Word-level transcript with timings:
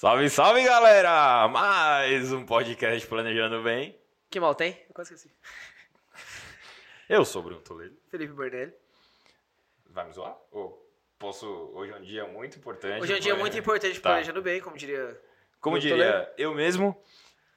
Salve, 0.00 0.30
salve, 0.30 0.62
galera! 0.62 1.48
Mais 1.48 2.32
um 2.32 2.46
podcast 2.46 3.04
Planejando 3.08 3.60
Bem. 3.64 3.98
Que 4.30 4.38
mal 4.38 4.54
tem? 4.54 4.80
Eu 4.88 4.94
quase 4.94 5.12
esqueci. 5.12 5.34
Eu 7.10 7.24
sou 7.24 7.42
o 7.42 7.44
Bruno 7.46 7.60
Toledo. 7.62 7.96
Felipe 8.08 8.32
Bordelli. 8.32 8.72
Vai 9.90 10.06
me 10.06 10.12
zoar? 10.12 10.38
Ou 10.52 10.88
posso... 11.18 11.48
Hoje 11.74 11.90
é 11.90 11.96
um 11.96 12.02
dia 12.02 12.24
muito 12.28 12.56
importante. 12.58 13.02
Hoje 13.02 13.12
é 13.12 13.16
um 13.16 13.18
dia 13.18 13.34
muito 13.34 13.58
importante 13.58 14.00
Tá. 14.00 14.10
planejando 14.10 14.40
bem, 14.40 14.60
como 14.60 14.76
diria. 14.76 15.20
Como 15.60 15.76
Bruno 15.76 15.80
diria 15.96 16.32
eu 16.38 16.54
mesmo... 16.54 16.96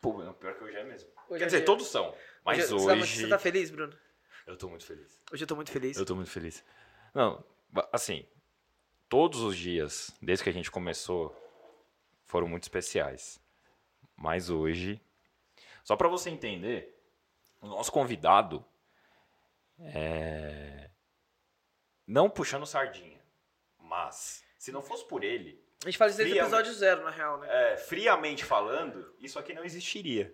Pô, 0.01 0.23
não, 0.23 0.33
pior 0.33 0.55
que 0.55 0.63
hoje 0.63 0.77
é 0.77 0.83
mesmo. 0.83 1.11
Hoje 1.29 1.37
Quer 1.37 1.43
é 1.43 1.45
dizer, 1.45 1.57
dia- 1.57 1.65
todos 1.67 1.85
são. 1.89 2.11
Mas 2.43 2.57
Hoje- 2.57 2.67
você 2.69 2.87
tá- 2.87 2.93
hoje... 2.93 3.21
Você 3.21 3.27
tá 3.27 3.37
feliz, 3.37 3.69
Bruno? 3.69 3.95
Eu 4.47 4.57
tô 4.57 4.67
muito 4.67 4.83
feliz. 4.83 5.21
Hoje 5.31 5.43
eu 5.43 5.47
tô 5.47 5.55
muito 5.55 5.69
feliz. 5.71 5.95
Eu 5.95 6.05
tô 6.07 6.15
muito 6.15 6.31
feliz. 6.31 6.65
Não, 7.13 7.45
assim, 7.93 8.25
todos 9.07 9.41
os 9.41 9.55
dias, 9.55 10.09
desde 10.19 10.43
que 10.43 10.49
a 10.49 10.53
gente 10.53 10.71
começou, 10.71 11.37
foram 12.31 12.47
muito 12.47 12.63
especiais. 12.63 13.39
Mas 14.15 14.49
hoje, 14.49 14.99
só 15.83 15.95
pra 15.97 16.07
você 16.07 16.29
entender, 16.29 16.97
o 17.61 17.67
nosso 17.67 17.91
convidado 17.91 18.65
é 19.79 20.89
não 22.07 22.29
puxando 22.29 22.65
sardinha, 22.65 23.19
mas 23.79 24.43
se 24.57 24.71
não 24.71 24.81
fosse 24.81 25.05
por 25.07 25.23
ele, 25.23 25.61
A 25.81 25.85
gente 25.85 25.97
faz 25.97 26.11
isso 26.13 26.17
desde 26.19 26.37
o 26.39 26.41
episódio 26.41 26.73
zero, 26.73 27.03
na 27.03 27.09
real, 27.09 27.39
né? 27.39 27.47
é, 27.73 27.77
friamente 27.77 28.43
falando, 28.45 29.13
isso 29.19 29.37
aqui 29.39 29.53
não 29.53 29.63
existiria. 29.63 30.33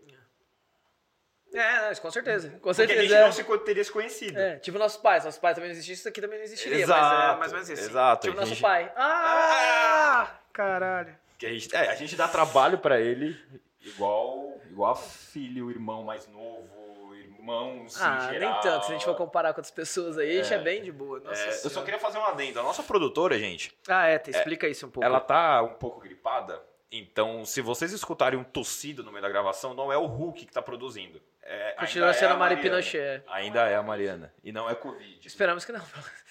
É, 1.54 1.90
não, 1.90 1.95
com 2.02 2.12
certeza. 2.12 2.50
Com 2.50 2.59
Porque 2.59 2.82
a 2.82 2.86
gente 2.88 2.94
certeza. 2.98 3.22
não 3.26 3.32
se, 3.32 3.44
co- 3.45 3.58
teria 3.59 3.84
se 3.84 3.92
conhecido. 3.92 4.38
É, 4.38 4.59
tipo 4.59 4.78
nossos 4.78 5.02
pais. 5.02 5.23
Nossos 5.23 5.40
pais 5.40 5.56
também 5.56 5.70
não 5.70 5.73
existissem, 5.73 6.00
isso 6.02 6.09
aqui 6.09 6.20
também 6.20 6.38
não 6.40 6.44
existiria. 6.45 6.78
Exato, 6.80 7.02
mas 7.02 7.23
é 7.36 7.38
mais 7.40 7.52
ou 7.52 7.56
menos 7.58 7.70
isso. 7.70 7.90
exato, 7.90 8.28
Tipo 8.28 8.36
nosso 8.38 8.50
gente- 8.50 8.62
pai. 8.62 8.92
Ah! 8.98 10.40
Caralho. 10.52 11.18
Que 11.38 11.46
a 11.46 11.50
gente, 11.50 11.76
é, 11.76 11.90
a 11.90 11.96
gente 11.96 12.16
dá 12.16 12.28
trabalho 12.28 12.78
pra 12.80 13.00
ele 13.00 13.40
igual, 13.82 14.60
igual 14.70 14.96
filho, 14.96 15.70
irmão 15.70 16.04
mais 16.04 16.28
novo, 16.28 17.16
irmãos 17.16 18.02
Ah, 18.02 18.26
em 18.28 18.32
nem 18.32 18.40
geral. 18.40 18.60
tanto. 18.62 18.86
Se 18.86 18.92
a 18.92 18.96
gente 18.96 19.06
for 19.06 19.16
comparar 19.16 19.54
com 19.54 19.60
outras 19.60 19.72
pessoas 19.72 20.18
aí, 20.18 20.40
a 20.40 20.44
gente 20.44 20.54
É. 20.54 20.58
é 20.58 20.60
bem 20.62 20.82
de 20.84 20.92
boa. 20.92 21.22
É, 21.26 21.50
eu 21.64 21.70
só 21.70 21.82
queria 21.84 22.00
fazer 22.00 22.18
um 22.18 22.26
adendo. 22.26 22.60
A 22.60 22.64
nossa 22.64 22.82
produtora, 22.84 23.38
gente, 23.38 23.72
Ah, 23.88 24.08
é, 24.08 24.18
te 24.18 24.32
explica 24.32 24.68
isso 24.68 24.88
um 24.88 24.90
pouco. 24.90 25.06
ela 25.06 25.20
tá 25.20 25.62
um 25.62 25.76
pouco 25.76 26.00
gripada. 26.02 26.62
Então, 26.92 27.44
se 27.46 27.62
vocês 27.62 27.92
escutarem 27.92 28.40
um 28.40 28.44
tossido 28.46 29.04
no 29.04 29.12
meio 29.12 29.22
da 29.22 29.28
gravação, 29.30 29.74
não 29.74 29.92
é 29.92 29.98
o 29.98 30.06
Hulk 30.06 30.46
que 30.46 30.54
tá 30.54 30.62
produzindo. 30.62 31.22
É, 31.44 31.74
Continua 31.74 32.14
sendo 32.14 32.32
é 32.32 32.34
a 32.34 32.38
Mari 32.38 32.56
Mariana. 32.56 32.78
Pinochet. 32.78 33.24
Ainda 33.28 33.68
é 33.70 33.76
a 33.76 33.84
Mariana. 33.84 34.34
E 34.44 34.52
não 34.54 34.70
é 34.70 34.74
Covid. 34.76 35.28
Esperamos 35.28 35.64
que 35.66 35.72
não. 35.72 35.82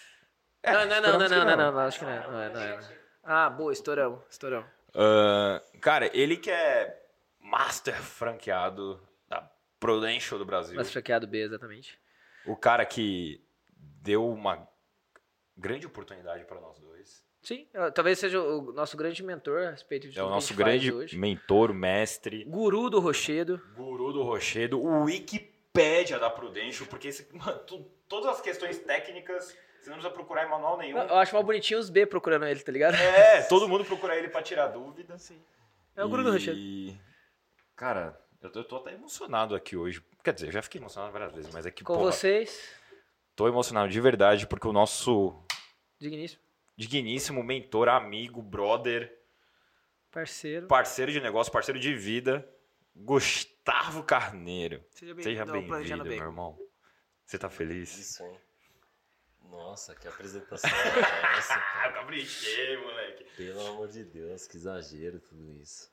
É, 0.63 0.73
não, 0.73 0.85
não, 0.85 1.01
não, 1.01 1.01
não, 1.13 1.19
não, 1.29 1.29
não, 1.45 1.57
não, 1.57 1.73
não, 1.73 1.79
acho 1.81 2.01
que 2.01 2.05
não. 2.05 2.11
é, 2.13 2.27
Não 2.27 2.41
é, 2.41 2.49
não 2.49 2.61
é. 2.61 2.79
Ah, 3.23 3.49
boa, 3.49 3.73
estouramos, 3.73 4.19
estouramos. 4.29 4.69
Ah, 4.97 5.63
cara, 5.81 6.11
ele 6.17 6.37
que 6.37 6.51
é 6.51 6.99
master 7.39 7.95
franqueado 7.95 9.01
da 9.29 9.43
Prudential 9.79 10.39
do 10.39 10.45
Brasil. 10.47 10.75
Mas 10.75 10.91
franqueado 10.91 11.27
B, 11.27 11.43
exatamente. 11.43 11.99
O 12.47 12.57
cara 12.57 12.85
que 12.87 13.45
deu 13.69 14.27
uma 14.27 14.67
grande 15.57 15.87
oportunidade 15.87 16.45
para 16.45 16.61
nós 16.61 16.79
dois. 16.79 17.25
Sim, 17.43 17.69
eh, 17.75 17.91
talvez 17.93 18.19
seja 18.19 18.41
o 18.43 18.73
nosso 18.73 18.97
grande 18.97 19.23
mentor 19.23 19.67
a 19.67 19.71
respeito 19.71 20.09
de 20.09 20.19
É 20.19 20.23
o 20.23 20.29
nosso 20.29 20.53
grande 20.55 20.93
hoje. 20.93 21.17
mentor, 21.17 21.73
mestre, 21.73 22.43
Guru 22.45 22.91
do 22.91 22.99
Rochedo. 22.99 23.61
guru 23.77 24.13
do 24.13 24.23
Rochedo, 24.23 24.81
o 24.83 25.05
Wikipédia 25.05 26.19
da 26.19 26.29
Prudential, 26.31 26.89
porque 26.89 27.09
esse- 27.09 27.29
mano, 27.33 27.59
tu- 27.61 27.89
todas 28.09 28.31
as 28.31 28.41
questões 28.41 28.79
técnicas 28.79 29.57
você 29.87 29.91
não 29.91 29.99
precisa 29.99 30.15
procurar 30.15 30.45
em 30.45 30.51
manual 30.51 30.77
nenhum. 30.77 30.99
Eu 30.99 31.17
acho 31.17 31.33
mal 31.33 31.45
bonitinho 31.45 31.79
os 31.79 31.89
B 31.89 32.07
procurando 32.07 32.45
ele, 32.45 32.61
tá 32.61 32.73
ligado? 32.73 32.95
É, 32.95 33.43
todo 33.43 33.69
mundo 33.69 33.85
procura 33.85 34.17
ele 34.17 34.29
para 34.29 34.43
tirar 34.43 34.67
dúvidas. 34.67 35.23
Sim. 35.23 35.41
É 35.95 36.05
o 36.05 36.09
Guru 36.09 36.25
do 36.25 36.33
Rochedo. 36.33 36.59
E, 36.59 36.99
cara, 37.77 38.21
eu 38.43 38.51
tô, 38.51 38.59
eu 38.59 38.65
tô 38.65 38.77
até 38.77 38.93
emocionado 38.93 39.55
aqui 39.55 39.77
hoje. 39.77 40.03
Quer 40.25 40.35
dizer, 40.35 40.49
eu 40.49 40.53
já 40.53 40.61
fiquei 40.63 40.81
emocionado 40.81 41.13
várias 41.13 41.33
vezes, 41.33 41.53
mas 41.53 41.67
é 41.67 41.71
que, 41.71 41.85
Com 41.85 41.95
porra, 41.95 42.11
vocês, 42.11 42.69
tô 43.37 43.47
emocionado 43.47 43.89
de 43.89 44.01
verdade, 44.01 44.45
porque 44.47 44.67
o 44.67 44.73
nosso 44.73 45.41
digníssimo, 46.01 46.43
digníssimo 46.77 47.43
mentor, 47.45 47.89
amigo, 47.89 48.43
brother, 48.43 49.17
parceiro. 50.11 50.67
parceiro 50.67 51.13
de 51.13 51.21
negócio, 51.21 51.53
parceiro 51.53 51.79
de 51.79 51.95
vida, 51.95 52.47
Gustavo 52.93 54.03
Carneiro. 54.03 54.85
Seja 54.91 55.15
bem-vindo 55.15 55.23
Seja 55.23 55.45
bem-vindo, 55.45 56.05
meu 56.05 56.13
irmão. 56.13 56.59
Você 57.25 57.39
tá 57.39 57.49
feliz? 57.49 57.97
Isso, 57.97 58.25
hein? 58.25 58.37
Nossa, 59.51 59.95
que 59.95 60.09
apresentação 60.09 60.69
é 60.71 61.39
essa, 61.39 61.55
Ah, 61.55 61.61
cara? 61.73 61.93
caprichei, 61.95 62.77
moleque. 62.79 63.25
Pelo 63.37 63.67
amor 63.69 63.89
de 63.89 64.05
Deus, 64.05 64.47
que 64.47 64.57
exagero 64.57 65.21
tudo 65.21 65.53
isso. 65.61 65.91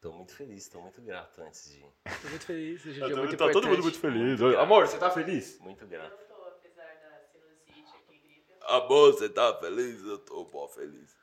Tô 0.00 0.12
muito 0.12 0.34
feliz, 0.34 0.68
tô 0.68 0.80
muito 0.80 1.00
grato 1.02 1.40
antes 1.42 1.70
de. 1.70 1.80
Tô 1.80 2.28
muito 2.28 2.44
feliz, 2.46 2.84
hoje 2.86 3.02
é 3.02 3.08
Tá 3.08 3.16
muito 3.16 3.36
tá 3.36 3.50
todo 3.50 3.66
mundo 3.66 3.82
muito 3.82 3.98
feliz. 3.98 4.40
Amor, 4.58 4.86
você 4.86 4.98
tá 4.98 5.10
feliz? 5.10 5.58
Muito 5.60 5.86
grato. 5.86 6.12
Eu 6.20 6.26
tô, 6.28 6.42
apesar 6.44 6.84
da 6.94 7.20
sinusite 7.32 7.96
aqui, 7.96 8.18
gripe. 8.18 8.52
Amor, 8.60 9.12
você 9.14 9.28
tá 9.28 9.58
feliz? 9.58 10.02
Eu 10.04 10.18
tô 10.18 10.44
bom 10.44 10.68
feliz. 10.68 11.16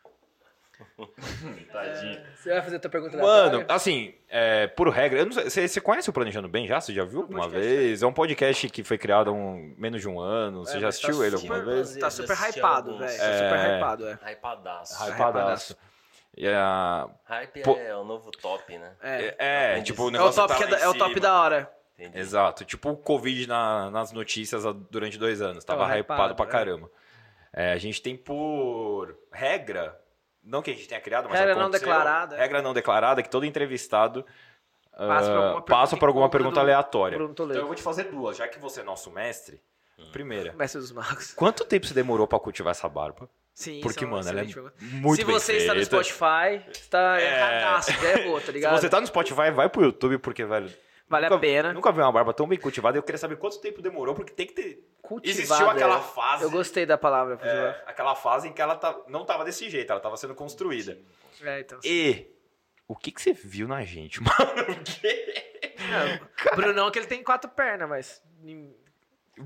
Tadinho. 1.71 2.21
Você 2.35 2.49
vai 2.49 2.61
fazer 2.61 2.75
a 2.75 2.79
tua 2.79 2.91
pergunta 2.91 3.17
Mano, 3.17 3.27
aleatória? 3.29 3.65
assim, 3.69 4.13
é, 4.29 4.67
por 4.67 4.89
regra, 4.89 5.19
eu 5.19 5.25
não 5.25 5.31
sei, 5.31 5.49
você, 5.49 5.67
você 5.67 5.81
conhece 5.81 6.09
o 6.09 6.13
Planejando 6.13 6.47
Bem 6.47 6.67
já? 6.67 6.79
Você 6.81 6.93
já 6.93 7.03
viu 7.03 7.19
Um 7.19 7.23
alguma 7.23 7.47
vez? 7.47 8.01
É 8.03 8.07
um 8.07 8.13
podcast 8.13 8.69
que 8.69 8.83
foi 8.83 8.97
criado 8.97 9.29
há 9.29 9.33
um, 9.33 9.73
menos 9.77 10.01
de 10.01 10.07
um 10.09 10.19
ano. 10.19 10.65
Você 10.65 10.71
É, 10.77 10.79
já 10.79 10.81
tá 10.81 10.87
assistiu 10.89 11.23
ele 11.23 11.37
super- 11.37 11.53
alguma 11.55 11.73
vez? 11.75 11.95
Tá 11.97 12.09
super 12.09 12.35
hypado, 12.37 12.91
alguns. 12.91 13.05
velho. 13.05 13.17
Tá 13.19 13.25
É. 13.25 13.37
super 13.37 13.77
hypado, 13.77 14.07
é. 14.07 14.19
Hypadaço. 14.23 15.03
Hypadaço. 15.03 15.77
E, 16.35 16.47
a- 16.47 17.07
Hype 17.25 17.61
Pô. 17.61 17.77
é 17.77 17.95
o 17.95 18.03
novo 18.03 18.31
top, 18.31 18.75
né? 18.77 18.91
É, 19.01 19.25
é, 19.25 19.35
é, 19.37 19.71
Entendi. 19.73 19.85
tipo, 19.91 20.03
o 20.03 20.05
é 20.05 20.09
o 20.09 20.11
negócio 20.11 20.41
top, 20.41 20.53
tá 20.53 20.57
que 20.57 20.63
é, 20.63 20.67
da, 20.67 20.79
é 20.79 20.87
o 20.87 20.93
top 20.97 21.19
da 21.19 21.39
hora. 21.39 21.71
Entendi. 21.97 22.17
Exato, 22.19 22.65
tipo 22.65 22.89
o 22.89 22.97
Covid 22.97 23.47
na- 23.47 23.91
nas 23.91 24.11
notícias 24.11 24.63
durante 24.89 25.17
dois 25.19 25.41
anos. 25.43 25.63
Tava, 25.63 25.81
Tava 25.83 25.99
hypado, 25.99 26.21
hypado, 26.23 26.35
pra 26.35 26.45
é. 26.45 26.49
caramba. 26.49 26.89
É, 27.55 27.71
a 27.71 27.77
gente 27.77 28.01
tem 28.01 28.17
por 28.17 29.15
regra, 29.31 29.95
não 30.43 30.61
que 30.61 30.71
a 30.71 30.73
gente 30.73 30.87
tenha 30.87 31.01
criado, 31.01 31.29
mas 31.29 31.39
Regra 31.39 31.55
não 31.55 31.69
declarada. 31.69 32.35
Regra 32.37 32.61
não 32.61 32.73
declarada, 32.73 33.23
que 33.23 33.29
todo 33.29 33.45
entrevistado 33.45 34.25
Passa 34.95 35.27
por 35.31 35.37
ah, 35.37 35.45
alguma 35.45 35.61
passa 35.63 35.97
por 35.97 36.07
alguma 36.07 36.29
pergunta 36.29 36.55
do 36.55 36.59
aleatória. 36.59 37.15
Então 37.17 37.49
eu 37.51 37.65
vou 37.65 37.75
te 37.75 37.81
fazer 37.81 38.03
duas, 38.05 38.37
já 38.37 38.47
que 38.47 38.59
você 38.59 38.81
é 38.81 38.83
nosso 38.83 39.09
mestre. 39.09 39.59
Primeira, 40.11 40.53
Mestre 40.53 40.79
dos 40.81 40.91
Magos. 40.91 41.33
quanto 41.33 41.63
tempo 41.65 41.85
você 41.85 41.93
demorou 41.93 42.27
pra 42.27 42.39
cultivar 42.39 42.71
essa 42.71 42.89
barba? 42.89 43.29
Sim, 43.53 43.79
Porque, 43.81 44.03
isso 44.03 44.07
é 44.07 44.17
mano, 44.17 44.27
ela 44.29 44.41
é 44.41 44.45
pergunta. 44.45 44.73
muito 44.81 45.19
Se 45.19 45.25
bem 45.25 45.33
você 45.33 45.53
está 45.57 45.73
no. 45.75 45.85
Spotify, 45.85 46.61
está 46.71 47.21
É. 47.21 47.25
erradaço, 47.37 47.91
é 48.05 48.23
boa, 48.23 48.39
tá 48.39 48.47
Se 48.47 48.51
ligado? 48.51 48.79
você 48.79 48.89
tá 48.89 48.99
no 48.99 49.05
Spotify, 49.07 49.51
vai 49.51 49.69
pro 49.69 49.83
YouTube, 49.83 50.17
porque, 50.17 50.43
velho, 50.43 50.71
Vale 51.13 51.29
nunca, 51.29 51.35
a 51.35 51.39
pena. 51.39 51.73
nunca 51.73 51.91
vi 51.91 51.99
uma 51.99 52.11
barba 52.11 52.33
tão 52.33 52.47
bem 52.47 52.57
cultivada. 52.59 52.97
Eu 52.97 53.03
queria 53.03 53.19
saber 53.19 53.37
quanto 53.37 53.61
tempo 53.61 53.81
demorou, 53.81 54.15
porque 54.15 54.33
tem 54.33 54.47
que 54.47 54.53
ter... 54.53 54.89
Cultivada, 55.01 55.41
Existiu 55.41 55.69
aquela 55.69 55.97
é. 55.97 56.01
fase... 56.01 56.43
Eu 56.43 56.49
gostei 56.49 56.85
da 56.85 56.97
palavra. 56.97 57.37
É, 57.41 57.83
aquela 57.85 58.15
fase 58.15 58.47
em 58.47 58.53
que 58.53 58.61
ela 58.61 58.75
tá, 58.75 58.99
não 59.07 59.23
tava 59.25 59.45
desse 59.45 59.69
jeito, 59.69 59.91
ela 59.91 59.99
tava 59.99 60.17
sendo 60.17 60.33
construída. 60.33 60.97
É, 61.41 61.59
então. 61.59 61.79
E 61.83 62.33
o 62.87 62.95
que 62.95 63.11
que 63.11 63.21
você 63.21 63.33
viu 63.33 63.67
na 63.67 63.83
gente, 63.83 64.21
mano? 64.23 64.71
O 64.71 64.83
quê? 64.83 65.51
É, 65.61 66.51
o 66.51 66.55
Brunão 66.55 66.89
que 66.89 66.99
ele 66.99 67.07
tem 67.07 67.23
quatro 67.23 67.49
pernas, 67.49 67.87
mas. 67.87 68.23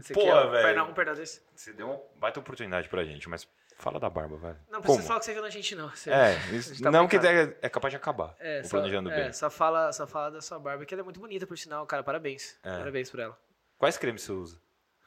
Quer 0.05 0.13
velho. 0.13 0.51
Perna 0.51 0.83
um, 0.83 0.93
perna 0.93 1.15
dois. 1.15 1.45
Você 1.55 1.73
deu 1.73 1.87
uma 1.87 2.01
baita 2.15 2.39
oportunidade 2.39 2.89
pra 2.89 3.03
gente, 3.03 3.27
mas 3.29 3.47
fala 3.77 3.99
da 3.99 4.09
barba, 4.09 4.37
velho. 4.37 4.57
Não 4.69 4.81
precisa 4.81 4.97
Como? 4.99 5.07
falar 5.07 5.19
que 5.19 5.25
você 5.25 5.33
viu 5.33 5.41
na 5.41 5.49
gente, 5.49 5.75
não. 5.75 5.89
Você- 5.89 6.09
É, 6.11 6.33
isso- 6.55 6.69
gente 6.73 6.83
tá 6.83 6.91
não 6.91 7.07
que 7.07 7.17
brincando. 7.17 7.51
é, 7.61 7.67
é 7.67 7.69
capaz 7.69 7.91
de 7.91 7.95
acabar 7.97 8.35
É, 8.39 8.63
só, 8.63 8.69
planejando 8.69 9.11
é, 9.11 9.23
bem. 9.23 9.33
só 9.33 9.49
fala, 9.49 9.91
só 9.93 10.05
fala 10.07 10.31
da 10.31 10.41
sua 10.41 10.59
barba, 10.59 10.85
que 10.85 10.93
ela 10.93 11.01
é 11.01 11.03
muito 11.03 11.19
bonita, 11.19 11.45
por 11.47 11.57
sinal, 11.57 11.85
cara. 11.85 12.03
Parabéns. 12.03 12.57
É. 12.63 12.77
Parabéns 12.77 13.09
por 13.09 13.19
ela. 13.19 13.37
Quais 13.77 13.97
cremes 13.97 14.21
você 14.23 14.31
usa? 14.31 14.61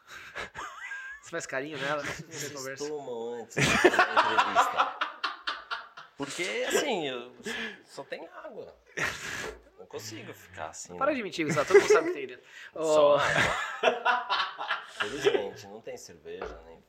Você 1.22 1.30
faz 1.30 1.46
carinho 1.46 1.78
nela? 1.78 2.02
Você 2.02 2.50
conversa. 2.50 2.88
Tomam 2.88 3.34
antes 3.42 3.54
da 3.54 3.62
entrevista. 3.62 4.96
Porque, 6.16 6.64
assim, 6.66 7.06
eu 7.08 7.32
só 7.84 8.02
tem 8.02 8.26
água. 8.44 8.74
Não 9.78 9.86
consigo 9.86 10.32
ficar 10.34 10.70
assim. 10.70 10.96
Para 10.98 11.12
né? 11.12 11.16
de 11.18 11.22
mentir, 11.22 11.46
Gustavo. 11.46 11.68
Todo 11.68 11.80
mundo 11.80 11.92
sabe 11.92 12.08
o 12.10 12.12
que 12.12 12.18
tem 12.18 12.26
dentro. 12.26 12.44
Só 12.74 13.12
Ô, 13.12 13.16
água. 13.16 14.78
Felizmente, 14.98 15.66
não 15.68 15.80
tem 15.80 15.96
cerveja, 15.96 16.60
nem. 16.66 16.82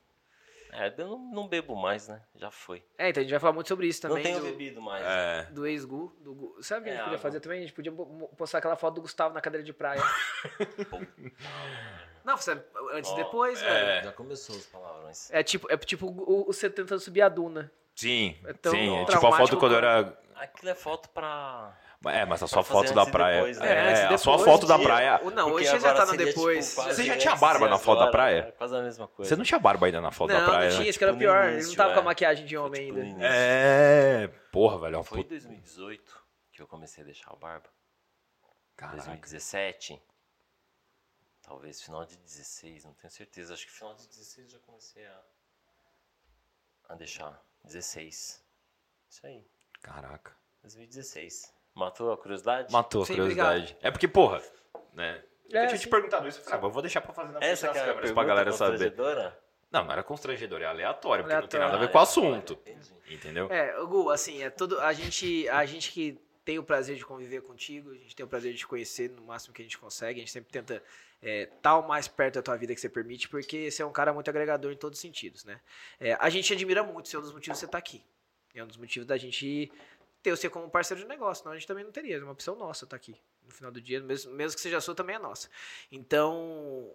É, 0.73 0.93
eu 0.97 1.07
não, 1.07 1.17
não 1.17 1.47
bebo 1.47 1.75
mais, 1.75 2.07
né? 2.07 2.21
Já 2.35 2.49
foi. 2.49 2.83
É, 2.97 3.09
então 3.09 3.21
a 3.21 3.23
gente 3.23 3.31
vai 3.31 3.39
falar 3.39 3.53
muito 3.53 3.67
sobre 3.67 3.87
isso 3.87 4.01
não 4.07 4.09
também. 4.15 4.23
tenho 4.23 4.39
do, 4.39 4.45
bebido 4.45 4.81
mais. 4.81 5.03
É. 5.05 5.43
do 5.51 5.65
ex-Gu. 5.67 6.15
Do 6.21 6.33
Gu. 6.33 6.57
Sabe 6.63 6.81
o 6.81 6.83
que 6.85 6.89
a 6.89 6.93
É, 6.93 6.95
gente 6.95 7.03
podia 7.03 7.17
água. 7.17 7.21
fazer 7.21 7.39
também? 7.41 7.57
A 7.59 7.61
gente 7.61 7.73
podia 7.73 7.91
postar 8.37 8.57
aquela 8.59 8.75
foto 8.75 8.95
do 8.95 9.01
Gustavo 9.01 9.33
na 9.33 9.41
cadeira 9.41 9.63
de 9.65 9.73
praia. 9.73 10.01
Não, 12.23 12.37
você, 12.37 12.51
antes 12.93 13.11
e 13.11 13.15
depois, 13.15 13.59
velho. 13.61 13.73
é. 13.73 14.03
Já 14.03 14.11
começou 14.11 14.55
os 14.55 14.65
palavrões. 14.67 15.31
É 15.31 15.41
tipo, 15.43 15.71
é 15.71 15.77
tipo 15.77 16.05
o, 16.07 16.41
o 16.49 16.53
você 16.53 16.69
tentando 16.69 16.99
subir 16.99 17.21
a 17.21 17.29
duna. 17.29 17.71
Sim, 17.95 18.37
É 18.45 18.69
sim. 18.69 18.95
É 18.97 19.05
tipo 19.05 19.27
a 19.27 19.37
foto 19.37 19.57
quando 19.57 19.71
eu 19.73 19.77
era. 19.79 20.17
Aquilo 20.35 20.69
é 20.69 20.75
foto 20.75 21.09
pra. 21.09 21.75
É, 22.05 22.25
mas 22.25 22.41
a 22.41 22.47
sua 22.47 22.63
foto 22.63 22.93
da 22.93 23.05
praia. 23.05 23.37
depois, 23.37 23.59
né? 23.59 24.05
é, 24.07 24.11
e 24.11 24.13
a 24.13 24.17
sua 24.17 24.39
foto 24.39 24.65
da 24.65 24.79
praia. 24.79 25.19
Ou 25.23 25.29
não, 25.29 25.49
Porque 25.49 25.67
hoje 25.67 25.71
você 25.71 25.79
já 25.79 25.93
tá 25.93 26.05
no 26.07 26.17
depois. 26.17 26.69
tipo, 26.69 26.81
Você 26.81 27.03
já 27.03 27.17
tinha 27.17 27.35
barba 27.35 27.69
na 27.69 27.77
foto 27.77 27.99
da 27.99 28.07
praia? 28.09 28.39
é 28.47 28.51
Quase 28.51 28.75
a 28.75 28.81
mesma 28.81 29.07
coisa. 29.07 29.29
Você 29.29 29.35
não 29.35 29.43
tinha 29.43 29.59
barba 29.59 29.85
ainda 29.85 30.01
na 30.01 30.11
foto 30.11 30.31
não, 30.31 30.39
da 30.39 30.45
praia, 30.45 30.63
não 30.63 30.69
tinha, 30.71 30.83
né? 30.83 30.89
isso 30.89 30.97
que 30.97 31.03
era 31.03 31.13
Tipo, 31.13 31.19
pior. 31.19 31.43
Ele 31.43 31.51
não 31.51 31.59
início, 31.59 31.77
tava 31.77 31.93
com 31.93 31.99
a 31.99 32.01
é. 32.01 32.05
maquiagem 32.05 32.45
de 32.45 32.57
homem 32.57 32.85
tipo, 32.87 32.97
ainda. 32.97 33.09
início. 33.09 33.23
É. 33.23 34.27
Porra, 34.51 34.79
velho. 34.79 34.99
é 34.99 35.03
Foi 35.03 35.19
em 35.19 35.23
puta. 35.23 35.35
2018 35.35 36.23
que 36.51 36.61
eu 36.61 36.67
comecei 36.67 37.03
a 37.03 37.05
deixar 37.05 37.31
a 37.31 37.35
barba. 37.35 37.69
Caraca. 38.75 38.97
2017. 38.97 40.01
Talvez 41.43 41.81
final 41.81 42.05
de 42.05 42.17
16, 42.17 42.85
não 42.85 42.93
tenho 42.93 43.11
certeza. 43.11 43.53
Acho 43.53 43.65
que 43.65 43.71
final 43.71 43.93
de 43.93 44.07
16 44.07 44.47
eu 44.47 44.51
já 44.53 44.59
comecei 44.65 45.05
a, 45.05 45.21
a 46.89 46.95
deixar. 46.95 47.39
16. 47.63 48.43
Isso 49.09 49.27
aí, 49.27 49.45
Caraca. 49.81 50.35
2016. 50.61 51.53
Matou 51.73 52.11
a 52.11 52.17
curiosidade? 52.17 52.71
Matou 52.71 53.03
a 53.03 53.05
Sim, 53.05 53.13
curiosidade. 53.13 53.77
É 53.81 53.89
porque, 53.91 54.07
porra, 54.07 54.41
né? 54.93 55.23
É, 55.51 55.63
eu 55.63 55.67
tinha 55.67 55.79
te 55.79 55.87
perguntado 55.87 56.27
isso. 56.27 56.39
Eu 56.39 56.43
falei, 56.43 56.59
ah, 56.59 56.65
eu 56.65 56.71
vou 56.71 56.81
deixar 56.81 57.01
pra 57.01 57.13
fazer 57.13 57.31
na 57.33 57.39
frente 57.39 57.51
Essa 57.51 57.67
das 57.67 57.77
é 57.77 57.81
a 57.81 57.85
câmeras 57.85 58.11
pra 58.11 58.23
galera 58.23 58.51
saber. 58.51 58.71
constrangedora? 58.71 59.39
Não, 59.71 59.85
não 59.85 59.91
era 59.91 60.03
constrangedor, 60.03 60.61
é 60.61 60.65
aleatório, 60.65 61.23
porque 61.23 61.39
não 61.39 61.47
tem 61.47 61.59
nada 61.59 61.77
a 61.77 61.79
ver 61.79 61.89
com 61.89 61.97
o 61.97 62.01
assunto. 62.01 62.59
Entendi. 62.65 62.93
Entendeu? 63.09 63.47
É, 63.49 63.73
Gu, 63.85 64.09
assim, 64.09 64.43
é 64.43 64.49
tudo. 64.49 64.79
A 64.81 64.91
gente, 64.91 65.47
a 65.49 65.65
gente 65.65 65.91
que 65.91 66.19
tem 66.43 66.59
o 66.59 66.63
prazer 66.63 66.97
de 66.97 67.05
conviver 67.05 67.41
contigo, 67.41 67.91
a 67.91 67.95
gente 67.95 68.15
tem 68.15 68.25
o 68.25 68.29
prazer 68.29 68.51
de 68.51 68.59
te 68.59 68.67
conhecer 68.67 69.09
no 69.11 69.21
máximo 69.23 69.53
que 69.53 69.61
a 69.61 69.65
gente 69.65 69.77
consegue, 69.77 70.19
a 70.19 70.23
gente 70.23 70.31
sempre 70.31 70.51
tenta 70.51 70.83
estar 71.21 71.77
o 71.77 71.87
mais 71.87 72.07
perto 72.07 72.35
da 72.35 72.41
tua 72.41 72.57
vida 72.57 72.73
que 72.73 72.81
você 72.81 72.89
permite, 72.89 73.29
porque 73.29 73.69
você 73.69 73.81
é 73.83 73.85
um 73.85 73.91
cara 73.91 74.11
muito 74.13 74.29
agregador 74.29 74.71
em 74.71 74.75
todos 74.75 74.97
os 74.97 75.01
sentidos, 75.01 75.45
né? 75.45 75.59
É, 75.99 76.17
a 76.19 76.29
gente 76.29 76.51
admira 76.51 76.83
muito, 76.83 77.05
esse 77.05 77.15
é 77.15 77.19
um 77.19 77.21
dos 77.21 77.31
motivos 77.31 77.59
que 77.59 77.65
você 77.65 77.71
tá 77.71 77.77
aqui. 77.77 78.03
É 78.55 78.63
um 78.63 78.67
dos 78.67 78.77
motivos 78.77 79.07
da 79.07 79.17
gente 79.17 79.71
ter 80.21 80.31
você 80.31 80.49
como 80.49 80.69
parceiro 80.69 81.01
de 81.01 81.07
negócio, 81.07 81.41
senão 81.41 81.53
a 81.53 81.57
gente 81.57 81.67
também 81.67 81.83
não 81.83 81.91
teria, 81.91 82.17
é 82.17 82.23
uma 82.23 82.31
opção 82.31 82.55
nossa 82.55 82.85
estar 82.85 82.95
aqui. 82.95 83.15
No 83.43 83.51
final 83.51 83.71
do 83.71 83.81
dia, 83.81 83.99
mesmo, 83.99 84.31
mesmo 84.33 84.55
que 84.55 84.61
seja 84.61 84.79
sua, 84.79 84.95
também 84.95 85.15
é 85.15 85.19
nossa. 85.19 85.49
Então, 85.91 86.93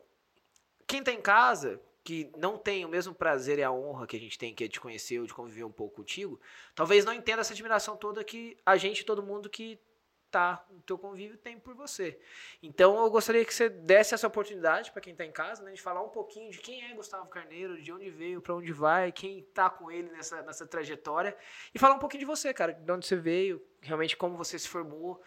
quem 0.87 1.02
tá 1.02 1.12
em 1.12 1.20
casa, 1.20 1.81
que 2.05 2.31
não 2.37 2.56
tem 2.56 2.84
o 2.84 2.88
mesmo 2.88 3.12
prazer 3.14 3.58
e 3.58 3.62
a 3.64 3.73
honra 3.73 4.06
que 4.06 4.17
a 4.17 4.20
gente 4.20 4.38
tem, 4.38 4.55
que 4.55 4.64
é 4.64 4.69
de 4.69 4.78
conhecer 4.78 5.19
ou 5.19 5.26
de 5.26 5.34
conviver 5.34 5.64
um 5.64 5.73
pouco 5.73 5.96
contigo, 5.96 6.40
talvez 6.75 7.05
não 7.05 7.12
entenda 7.12 7.40
essa 7.40 7.52
admiração 7.52 7.96
toda 7.96 8.23
que 8.23 8.56
a 8.64 8.76
gente, 8.76 9.05
todo 9.05 9.23
mundo 9.23 9.50
que 9.50 9.79
tá 10.31 10.64
no 10.70 10.81
teu 10.81 10.99
convívio 10.99 11.37
tem 11.38 11.58
por 11.58 11.75
você. 11.75 12.19
Então 12.62 12.96
eu 13.02 13.11
gostaria 13.11 13.44
que 13.44 13.55
você 13.55 13.69
desse 13.69 14.14
essa 14.14 14.26
oportunidade 14.26 14.90
para 14.93 15.00
quem 15.00 15.14
tá 15.14 15.25
em 15.25 15.32
casa, 15.32 15.62
né, 15.62 15.73
de 15.73 15.81
falar 15.81 16.02
um 16.02 16.08
pouquinho 16.08 16.50
de 16.50 16.58
quem 16.58 16.84
é 16.84 16.94
Gustavo 16.94 17.26
Carneiro, 17.28 17.81
de 17.81 17.93
onde 17.93 18.11
veio, 18.11 18.40
para 18.43 18.55
onde 18.55 18.73
vai, 18.73 19.12
quem 19.12 19.43
tá 19.55 19.70
com 19.70 19.90
ele 19.90 20.11
nessa, 20.11 20.43
nessa 20.43 20.67
trajetória 20.67 21.37
e 21.75 21.78
falar 21.78 21.94
um 21.94 21.99
pouquinho 21.99 22.20
de 22.20 22.26
você, 22.26 22.52
cara, 22.52 22.73
de 22.73 22.90
onde 22.93 23.06
você 23.06 23.17
veio, 23.17 23.64
realmente 23.81 24.17
como 24.17 24.37
você 24.37 24.58
se 24.58 24.69
formou. 24.69 25.23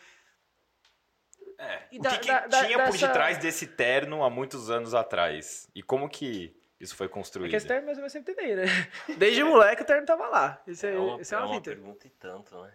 É. 1.57 1.84
E 1.92 2.00
o 2.00 2.02
da- 2.02 2.12
que, 2.12 2.19
que 2.19 2.28
da- 2.28 2.48
da- 2.48 2.66
tinha 2.66 2.78
por 2.84 2.92
dessa- 2.94 3.07
detrás 3.07 3.38
desse 3.38 3.68
terno 3.68 4.24
há 4.24 4.30
muitos 4.30 4.69
anos 4.69 4.94
atrás? 4.94 5.68
E 5.75 5.84
como 5.84 6.07
que 6.10 6.56
isso 6.80 6.95
foi 6.95 7.10
construído? 7.10 7.48
Porque 7.48 7.57
esse 7.57 7.68
terno 7.68 7.86
mais 7.86 7.98
ou 7.98 8.02
menos 8.02 8.13
sempre 8.13 8.34
tem, 8.34 8.56
né? 8.56 8.63
Desde 9.18 9.44
moleque 9.44 9.81
o 9.81 9.86
terno 9.86 10.06
tava 10.06 10.28
lá. 10.30 10.62
Isso 10.66 10.86
é, 10.86 10.94
É 10.94 10.98
uma, 11.00 11.22
isso 11.22 11.34
é 11.34 11.38
é 11.38 11.42
uma 11.42 11.48
uma 11.48 11.56
vida. 11.56 11.72
pergunta 11.75 12.07
e 12.07 12.10
tanto, 12.12 12.62
né? 12.62 12.74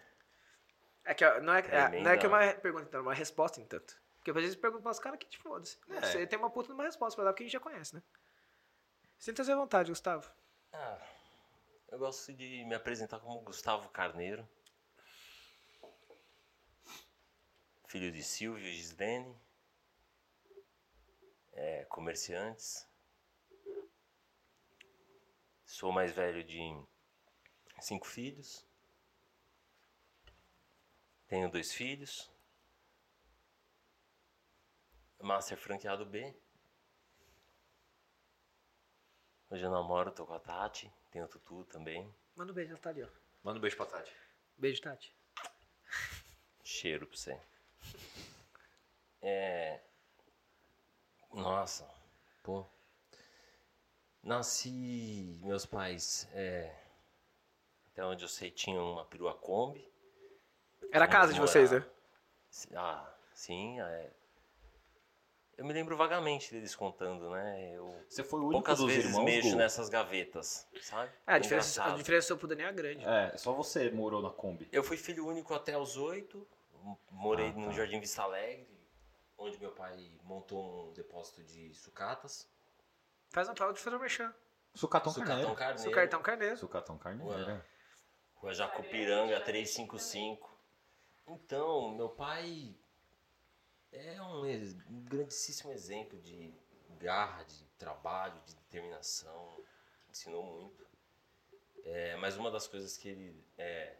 É 1.05 1.13
que 1.13 1.23
não 1.41 1.53
é, 1.53 1.59
é, 1.59 2.01
não 2.01 2.11
é 2.11 2.17
que 2.17 2.25
é 2.25 2.29
uma 2.29 2.53
pergunta, 2.55 2.85
então, 2.87 2.99
é 2.99 3.03
uma 3.03 3.13
resposta, 3.13 3.61
em 3.61 3.65
tanto. 3.65 3.95
Porque 4.17 4.31
às 4.31 4.35
vezes 4.37 4.55
pergunta 4.55 4.81
para 4.81 4.91
os 4.91 4.99
caras 4.99 5.19
que 5.19 5.27
te 5.27 5.37
foda-se. 5.37 5.77
É. 5.87 6.01
Você 6.01 6.25
tem 6.25 6.39
uma 6.39 6.49
puta 6.49 6.69
numa 6.69 6.83
resposta 6.83 7.15
pra 7.15 7.25
dar, 7.25 7.31
porque 7.31 7.43
a 7.43 7.45
gente 7.45 7.53
já 7.53 7.59
conhece, 7.59 7.93
né? 7.93 8.01
Sinta-se 9.19 9.51
à 9.51 9.55
vontade, 9.55 9.91
Gustavo. 9.91 10.29
Ah, 10.73 10.99
eu 11.89 11.99
gosto 11.99 12.33
de 12.33 12.65
me 12.65 12.73
apresentar 12.73 13.19
como 13.19 13.39
Gustavo 13.41 13.87
Carneiro. 13.89 14.47
Filho 17.87 18.11
de 18.11 18.23
Silvio 18.23 18.65
e 18.67 18.73
Gislene. 18.73 19.39
É, 21.53 21.85
comerciantes. 21.85 22.89
Sou 25.65 25.91
mais 25.91 26.11
velho 26.11 26.43
de 26.43 26.83
cinco 27.79 28.07
filhos. 28.07 28.64
Tenho 31.27 31.49
dois 31.49 31.73
filhos. 31.73 32.31
Master 35.21 35.57
franqueado 35.57 36.05
B. 36.05 36.35
Hoje 39.49 39.63
eu 39.63 39.71
namoro, 39.71 40.11
tô 40.11 40.25
com 40.25 40.33
a 40.33 40.39
Tati. 40.39 40.91
Tenho 41.09 41.25
o 41.25 41.27
Tutu 41.27 41.65
também. 41.65 42.13
Manda 42.35 42.51
um 42.51 42.55
beijo, 42.55 42.71
ela 42.71 42.79
tá 42.79 42.89
ali, 42.89 43.03
ó. 43.03 43.09
Manda 43.43 43.57
um 43.57 43.61
beijo 43.61 43.77
pra 43.77 43.85
Tati. 43.85 44.15
Beijo, 44.57 44.81
Tati. 44.81 45.15
Cheiro 46.63 47.07
pra 47.07 47.17
você. 47.17 47.41
É. 49.21 49.81
Nossa, 51.31 51.89
pô. 52.43 52.65
Nasci. 54.21 55.39
Meus 55.43 55.65
pais, 55.65 56.27
é, 56.33 56.75
até 57.87 58.03
onde 58.05 58.23
eu 58.23 58.29
sei, 58.29 58.51
tinham 58.51 58.91
uma 58.91 59.05
perua 59.05 59.33
Kombi. 59.33 59.94
Era 60.91 61.05
a 61.05 61.07
casa 61.07 61.33
de 61.33 61.39
vocês, 61.39 61.71
né? 61.71 61.85
Ah, 62.75 63.13
sim. 63.33 63.79
é. 63.81 64.11
Eu 65.57 65.63
me 65.65 65.71
lembro 65.73 65.95
vagamente 65.95 66.51
deles 66.53 66.75
contando, 66.75 67.29
né? 67.29 67.71
Eu 67.73 67.95
Você 68.09 68.23
foi 68.25 68.39
o 68.41 68.43
único 68.43 68.55
poucas 68.61 68.77
dos 68.79 68.87
vezes 68.87 69.05
irmãos, 69.05 69.23
mexo 69.23 69.49
Gu? 69.51 69.55
nessas 69.55 69.87
gavetas, 69.87 70.67
sabe? 70.81 71.09
É, 71.25 71.33
a 71.35 71.39
diferença, 71.39 71.79
a 71.81 71.83
Engraçado. 71.83 71.97
diferença 71.97 72.35
pro 72.35 72.47
Daniel 72.47 72.69
é 72.69 72.73
grande. 72.73 73.05
É, 73.05 73.37
só 73.37 73.53
você 73.53 73.89
morou 73.89 74.21
na 74.21 74.29
Kombi. 74.29 74.67
Eu 74.71 74.83
fui 74.83 74.97
filho 74.97 75.25
único 75.25 75.53
até 75.53 75.77
os 75.77 75.95
oito. 75.95 76.45
Morei 77.09 77.49
Ah, 77.49 77.53
tá. 77.53 77.59
no 77.59 77.71
Jardim 77.71 77.99
Vista 78.01 78.21
Alegre, 78.23 78.67
onde 79.37 79.57
meu 79.57 79.71
pai 79.71 80.11
montou 80.23 80.89
um 80.89 80.93
depósito 80.93 81.41
de 81.43 81.73
sucatas. 81.73 82.47
Faz 83.29 83.47
um 83.47 83.53
pau 83.53 83.71
de 83.71 83.79
fazer 83.79 83.95
o 83.95 83.99
merchan. 83.99 84.33
Sucatão 84.73 85.11
Sucatão 85.13 85.35
Carneiro. 85.35 85.55
Carneiro. 85.55 85.81
Seu 85.81 85.91
cartão 85.91 86.21
carneiro. 86.21 86.57
Sucatão 86.57 86.97
Carneiro. 86.97 87.31
Ué. 87.33 87.53
é. 87.53 87.61
Rua 88.35 88.53
Jacupiranga 88.53 89.39
355. 89.39 90.53
Então, 91.27 91.89
meu 91.95 92.09
pai 92.09 92.75
é 93.91 94.21
um 94.21 94.43
um 94.45 95.03
grandíssimo 95.05 95.71
exemplo 95.71 96.19
de 96.19 96.53
garra, 96.99 97.43
de 97.43 97.63
trabalho, 97.77 98.39
de 98.45 98.55
determinação. 98.55 99.57
Ensinou 100.09 100.43
muito. 100.43 100.85
É, 101.83 102.15
mas 102.17 102.35
uma 102.37 102.49
das 102.51 102.67
coisas 102.67 102.97
que 102.97 103.07
ele 103.09 103.43
é, 103.57 103.95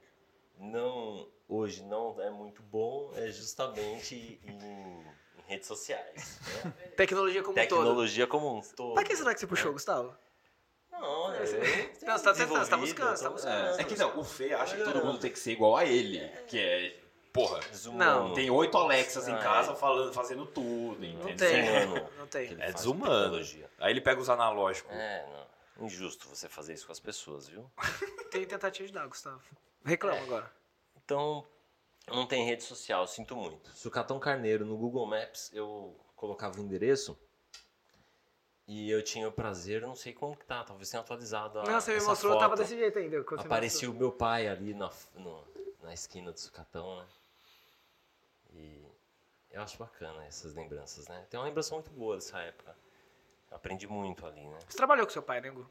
não 0.58 1.30
hoje 1.48 1.84
não 1.84 2.20
é 2.22 2.30
muito 2.30 2.62
bom 2.64 3.12
é 3.16 3.28
justamente 3.32 4.40
em, 4.44 4.58
em 4.58 5.06
redes 5.48 5.68
sociais. 5.68 6.40
né? 6.64 6.72
Tecnologia 6.98 7.42
como 7.44 7.52
um 7.52 7.56
todo. 7.68 7.68
Tecnologia 7.80 8.28
como 8.28 8.58
um 8.58 8.62
todo. 8.62 8.94
Pra 8.96 9.04
que 9.04 9.16
será 9.16 9.34
que 9.34 9.40
você 9.40 9.48
puxou, 9.48 9.72
Gustavo? 9.74 10.16
Não, 10.92 11.34
é, 11.34 11.46
você 11.46 11.58
tá 11.60 12.18
tentando, 12.18 12.18
você 12.18 12.24
tá 12.24 12.32
desenvolvido, 12.32 12.80
buscando, 12.80 13.18
você 13.18 13.24
tá 13.24 13.30
tô- 13.30 13.36
buscando. 13.36 13.80
É 13.80 13.84
que 13.84 13.96
não, 13.98 14.20
o 14.20 14.24
Fê 14.24 14.54
acha 14.54 14.72
que 14.72 14.78
todo 14.78 14.88
Melhorando. 14.88 15.06
mundo 15.14 15.20
tem 15.22 15.32
que 15.32 15.40
ser 15.40 15.52
igual 15.52 15.76
a 15.76 15.86
ele. 15.86 16.20
Que 16.48 16.58
é. 16.60 17.05
Porra, 17.36 17.60
Desumano. 17.70 18.30
Não, 18.30 18.34
Tem 18.34 18.50
oito 18.50 18.78
Alexas 18.78 19.28
em 19.28 19.36
casa 19.38 19.74
é. 19.74 19.76
falando, 19.76 20.14
fazendo 20.14 20.46
tudo, 20.46 20.98
Não 21.02 21.30
entendeu? 21.30 21.36
tem. 21.36 21.64
Desumano. 21.66 22.10
Não 22.18 22.28
tem. 22.28 22.58
é 22.62 22.72
desumano. 22.72 23.36
Aí 23.80 23.92
ele 23.92 24.00
pega 24.00 24.22
os 24.22 24.30
analógicos. 24.30 24.90
É, 24.96 25.28
não. 25.78 25.86
Injusto 25.86 26.30
você 26.30 26.48
fazer 26.48 26.74
isso 26.74 26.86
com 26.86 26.94
as 26.94 27.00
pessoas, 27.02 27.50
viu? 27.50 27.70
Tem 28.32 28.46
tentativa 28.46 28.88
de 28.88 28.94
dar, 28.94 29.06
Gustavo. 29.08 29.42
Reclama 29.84 30.22
agora. 30.22 30.50
Então, 31.04 31.46
não 32.08 32.26
tem 32.26 32.46
rede 32.46 32.64
social, 32.64 33.06
sinto 33.06 33.36
muito. 33.36 33.70
Sucatão 33.76 34.18
Carneiro, 34.18 34.66
no 34.66 34.78
Google 34.78 35.06
Maps, 35.06 35.52
eu 35.54 35.94
colocava 36.16 36.58
o 36.58 36.64
endereço 36.64 37.18
e 38.68 38.90
eu 38.90 39.04
tinha 39.04 39.28
o 39.28 39.32
prazer, 39.34 39.82
não 39.82 39.96
sei 39.96 40.14
como 40.14 40.36
que 40.38 40.46
tá, 40.46 40.64
talvez 40.64 40.90
tenha 40.90 41.02
atualizado 41.02 41.60
a 41.60 41.64
Não, 41.64 41.80
você 41.82 41.94
me 42.00 42.02
mostrou, 42.06 42.32
foto. 42.34 42.42
tava 42.42 42.56
desse 42.56 42.78
jeito 42.78 42.98
ainda. 42.98 43.20
Aparecia 43.38 43.92
o 43.92 43.94
meu 43.94 44.12
pai 44.14 44.48
ali 44.48 44.74
na, 44.74 44.90
no- 45.16 45.44
na 45.84 45.94
esquina 45.94 46.32
do 46.32 46.40
Sucatão, 46.40 46.98
né? 46.98 47.06
E 48.56 48.86
eu 49.52 49.62
acho 49.62 49.78
bacana 49.78 50.26
essas 50.26 50.54
lembranças, 50.54 51.08
né? 51.08 51.26
Tem 51.30 51.40
uma 51.40 51.46
lembrança 51.46 51.74
muito 51.76 51.92
boa 51.92 52.16
dessa 52.16 52.40
época. 52.40 52.76
Aprendi 53.52 53.88
muito 53.88 54.26
ali, 54.26 54.48
né? 54.48 54.60
Você 54.68 54.78
trabalhou 54.78 55.06
com 55.06 55.12
seu 55.14 55.22
pai, 55.24 55.40
né, 55.42 55.50
Gu? 55.50 55.70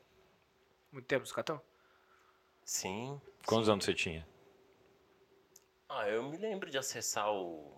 Muito 0.93 1.07
tempo 1.07 1.27
no 1.27 1.35
cartão? 1.35 1.61
Sim. 2.65 3.21
Quantos 3.47 3.69
anos 3.69 3.85
você 3.85 3.95
tinha? 3.95 4.27
Ah, 5.89 6.09
eu 6.09 6.23
me 6.23 6.37
lembro 6.37 6.71
de 6.71 6.79
acessar 6.79 7.31
o. 7.33 7.73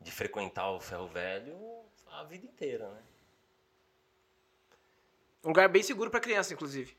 de 0.00 0.10
frequentar 0.10 0.70
o 0.70 0.80
ferro 0.80 1.06
velho 1.08 1.58
a 2.06 2.24
vida 2.24 2.44
inteira, 2.46 2.88
né? 2.90 3.02
Um 5.44 5.48
lugar 5.48 5.68
bem 5.68 5.82
seguro 5.82 6.10
pra 6.10 6.20
criança, 6.20 6.52
inclusive. 6.52 6.96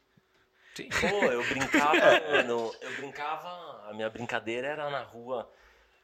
Pô, 1.00 1.29
eu 1.31 1.43
brincava. 1.45 2.00
no- 2.47 2.73
eu 2.81 2.95
brincava. 2.95 3.89
A 3.89 3.93
minha 3.93 4.09
brincadeira 4.09 4.67
era 4.67 4.89
na 4.89 5.03
rua. 5.03 5.51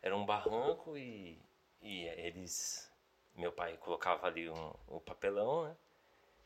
Era 0.02 0.16
um 0.16 0.26
barranco 0.26 0.98
e. 0.98 1.42
E 1.82 2.06
eles. 2.06 2.92
Meu 3.36 3.52
pai 3.52 3.78
colocava 3.78 4.28
ali 4.28 4.50
um, 4.50 4.74
o 4.88 5.00
papelão, 5.00 5.66
né? 5.66 5.78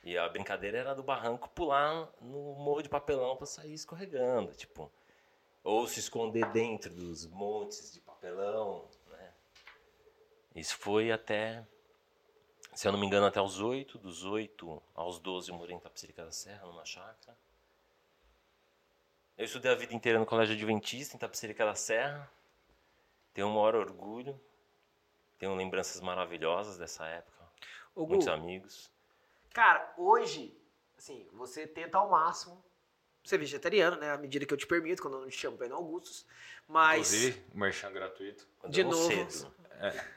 E 0.04 0.18
a 0.18 0.28
brincadeira 0.28 0.80
era 0.80 0.96
do 0.96 1.04
barranco 1.04 1.48
pular 1.50 2.10
no 2.20 2.56
morro 2.56 2.82
de 2.82 2.90
papelão 2.90 3.38
pra 3.38 3.46
sair 3.46 3.74
escorregando, 3.74 4.54
tipo. 4.54 4.92
Ou 5.64 5.88
se 5.88 6.00
esconder 6.00 6.46
dentro 6.52 6.94
dos 6.94 7.28
montes 7.28 7.94
de 7.94 8.00
papel 8.00 8.12
papelão, 8.22 8.88
né? 9.10 9.34
Isso 10.56 10.78
foi 10.78 11.12
até, 11.12 11.66
se 12.76 12.88
eu 12.88 12.92
não 12.92 13.00
me 13.00 13.08
engano, 13.08 13.26
até 13.26 13.42
os 13.42 13.60
8, 13.60 13.98
dos 13.98 14.24
8 14.24 14.82
aos 14.94 15.20
12 15.20 15.50
eu 15.50 15.56
morei 15.56 15.76
em 15.76 15.80
Tapicerica 15.80 16.24
da 16.24 16.32
Serra, 16.32 16.68
numa 16.68 16.86
chácara. 16.86 17.36
Eu 19.36 19.46
estudei 19.46 19.72
a 19.72 19.76
vida 19.76 19.96
inteira 19.96 20.20
no 20.20 20.26
Colégio 20.26 20.54
Adventista, 20.54 21.16
em 21.16 21.20
Tapicerica 21.20 21.66
da 21.66 21.74
Serra. 21.74 22.32
Tenho 23.34 23.48
um 23.48 23.54
maior 23.54 23.76
orgulho. 23.76 24.40
Tenho 25.38 25.56
lembranças 25.56 26.02
maravilhosas 26.02 26.78
dessa 26.78 27.06
época. 27.08 27.44
Ô, 27.96 28.02
Gu, 28.04 28.10
Muitos 28.10 28.28
amigos. 28.28 28.92
Cara, 29.54 29.94
hoje, 29.98 30.56
assim, 30.98 31.28
você 31.34 31.66
tenta 31.66 31.98
ao 31.98 32.10
máximo 32.10 32.64
ser 33.24 33.38
vegetariano, 33.38 33.98
né? 33.98 34.12
À 34.12 34.18
medida 34.18 34.46
que 34.46 34.54
eu 34.54 34.58
te 34.58 34.68
permito, 34.68 35.02
quando 35.02 35.16
eu 35.16 35.22
não 35.22 35.30
te 35.30 35.38
chamo 35.38 35.58
pra 35.58 35.66
ir 35.66 35.70
no 35.70 35.76
Augustus. 35.76 36.26
Mas. 36.68 37.14
Inclusive, 37.14 37.46
o 37.54 37.58
merchan 37.58 37.92
gratuito. 37.92 38.48
Quando 38.60 38.74
De 38.74 38.84
novo. 38.84 38.96
cedo. 38.96 39.54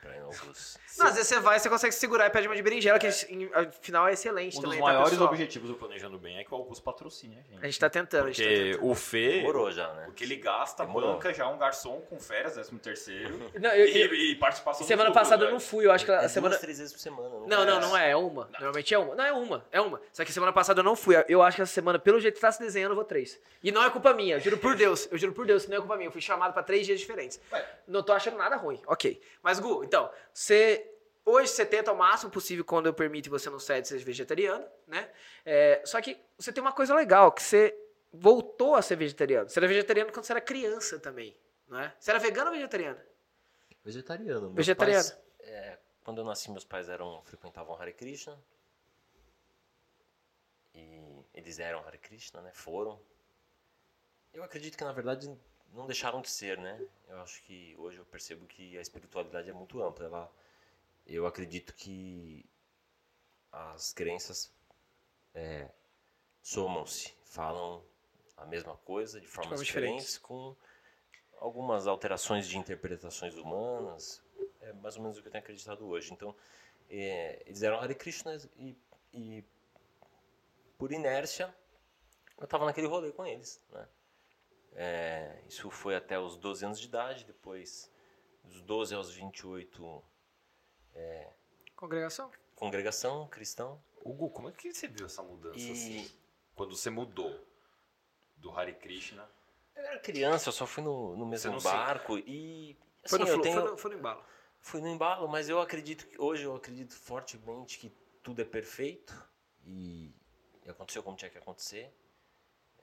Pra 0.00 0.14
ir 0.16 0.21
no 0.21 0.26
Augusto. 0.26 0.78
Não, 0.99 1.06
às 1.06 1.14
vezes 1.14 1.26
você 1.28 1.40
vai, 1.40 1.59
você 1.59 1.68
consegue 1.68 1.92
segurar 1.94 2.26
e 2.26 2.30
pede 2.30 2.47
uma 2.47 2.54
de 2.54 2.62
berinjela, 2.62 2.99
que 3.00 3.09
em- 3.28 3.50
afinal 3.52 4.06
é 4.06 4.12
excelente 4.12 4.59
Um 4.59 4.62
também, 4.62 4.78
dos 4.78 4.87
tá, 4.87 4.92
maiores 4.92 5.11
pessoal? 5.11 5.28
objetivos 5.30 5.68
do 5.68 5.75
Planejando 5.75 6.18
Bem 6.18 6.38
é 6.38 6.44
que 6.44 6.52
o 6.52 6.56
Augusto 6.56 6.85
patrocine 6.85 7.35
a 7.37 7.42
gente. 7.42 7.62
A 7.62 7.66
gente 7.66 7.80
tá 7.80 7.90
tentando, 7.90 8.26
a 8.26 8.30
gente 8.30 8.42
tá 8.42 8.49
Porque 8.49 8.73
tentando. 8.75 8.90
o 8.90 8.94
Fê, 8.94 9.33
Demorou 9.38 9.73
já, 9.73 9.92
né? 9.94 10.06
o 10.09 10.12
que 10.12 10.23
ele 10.23 10.37
gasta, 10.37 10.85
Demorou. 10.87 11.14
banca 11.14 11.33
já 11.35 11.49
um 11.49 11.59
garçom 11.59 12.00
com 12.02 12.21
férias, 12.21 12.52
13 12.52 12.78
terceiro. 12.78 13.38
Não, 13.61 13.71
eu- 13.71 13.87
eu- 13.88 14.14
E, 14.14 14.33
e 14.33 14.37
participação 14.37 14.87
semana 14.87 15.11
do 15.11 15.14
né? 15.14 15.21
passada 15.21 15.42
eu 15.42 15.47
velho. 15.47 15.52
não 15.54 15.61
fui, 15.61 15.85
eu 15.87 15.90
acho 15.90 16.04
que 16.04 16.12
a 16.12 16.23
É 16.23 16.28
semana. 16.28 16.50
duas, 16.50 16.61
três 16.61 16.78
vezes 16.78 16.92
por 16.92 17.00
semana. 17.00 17.28
Não, 17.47 17.64
não, 17.64 17.80
não 17.80 17.97
é, 17.97 18.11
é 18.11 18.16
uma. 18.16 18.49
Normalmente 18.52 18.94
é 18.94 18.99
uma. 18.99 19.14
Não, 19.16 19.25
é 19.25 19.33
uma, 19.33 19.64
é 19.73 19.80
uma. 19.80 20.00
Só 20.12 20.25
que 20.25 20.33
semana 20.33 20.52
passada 20.52 20.78
eu 20.80 20.85
não 20.85 20.94
fui. 20.94 21.16
Eu 21.28 21.42
acho 21.42 21.56
que 21.56 21.62
essa 21.62 21.73
semana, 21.73 21.99
pelo 21.99 22.21
jeito 22.21 22.35
que 22.37 22.40
tá 22.40 22.52
se 22.52 22.61
desenhando, 22.61 22.92
eu 22.92 22.97
vou 22.97 23.04
três. 23.04 23.40
E 23.62 23.73
não 23.73 23.83
é 23.83 23.90
culpa 23.90 24.12
minha, 24.14 24.37
eu 24.37 24.40
juro 24.40 24.59
por 24.59 24.76
Deus. 24.76 25.09
Eu 25.11 25.18
juro 25.18 25.33
por 25.33 25.44
Deus 25.47 25.64
que 25.64 25.71
não 25.71 25.78
é 25.78 25.80
culpa 25.80 25.97
minha. 25.97 26.09
Eu 26.09 26.12
fui 26.12 26.21
chamado 26.21 26.52
pra 26.52 26.62
três 26.62 26.87
dias 26.87 27.00
diferentes. 27.00 27.40
Ué. 27.50 27.66
Não 27.88 28.02
tô 28.02 28.12
achando 28.12 28.37
nada 28.37 28.56
ruim. 28.56 28.80
Ok. 28.87 29.21
Mas, 29.42 29.53
Gu, 29.58 29.84
então, 29.84 30.11
você. 30.32 30.90
Hoje 31.26 31.49
você 31.49 31.64
tenta 31.64 31.90
ao 31.90 31.96
máximo 31.96 32.30
possível, 32.30 32.64
quando 32.64 32.84
eu 32.84 32.92
permito 32.92 33.28
e 33.28 33.30
você 33.30 33.49
não 33.49 33.58
cede, 33.58 33.88
ser 33.88 33.99
vegetariano, 33.99 34.66
né? 34.87 35.11
É, 35.44 35.82
só 35.87 35.99
que 36.02 36.20
você 36.37 36.52
tem 36.52 36.61
uma 36.61 36.73
coisa 36.73 36.94
legal, 36.94 37.32
que 37.32 37.42
você 37.42 37.75
voltou 38.12 38.75
a 38.75 38.82
ser 38.82 38.96
vegetariano. 38.96 39.49
Você 39.49 39.58
era 39.58 39.66
vegetariano 39.66 40.12
quando 40.12 40.26
você 40.26 40.32
era 40.32 40.40
criança 40.40 40.99
também, 40.99 41.34
não 41.66 41.80
é? 41.80 41.94
Você 41.99 42.11
era 42.11 42.20
vegano 42.20 42.50
ou 42.50 42.54
vegetariano? 42.54 43.00
Vegetariano. 43.82 44.42
Meus 44.42 44.54
Vegetariano. 44.54 45.02
pais, 45.02 45.18
é, 45.40 45.78
quando 46.04 46.18
eu 46.18 46.25
nasci, 46.25 46.50
meus 46.50 46.64
pais 46.64 46.88
eram 46.88 47.23
frequentavam 47.25 47.75
Hare 47.80 47.92
Krishna. 47.92 48.38
E 50.75 51.25
eles 51.32 51.58
eram 51.58 51.80
Hare 51.87 51.99
Krishna, 51.99 52.42
né? 52.42 52.50
Foram. 52.52 53.00
Eu 54.32 54.42
acredito 54.42 54.76
que, 54.76 54.84
na 54.84 54.92
verdade, 54.92 55.30
não 55.75 55.87
deixaram 55.87 56.23
de 56.23 56.31
ser, 56.31 56.57
né? 56.59 56.81
Eu 57.09 57.21
acho 57.21 57.43
que 57.43 57.75
hoje 57.78 57.99
eu 57.99 58.04
percebo 58.07 58.47
que 58.47 58.78
a 58.78 58.81
espiritualidade 58.81 59.50
é 59.50 59.52
muito 59.52 59.83
ampla. 59.83 60.07
Ela, 60.07 60.33
eu 61.07 61.26
acredito 61.26 61.75
que 61.75 62.47
as 63.50 63.93
crenças 63.93 64.52
é, 65.35 65.69
somam-se, 66.43 67.12
falam 67.25 67.85
a 68.37 68.47
mesma 68.47 68.76
coisa 68.78 69.21
de 69.21 69.26
formas 69.26 69.64
diferentes, 69.64 70.16
com 70.16 70.57
algumas 71.38 71.87
alterações 71.87 72.47
de 72.47 72.57
interpretações 72.57 73.35
humanas. 73.35 74.23
É 74.61 74.73
mais 74.75 74.97
ou 74.97 75.02
menos 75.02 75.19
o 75.19 75.23
que 75.23 75.28
eu 75.28 75.33
tenho 75.33 75.43
acreditado 75.43 75.87
hoje. 75.87 76.12
Então, 76.12 76.35
é, 76.88 77.43
eles 77.47 77.62
eram 77.62 77.81
Hare 77.81 77.95
Krishna 77.95 78.40
e, 78.57 78.76
e 79.12 79.45
por 80.78 80.93
inércia, 80.93 81.54
eu 82.38 82.45
estava 82.45 82.64
naquele 82.64 82.87
rolê 82.87 83.12
com 83.12 83.26
eles, 83.26 83.61
né? 83.71 83.87
É, 84.75 85.40
isso 85.49 85.71
foi 85.71 85.95
até 85.95 86.19
os 86.19 86.37
12 86.37 86.64
anos 86.64 86.81
de 86.81 86.87
idade, 86.87 87.25
depois 87.25 87.90
dos 88.43 88.61
12 88.62 88.95
aos 88.95 89.11
28, 89.12 90.02
Congregação? 91.76 92.31
congregação 92.54 93.26
cristão. 93.28 93.83
Hugo, 94.04 94.31
como 94.31 94.49
é 94.49 94.52
que 94.52 94.73
você 94.73 94.87
viu 94.87 95.07
essa 95.07 95.23
mudança 95.23 95.59
E 95.59 95.71
assim? 95.73 96.11
Quando 96.54 96.76
você 96.76 96.88
mudou 96.90 97.47
do 98.37 98.50
Hare 98.52 98.75
Krishna. 98.75 99.28
eu 99.75 99.83
era 99.85 99.99
criança, 99.99 100.49
eu 100.49 100.52
só 100.52 100.66
fui 100.66 100.83
no, 100.83 101.16
no 101.16 101.26
mesmo 101.26 101.59
se- 101.61 101.64
barco 101.64 102.19
e 102.19 102.76
Foi, 103.07 103.19
assim, 103.19 103.19
no 103.19 103.26
eu 103.26 103.33
flu, 103.35 103.43
tenho, 103.43 103.61
foi, 103.61 103.71
no, 103.71 103.76
foi 103.78 103.90
no 103.93 103.99
embalo. 103.99 104.25
fui 104.61 104.81
no 104.81 104.88
embalo, 104.88 105.28
mas 105.28 105.49
eu 105.49 105.61
acredito 105.61 106.07
que 106.07 106.21
hoje 106.21 106.45
eu 106.45 106.54
acredito 106.54 106.95
fortemente 106.95 107.78
que 107.78 107.90
tudo 108.23 108.40
é 108.40 108.45
perfeito 108.45 109.12
e, 109.64 110.12
e 110.64 110.71
aconteceu 110.71 111.02
como 111.02 111.16
tinha 111.16 111.31
que 111.31 111.38
acontecer. 111.38 111.93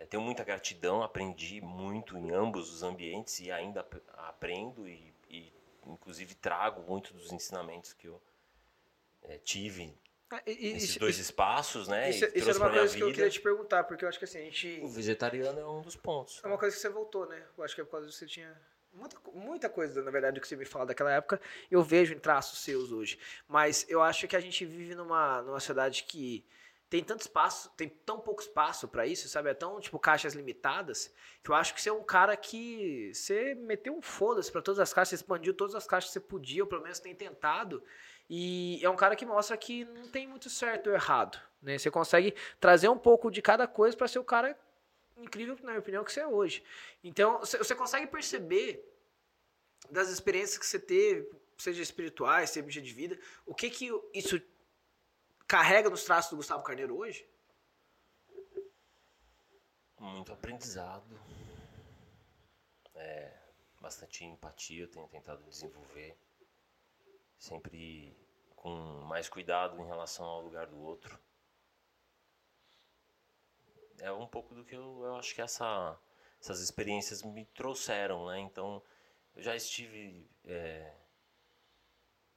É, 0.02 0.06
tenho 0.08 0.24
muita 0.24 0.44
gratidão, 0.44 1.04
aprendi 1.04 1.62
muito 1.62 2.18
em 2.18 2.32
ambos 2.32 2.74
os 2.74 2.82
ambientes 2.82 3.40
e 3.40 3.52
ainda 3.52 3.82
ap- 3.82 4.02
aprendo 4.18 4.88
e, 4.88 5.14
e, 5.30 5.54
inclusive 5.86 6.34
trago 6.34 6.82
muito 6.82 7.14
dos 7.14 7.32
ensinamentos 7.32 7.94
que 7.94 8.08
eu 8.08 8.20
é, 9.22 9.38
tive 9.38 9.94
Ah, 10.32 10.42
e- 10.48 10.70
e- 10.70 10.74
nesses 10.74 10.90
isso- 10.92 11.00
dois 11.00 11.16
isso- 11.16 11.26
espaços, 11.26 11.88
né? 11.88 12.10
Isso, 12.10 12.26
e 12.26 12.40
isso 12.40 12.50
era 12.50 12.58
uma 12.58 12.72
coisa 12.72 12.98
que 12.98 13.04
eu 13.04 13.12
queria 13.14 13.30
te 13.30 13.40
perguntar, 13.42 13.84
porque 13.84 14.04
eu 14.04 14.10
acho 14.10 14.18
que 14.18 14.26
assim, 14.26 14.40
a 14.40 14.44
gente. 14.46 14.80
O 14.82 14.88
vegetariano 14.88 15.60
é 15.60 15.68
um 15.68 15.82
dos 15.82 15.96
pontos. 15.96 16.42
É 16.44 16.48
uma 16.48 16.58
coisa 16.58 16.76
que 16.76 16.82
você 16.82 16.90
voltou, 16.90 17.28
né? 17.28 17.44
Eu 17.56 17.64
acho 17.64 17.76
que 17.76 17.82
é 17.82 17.84
por 17.84 17.92
causa 17.92 18.08
que 18.08 18.14
você 18.16 18.26
tinha. 18.26 18.60
Muita, 18.94 19.18
muita 19.36 19.70
coisa, 19.70 20.02
na 20.02 20.10
verdade, 20.10 20.34
do 20.36 20.42
que 20.42 20.48
você 20.48 20.56
me 20.56 20.66
fala 20.66 20.88
daquela 20.88 21.12
época, 21.14 21.40
eu 21.70 21.84
vejo 21.84 22.14
em 22.16 22.20
traços 22.20 22.60
seus 22.60 22.92
hoje. 22.92 23.20
Mas 23.48 23.86
eu 23.88 24.02
acho 24.02 24.28
que 24.28 24.36
a 24.36 24.40
gente 24.40 24.66
vive 24.66 24.96
numa, 24.96 25.44
numa 25.44 25.60
sociedade 25.60 26.04
que 26.06 26.44
tem 26.92 27.02
tanto 27.02 27.22
espaço, 27.22 27.72
tem 27.78 27.88
tão 27.88 28.20
pouco 28.20 28.42
espaço 28.42 28.86
pra 28.86 29.08
isso, 29.08 29.30
sabe? 29.30 29.50
É 29.50 29.54
tão, 29.54 29.80
tipo, 29.80 29.98
caixas 29.98 30.34
limitadas, 30.34 31.10
que 31.42 31.50
eu 31.50 31.56
acho 31.56 31.74
que 31.74 31.82
você 31.82 31.88
é 31.88 31.94
um 31.94 32.04
cara 32.04 32.36
que 32.36 33.14
você 33.14 33.56
meteu 33.56 33.96
um 33.96 34.02
foda-se 34.02 34.52
pra 34.52 34.62
todas 34.62 34.78
as 34.78 34.94
caixas, 34.94 35.12
você 35.12 35.16
expandiu 35.16 35.54
todas 35.54 35.74
as 35.74 35.88
caixas 35.88 36.10
que 36.10 36.14
você 36.16 36.20
podia, 36.20 36.62
ou 36.62 36.68
pelo 36.68 36.82
menos 36.82 37.00
tem 37.00 37.16
tentado. 37.16 37.82
E 38.30 38.78
é 38.84 38.90
um 38.90 38.98
cara 38.98 39.16
que 39.16 39.26
mostra 39.26 39.56
que 39.56 39.86
não 39.86 40.10
tem 40.10 40.28
muito 40.28 40.50
certo 40.50 40.88
ou 40.88 40.94
errado, 40.94 41.40
né? 41.62 41.78
Você 41.78 41.90
consegue 41.90 42.36
trazer 42.60 42.90
um 42.90 42.98
pouco 42.98 43.32
de 43.32 43.42
cada 43.42 43.66
coisa 43.66 43.96
pra 43.96 44.10
ser 44.10 44.20
o 44.20 44.26
cara 44.26 44.60
incrível, 45.16 45.56
na 45.64 45.72
minha 45.72 45.80
opinião, 45.80 46.04
que 46.04 46.12
você 46.12 46.20
é 46.20 46.28
hoje. 46.28 46.62
Então, 47.02 47.40
você 47.40 47.74
consegue 47.74 48.08
perceber 48.08 48.86
das 49.90 50.10
experiências 50.10 50.58
que 50.58 50.66
você 50.66 50.78
teve, 50.78 51.32
seja 51.58 51.82
espirituais, 51.82 52.50
seja 52.50 52.82
de 52.82 52.94
vida, 52.94 53.18
o 53.46 53.56
que 53.56 53.70
que 53.70 53.90
isso 54.14 54.42
carrega 55.52 55.90
nos 55.90 56.06
traços 56.06 56.32
do 56.32 56.38
Gustavo 56.38 56.64
Carneiro 56.64 56.98
hoje? 56.98 57.30
Muito 60.00 60.32
aprendizado. 60.32 61.20
É, 62.96 63.38
bastante 63.82 64.24
empatia 64.24 64.84
eu 64.84 64.88
tenho 64.90 65.10
tentado 65.10 65.44
desenvolver. 65.44 66.18
Sempre 67.38 68.18
com 68.56 68.70
mais 69.10 69.28
cuidado 69.28 69.78
em 69.82 69.86
relação 69.86 70.26
ao 70.26 70.42
lugar 70.42 70.68
do 70.68 70.80
outro. 70.80 71.20
É 74.00 74.10
um 74.10 74.28
pouco 74.28 74.56
do 74.56 74.64
que 74.64 74.74
eu, 74.74 75.04
eu 75.04 75.18
acho 75.18 75.36
que 75.36 75.42
essa, 75.42 76.00
essas 76.40 76.62
experiências 76.62 77.24
me 77.24 77.44
trouxeram, 77.48 78.28
né? 78.28 78.40
Então, 78.40 78.82
eu 79.36 79.42
já 79.42 79.54
estive 79.54 80.26
é, 80.46 80.96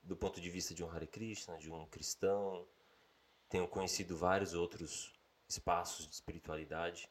do 0.03 0.17
ponto 0.17 0.41
de 0.41 0.51
vista 0.51 0.75
de 0.75 0.83
um 0.83 0.91
Hare 0.91 1.07
Krishna, 1.07 1.57
de 1.59 1.71
um 1.71 1.87
cristão. 1.87 2.67
Tenho 3.55 3.69
conhecido 3.69 4.17
vários 4.17 4.53
outros 4.53 5.15
espaços 5.47 6.09
de 6.09 6.15
espiritualidade 6.15 7.09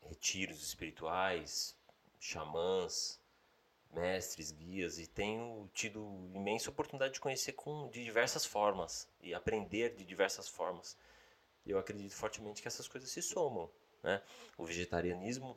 retiros 0.00 0.60
espirituais, 0.60 1.78
xamãs, 2.18 3.20
mestres, 3.92 4.50
guias 4.50 4.98
e 4.98 5.06
tenho 5.06 5.70
tido 5.72 6.28
imensa 6.34 6.70
oportunidade 6.70 7.14
de 7.14 7.20
conhecer 7.20 7.52
com 7.52 7.88
de 7.90 8.02
diversas 8.02 8.44
formas 8.44 9.08
e 9.20 9.32
aprender 9.32 9.94
de 9.94 10.04
diversas 10.04 10.48
formas. 10.48 10.98
Eu 11.64 11.78
acredito 11.78 12.16
fortemente 12.16 12.60
que 12.60 12.66
essas 12.66 12.88
coisas 12.88 13.08
se 13.12 13.22
somam, 13.22 13.70
né? 14.02 14.20
O 14.58 14.64
vegetarianismo 14.64 15.56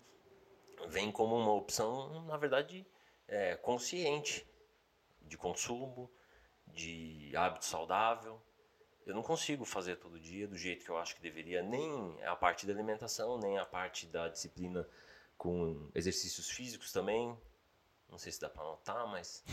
vem 0.89 1.11
como 1.11 1.35
uma 1.35 1.53
opção, 1.53 2.23
na 2.25 2.37
verdade, 2.37 2.85
é, 3.27 3.55
consciente 3.55 4.45
de 5.23 5.39
consumo, 5.39 6.07
de 6.67 7.35
hábito 7.35 7.65
saudável. 7.65 8.39
Eu 9.05 9.13
não 9.13 9.21
consigo 9.21 9.63
fazer 9.65 9.97
todo 9.97 10.19
dia 10.19 10.47
do 10.47 10.57
jeito 10.57 10.83
que 10.83 10.89
eu 10.89 10.97
acho 10.97 11.15
que 11.15 11.21
deveria, 11.21 11.61
nem 11.61 12.17
a 12.23 12.35
parte 12.35 12.65
da 12.65 12.73
alimentação, 12.73 13.37
nem 13.37 13.57
a 13.59 13.65
parte 13.65 14.07
da 14.07 14.27
disciplina 14.27 14.87
com 15.37 15.89
exercícios 15.93 16.49
físicos 16.49 16.91
também. 16.91 17.37
Não 18.09 18.17
sei 18.17 18.31
se 18.31 18.39
dá 18.41 18.49
para 18.49 18.63
notar, 18.63 19.05
mas 19.07 19.43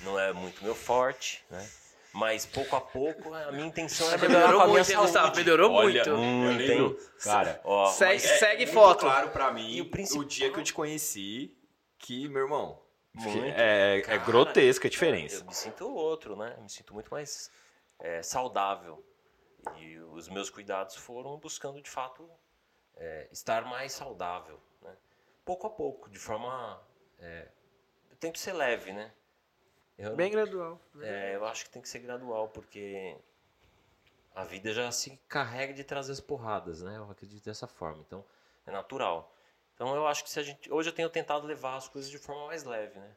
não 0.00 0.18
é 0.18 0.32
muito 0.32 0.62
meu 0.62 0.74
forte, 0.74 1.44
né? 1.50 1.68
Mas 2.12 2.44
pouco 2.44 2.76
a 2.76 2.80
pouco 2.80 3.32
a 3.32 3.50
minha 3.50 3.66
intenção 3.66 4.06
é 4.12 4.18
melhorar 4.18 4.28
Melhorou 4.40 4.60
com 4.60 4.64
a 4.64 4.66
minha 4.68 4.76
muito, 4.78 4.90
hein, 4.90 4.96
Gustavo? 4.98 5.26
saúde. 5.26 5.38
Melhorou 5.40 5.72
Olha, 5.72 5.84
muito. 5.94 6.08
eu 6.10 6.18
Muito, 6.18 6.58
lembro, 6.58 7.00
hein? 7.00 7.08
Cara, 7.22 7.60
Ó, 7.64 7.86
Segue, 7.86 8.18
segue 8.20 8.64
muito 8.66 8.74
foto. 8.74 9.00
claro 9.00 9.30
pra 9.30 9.50
mim 9.50 9.72
E 9.74 9.80
o 9.80 9.84
o, 9.84 9.90
principal- 9.90 10.24
dia 10.24 10.52
que 10.52 10.58
eu 10.60 10.64
te 10.64 10.74
conheci 10.74 11.56
que, 11.98 12.28
meu 12.28 12.42
irmão, 12.42 12.82
Muito. 13.14 13.38
é, 13.56 13.98
é 13.98 14.00
Cara, 14.02 14.18
grotesca 14.18 14.86
a 14.86 14.88
Eu 14.88 14.90
diferença. 14.90 15.42
me 15.44 15.54
sinto 15.54 15.88
outro, 15.88 16.36
né? 16.36 16.54
Eu 16.58 16.62
me 16.64 16.68
sinto 16.70 16.92
muito 16.92 17.10
mais 17.10 17.50
é, 18.02 18.22
saudável. 18.22 19.02
E 19.76 19.96
os 19.98 20.28
meus 20.28 20.50
cuidados 20.50 20.96
foram 20.96 21.38
buscando, 21.38 21.80
de 21.80 21.88
fato, 21.88 22.28
é, 22.96 23.28
estar 23.30 23.64
mais 23.64 23.92
saudável. 23.92 24.60
Né? 24.82 24.94
Pouco 25.44 25.68
a 25.68 25.70
pouco, 25.70 26.10
de 26.10 26.18
forma 26.18 26.82
é, 27.20 27.48
tento 28.18 28.38
ser 28.38 28.52
leve, 28.52 28.92
né? 28.92 29.12
Eu, 29.96 30.16
Bem 30.16 30.30
gradual. 30.30 30.80
é, 31.00 31.36
eu 31.36 31.44
acho 31.44 31.64
que 31.64 31.70
tem 31.70 31.80
que 31.80 31.88
ser 31.88 32.00
gradual, 32.00 32.48
porque 32.48 33.16
a 34.34 34.42
vida 34.42 34.72
já 34.72 34.90
se 34.90 35.16
carrega 35.28 35.72
de 35.72 35.84
trazer 35.84 36.12
as 36.12 36.20
porradas, 36.20 36.82
né? 36.82 36.96
Eu 36.96 37.10
acredito 37.10 37.44
dessa 37.44 37.68
forma. 37.68 38.02
Então, 38.06 38.24
é 38.66 38.72
natural. 38.72 39.32
Então, 39.74 39.94
eu 39.94 40.06
acho 40.06 40.24
que 40.24 40.30
se 40.30 40.40
a 40.40 40.42
gente. 40.42 40.72
Hoje 40.72 40.88
eu 40.88 40.94
tenho 40.94 41.08
tentado 41.08 41.46
levar 41.46 41.76
as 41.76 41.88
coisas 41.88 42.10
de 42.10 42.18
forma 42.18 42.46
mais 42.46 42.64
leve, 42.64 42.98
né? 42.98 43.14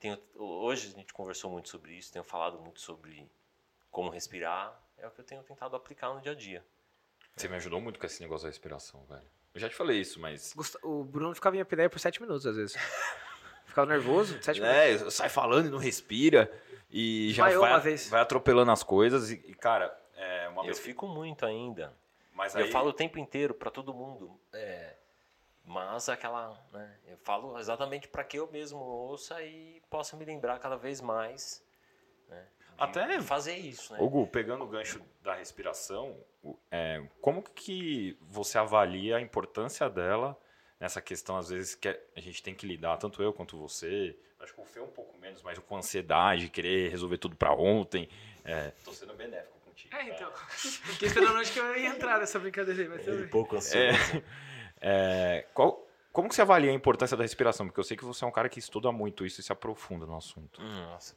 Tenho, 0.00 0.18
hoje 0.34 0.88
a 0.88 0.98
gente 0.98 1.12
conversou 1.14 1.50
muito 1.50 1.68
sobre 1.68 1.92
isso, 1.94 2.12
tenho 2.12 2.24
falado 2.24 2.58
muito 2.60 2.80
sobre 2.80 3.30
como 3.98 4.10
respirar. 4.10 4.80
É 4.96 5.08
o 5.08 5.10
que 5.10 5.20
eu 5.20 5.24
tenho 5.24 5.42
tentado 5.42 5.74
aplicar 5.74 6.14
no 6.14 6.20
dia 6.20 6.30
a 6.30 6.34
dia. 6.36 6.64
Você 7.34 7.48
me 7.48 7.56
ajudou 7.56 7.80
muito 7.80 7.98
com 7.98 8.06
esse 8.06 8.22
negócio 8.22 8.44
da 8.44 8.48
respiração, 8.48 9.04
velho. 9.06 9.26
Eu 9.52 9.60
já 9.60 9.68
te 9.68 9.74
falei 9.74 10.00
isso, 10.00 10.20
mas. 10.20 10.54
O 10.84 11.02
Bruno 11.02 11.34
ficava 11.34 11.56
em 11.56 11.60
apneia 11.60 11.90
por 11.90 11.98
7 11.98 12.22
minutos, 12.22 12.46
às 12.46 12.54
vezes. 12.54 12.76
ficava 13.66 13.88
nervoso, 13.88 14.40
7 14.40 14.60
minutos. 14.60 15.02
É, 15.02 15.10
sai 15.10 15.28
falando 15.28 15.66
e 15.66 15.68
não 15.68 15.78
respira. 15.78 16.48
E 16.88 17.32
já 17.32 17.48
vai, 17.48 17.96
vai 17.96 18.20
atropelando 18.20 18.70
as 18.70 18.84
coisas. 18.84 19.32
E, 19.32 19.34
e, 19.34 19.54
cara, 19.54 19.92
é 20.14 20.48
uma 20.48 20.62
Eu 20.62 20.66
vez 20.66 20.78
que. 20.78 20.84
fico 20.84 21.08
muito 21.08 21.44
ainda. 21.44 21.92
Mas 22.32 22.54
Eu 22.54 22.66
aí, 22.66 22.70
falo 22.70 22.90
o 22.90 22.92
tempo 22.92 23.18
inteiro 23.18 23.52
para 23.52 23.68
todo 23.68 23.92
mundo. 23.92 24.40
É, 24.52 24.94
mas 25.64 26.08
aquela. 26.08 26.56
Né, 26.72 26.98
eu 27.04 27.18
falo 27.18 27.58
exatamente 27.58 28.06
para 28.06 28.22
que 28.22 28.38
eu 28.38 28.48
mesmo 28.48 28.78
ouça 28.78 29.42
e 29.42 29.82
possa 29.90 30.16
me 30.16 30.24
lembrar 30.24 30.60
cada 30.60 30.76
vez 30.76 31.00
mais. 31.00 31.64
Né, 32.28 32.46
Até- 32.78 33.20
fazer 33.20 33.56
isso, 33.56 33.92
né? 33.92 33.98
Gu, 34.00 34.26
pegando 34.28 34.64
o 34.64 34.66
gancho 34.68 35.00
da 35.22 35.34
respiração, 35.34 36.16
é, 36.70 37.02
como 37.20 37.42
que 37.42 38.16
você 38.22 38.56
avalia 38.58 39.16
a 39.16 39.20
importância 39.20 39.88
dela 39.90 40.38
nessa 40.80 41.00
questão, 41.00 41.36
às 41.36 41.48
vezes, 41.48 41.74
que 41.74 41.88
a 41.88 42.20
gente 42.20 42.42
tem 42.42 42.54
que 42.54 42.66
lidar, 42.66 42.96
tanto 42.98 43.20
eu 43.22 43.32
quanto 43.32 43.58
você, 43.58 44.16
acho 44.40 44.54
que 44.54 44.60
o 44.60 44.64
Fê 44.64 44.80
um 44.80 44.86
pouco 44.86 45.18
menos, 45.18 45.42
mas 45.42 45.58
com 45.58 45.76
ansiedade, 45.76 46.48
querer 46.48 46.88
resolver 46.90 47.18
tudo 47.18 47.34
pra 47.36 47.52
ontem. 47.52 48.08
É, 48.44 48.70
tô 48.84 48.92
sendo 48.92 49.12
benéfico 49.14 49.58
contigo. 49.64 49.94
É, 49.96 50.08
então. 50.08 50.32
Fiquei 50.48 51.08
esperando 51.08 51.36
onde 51.36 51.50
que 51.50 51.58
eu 51.58 51.76
ia 51.76 51.88
entrar 51.88 52.18
nessa 52.20 52.38
brincadeira 52.38 52.80
aí, 52.82 52.88
mas 52.88 53.06
Ele 53.06 53.16
bem. 53.22 53.28
pouco 53.28 53.56
ansioso. 53.56 54.22
É, 54.80 55.44
qual- 55.52 55.84
como 56.12 56.28
que 56.28 56.34
você 56.34 56.42
avalia 56.42 56.70
a 56.70 56.74
importância 56.74 57.16
da 57.16 57.22
respiração? 57.24 57.66
Porque 57.66 57.80
eu 57.80 57.84
sei 57.84 57.96
que 57.96 58.04
você 58.04 58.24
é 58.24 58.28
um 58.28 58.30
cara 58.32 58.48
que 58.48 58.58
estuda 58.58 58.90
muito 58.92 59.26
isso 59.26 59.40
e 59.40 59.44
se 59.44 59.52
aprofunda 59.52 60.06
no 60.06 60.16
assunto. 60.16 60.62
Nossa. 60.62 61.16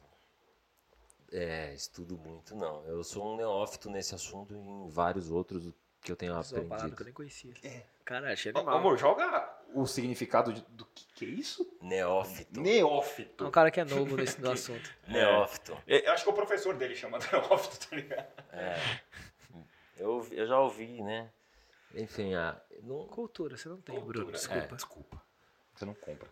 É, 1.32 1.72
estudo 1.74 2.18
muito, 2.18 2.54
não. 2.54 2.84
Eu 2.84 3.02
sou 3.02 3.32
um 3.32 3.36
neófito 3.36 3.88
nesse 3.90 4.14
assunto 4.14 4.54
e 4.54 4.58
em 4.58 4.88
vários 4.88 5.30
outros 5.30 5.72
que 6.02 6.12
eu 6.12 6.16
tenho 6.16 6.32
uma 6.32 6.42
palavra 6.42 6.60
que 6.66 6.70
eu 6.72 6.76
aprendido. 6.76 7.04
nem 7.04 7.12
conhecia. 7.14 7.54
Cara, 8.04 8.32
achei 8.32 8.52
Ô, 8.52 8.58
animal. 8.58 8.76
amor, 8.78 8.98
joga 8.98 9.48
o 9.72 9.86
significado 9.86 10.52
de- 10.52 10.60
do 10.70 10.84
que, 10.86 11.06
que 11.14 11.24
é 11.24 11.28
isso? 11.28 11.66
Neófito. 11.80 12.60
Neófito. 12.60 13.44
É 13.44 13.46
um 13.46 13.50
cara 13.50 13.70
que 13.70 13.80
é 13.80 13.84
novo 13.84 14.16
nesse 14.16 14.40
no 14.40 14.50
assunto. 14.52 14.90
Neófito. 15.08 15.78
É, 15.86 16.06
Eu 16.08 16.12
acho 16.12 16.24
que 16.24 16.30
o 16.30 16.34
professor 16.34 16.74
dele 16.76 16.94
chama 16.96 17.18
neófito, 17.32 17.88
tá 17.88 17.96
ligado? 17.96 18.26
Eu, 19.96 20.10
ouvi- 20.10 20.36
eu 20.36 20.46
já 20.46 20.58
ouvi, 20.58 21.00
né? 21.02 21.30
Enfim, 21.94 22.34
ah, 22.34 22.60
não, 22.82 23.06
Cultura, 23.06 23.56
você 23.56 23.68
não 23.68 23.80
tem, 23.80 23.94
Bruno. 23.94 24.12
Cultura. 24.26 24.32
Desculpa. 24.36 24.64
É, 24.64 24.76
desculpa. 24.76 25.22
Você 25.74 25.84
não 25.84 25.94
compra. 25.94 26.28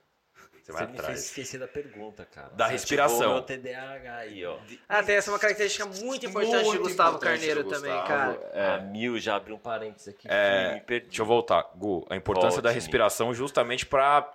Você 0.63 0.73
você 0.73 0.73
vai 0.73 0.87
me 0.87 0.99
fez 0.99 1.25
esquecer 1.25 1.59
da 1.59 1.67
pergunta, 1.69 2.25
cara. 2.27 2.51
Da 2.51 2.67
Você 2.67 2.73
respiração. 2.73 3.35
meu 3.35 3.43
TDAH 3.43 4.17
aí, 4.17 4.45
ó. 4.45 4.59
Ah, 4.89 5.03
tem 5.03 5.17
essa 5.17 5.31
uma 5.31 5.39
característica 5.39 5.87
muito 5.87 6.27
importante 6.27 6.59
de 6.59 6.65
Muito 6.65 6.83
Gustavo 6.83 7.17
importante 7.17 7.39
Carneiro 7.39 7.65
do 7.65 7.71
também, 7.71 7.93
Gustavo. 7.93 8.39
cara. 8.39 8.77
A 8.77 8.81
mil 8.81 9.19
já 9.19 9.37
abriu 9.37 9.57
um 9.57 9.59
parênteses 9.59 10.09
aqui. 10.09 10.29
É. 10.29 10.83
Deixa 10.87 11.23
eu 11.23 11.27
voltar. 11.27 11.63
Gu, 11.75 12.07
a 12.11 12.17
importância 12.17 12.61
da 12.63 12.71
respiração 12.71 13.33
justamente 13.35 13.87
pra 13.87 14.33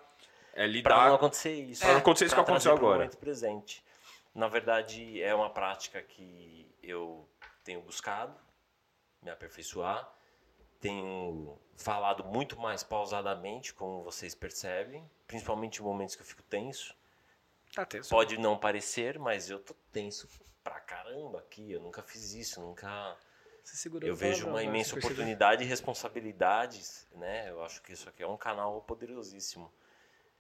é, 0.53 0.65
lidar... 0.65 0.96
Pra 0.96 1.08
não 1.08 1.15
acontecer 1.15 1.53
isso. 1.53 1.82
Pra 1.82 1.91
não 1.91 2.00
acontecer 2.00 2.25
isso 2.25 2.36
que 2.36 2.41
aconteceu 2.41 2.74
agora. 2.74 2.98
momento 2.98 3.17
presente. 3.17 3.84
Na 4.34 4.48
verdade, 4.48 5.22
é 5.22 5.34
uma 5.34 5.50
prática 5.50 6.01
que 6.01 6.70
eu 6.84 7.27
tenho 7.63 7.82
buscado 7.82 8.36
me 9.25 9.32
aperfeiçoar. 9.32 10.08
Tenho 10.86 11.58
falado 11.76 12.24
muito 12.24 12.60
mais 12.60 12.84
pausadamente, 12.84 13.74
como 13.74 14.04
vocês 14.04 14.36
percebem, 14.36 15.04
principalmente 15.26 15.82
em 15.82 15.84
momentos 15.84 16.15
que 16.15 16.21
eu 16.21 16.26
fico 16.26 16.43
tenso. 16.43 16.95
Tá 17.74 17.84
tenso. 17.84 18.08
Pode 18.10 18.38
não 18.38 18.56
parecer, 18.56 19.17
mas 19.17 19.50
eu 19.50 19.60
tô 19.60 19.74
tenso 19.91 20.30
pra 20.63 20.80
caramba 20.80 21.39
aqui. 21.39 21.71
Eu 21.71 21.82
nunca 21.82 22.04
fiz 22.04 22.34
isso, 22.34 22.62
nunca. 22.62 23.17
Você 23.63 23.76
segurou 23.78 24.08
Eu 24.08 24.15
vejo 24.15 24.48
uma 24.48 24.62
imensa 24.62 24.95
oportunidade 24.95 25.63
e 25.63 25.65
responsabilidades, 25.65 27.08
né? 27.13 27.50
Eu 27.50 27.63
acho 27.63 27.82
que 27.82 27.91
isso 27.91 28.08
aqui 28.08 28.21
é 28.21 28.28
um 28.28 28.38
canal 28.38 28.80
poderosíssimo. 28.84 29.74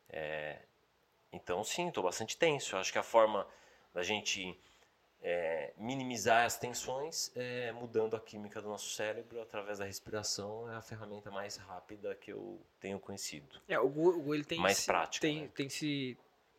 É, 0.07 0.59
Então, 1.33 1.63
sim, 1.63 1.87
estou 1.87 2.03
bastante 2.03 2.37
tenso. 2.37 2.75
Eu 2.75 2.79
acho 2.79 2.91
que 2.91 2.99
a 2.99 3.03
forma 3.03 3.47
da 3.91 4.03
gente 4.03 4.55
é, 5.27 5.73
minimizar 5.75 6.45
as 6.45 6.55
tensões 6.55 7.31
é 7.35 7.71
mudando 7.71 8.15
a 8.15 8.19
química 8.19 8.61
do 8.61 8.69
nosso 8.69 8.91
cérebro 8.91 9.41
através 9.41 9.79
da 9.79 9.85
respiração 9.85 10.71
é 10.71 10.75
a 10.75 10.81
ferramenta 10.83 11.31
mais 11.31 11.57
rápida 11.57 12.13
que 12.13 12.31
eu 12.31 12.61
tenho 12.79 12.99
conhecido. 12.99 13.59
É, 13.67 13.79
o 13.79 13.89
Gu, 13.89 14.35
ele 14.35 14.43
tem 14.43 14.59
Mais 14.59 14.77
se, 14.77 14.85
prática, 14.85 15.21
tem, 15.25 15.41
né? 15.41 15.49
tem 15.55 15.67
se 15.67 16.15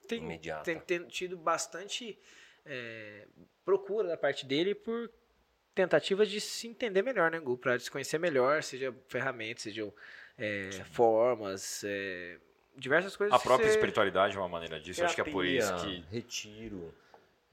tem, 0.08 0.18
Imediata. 0.18 0.64
tem, 0.64 0.80
tem 0.80 1.06
tido 1.06 1.36
bastante 1.36 2.18
é, 2.64 3.28
procura 3.64 4.08
da 4.08 4.16
parte 4.16 4.44
dele 4.44 4.74
por 4.74 5.12
tentativas 5.72 6.28
de 6.28 6.40
se 6.40 6.66
entender 6.66 7.02
melhor, 7.02 7.30
né, 7.30 7.38
Gu? 7.38 7.56
Pra 7.58 7.78
se 7.78 7.88
conhecer 7.88 8.18
melhor, 8.18 8.64
seja 8.64 8.92
ferramentas, 9.06 9.62
sejam 9.62 9.94
é, 10.36 10.70
formas, 10.90 11.84
é, 11.84 12.36
diversas 12.76 13.16
coisas. 13.16 13.32
A 13.32 13.38
própria 13.38 13.68
você- 13.68 13.76
espiritualidade 13.76 14.36
é 14.36 14.40
uma 14.40 14.48
maneira 14.48 14.80
disso. 14.80 15.02
Eu 15.02 15.06
acho 15.06 15.14
que 15.14 15.20
é 15.20 15.24
por 15.24 15.46
isso 15.46 15.68
Terapia, 15.68 16.02
que... 16.02 16.16
Retiro, 16.16 16.92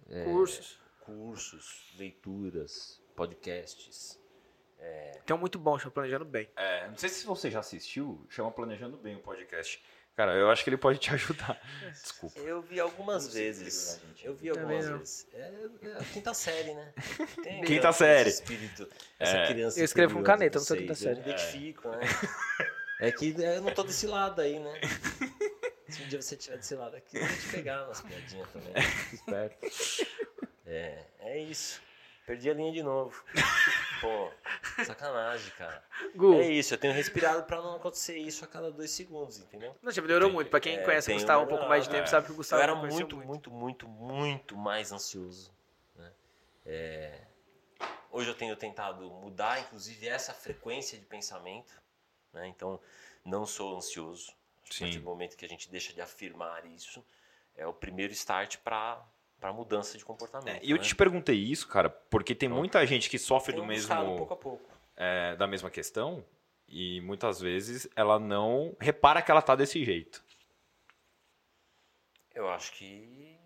é, 0.10 0.24
Cursos. 0.24 0.82
Cursos, 1.06 1.92
leituras, 1.98 3.02
podcasts. 3.16 4.20
Tem 5.26 5.34
um 5.34 5.40
muito 5.40 5.58
bom, 5.58 5.80
chama 5.80 5.92
Planejando 5.92 6.26
Bem. 6.26 6.50
É, 6.58 6.88
não 6.90 6.98
sei 6.98 7.08
se 7.08 7.26
você 7.26 7.50
já 7.50 7.60
assistiu, 7.60 8.26
chama 8.30 8.52
Planejando 8.52 8.98
Bem 8.98 9.16
o 9.16 9.20
podcast. 9.20 9.82
Cara, 10.16 10.34
eu 10.36 10.50
acho 10.52 10.64
que 10.64 10.70
ele 10.70 10.78
pode 10.78 11.00
te 11.00 11.10
ajudar. 11.12 11.60
Desculpa. 11.92 12.38
Eu 12.40 12.62
vi 12.62 12.80
algumas 12.80 13.34
vezes. 13.34 14.00
Eu 14.22 14.36
vi 14.36 14.50
algumas 14.50 14.88
vezes. 14.88 15.28
É, 15.34 15.54
é 15.84 15.94
a 16.00 16.04
quinta 16.04 16.34
série, 16.34 16.74
né? 16.74 16.94
Tem 17.42 17.64
Quinta 17.64 17.92
série. 17.94 18.30
Espírito, 18.30 18.88
essa 19.18 19.38
É. 19.38 19.48
criança. 19.48 19.80
Eu 19.80 19.86
escrevo 19.86 20.16
com 20.16 20.24
caneta, 20.24 20.58
eu 20.58 20.60
não 20.60 20.66
sou 20.68 20.78
quinta 20.78 20.94
série. 20.96 21.20
Eu 21.20 21.26
me 21.26 21.32
identifico, 21.32 21.90
né? 21.90 22.00
É 23.00 23.12
que 23.12 23.34
eu 23.38 23.62
não 23.62 23.74
tô 23.74 23.84
desse 23.84 24.06
lado 24.06 24.42
aí, 24.42 24.60
né? 24.60 24.82
Se 25.90 26.02
um 26.04 26.08
dia 26.08 26.22
você 26.22 26.36
estiver 26.36 26.58
desse 26.58 26.76
lado 26.76 26.96
aqui, 26.96 27.18
eu 27.18 27.26
vou 27.26 27.38
te 27.38 27.48
pegar 27.50 27.88
nas 27.88 28.02
piadinhas 28.02 28.48
também. 28.52 28.74
Esperto. 29.14 29.68
É, 30.74 31.06
é 31.20 31.40
isso. 31.40 31.82
Perdi 32.26 32.50
a 32.50 32.54
linha 32.54 32.72
de 32.72 32.82
novo. 32.82 33.22
Pô, 34.00 34.32
sacanagem, 34.86 35.52
cara. 35.58 35.84
Gu, 36.16 36.36
É 36.40 36.48
isso, 36.50 36.74
eu 36.74 36.78
tenho 36.78 36.94
respirado 36.94 37.44
pra 37.44 37.62
não 37.62 37.76
acontecer 37.76 38.18
isso 38.18 38.46
a 38.46 38.48
cada 38.48 38.72
dois 38.72 38.92
segundos, 38.92 39.40
entendeu? 39.40 39.76
não, 39.82 39.92
já 39.92 40.02
melhorou 40.02 40.32
muito. 40.32 40.50
Pra 40.50 40.60
quem 40.62 40.78
É, 40.78 40.84
conhece 40.84 41.12
o 41.12 41.16
Gustavo 41.16 41.44
um 41.44 41.48
pouco 41.48 41.68
mais 41.68 41.84
de 41.84 41.90
tempo, 41.90 42.04
é. 42.04 42.08
sabe 42.08 42.26
que 42.28 42.32
o 42.32 42.36
Gustavo 42.36 42.62
eu 42.62 42.64
era 42.64 42.76
conheceu 42.76 43.00
muito, 43.00 43.18
muito, 43.18 43.52
muito, 43.52 43.88
muito 43.90 44.58
mais 44.58 44.92
ansioso. 44.94 45.54
né? 45.96 46.12
É, 46.66 47.22
hoje 48.10 48.30
eu 48.30 48.36
tenho 48.36 48.56
tentado 48.56 49.10
mudar, 49.12 49.60
inclusive, 49.60 50.08
essa 50.08 50.34
frequência 50.34 50.98
de 50.98 51.06
pensamento. 51.06 51.74
né? 52.32 52.48
Então, 52.48 52.80
não 53.26 53.46
sou 53.46 53.76
ansioso. 53.76 54.32
A 54.70 54.74
Sim. 54.74 54.86
partir 54.86 55.00
do 55.00 55.06
momento 55.06 55.36
que 55.36 55.46
a 55.46 55.50
gente 55.50 55.70
deixa 55.70 55.92
de 55.94 56.00
afirmar 56.02 56.66
isso, 56.66 57.06
é 57.56 57.68
o 57.68 57.74
primeiro 57.74 58.14
start 58.14 58.58
para 58.60 59.06
para 59.44 59.52
mudança 59.52 59.98
de 59.98 60.06
comportamento. 60.06 60.56
É, 60.56 60.60
e 60.64 60.72
eu 60.72 60.78
né? 60.78 60.84
te 60.84 60.96
perguntei 60.96 61.36
isso, 61.36 61.68
cara, 61.68 61.90
porque 61.90 62.34
tem 62.34 62.48
Então, 62.48 62.58
muita 62.58 62.86
gente 62.88 63.10
que 63.10 63.20
sofre 63.20 63.54
do 63.54 63.66
mesmo, 63.66 64.16
pouco 64.16 64.34
a 64.34 64.38
pouco. 64.38 64.70
é, 64.96 65.36
da 65.36 65.46
mesma 65.46 65.70
questão 65.70 66.24
e 66.66 67.02
muitas 67.02 67.42
vezes 67.42 67.86
ela 67.94 68.18
não 68.18 68.74
repara 68.80 69.22
que 69.22 69.30
ela 69.30 69.42
tá 69.42 69.54
desse 69.54 69.84
jeito. 69.84 70.24
Eu 72.34 72.50
acho 72.50 72.72
que 72.72 73.38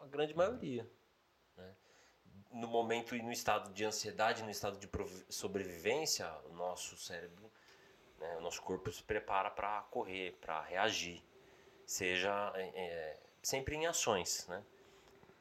a 0.00 0.06
grande 0.06 0.34
maioria. 0.34 0.84
né? 1.56 1.72
No 2.50 2.66
momento 2.66 3.14
e 3.14 3.22
no 3.22 3.30
estado 3.30 3.72
de 3.72 3.84
ansiedade, 3.84 4.42
no 4.42 4.50
estado 4.50 4.76
de 4.80 4.88
sobrevivência, 5.32 6.28
o 6.50 6.54
nosso 6.54 6.96
cérebro, 6.96 7.48
né, 8.18 8.36
o 8.36 8.40
nosso 8.40 8.60
corpo 8.62 8.90
se 8.90 9.00
prepara 9.04 9.48
para 9.48 9.82
correr, 9.92 10.32
para 10.40 10.60
reagir. 10.62 11.22
Seja 11.86 12.50
é, 12.56 12.62
é, 12.74 13.20
sempre 13.40 13.76
em 13.76 13.86
ações. 13.86 14.44
Né? 14.48 14.60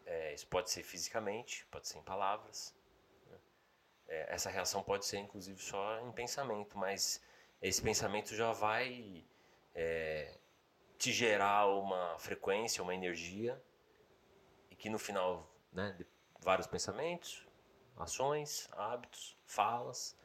É, 0.06 0.34
isso 0.34 0.48
pode 0.48 0.70
ser 0.70 0.84
fisicamente, 0.84 1.66
pode 1.72 1.88
ser 1.88 1.98
em 1.98 2.04
palavras. 2.04 2.76
né? 3.28 3.38
É, 4.08 4.34
essa 4.34 4.50
reação 4.50 4.84
pode 4.84 5.06
ser 5.06 5.18
inclusive 5.18 5.62
só 5.62 6.00
em 6.02 6.12
pensamento, 6.12 6.78
mas 6.78 7.22
esse 7.62 7.82
pensamento 7.82 8.36
já 8.36 8.52
vai 8.52 9.26
é, 9.74 10.38
te 10.98 11.12
gerar 11.12 11.68
uma 11.68 12.18
frequência, 12.20 12.84
uma 12.84 12.94
energia, 12.94 13.62
e 14.70 14.76
que 14.76 14.90
no 14.90 15.00
final, 15.00 15.52
né, 15.72 15.92
de 15.98 16.06
vários 16.40 16.68
pensamentos, 16.68 17.46
ações, 17.98 18.70
hábitos, 18.74 19.38
falas, 19.46 20.18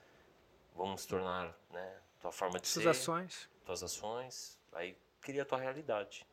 vão 0.75 0.97
se 0.97 1.09
tornar, 1.09 1.59
né, 1.71 2.01
tua 2.21 2.33
forma 2.33 2.61
de 2.61 2.69
suas 2.69 2.85
ser, 2.85 2.91
ações. 2.91 3.51
tuas 3.65 3.83
ações, 3.83 4.59
aí 4.73 4.97
cria 5.21 5.43
a 5.43 5.47
tua 5.47 5.59
realidade. 5.59 6.27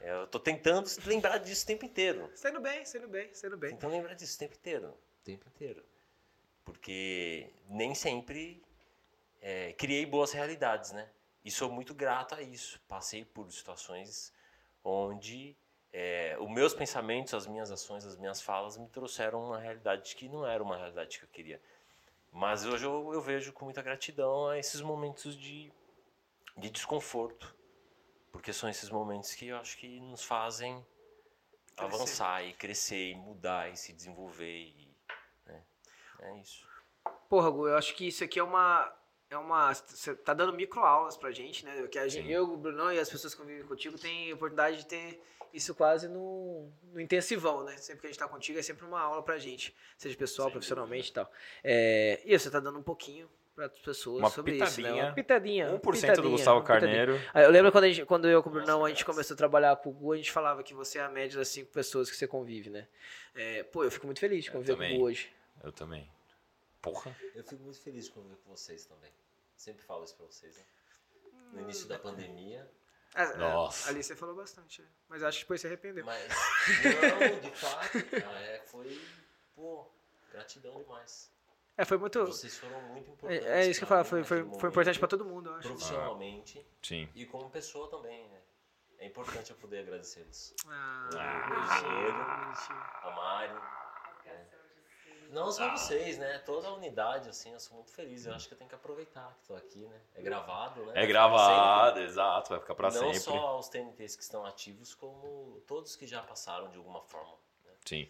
É, 0.00 0.10
Eu 0.10 0.26
tô 0.26 0.38
tentando 0.38 0.88
lembrar 1.06 1.38
disso 1.38 1.64
o 1.64 1.66
tempo 1.66 1.84
inteiro. 1.84 2.30
Indo 2.44 2.60
bem, 2.60 2.82
indo 2.82 3.08
bem, 3.08 3.30
indo 3.44 3.56
bem. 3.56 3.70
Tentando 3.70 3.92
lembrar 3.92 4.14
disso 4.14 4.36
o 4.36 4.38
tempo 4.38 4.54
inteiro. 4.54 4.88
O 4.88 5.24
tempo 5.24 5.48
inteiro. 5.48 5.84
Porque 6.64 7.50
nem 7.68 7.94
sempre 7.94 8.62
é, 9.40 9.72
criei 9.74 10.06
boas 10.06 10.32
realidades, 10.32 10.92
né? 10.92 11.08
E 11.44 11.50
sou 11.50 11.70
muito 11.70 11.94
grato 11.94 12.34
a 12.34 12.42
isso. 12.42 12.80
Passei 12.88 13.24
por 13.24 13.50
situações 13.52 14.32
onde 14.82 15.56
é, 15.92 16.36
os 16.40 16.50
meus 16.50 16.74
pensamentos, 16.74 17.34
as 17.34 17.46
minhas 17.46 17.70
ações, 17.70 18.04
as 18.04 18.16
minhas 18.16 18.40
falas 18.40 18.76
me 18.76 18.88
trouxeram 18.88 19.44
uma 19.44 19.58
realidade 19.58 20.16
que 20.16 20.28
não 20.28 20.46
era 20.46 20.62
uma 20.62 20.76
realidade 20.76 21.18
que 21.18 21.24
eu 21.24 21.28
queria. 21.28 21.60
Mas 22.32 22.64
hoje 22.64 22.84
eu, 22.84 23.12
eu 23.14 23.20
vejo 23.20 23.52
com 23.52 23.64
muita 23.64 23.80
gratidão 23.80 24.48
a 24.48 24.58
esses 24.58 24.80
momentos 24.80 25.36
de, 25.36 25.70
de 26.56 26.68
desconforto. 26.68 27.54
Porque 28.34 28.52
são 28.52 28.68
esses 28.68 28.90
momentos 28.90 29.32
que 29.32 29.46
eu 29.46 29.56
acho 29.58 29.78
que 29.78 30.00
nos 30.00 30.24
fazem 30.24 30.84
Crescer. 31.76 31.94
avançar 31.94 32.44
e 32.44 32.52
crescer 32.52 33.10
e 33.12 33.14
mudar 33.14 33.72
e 33.72 33.76
se 33.76 33.92
desenvolver. 33.92 34.58
E, 34.58 34.88
né? 35.46 35.62
É 36.18 36.40
isso. 36.40 36.66
Porra, 37.28 37.48
Gu, 37.48 37.68
eu 37.68 37.76
acho 37.76 37.94
que 37.94 38.08
isso 38.08 38.24
aqui 38.24 38.40
é 38.40 38.42
uma. 38.42 38.92
É 39.30 39.38
uma. 39.38 39.72
Você 39.72 40.16
tá 40.16 40.34
dando 40.34 40.52
microaulas 40.52 41.16
pra 41.16 41.30
gente, 41.30 41.64
né? 41.64 41.86
Que 41.86 41.96
a 41.96 42.08
gente, 42.08 42.26
Sim. 42.26 42.32
eu, 42.32 42.52
o 42.52 42.56
Brunão 42.56 42.92
e 42.92 42.98
as 42.98 43.08
pessoas 43.08 43.36
que 43.36 43.40
convivem 43.40 43.64
contigo 43.68 43.96
têm 43.96 44.32
oportunidade 44.32 44.78
de 44.78 44.86
ter 44.86 45.22
isso 45.52 45.72
quase 45.72 46.08
no, 46.08 46.72
no 46.92 47.00
intensivão, 47.00 47.62
né? 47.62 47.76
Sempre 47.76 48.00
que 48.00 48.06
a 48.08 48.10
gente 48.10 48.18
tá 48.18 48.26
contigo 48.26 48.58
é 48.58 48.62
sempre 48.62 48.84
uma 48.84 49.00
aula 49.00 49.22
pra 49.22 49.38
gente, 49.38 49.72
seja 49.96 50.16
pessoal, 50.18 50.48
Sem 50.48 50.54
profissionalmente 50.54 51.10
e 51.10 51.12
tal. 51.12 51.30
É, 51.62 52.20
e 52.24 52.36
você 52.36 52.50
tá 52.50 52.58
dando 52.58 52.80
um 52.80 52.82
pouquinho 52.82 53.30
para 53.54 53.66
as 53.66 53.78
pessoas 53.78 54.18
Uma 54.18 54.30
sobre 54.30 54.52
isso, 54.56 54.80
né? 54.80 54.88
pitadinha. 54.88 55.04
Uma 55.04 55.12
pitadinha. 55.14 55.66
1% 55.66 55.70
uma 55.70 55.78
do 55.78 55.92
pitadinha, 55.92 56.30
Gustavo 56.30 56.60
pitadinha. 56.62 56.90
Carneiro. 57.06 57.30
Ah, 57.32 57.42
Eu 57.42 57.50
lembro 57.50 57.70
quando, 57.72 57.84
a 57.84 57.88
gente- 57.90 58.04
quando 58.06 58.28
eu 58.28 58.42
com 58.42 58.48
o 58.50 58.52
Brunão, 58.52 58.78
Nossa, 58.80 58.86
a 58.86 58.88
gente 58.90 59.04
começou 59.04 59.34
a 59.34 59.36
trabalhar 59.38 59.76
com 59.76 59.90
o 59.90 59.92
Gu, 59.92 60.12
a 60.12 60.16
gente 60.16 60.32
falava 60.32 60.62
que 60.62 60.74
você 60.74 60.98
é 60.98 61.02
a 61.02 61.08
média 61.08 61.38
das 61.38 61.48
cinco 61.48 61.70
pessoas 61.72 62.10
que 62.10 62.16
você 62.16 62.26
convive, 62.26 62.70
né? 62.70 62.88
É, 63.34 63.62
pô, 63.62 63.84
eu 63.84 63.90
fico 63.90 64.06
muito 64.06 64.20
feliz 64.20 64.44
de 64.44 64.50
conviver 64.50 64.76
com 64.76 64.82
o. 64.94 64.98
Gu 64.98 65.04
hoje. 65.04 65.32
Eu 65.62 65.72
também. 65.72 66.10
Porra. 66.82 67.16
Eu 67.34 67.44
fico 67.44 67.62
muito 67.62 67.80
feliz 67.80 68.06
de 68.06 68.10
conviver 68.10 68.36
com 68.44 68.50
vocês 68.56 68.84
também. 68.86 69.10
Sempre 69.56 69.84
falo 69.84 70.04
isso 70.04 70.16
pra 70.16 70.26
vocês, 70.26 70.56
né? 70.56 70.62
No 71.52 71.60
início 71.60 71.86
da 71.86 71.98
pandemia. 71.98 72.68
Ah, 73.14 73.22
é, 73.22 73.36
Nossa. 73.36 73.88
ali 73.90 74.02
você 74.02 74.16
falou 74.16 74.34
bastante, 74.34 74.82
é. 74.82 74.84
mas 75.08 75.22
acho 75.22 75.38
que 75.38 75.44
depois 75.44 75.60
você 75.60 75.68
arrependeu. 75.68 76.04
Mas, 76.04 76.26
não, 76.82 77.40
de 77.40 77.56
fato, 77.56 78.04
cara, 78.10 78.40
é, 78.40 78.58
foi, 78.66 79.00
pô, 79.54 79.86
gratidão 80.32 80.76
demais. 80.82 81.30
É, 81.76 81.84
foi 81.84 81.98
muito. 81.98 82.24
Vocês 82.26 82.56
foram 82.56 82.80
muito 82.92 83.10
importantes. 83.10 83.46
É, 83.46 83.62
é 83.64 83.66
isso 83.66 83.80
que 83.80 83.84
eu 83.84 83.88
mim 83.88 84.04
foi, 84.04 84.22
foi, 84.24 84.44
foi 84.58 84.68
importante 84.70 84.98
pra 84.98 85.08
momento, 85.08 85.10
todo 85.10 85.24
mundo, 85.24 85.50
eu 85.50 85.54
acho. 85.56 85.68
Profissionalmente 85.68 86.66
Sim. 86.82 87.08
e 87.14 87.26
como 87.26 87.50
pessoa 87.50 87.88
também, 87.90 88.28
né? 88.28 88.38
É 88.98 89.06
importante 89.06 89.50
eu 89.50 89.56
poder 89.56 89.80
agradecê-los. 89.80 90.54
Ah, 90.68 91.08
Ah. 91.18 91.48
bonitinho. 91.82 92.78
A 93.02 93.10
de 94.18 94.22
seda. 94.22 94.64
não 95.30 95.50
só 95.50 95.68
vocês, 95.72 96.16
né? 96.16 96.38
Toda 96.46 96.68
a 96.68 96.74
unidade, 96.74 97.28
assim, 97.28 97.52
eu 97.52 97.58
sou 97.60 97.74
muito 97.76 97.90
feliz. 97.92 98.24
Eu 98.24 98.34
acho 98.34 98.46
que 98.46 98.54
eu 98.54 98.58
tenho 98.58 98.68
que 98.68 98.74
aproveitar 98.76 99.36
que 99.40 99.48
tô 99.48 99.56
aqui, 99.56 99.80
né? 99.84 100.00
É 100.14 100.22
gravado, 100.22 100.86
né? 100.86 100.92
É 100.94 101.06
gravado, 101.06 101.98
exato. 102.00 102.50
Vai 102.50 102.60
ficar 102.60 102.74
pra 102.76 102.88
Não 102.90 103.00
sempre. 103.00 103.18
só 103.18 103.58
os 103.58 103.68
TNTs 103.68 104.14
que 104.16 104.22
estão 104.22 104.46
ativos, 104.46 104.94
como 104.94 105.60
todos 105.66 105.96
que 105.96 106.06
já 106.06 106.22
passaram 106.22 106.70
de 106.70 106.76
alguma 106.76 107.02
forma. 107.02 107.34
Né? 107.64 107.72
Sim. 107.84 108.08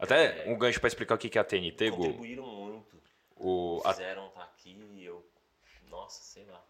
Até 0.00 0.44
um 0.48 0.58
gancho 0.58 0.80
pra 0.80 0.88
explicar 0.88 1.14
o 1.14 1.18
que 1.18 1.30
que 1.30 1.38
é 1.38 1.40
a 1.40 1.44
TNT, 1.44 1.90
Gu. 1.90 1.96
Contribuíram 1.96 2.44
muito. 2.44 2.63
O, 3.36 3.80
a, 3.84 3.92
Fizeram 3.92 4.26
estar 4.28 4.42
aqui, 4.42 5.04
eu. 5.04 5.24
Nossa, 5.88 6.22
sei 6.22 6.44
lá. 6.46 6.62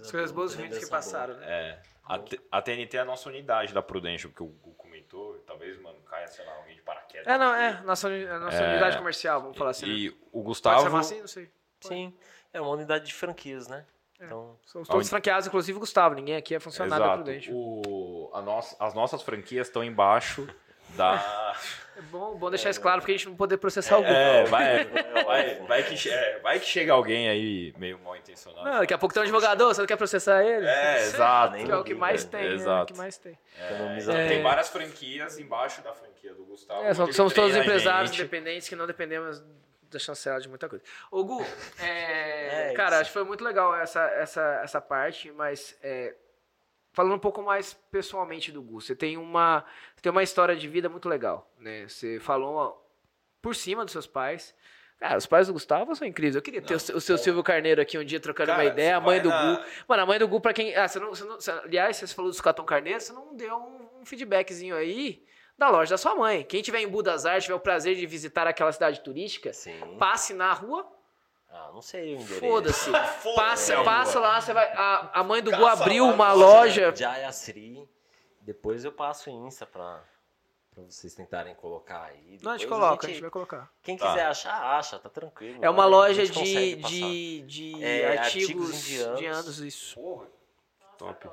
As 0.00 0.10
coisas 0.10 0.30
boa, 0.32 0.46
boas 0.46 0.54
e 0.54 0.56
ruins 0.56 0.68
que 0.78 0.84
lembrança 0.84 0.88
boa. 0.88 0.98
passaram, 0.98 1.34
né? 1.34 1.46
é, 1.46 1.82
a, 2.04 2.18
a 2.58 2.62
TNT 2.62 2.96
é 2.96 3.00
a 3.00 3.04
nossa 3.04 3.28
unidade 3.28 3.74
da 3.74 3.82
Prudential, 3.82 4.32
que 4.32 4.42
o 4.42 4.46
Gu 4.46 4.72
comentou. 4.74 5.34
Talvez, 5.46 5.78
mano, 5.82 5.98
caia, 6.02 6.26
sei 6.28 6.44
lá, 6.46 6.54
alguém 6.54 6.74
de 6.74 6.80
paraquedas. 6.82 7.26
É, 7.26 7.36
não, 7.36 7.52
aqui. 7.52 7.62
é. 7.62 7.80
Nossa, 7.82 8.08
a 8.08 8.38
nossa 8.38 8.56
É. 8.56 8.70
unidade 8.70 8.96
comercial, 8.96 9.42
vamos 9.42 9.58
falar 9.58 9.70
assim. 9.70 9.86
né? 9.86 9.92
E 9.92 10.08
o 10.08 10.14
Pode 10.32 10.44
Gustavo. 10.44 10.82
chamar 10.84 11.00
assim? 11.00 11.20
Não 11.20 11.28
sei. 11.28 11.50
Sim, 11.80 12.14
é 12.52 12.60
uma 12.60 12.70
unidade 12.70 13.04
de 13.06 13.12
franquias, 13.14 13.68
né? 13.68 13.84
Então, 14.20 14.58
Somos 14.64 14.88
todos 14.88 14.90
Aonde- 14.90 15.08
franqueados, 15.10 15.46
inclusive 15.46 15.76
o 15.76 15.80
Gustavo. 15.80 16.14
Ninguém 16.14 16.34
aqui 16.36 16.54
é 16.54 16.58
funcionário 16.58 17.04
da 17.04 17.12
Exato. 17.12 17.22
Prudente. 17.24 17.50
O, 17.52 18.30
a 18.34 18.40
nossa, 18.42 18.76
as 18.80 18.94
nossas 18.94 19.22
franquias 19.22 19.68
estão 19.68 19.84
embaixo 19.84 20.48
da. 20.96 21.54
É 21.98 22.02
bom, 22.02 22.36
bom 22.36 22.48
deixar 22.48 22.70
isso 22.70 22.80
claro, 22.80 23.00
porque 23.00 23.10
a 23.10 23.16
gente 23.16 23.28
não 23.28 23.34
poder 23.34 23.56
processar 23.56 23.98
o 23.98 24.02
Gu. 24.02 24.08
É, 24.08 24.44
vai, 24.44 24.84
vai, 25.24 25.54
vai, 25.66 25.82
que, 25.82 26.08
é, 26.08 26.38
vai 26.38 26.60
que 26.60 26.66
chega 26.66 26.92
alguém 26.92 27.28
aí 27.28 27.74
meio 27.76 27.98
mal 27.98 28.14
intencionado. 28.16 28.64
Não, 28.64 28.78
daqui 28.78 28.94
a 28.94 28.98
pouco 28.98 29.12
tem 29.12 29.20
um 29.20 29.24
advogado, 29.24 29.64
você 29.64 29.80
não 29.80 29.86
quer 29.86 29.96
processar 29.96 30.44
ele? 30.44 30.64
É, 30.64 31.00
exato. 31.00 31.56
Que 31.56 31.70
é 31.72 31.76
o 31.76 31.82
que 31.82 31.94
mais 31.94 32.24
É, 32.24 32.28
tem, 32.28 32.40
né? 32.40 32.46
É 32.46 32.52
o 32.52 32.54
exato. 32.54 32.92
que 32.92 32.98
mais 32.98 33.18
tem. 33.18 33.36
É. 33.58 34.28
Tem 34.28 34.42
várias 34.42 34.68
franquias 34.68 35.38
embaixo 35.40 35.82
da 35.82 35.92
franquia 35.92 36.32
do 36.34 36.44
Gustavo. 36.44 36.84
É, 36.84 36.94
somos, 36.94 37.16
somos 37.16 37.34
todos 37.34 37.56
empresários 37.56 38.12
independentes 38.14 38.68
que 38.68 38.76
não 38.76 38.86
dependemos 38.86 39.42
da 39.90 39.98
chancela 39.98 40.40
de 40.40 40.48
muita 40.48 40.68
coisa. 40.68 40.84
Ô, 41.10 41.24
Gu, 41.24 41.44
é, 41.82 42.70
É 42.70 42.74
cara, 42.74 42.90
isso. 42.90 43.00
acho 43.00 43.10
que 43.10 43.14
foi 43.14 43.24
muito 43.24 43.42
legal 43.42 43.74
essa, 43.74 44.02
essa, 44.10 44.60
essa 44.62 44.80
parte, 44.80 45.32
mas 45.32 45.76
é, 45.82 46.14
falando 46.98 47.14
um 47.14 47.18
pouco 47.20 47.40
mais 47.42 47.74
pessoalmente 47.92 48.50
do 48.50 48.60
Gu, 48.60 48.80
você 48.80 48.92
tem 48.96 49.16
uma, 49.16 49.64
você 49.94 50.02
tem 50.02 50.10
uma 50.10 50.22
história 50.24 50.56
de 50.56 50.66
vida 50.66 50.88
muito 50.88 51.08
legal, 51.08 51.48
né? 51.56 51.86
Você 51.86 52.18
falou 52.18 52.84
por 53.40 53.54
cima 53.54 53.84
dos 53.84 53.92
seus 53.92 54.04
pais. 54.06 54.52
Cara, 54.98 55.16
os 55.16 55.24
pais 55.26 55.46
do 55.46 55.52
Gustavo 55.52 55.94
são 55.94 56.04
incríveis. 56.08 56.34
Eu 56.34 56.42
queria 56.42 56.60
ter 56.60 56.74
o, 56.74 56.80
seu- 56.80 56.96
o 56.96 57.00
seu 57.00 57.16
Silvio 57.16 57.40
Carneiro 57.44 57.80
aqui 57.80 57.96
um 57.96 58.04
dia 58.04 58.18
trocando 58.18 58.48
Cara, 58.48 58.64
uma 58.64 58.68
ideia. 58.68 58.96
A 58.96 59.00
mãe 59.00 59.20
do 59.22 59.28
na- 59.28 59.54
Gu. 59.58 59.64
Mano, 59.86 60.02
a 60.02 60.06
mãe 60.06 60.18
do 60.18 60.26
Gu, 60.26 60.40
pra 60.40 60.52
quem. 60.52 60.74
Ah, 60.74 60.88
você 60.88 60.98
não, 60.98 61.10
você 61.10 61.22
não- 61.24 61.36
você- 61.40 61.52
aliás, 61.52 61.96
você 61.98 62.08
falou 62.08 62.32
dos 62.32 62.40
Catão 62.40 62.64
Carneiro, 62.64 63.00
você 63.00 63.12
não 63.12 63.32
deu 63.36 63.54
um, 63.56 64.00
um 64.00 64.04
feedbackzinho 64.04 64.74
aí 64.74 65.24
da 65.56 65.70
loja 65.70 65.90
da 65.90 65.98
sua 65.98 66.16
mãe. 66.16 66.42
Quem 66.42 66.62
tiver 66.62 66.80
em 66.80 66.88
Budas 66.88 67.24
Artes, 67.24 67.44
tiver 67.44 67.54
o 67.54 67.60
prazer 67.60 67.94
de 67.94 68.04
visitar 68.06 68.48
aquela 68.48 68.72
cidade 68.72 68.98
turística, 69.00 69.52
Sim. 69.52 69.78
passe 70.00 70.34
na 70.34 70.52
rua, 70.52 70.84
Ah, 71.50 71.70
não 71.72 71.80
sei 71.82 72.14
o 72.14 72.20
endereço. 72.20 72.40
foda-se. 72.40 72.90
Passa, 73.34 73.74
é, 73.74 73.82
passa 73.84 74.20
lá, 74.20 74.40
você 74.40 74.52
vai. 74.52 74.66
A, 74.72 75.20
a 75.20 75.24
mãe 75.24 75.42
do 75.42 75.50
Gu 75.50 75.56
Caça 75.64 75.82
abriu 75.82 76.06
lá, 76.06 76.12
uma 76.12 76.26
caça. 76.26 76.36
loja. 76.38 76.94
Jayasri. 76.94 77.88
Depois 78.42 78.84
eu 78.84 78.92
passo 78.92 79.28
o 79.30 79.46
Insta 79.46 79.66
pra, 79.66 80.02
pra 80.74 80.82
vocês 80.84 81.14
tentarem 81.14 81.54
colocar 81.54 82.04
aí. 82.04 82.38
Não, 82.42 82.52
a 82.52 82.56
gente 82.58 82.68
coloca, 82.68 83.06
a 83.06 83.10
gente 83.10 83.20
vai 83.20 83.30
colocar. 83.30 83.70
Quem 83.82 83.96
Tá. 83.96 84.08
quiser 84.08 84.26
achar, 84.26 84.78
acha, 84.78 84.98
tá 84.98 85.08
tranquilo. 85.08 85.58
É 85.62 85.68
uma 85.68 85.76
vai, 85.82 85.86
a 85.86 85.88
loja 85.88 86.24
gente 86.26 86.42
de, 86.42 86.76
de, 86.76 87.42
de 87.42 87.84
É, 87.84 88.18
artigos, 88.18 88.24
artigos 88.70 88.88
indianos. 88.90 89.18
indianos, 89.20 89.58
isso. 89.60 89.94
Porra. 89.94 90.26
Top. 90.96 91.28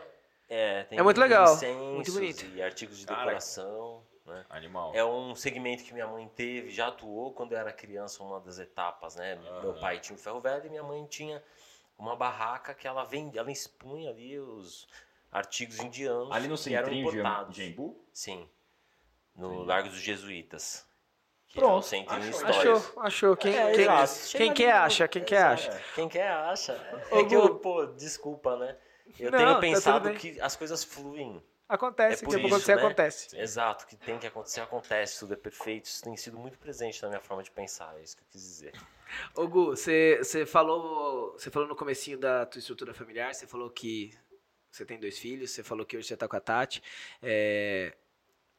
É, 0.49 0.83
tem 0.83 0.99
É 0.99 1.01
muito 1.03 1.19
legal, 1.19 1.57
muito 1.93 2.11
bonito. 2.11 2.45
E 2.53 2.61
artigos 2.61 2.97
de 2.99 3.05
Cara. 3.05 3.19
decoração. 3.21 4.03
Né? 4.25 4.43
Animal. 4.49 4.91
É 4.95 5.05
um 5.05 5.35
segmento 5.35 5.83
que 5.83 5.93
minha 5.93 6.07
mãe 6.07 6.27
teve, 6.35 6.71
já 6.71 6.87
atuou 6.87 7.31
quando 7.33 7.51
eu 7.51 7.59
era 7.59 7.71
criança, 7.71 8.23
uma 8.23 8.39
das 8.39 8.57
etapas, 8.57 9.15
né? 9.15 9.35
Meu 9.61 9.73
pai 9.75 9.99
tinha 9.99 10.15
um 10.15 10.19
ferro 10.19 10.41
velho 10.41 10.65
e 10.65 10.69
minha 10.69 10.83
mãe 10.83 11.05
tinha 11.05 11.43
uma 11.97 12.15
barraca 12.15 12.73
que 12.73 12.87
ela 12.87 13.03
vendia, 13.03 13.39
ela 13.41 13.51
expunha 13.51 14.09
ali 14.09 14.39
os 14.39 14.87
artigos 15.31 15.79
indianos 15.79 16.31
Ali 16.31 16.47
no 16.47 16.57
que 16.57 16.73
eram 16.73 16.91
importados. 16.91 17.53
de 17.55 17.65
Embu? 17.65 18.03
Sim. 18.11 18.49
No 19.35 19.53
Entendi. 19.53 19.67
Largo 19.67 19.89
dos 19.89 19.99
Jesuítas. 19.99 20.87
Pronto, 21.53 21.75
é 21.75 21.79
o 21.79 21.81
centrinho 21.81 22.29
achou. 22.29 22.47
Achou, 22.75 23.01
achou. 23.01 23.37
Quem, 23.37 23.55
É, 23.55 23.71
quem, 23.73 23.87
quem 24.37 24.53
quer 24.53 24.71
acha, 24.71 25.07
quem 25.07 25.23
quer 25.23 25.43
acha. 25.43 25.81
Quem 25.93 26.09
quer 26.09 26.29
acha. 26.29 26.73
É 27.11 27.23
que 27.23 27.33
eu, 27.35 27.55
pô, 27.59 27.85
desculpa, 27.85 28.57
né? 28.57 28.77
Eu 29.19 29.31
Não, 29.31 29.37
tá 29.37 29.37
tenho 29.37 29.49
tudo 29.51 29.61
pensado 29.61 30.09
bem. 30.09 30.17
que 30.17 30.41
as 30.41 30.55
coisas 30.55 30.83
fluem. 30.83 31.41
Acontece, 31.67 32.23
É 32.23 32.27
o 32.27 32.29
que 32.29 32.35
por 32.35 32.39
isso, 32.39 32.47
acontecer, 32.47 32.75
né? 32.75 32.81
acontece. 32.83 33.37
Exato, 33.39 33.85
o 33.85 33.87
que 33.87 33.95
tem 33.95 34.19
que 34.19 34.27
acontecer, 34.27 34.61
acontece, 34.61 35.19
tudo 35.19 35.33
é 35.33 35.37
perfeito. 35.37 35.85
Isso 35.85 36.03
tem 36.03 36.15
sido 36.15 36.37
muito 36.37 36.59
presente 36.59 37.01
na 37.01 37.09
minha 37.09 37.19
forma 37.21 37.41
de 37.41 37.49
pensar, 37.49 37.95
é 37.97 38.03
isso 38.03 38.15
que 38.15 38.21
eu 38.23 38.27
quis 38.31 38.41
dizer. 38.41 38.73
Ô 39.35 39.47
Gu, 39.47 39.67
você 39.75 40.19
você 40.19 40.45
falou, 40.45 41.33
você 41.33 41.49
falou 41.49 41.67
no 41.67 41.75
comecinho 41.75 42.17
da 42.19 42.45
tua 42.45 42.59
estrutura 42.59 42.93
familiar, 42.93 43.33
você 43.33 43.47
falou 43.47 43.69
que 43.71 44.11
você 44.69 44.85
tem 44.85 44.99
dois 44.99 45.17
filhos, 45.17 45.51
você 45.51 45.63
falou 45.63 45.85
que 45.85 45.97
hoje 45.97 46.07
você 46.07 46.17
tá 46.17 46.27
com 46.27 46.35
a 46.35 46.39
Tati. 46.39 46.83
é, 47.23 47.95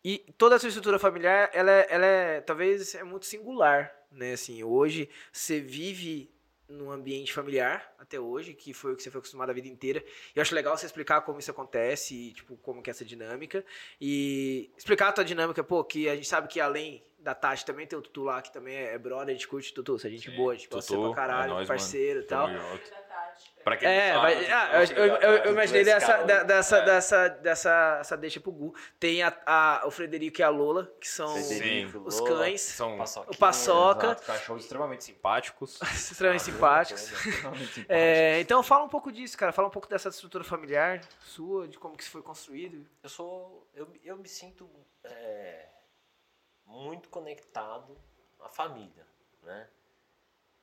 E 0.04 0.18
toda 0.38 0.56
a 0.56 0.58
sua 0.58 0.68
estrutura 0.68 0.98
familiar, 0.98 1.50
ela 1.52 1.70
é, 1.70 1.86
ela 1.90 2.06
é 2.06 2.40
talvez 2.40 2.94
é 2.94 3.04
muito 3.04 3.26
singular, 3.26 3.92
né? 4.10 4.32
Assim, 4.32 4.64
hoje 4.64 5.08
você 5.32 5.60
vive 5.60 6.30
num 6.68 6.90
ambiente 6.90 7.32
familiar 7.32 7.94
até 7.98 8.18
hoje, 8.18 8.54
que 8.54 8.72
foi 8.72 8.92
o 8.92 8.96
que 8.96 9.02
você 9.02 9.10
foi 9.10 9.18
acostumado 9.18 9.50
a 9.50 9.52
vida 9.52 9.68
inteira. 9.68 10.02
E 10.34 10.38
eu 10.38 10.42
acho 10.42 10.54
legal 10.54 10.76
você 10.76 10.86
explicar 10.86 11.20
como 11.22 11.38
isso 11.38 11.50
acontece, 11.50 12.14
e, 12.14 12.32
tipo, 12.32 12.56
como 12.56 12.82
que 12.82 12.90
é 12.90 12.92
essa 12.92 13.04
dinâmica. 13.04 13.64
E 14.00 14.70
explicar 14.76 15.08
a 15.08 15.12
tua 15.12 15.24
dinâmica, 15.24 15.62
pô, 15.62 15.84
que 15.84 16.08
a 16.08 16.14
gente 16.14 16.28
sabe 16.28 16.48
que 16.48 16.60
além 16.60 17.04
da 17.18 17.34
Tati 17.34 17.64
também 17.64 17.86
tem 17.86 17.98
o 17.98 18.02
Tutu 18.02 18.22
lá, 18.22 18.40
que 18.40 18.52
também 18.52 18.76
é 18.76 18.98
brother, 18.98 19.30
a 19.30 19.32
gente 19.32 19.48
curte 19.48 19.72
Tutu, 19.74 19.98
você 19.98 20.06
é 20.06 20.10
gente 20.10 20.30
Sim, 20.30 20.36
boa, 20.36 20.52
a 20.52 20.56
gente 20.56 20.68
gosta 20.68 20.94
Tutu, 20.94 21.06
pra 21.12 21.14
caralho, 21.14 21.50
é 21.50 21.54
nóis, 21.54 21.68
parceiro 21.68 22.20
e 22.20 22.24
tal. 22.24 22.48
Pra 23.66 23.76
quem 23.76 23.88
É, 23.88 24.14
não 24.14 24.20
vai, 24.22 24.34
sabe, 24.34 24.52
ah, 24.52 24.84
eu, 24.84 24.96
eu, 25.06 25.16
eu, 25.16 25.32
eu 25.46 25.52
imaginei 25.52 25.82
dessa, 25.82 26.18
da- 26.18 26.38
né? 26.38 26.44
dessa, 26.44 26.76
É. 26.76 26.84
dessa, 26.84 27.28
dessa 27.28 27.96
essa 28.00 28.16
deixa 28.16 28.38
pro 28.38 28.52
Gu. 28.52 28.72
Tem 29.00 29.24
a, 29.24 29.36
a- 29.44 29.82
o 29.84 29.90
Frederico 29.90 30.40
e 30.40 30.44
a 30.44 30.48
Lola, 30.48 30.86
que 31.00 31.08
são 31.08 31.26
Frederico, 31.34 31.98
os 32.06 32.20
Lola, 32.20 32.30
cães, 32.44 32.60
São 32.60 32.94
o 32.94 33.36
Paçoca, 33.36 34.06
exato, 34.06 34.22
cachorros 34.22 34.62
extremamente 34.62 35.02
simpáticos. 35.02 35.80
extremamente 35.82 36.44
simpáticos. 36.44 37.02
Extremamente 37.10 37.66
simpáticos. 37.74 37.84
É, 37.88 38.40
então 38.40 38.62
fala 38.62 38.84
um 38.84 38.88
pouco 38.88 39.10
disso, 39.10 39.36
cara. 39.36 39.50
Fala 39.50 39.66
um 39.66 39.70
pouco 39.72 39.88
dessa 39.88 40.10
estrutura 40.10 40.44
familiar 40.44 41.00
sua, 41.18 41.66
de 41.66 41.76
como 41.76 41.96
que 41.96 42.04
isso 42.04 42.12
foi 42.12 42.22
construído. 42.22 42.86
Eu 43.02 43.08
sou. 43.08 43.66
Eu, 43.74 43.88
eu 44.04 44.16
me 44.16 44.28
sinto 44.28 44.70
é, 45.02 45.66
muito 46.64 47.08
conectado 47.08 47.98
à 48.40 48.48
família, 48.48 49.04
né? 49.42 49.66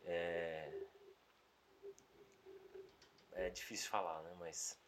É, 0.06 0.70
é 3.36 3.50
difícil 3.50 3.90
falar, 3.90 4.22
né? 4.24 4.32
Mas 4.40 4.80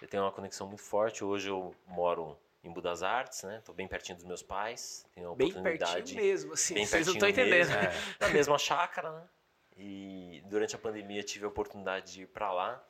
eu 0.00 0.08
tenho 0.08 0.22
uma 0.22 0.32
conexão 0.32 0.66
muito 0.66 0.82
forte. 0.82 1.24
Hoje 1.24 1.48
eu 1.48 1.74
moro 1.86 2.38
em 2.62 2.72
Budas 2.72 3.02
Artes, 3.02 3.42
né? 3.42 3.62
Tô 3.64 3.72
bem 3.72 3.88
pertinho 3.88 4.16
dos 4.16 4.24
meus 4.24 4.42
pais. 4.42 5.06
Tenho 5.14 5.32
a 5.32 5.34
Bem 5.34 5.52
pertinho 5.52 6.16
mesmo, 6.20 6.52
assim. 6.52 6.74
bem 6.74 6.86
Vocês 6.86 7.06
não 7.06 7.14
estão 7.14 7.28
entendendo. 7.28 7.50
mesmo, 7.50 7.74
é. 7.74 7.92
na 8.20 8.28
mesma 8.28 8.58
chácara, 8.58 9.10
né? 9.12 9.28
E 9.76 10.42
durante 10.46 10.76
a 10.76 10.78
pandemia 10.78 11.22
tive 11.22 11.44
a 11.46 11.48
oportunidade 11.48 12.12
de 12.12 12.22
ir 12.22 12.26
para 12.26 12.52
lá 12.52 12.84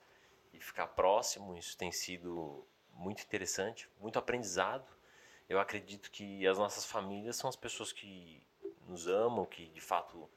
e 0.53 0.59
ficar 0.61 0.89
próximo. 0.89 1.57
Isso 1.57 1.77
tem 1.77 1.93
sido 1.93 2.67
muito 2.93 3.23
interessante, 3.23 3.89
muito 4.01 4.19
aprendizado. 4.19 4.87
Eu 5.49 5.61
acredito 5.61 6.11
que 6.11 6.47
as 6.47 6.59
nossas 6.59 6.85
famílias 6.85 7.37
são 7.37 7.49
as 7.49 7.57
pessoas 7.57 7.93
que 7.93 8.45
nos 8.87 9.07
amam, 9.07 9.47
que 9.47 9.69
de 9.69 9.81
fato 9.81 10.29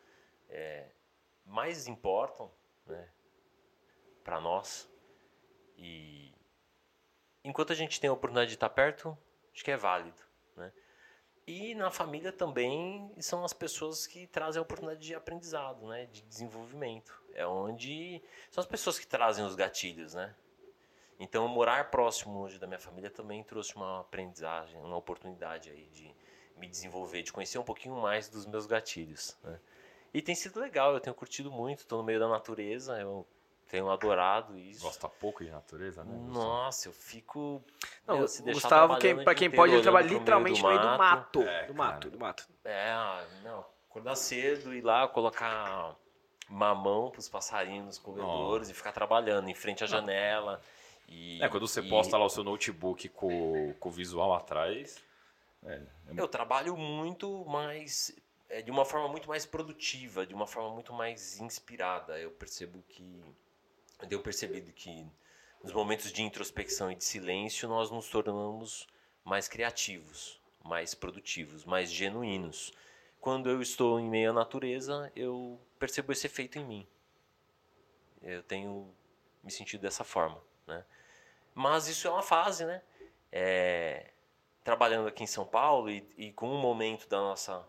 é, 0.50 0.89
mais 1.46 1.88
importam, 1.88 2.52
né? 2.86 3.10
Para 4.24 4.40
nós. 4.40 4.90
E 5.78 6.34
enquanto 7.44 7.74
a 7.74 7.76
gente 7.76 8.00
tem 8.00 8.10
a 8.10 8.14
oportunidade 8.14 8.50
de 8.50 8.56
estar 8.56 8.70
perto, 8.70 9.18
acho 9.54 9.64
que 9.64 9.72
é 9.72 9.78
válido, 9.78 10.22
né? 10.56 10.72
E 11.46 11.76
na 11.76 11.92
família 11.92 12.32
também 12.32 13.14
são 13.20 13.44
as 13.44 13.52
pessoas 13.52 14.08
que 14.08 14.28
trazem 14.28 14.60
a 14.60 14.64
oportunidade 14.64 15.06
de 15.06 15.14
aprendizado, 15.14 15.86
né? 15.88 16.06
De 16.06 16.22
desenvolvimento. 16.22 17.22
É 17.34 17.46
onde 17.46 18.24
são 18.50 18.62
as 18.62 18.68
pessoas 18.68 18.98
que 18.98 19.06
trazem 19.06 19.44
os 19.44 19.56
gatilhos, 19.56 20.14
né? 20.14 20.34
Então, 21.20 21.48
morar 21.48 21.92
próximo 21.92 22.40
hoje 22.40 22.60
da 22.60 22.68
minha 22.68 22.80
família 22.80 23.10
também 23.10 23.44
trouxe 23.44 23.76
uma 23.76 24.02
aprendizagem, 24.02 24.80
uma 24.82 24.98
oportunidade 24.98 25.70
aí 25.70 25.88
de 25.90 26.14
me 26.58 26.68
desenvolver, 26.68 27.24
de 27.24 27.32
conhecer 27.32 27.58
um 27.58 27.64
pouquinho 27.64 27.96
mais 27.96 28.30
dos 28.30 28.46
meus 28.46 28.66
gatilhos, 28.66 29.38
né? 29.44 29.60
E 30.14 30.22
tem 30.22 30.36
sido 30.36 30.60
legal, 30.60 30.94
eu 30.94 31.00
tenho 31.00 31.16
curtido 31.16 31.52
muito, 31.52 31.80
estou 31.80 31.98
no 31.98 32.04
meio 32.04 32.20
da 32.20 32.28
natureza, 32.28 33.00
eu 33.00 33.26
tenho 33.74 33.90
adorado 33.90 34.56
isso. 34.56 34.84
Gosta 34.84 35.10
pouco 35.10 35.44
de 35.44 35.50
natureza, 35.50 36.04
né? 36.04 36.16
Nossa, 36.28 36.90
eu 36.90 36.94
fico. 36.94 37.60
Não, 38.06 38.20
meu, 38.20 38.28
se 38.28 38.44
deixar 38.44 38.62
Gustavo, 38.62 38.98
quem, 39.00 39.16
dia 39.16 39.26
quem 39.26 39.48
inteiro 39.48 39.56
pode, 39.56 39.74
ele 39.74 39.82
trabalha 39.82 40.08
literalmente 40.08 40.62
no 40.62 40.68
meio 40.68 40.80
do 40.80 40.88
mato. 40.90 41.42
É, 41.42 41.66
do 41.66 41.74
mato, 41.74 41.98
cara. 41.98 42.10
do 42.12 42.20
mato. 42.20 42.48
É, 42.64 43.26
não, 43.44 43.66
acordar 43.90 44.16
cedo, 44.16 44.76
ir 44.76 44.82
lá, 44.82 45.08
colocar 45.08 45.96
mamão 46.48 47.10
pros 47.10 47.28
passarinhos 47.28 47.86
nos 47.88 47.98
corredores 47.98 48.70
e 48.70 48.76
ficar 48.76 48.92
trabalhando 48.92 49.50
em 49.50 49.56
frente 49.56 49.84
à 49.84 49.88
janela. 49.88 50.62
E, 51.10 51.42
É, 51.42 51.50
quando 51.50 51.68
você 51.68 51.82
e 51.82 51.90
posta 51.90 52.16
lá 52.16 52.26
o 52.26 52.30
seu 52.30 52.44
notebook 52.44 53.10
com, 53.10 53.74
com 53.80 53.90
o 53.90 53.92
visual 53.92 54.36
atrás. 54.36 55.04
É, 55.66 55.82
é 56.10 56.14
Eu 56.16 56.28
trabalho 56.28 56.78
muito 56.78 57.44
mais. 57.46 58.16
é, 58.50 58.62
de 58.62 58.70
uma 58.70 58.86
forma 58.86 59.08
muito 59.08 59.28
mais 59.28 59.48
produtiva, 59.48 60.28
de 60.28 60.36
uma 60.36 60.46
forma 60.46 60.70
muito 60.70 60.94
mais 60.94 61.42
inspirada. 61.42 62.20
Eu 62.20 62.30
percebo 62.30 62.84
que. 62.88 63.20
Eu 64.04 64.10
tenho 64.10 64.22
percebido 64.22 64.70
que 64.74 65.08
nos 65.63 65.72
momentos 65.72 66.12
de 66.12 66.22
introspecção 66.22 66.92
e 66.92 66.96
de 66.96 67.06
silêncio 67.06 67.70
nós 67.70 67.89
nos 67.89 68.10
tornamos 68.10 68.86
mais 69.24 69.48
criativos, 69.48 70.42
mais 70.62 70.94
produtivos, 70.94 71.63
mais 71.63 71.89
genuínos. 71.89 72.74
Quando 73.22 73.50
eu 73.50 73.62
estou 73.62 74.02
em 74.02 74.10
meio 74.10 74.32
à 74.32 74.34
natureza, 74.34 75.10
eu 75.16 75.58
percebo 75.80 76.12
esse 76.12 76.28
efeito 76.28 76.60
em 76.60 76.66
mim. 76.66 76.88
Eu 78.22 78.44
tenho 78.44 78.94
me 79.42 79.50
sentido 79.50 79.80
dessa 79.80 80.04
forma, 80.04 80.44
né? 80.68 80.84
Mas 81.56 81.88
isso 81.88 82.06
é 82.06 82.12
uma 82.12 82.22
fase, 82.22 82.66
né? 82.66 82.82
É, 83.32 84.12
trabalhando 84.66 85.08
aqui 85.08 85.24
em 85.24 85.28
São 85.28 85.46
Paulo 85.46 85.89
e, 85.89 86.06
e 86.18 86.34
com 86.34 86.50
um 86.50 86.60
momento 86.60 87.08
da 87.08 87.20
nossa 87.20 87.66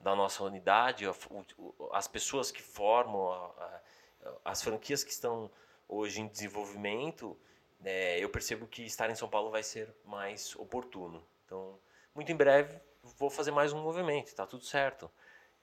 da 0.00 0.14
nossa 0.14 0.44
unidade, 0.44 1.04
as 1.92 2.06
pessoas 2.06 2.50
que 2.50 2.60
formam 2.62 3.54
as 4.44 4.62
franquias 4.62 5.02
que 5.02 5.10
estão 5.10 5.50
hoje 5.88 6.20
em 6.20 6.28
desenvolvimento, 6.28 7.38
é, 7.84 8.18
eu 8.18 8.28
percebo 8.28 8.66
que 8.66 8.82
estar 8.84 9.10
em 9.10 9.14
São 9.14 9.28
Paulo 9.28 9.50
vai 9.50 9.62
ser 9.62 9.94
mais 10.04 10.54
oportuno. 10.56 11.26
Então, 11.44 11.78
muito 12.14 12.30
em 12.30 12.36
breve 12.36 12.80
vou 13.18 13.30
fazer 13.30 13.50
mais 13.50 13.72
um 13.72 13.82
movimento, 13.82 14.28
está 14.28 14.46
tudo 14.46 14.64
certo. 14.64 15.10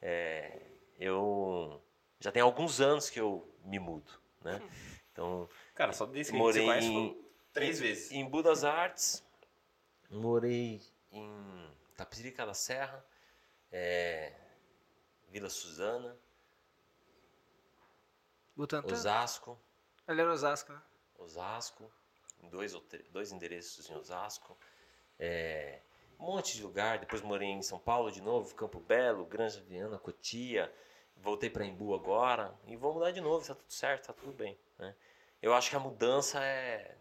É, 0.02 0.62
eu 1.00 1.82
já 2.20 2.32
tem 2.32 2.42
alguns 2.42 2.80
anos 2.80 3.10
que 3.10 3.20
eu 3.20 3.48
me 3.64 3.80
mudo, 3.80 4.12
né? 4.44 4.62
Então, 5.14 5.50
Cara, 5.76 5.92
só 5.92 6.06
desde 6.06 6.32
que 6.32 6.38
morei 6.38 6.66
você 6.66 6.86
em, 6.86 7.22
três 7.52 7.82
vezes. 7.82 8.14
em 8.14 8.26
Budas 8.26 8.64
Artes, 8.64 9.22
morei 10.10 10.82
em 11.12 11.70
Tapirica 11.98 12.46
da 12.46 12.54
Serra, 12.54 13.06
é, 13.70 14.32
Vila 15.28 15.50
Suzana, 15.50 16.18
Butantã. 18.56 18.94
Osasco, 18.94 19.60
Ele 20.12 20.22
era 20.22 20.32
Osasco, 20.32 20.72
né? 20.74 20.82
Osasco, 21.18 21.92
dois, 22.50 22.74
dois 23.10 23.32
endereços 23.32 23.90
em 23.90 23.96
Osasco, 23.96 24.58
é, 25.20 25.82
um 26.20 26.26
monte 26.26 26.56
de 26.56 26.64
lugar. 26.64 27.00
Depois 27.00 27.22
morei 27.22 27.50
em 27.50 27.62
São 27.62 27.80
Paulo 27.80 28.12
de 28.12 28.22
novo, 28.22 28.56
Campo 28.56 28.80
Belo, 28.80 29.26
Granja 29.26 29.62
Viana, 29.62 29.98
Cotia. 30.00 30.74
Voltei 31.18 31.50
para 31.50 31.66
Embu 31.66 31.94
agora 31.94 32.54
e 32.66 32.76
vou 32.76 32.94
mudar 32.94 33.12
de 33.12 33.22
novo. 33.22 33.46
Tá 33.46 33.54
tudo 33.54 33.72
certo, 33.72 34.08
tá 34.08 34.14
tudo 34.14 34.32
bem. 34.34 34.58
né? 34.80 34.96
Eu 35.42 35.54
acho 35.54 35.70
que 35.70 35.76
a 35.76 35.80
mudança 35.80 36.44
é 36.44 36.98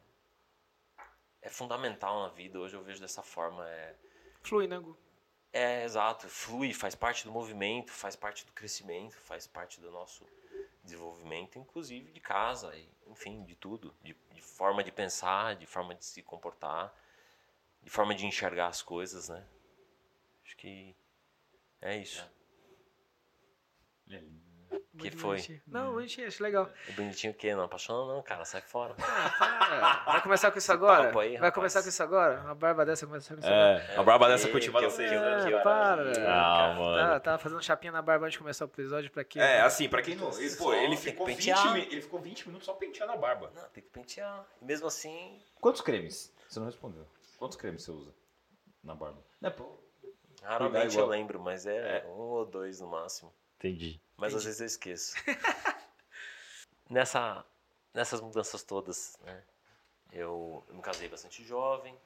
é 1.42 1.48
fundamental 1.48 2.22
na 2.22 2.28
vida. 2.28 2.58
Hoje 2.58 2.76
eu 2.76 2.82
vejo 2.82 3.00
dessa 3.00 3.22
forma. 3.22 3.66
É, 3.68 3.96
Flui, 4.42 4.66
né, 4.66 4.78
Gu? 4.78 4.96
é 5.52 5.84
exato, 5.84 6.28
flui, 6.28 6.72
faz 6.72 6.94
parte 6.94 7.24
do 7.24 7.32
movimento, 7.32 7.90
faz 7.90 8.14
parte 8.14 8.46
do 8.46 8.52
crescimento, 8.52 9.16
faz 9.16 9.46
parte 9.46 9.80
do 9.80 9.90
nosso 9.90 10.24
desenvolvimento, 10.90 11.58
inclusive 11.58 12.10
de 12.12 12.20
casa, 12.20 12.72
enfim, 13.06 13.44
de 13.44 13.54
tudo, 13.54 13.94
de, 14.02 14.14
de 14.32 14.42
forma 14.42 14.82
de 14.82 14.90
pensar, 14.90 15.56
de 15.56 15.66
forma 15.66 15.94
de 15.94 16.04
se 16.04 16.22
comportar, 16.22 16.94
de 17.82 17.90
forma 17.90 18.14
de 18.14 18.26
enxergar 18.26 18.68
as 18.68 18.82
coisas, 18.82 19.28
né? 19.28 19.46
Acho 20.44 20.56
que 20.56 20.96
é 21.80 21.96
isso. 21.96 22.28
Que 24.06 24.16
Muito 24.92 25.16
foi? 25.18 25.36
bonitinho. 25.36 25.60
Não, 25.68 25.92
bonitinho, 25.92 26.26
acho 26.26 26.42
legal. 26.42 26.68
O 26.88 26.92
bonitinho 26.92 27.32
o 27.32 27.36
quê? 27.36 27.54
Não 27.54 27.62
apaixona 27.64 28.12
não, 28.12 28.22
cara, 28.22 28.44
sai 28.44 28.60
fora. 28.60 28.94
Para. 28.94 30.02
Vai 30.04 30.20
começar 30.22 30.50
com 30.50 30.58
isso 30.58 30.72
agora? 30.72 31.08
aí, 31.08 31.12
Vai 31.12 31.34
rapaz. 31.36 31.54
começar 31.54 31.82
com 31.82 31.88
isso 31.88 32.02
agora? 32.02 32.40
Uma 32.40 32.54
barba 32.56 32.84
dessa 32.84 33.06
começar 33.06 33.34
com 33.34 33.40
isso 33.40 33.48
agora? 33.48 33.82
É, 33.88 33.96
a 33.96 34.02
barba 34.02 34.28
dessa 34.28 34.46
que- 34.46 34.52
cultivada 34.52 34.86
que- 34.88 34.96
que- 34.96 35.08
que- 35.08 35.54
Ah, 35.54 35.60
para. 35.62 36.12
Ah, 36.28 36.74
mano. 36.76 36.98
Tá, 36.98 37.20
tava 37.20 37.38
fazendo 37.38 37.62
chapinha 37.62 37.92
na 37.92 38.02
barba 38.02 38.26
antes 38.26 38.32
de 38.32 38.38
começar 38.40 38.64
o 38.64 38.68
episódio 38.68 39.10
pra 39.12 39.22
quê? 39.22 39.38
É, 39.38 39.60
assim, 39.60 39.88
pra 39.88 40.02
quem 40.02 40.16
não. 40.16 40.30
Ele, 40.38 40.56
pô, 40.56 40.72
ele, 40.74 40.96
ficou 40.96 41.24
que 41.26 41.34
20, 41.34 41.46
pentear. 41.46 41.72
mi- 41.74 41.88
ele 41.90 42.02
ficou 42.02 42.18
20 42.20 42.46
minutos 42.48 42.66
só 42.66 42.72
penteando 42.74 43.12
a 43.12 43.16
barba. 43.16 43.50
Não, 43.54 43.68
tem 43.68 43.82
que 43.84 43.90
pentear. 43.90 44.44
E 44.60 44.64
mesmo 44.64 44.86
assim, 44.88 45.40
Quantos 45.60 45.80
cremes? 45.82 46.34
Você 46.48 46.58
não 46.58 46.66
respondeu. 46.66 47.06
Quantos 47.38 47.56
cremes 47.56 47.84
você 47.84 47.90
usa 47.92 48.12
na 48.82 48.94
barba? 48.94 49.22
Não 49.40 49.48
é, 49.48 49.52
pô. 49.52 49.78
raramente 50.42 50.96
eu 50.98 51.06
lembro, 51.06 51.38
mas 51.38 51.64
é, 51.66 52.04
um 52.08 52.10
ou 52.18 52.44
dois 52.46 52.80
no 52.80 52.88
máximo. 52.88 53.32
Entendi. 53.60 54.00
Mas 54.16 54.34
às 54.34 54.44
vezes 54.44 54.60
eu 54.60 54.66
esqueço. 54.66 55.14
Nessa, 56.88 57.46
nessas 57.94 58.20
mudanças 58.20 58.64
todas, 58.64 59.16
né? 59.20 59.44
Eu, 60.10 60.64
eu 60.66 60.74
me 60.74 60.82
casei 60.82 61.08
bastante 61.08 61.44
jovem. 61.44 61.96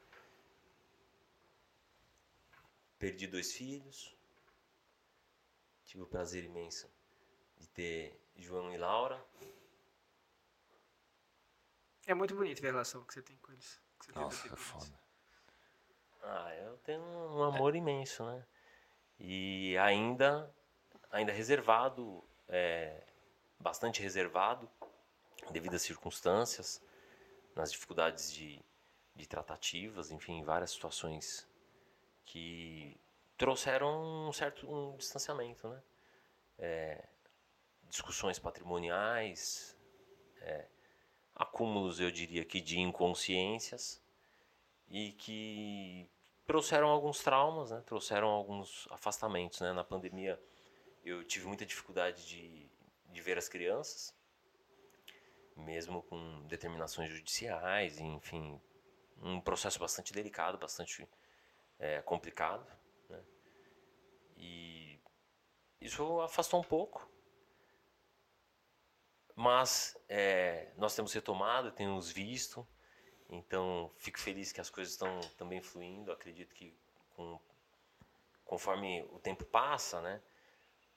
Perdi 2.98 3.26
dois 3.26 3.54
filhos. 3.54 4.14
Tive 5.86 6.02
o 6.02 6.06
prazer 6.06 6.44
imenso 6.44 6.90
de 7.56 7.66
ter 7.68 8.20
João 8.36 8.74
e 8.74 8.76
Laura. 8.76 9.24
É 12.06 12.12
muito 12.12 12.34
bonito 12.34 12.60
ver 12.60 12.68
a 12.68 12.72
relação 12.72 13.04
que 13.04 13.14
você 13.14 13.22
tem 13.22 13.38
com 13.38 13.52
eles. 13.52 13.80
que 14.00 14.06
você 14.06 14.12
Nossa, 14.12 14.46
é 14.46 14.50
eles. 14.50 14.60
foda. 14.60 15.00
Ah, 16.22 16.54
eu 16.56 16.76
tenho 16.78 17.00
um 17.00 17.42
amor 17.42 17.74
imenso, 17.74 18.22
né? 18.26 18.46
E 19.18 19.78
ainda, 19.78 20.54
ainda 21.14 21.32
reservado, 21.32 22.24
é, 22.48 23.00
bastante 23.58 24.02
reservado, 24.02 24.68
devido 25.52 25.74
às 25.74 25.82
circunstâncias, 25.82 26.82
nas 27.54 27.70
dificuldades 27.70 28.32
de, 28.32 28.60
de 29.14 29.26
tratativas, 29.26 30.10
enfim, 30.10 30.42
várias 30.42 30.72
situações 30.72 31.48
que 32.24 33.00
trouxeram 33.38 34.28
um 34.28 34.32
certo 34.32 34.68
um 34.68 34.96
distanciamento, 34.96 35.68
né? 35.68 35.82
É, 36.58 37.08
discussões 37.84 38.40
patrimoniais, 38.40 39.76
é, 40.40 40.66
acúmulos, 41.34 42.00
eu 42.00 42.10
diria 42.10 42.44
que 42.44 42.60
de 42.60 42.80
inconsciências 42.80 44.02
e 44.88 45.12
que 45.12 46.10
trouxeram 46.44 46.88
alguns 46.88 47.22
traumas, 47.22 47.70
né? 47.70 47.82
Trouxeram 47.86 48.28
alguns 48.28 48.88
afastamentos, 48.90 49.60
né? 49.60 49.72
Na 49.72 49.84
pandemia 49.84 50.40
eu 51.04 51.22
tive 51.24 51.46
muita 51.46 51.66
dificuldade 51.66 52.26
de, 52.26 52.70
de 53.06 53.20
ver 53.20 53.36
as 53.36 53.48
crianças, 53.48 54.14
mesmo 55.56 56.02
com 56.02 56.46
determinações 56.46 57.10
judiciais, 57.10 58.00
enfim, 58.00 58.60
um 59.18 59.40
processo 59.40 59.78
bastante 59.78 60.12
delicado, 60.12 60.58
bastante 60.58 61.08
é, 61.78 62.00
complicado, 62.02 62.66
né? 63.08 63.22
E 64.36 65.00
isso 65.80 66.20
afastou 66.22 66.60
um 66.60 66.64
pouco, 66.64 67.08
mas 69.36 69.96
é, 70.08 70.72
nós 70.76 70.94
temos 70.94 71.12
retomado, 71.12 71.70
temos 71.70 72.10
visto, 72.10 72.66
então 73.28 73.92
fico 73.98 74.18
feliz 74.18 74.52
que 74.52 74.60
as 74.60 74.70
coisas 74.70 74.94
estão 74.94 75.20
também 75.36 75.60
fluindo. 75.60 76.12
Acredito 76.12 76.54
que 76.54 76.76
com, 77.14 77.40
conforme 78.44 79.02
o 79.10 79.18
tempo 79.18 79.44
passa, 79.44 80.00
né, 80.00 80.22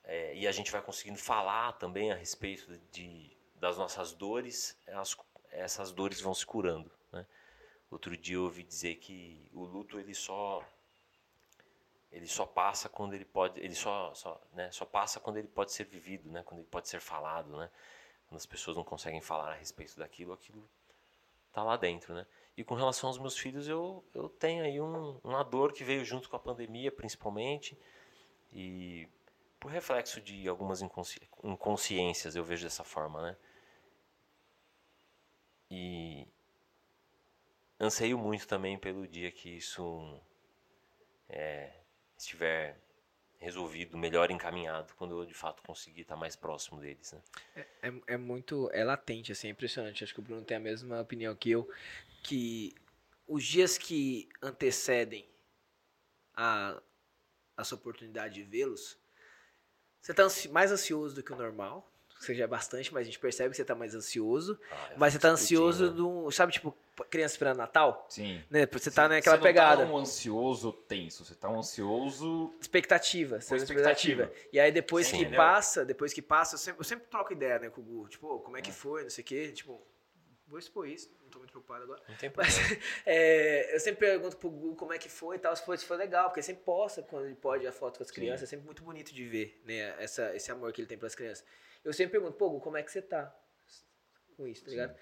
é, 0.07 0.33
e 0.33 0.47
a 0.47 0.51
gente 0.53 0.71
vai 0.71 0.81
conseguindo 0.81 1.19
falar 1.19 1.73
também 1.73 2.13
a 2.13 2.15
respeito 2.15 2.79
de, 2.93 3.29
das 3.55 3.77
nossas 3.77 4.13
dores, 4.13 4.79
as, 4.87 5.17
essas 5.51 5.91
dores 5.91 6.21
vão 6.21 6.33
se 6.33 6.45
curando. 6.45 6.89
Né? 7.11 7.25
Outro 7.91 8.15
dia 8.15 8.37
eu 8.37 8.43
ouvi 8.43 8.63
dizer 8.63 8.95
que 8.95 9.51
o 9.53 9.65
luto 9.65 9.99
ele 9.99 10.15
só 10.15 10.63
ele 12.09 12.25
só 12.25 12.45
passa 12.45 12.87
quando 12.87 13.13
ele 13.15 13.25
pode 13.25 13.59
ele 13.59 13.75
só 13.75 14.13
só, 14.13 14.41
né, 14.53 14.71
só 14.71 14.85
passa 14.85 15.19
quando 15.19 15.37
ele 15.37 15.47
pode 15.49 15.73
ser 15.73 15.83
vivido, 15.83 16.31
né, 16.31 16.41
quando 16.41 16.61
ele 16.61 16.69
pode 16.69 16.87
ser 16.87 17.01
falado, 17.01 17.57
né? 17.57 17.69
Quando 18.29 18.37
as 18.37 18.45
pessoas 18.45 18.77
não 18.77 18.85
conseguem 18.85 19.19
falar 19.19 19.51
a 19.51 19.55
respeito 19.55 19.97
daquilo, 19.99 20.31
aquilo 20.31 20.69
tá 21.51 21.63
lá 21.63 21.75
dentro, 21.75 22.13
né? 22.13 22.25
E 22.55 22.63
com 22.63 22.75
relação 22.75 23.09
aos 23.09 23.19
meus 23.19 23.37
filhos, 23.37 23.67
eu, 23.67 24.03
eu 24.13 24.29
tenho 24.29 24.63
aí 24.63 24.79
um, 24.79 25.19
uma 25.23 25.43
dor 25.43 25.73
que 25.73 25.83
veio 25.83 26.03
junto 26.03 26.29
com 26.29 26.35
a 26.35 26.39
pandemia, 26.39 26.91
principalmente, 26.91 27.77
e 28.53 29.07
por 29.67 29.73
reflexo 29.73 30.21
de 30.21 30.47
algumas 30.47 30.81
inconsci 30.81 31.19
inconsciências, 31.43 32.37
eu 32.37 32.43
vejo 32.45 32.63
dessa 32.63 32.85
forma, 32.85 33.21
né? 33.21 33.37
E 35.69 36.25
anseio 37.77 38.17
muito 38.17 38.47
também 38.47 38.77
pelo 38.77 39.05
dia 39.05 39.29
que 39.29 39.57
isso 39.57 40.21
é, 41.27 41.73
estiver 42.17 42.79
resolvido, 43.39 43.97
melhor 43.97 44.31
encaminhado, 44.31 44.93
quando 44.95 45.19
eu 45.19 45.25
de 45.25 45.33
fato 45.33 45.61
conseguir 45.63 46.03
estar 46.03 46.15
mais 46.15 46.33
próximo 46.33 46.79
deles. 46.79 47.11
Né? 47.11 47.21
É, 47.57 47.89
é, 47.89 47.93
é 48.13 48.17
muito. 48.17 48.69
É 48.71 48.85
latente, 48.85 49.33
assim, 49.33 49.49
é 49.49 49.51
impressionante. 49.51 50.01
Acho 50.01 50.13
que 50.13 50.21
o 50.21 50.23
Bruno 50.23 50.45
tem 50.45 50.55
a 50.55 50.61
mesma 50.61 51.01
opinião 51.01 51.35
que 51.35 51.51
eu. 51.51 51.69
Que 52.23 52.73
os 53.27 53.43
dias 53.43 53.77
que 53.77 54.29
antecedem 54.41 55.27
a, 56.33 56.81
a 57.57 57.63
sua 57.65 57.77
oportunidade 57.77 58.35
de 58.35 58.43
vê-los, 58.43 58.97
você 60.07 60.13
está 60.13 60.23
ansi 60.23 60.47
mais 60.47 60.71
ansioso 60.71 61.15
do 61.15 61.21
que 61.21 61.33
o 61.33 61.35
normal. 61.35 61.85
Você 62.17 62.33
já 62.33 62.45
é 62.45 62.47
bastante, 62.47 62.91
mas 62.93 63.01
a 63.01 63.05
gente 63.05 63.19
percebe 63.19 63.49
que 63.49 63.57
você 63.57 63.61
está 63.61 63.75
mais 63.75 63.93
ansioso. 63.93 64.57
Ah, 64.71 64.89
mas 64.95 65.11
você 65.11 65.17
está 65.17 65.27
ansioso 65.27 65.89
discutindo, 65.89 66.23
do. 66.23 66.31
Sabe, 66.31 66.53
tipo, 66.53 66.75
criança 67.09 67.33
esperando 67.35 67.57
Natal? 67.57 68.07
Sim. 68.09 68.41
Né? 68.49 68.65
Você 68.71 68.89
tá 68.89 69.09
naquela 69.09 69.35
você 69.35 69.39
não 69.39 69.43
pegada. 69.43 69.85
Tá 69.85 69.91
um 69.91 69.97
ansioso 69.97 70.71
tenso, 70.71 71.25
você 71.25 71.35
tá 71.35 71.49
um 71.49 71.59
ansioso. 71.59 72.55
expectativa, 72.61 73.41
você 73.41 73.49
tem 73.49 73.57
expectativa. 73.57 74.23
expectativa. 74.23 74.49
E 74.53 74.59
aí 74.61 74.71
depois 74.71 75.07
Sim, 75.07 75.17
que 75.17 75.21
entendeu? 75.23 75.37
passa, 75.37 75.83
depois 75.83 76.13
que 76.13 76.21
passa, 76.21 76.55
eu 76.55 76.59
sempre, 76.59 76.79
eu 76.79 76.85
sempre 76.85 77.05
troco 77.07 77.33
ideia, 77.33 77.59
né, 77.59 77.69
com 77.69 77.81
o 77.81 77.83
Gu, 77.83 78.07
tipo, 78.07 78.27
"Ô, 78.27 78.39
como 78.39 78.55
é 78.55 78.61
que 78.61 78.71
foi, 78.71 79.03
não 79.03 79.09
sei 79.09 79.23
o 79.23 79.27
quê, 79.27 79.51
tipo, 79.51 79.79
vou 80.47 80.57
expor 80.57 80.87
isso, 80.87 81.09
não 81.21 81.29
tô 81.29 81.39
muito 81.39 81.51
preocupado 81.51 81.83
agora. 81.83 82.01
Não 82.07 82.15
tem 82.15 82.31
Mas 82.35 82.55
problema. 82.57 82.81
é, 83.05 83.75
eu 83.75 83.79
sempre 83.79 84.07
pergunto 84.07 84.37
pro 84.37 84.49
Gu 84.49 84.75
como 84.75 84.93
é 84.93 84.97
que 84.97 85.09
foi 85.09 85.35
e 85.35 85.39
tal, 85.39 85.55
se 85.55 85.63
foi, 85.63 85.77
se 85.77 85.85
foi 85.85 85.97
legal, 85.97 86.25
porque 86.29 86.39
ele 86.39 86.45
sempre 86.45 86.63
posta 86.63 87.01
quando 87.03 87.25
ele 87.25 87.35
pode 87.35 87.65
a 87.67 87.71
foto 87.71 87.97
com 87.97 88.03
as 88.03 88.11
crianças, 88.11 88.43
é 88.43 88.45
sempre 88.47 88.65
muito 88.65 88.83
bonito 88.83 89.13
de 89.13 89.25
ver, 89.27 89.61
né, 89.65 89.95
essa, 90.01 90.35
esse 90.35 90.51
amor 90.51 90.71
que 90.71 90.81
ele 90.81 90.87
tem 90.87 90.97
pelas 90.97 91.15
crianças. 91.15 91.45
Eu 91.83 91.93
sempre 91.93 92.13
pergunto, 92.13 92.37
pô, 92.37 92.49
Gu, 92.49 92.59
como 92.61 92.77
é 92.77 92.83
que 92.83 92.91
você 92.91 93.01
tá 93.01 93.33
com 94.35 94.47
isso, 94.47 94.63
tá 94.63 94.71
ligado? 94.71 94.97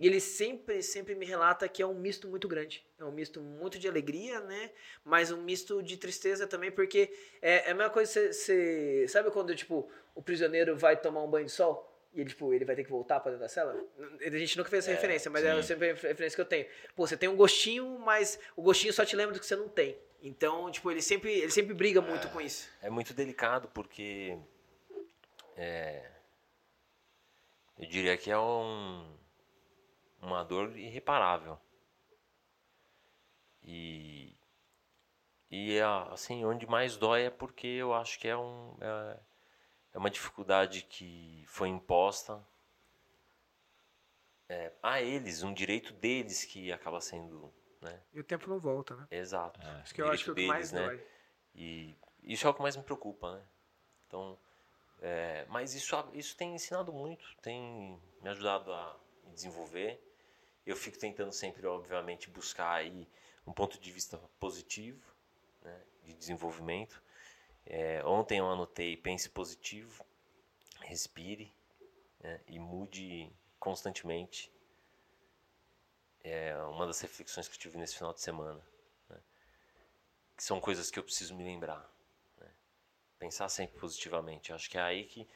E 0.00 0.08
ele 0.08 0.20
sempre, 0.20 0.82
sempre 0.82 1.14
me 1.14 1.24
relata 1.24 1.68
que 1.68 1.80
é 1.80 1.86
um 1.86 1.94
misto 1.94 2.26
muito 2.26 2.48
grande. 2.48 2.84
É 2.98 3.04
um 3.04 3.12
misto 3.12 3.40
muito 3.40 3.78
de 3.78 3.88
alegria, 3.88 4.40
né? 4.40 4.72
Mas 5.04 5.30
um 5.30 5.40
misto 5.40 5.80
de 5.82 5.96
tristeza 5.96 6.48
também, 6.48 6.72
porque 6.72 7.16
é, 7.40 7.68
é 7.68 7.70
a 7.70 7.74
mesma 7.74 7.90
coisa, 7.90 8.32
você- 8.32 9.06
sabe 9.06 9.30
quando, 9.30 9.54
tipo, 9.54 9.88
o 10.12 10.20
prisioneiro 10.20 10.76
vai 10.76 11.00
tomar 11.00 11.22
um 11.22 11.30
banho 11.30 11.46
de 11.46 11.52
sol? 11.52 11.93
E 12.14 12.20
ele, 12.20 12.30
tipo, 12.30 12.54
ele 12.54 12.64
vai 12.64 12.76
ter 12.76 12.84
que 12.84 12.90
voltar 12.90 13.18
pra 13.18 13.32
dentro 13.32 13.42
da 13.42 13.48
cela? 13.48 13.76
A 14.24 14.30
gente 14.30 14.56
nunca 14.56 14.70
fez 14.70 14.84
essa 14.84 14.92
É, 14.92 14.94
referência, 14.94 15.30
mas 15.30 15.44
é 15.44 15.54
sim. 15.56 15.62
sempre 15.62 15.90
a 15.90 15.94
referência 15.94 16.36
que 16.36 16.40
eu 16.40 16.44
tenho. 16.46 16.66
Pô, 16.94 17.06
você 17.06 17.16
tem 17.16 17.28
um 17.28 17.36
gostinho, 17.36 17.98
mas 17.98 18.38
o 18.54 18.62
gostinho 18.62 18.92
só 18.92 19.04
te 19.04 19.16
lembra 19.16 19.34
do 19.34 19.40
que 19.40 19.46
você 19.46 19.56
não 19.56 19.68
tem. 19.68 19.98
Então, 20.22 20.70
tipo, 20.70 20.90
ele 20.90 21.02
sempre, 21.02 21.32
ele 21.32 21.50
sempre 21.50 21.74
briga 21.74 22.00
muito 22.00 22.28
com 22.28 22.40
isso. 22.40 22.70
É 22.80 22.88
muito 22.88 23.12
delicado 23.12 23.68
porque 23.74 24.38
é, 25.56 26.08
eu 27.78 27.86
diria 27.86 28.16
que 28.16 28.30
é 28.30 28.38
um, 28.38 29.12
uma 30.22 30.44
dor 30.44 30.76
irreparável. 30.78 31.58
E, 33.62 34.36
e 35.50 35.76
é, 35.76 35.82
assim, 36.12 36.44
onde 36.44 36.66
mais 36.66 36.96
dói 36.96 37.24
é 37.24 37.30
porque 37.30 37.66
eu 37.66 37.92
acho 37.92 38.18
que 38.18 38.28
é, 38.28 38.36
um, 38.36 38.76
é, 38.80 39.18
é 39.94 39.98
uma 39.98 40.10
dificuldade 40.10 40.82
que 40.82 41.44
foi 41.46 41.68
imposta 41.68 42.44
é, 44.48 44.72
a 44.82 45.00
eles, 45.00 45.42
um 45.42 45.54
direito 45.54 45.92
deles 45.94 46.44
que 46.44 46.72
acaba 46.72 47.00
sendo. 47.00 47.54
Né? 47.80 48.02
E 48.12 48.20
o 48.20 48.24
tempo 48.24 48.48
não 48.48 48.58
volta, 48.58 48.96
né? 48.96 49.06
Exato. 49.10 49.60
Isso 49.84 49.94
que 49.94 50.02
eu 50.02 50.10
acho 50.10 50.24
que 50.24 50.30
é 50.30 50.34
Direito 50.34 50.48
mais 50.48 50.70
deles, 50.72 50.88
né? 50.88 50.96
dói. 50.96 51.06
E 51.54 51.96
isso 52.24 52.46
é 52.46 52.50
o 52.50 52.54
que 52.54 52.60
mais 52.60 52.76
me 52.76 52.82
preocupa, 52.82 53.36
né? 53.36 53.42
Então, 54.06 54.38
é, 55.00 55.46
mas 55.48 55.74
isso, 55.74 55.94
isso 56.12 56.36
tem 56.36 56.54
ensinado 56.54 56.92
muito, 56.92 57.24
tem 57.40 58.00
me 58.20 58.28
ajudado 58.28 58.72
a 58.72 58.98
me 59.24 59.32
desenvolver. 59.32 60.02
Eu 60.66 60.76
fico 60.76 60.98
tentando 60.98 61.30
sempre, 61.30 61.66
obviamente, 61.66 62.30
buscar 62.30 62.72
aí 62.72 63.08
um 63.46 63.52
ponto 63.52 63.78
de 63.78 63.92
vista 63.92 64.18
positivo, 64.40 65.04
né, 65.62 65.80
de 66.02 66.14
desenvolvimento. 66.14 67.02
É, 67.66 68.04
ontem 68.04 68.38
eu 68.38 68.50
anotei 68.50 68.96
pense 68.96 69.28
positivo, 69.28 70.04
respire 70.80 71.52
né, 72.20 72.40
e 72.46 72.58
mude 72.58 73.30
constantemente. 73.58 74.52
É 76.22 76.56
uma 76.56 76.86
das 76.86 77.00
reflexões 77.00 77.48
que 77.48 77.54
eu 77.54 77.60
tive 77.60 77.78
nesse 77.78 77.96
final 77.96 78.12
de 78.12 78.20
semana 78.20 78.62
que 80.36 80.42
são 80.42 80.60
coisas 80.60 80.90
que 80.90 80.98
eu 80.98 81.02
preciso 81.02 81.34
me 81.34 81.44
lembrar. 81.44 81.88
né? 82.38 82.48
Pensar 83.18 83.48
sempre 83.48 83.78
positivamente. 83.78 84.52
Acho 84.52 84.68
que 84.68 84.78
é 84.78 84.82
aí 84.82 85.04
que 85.04 85.28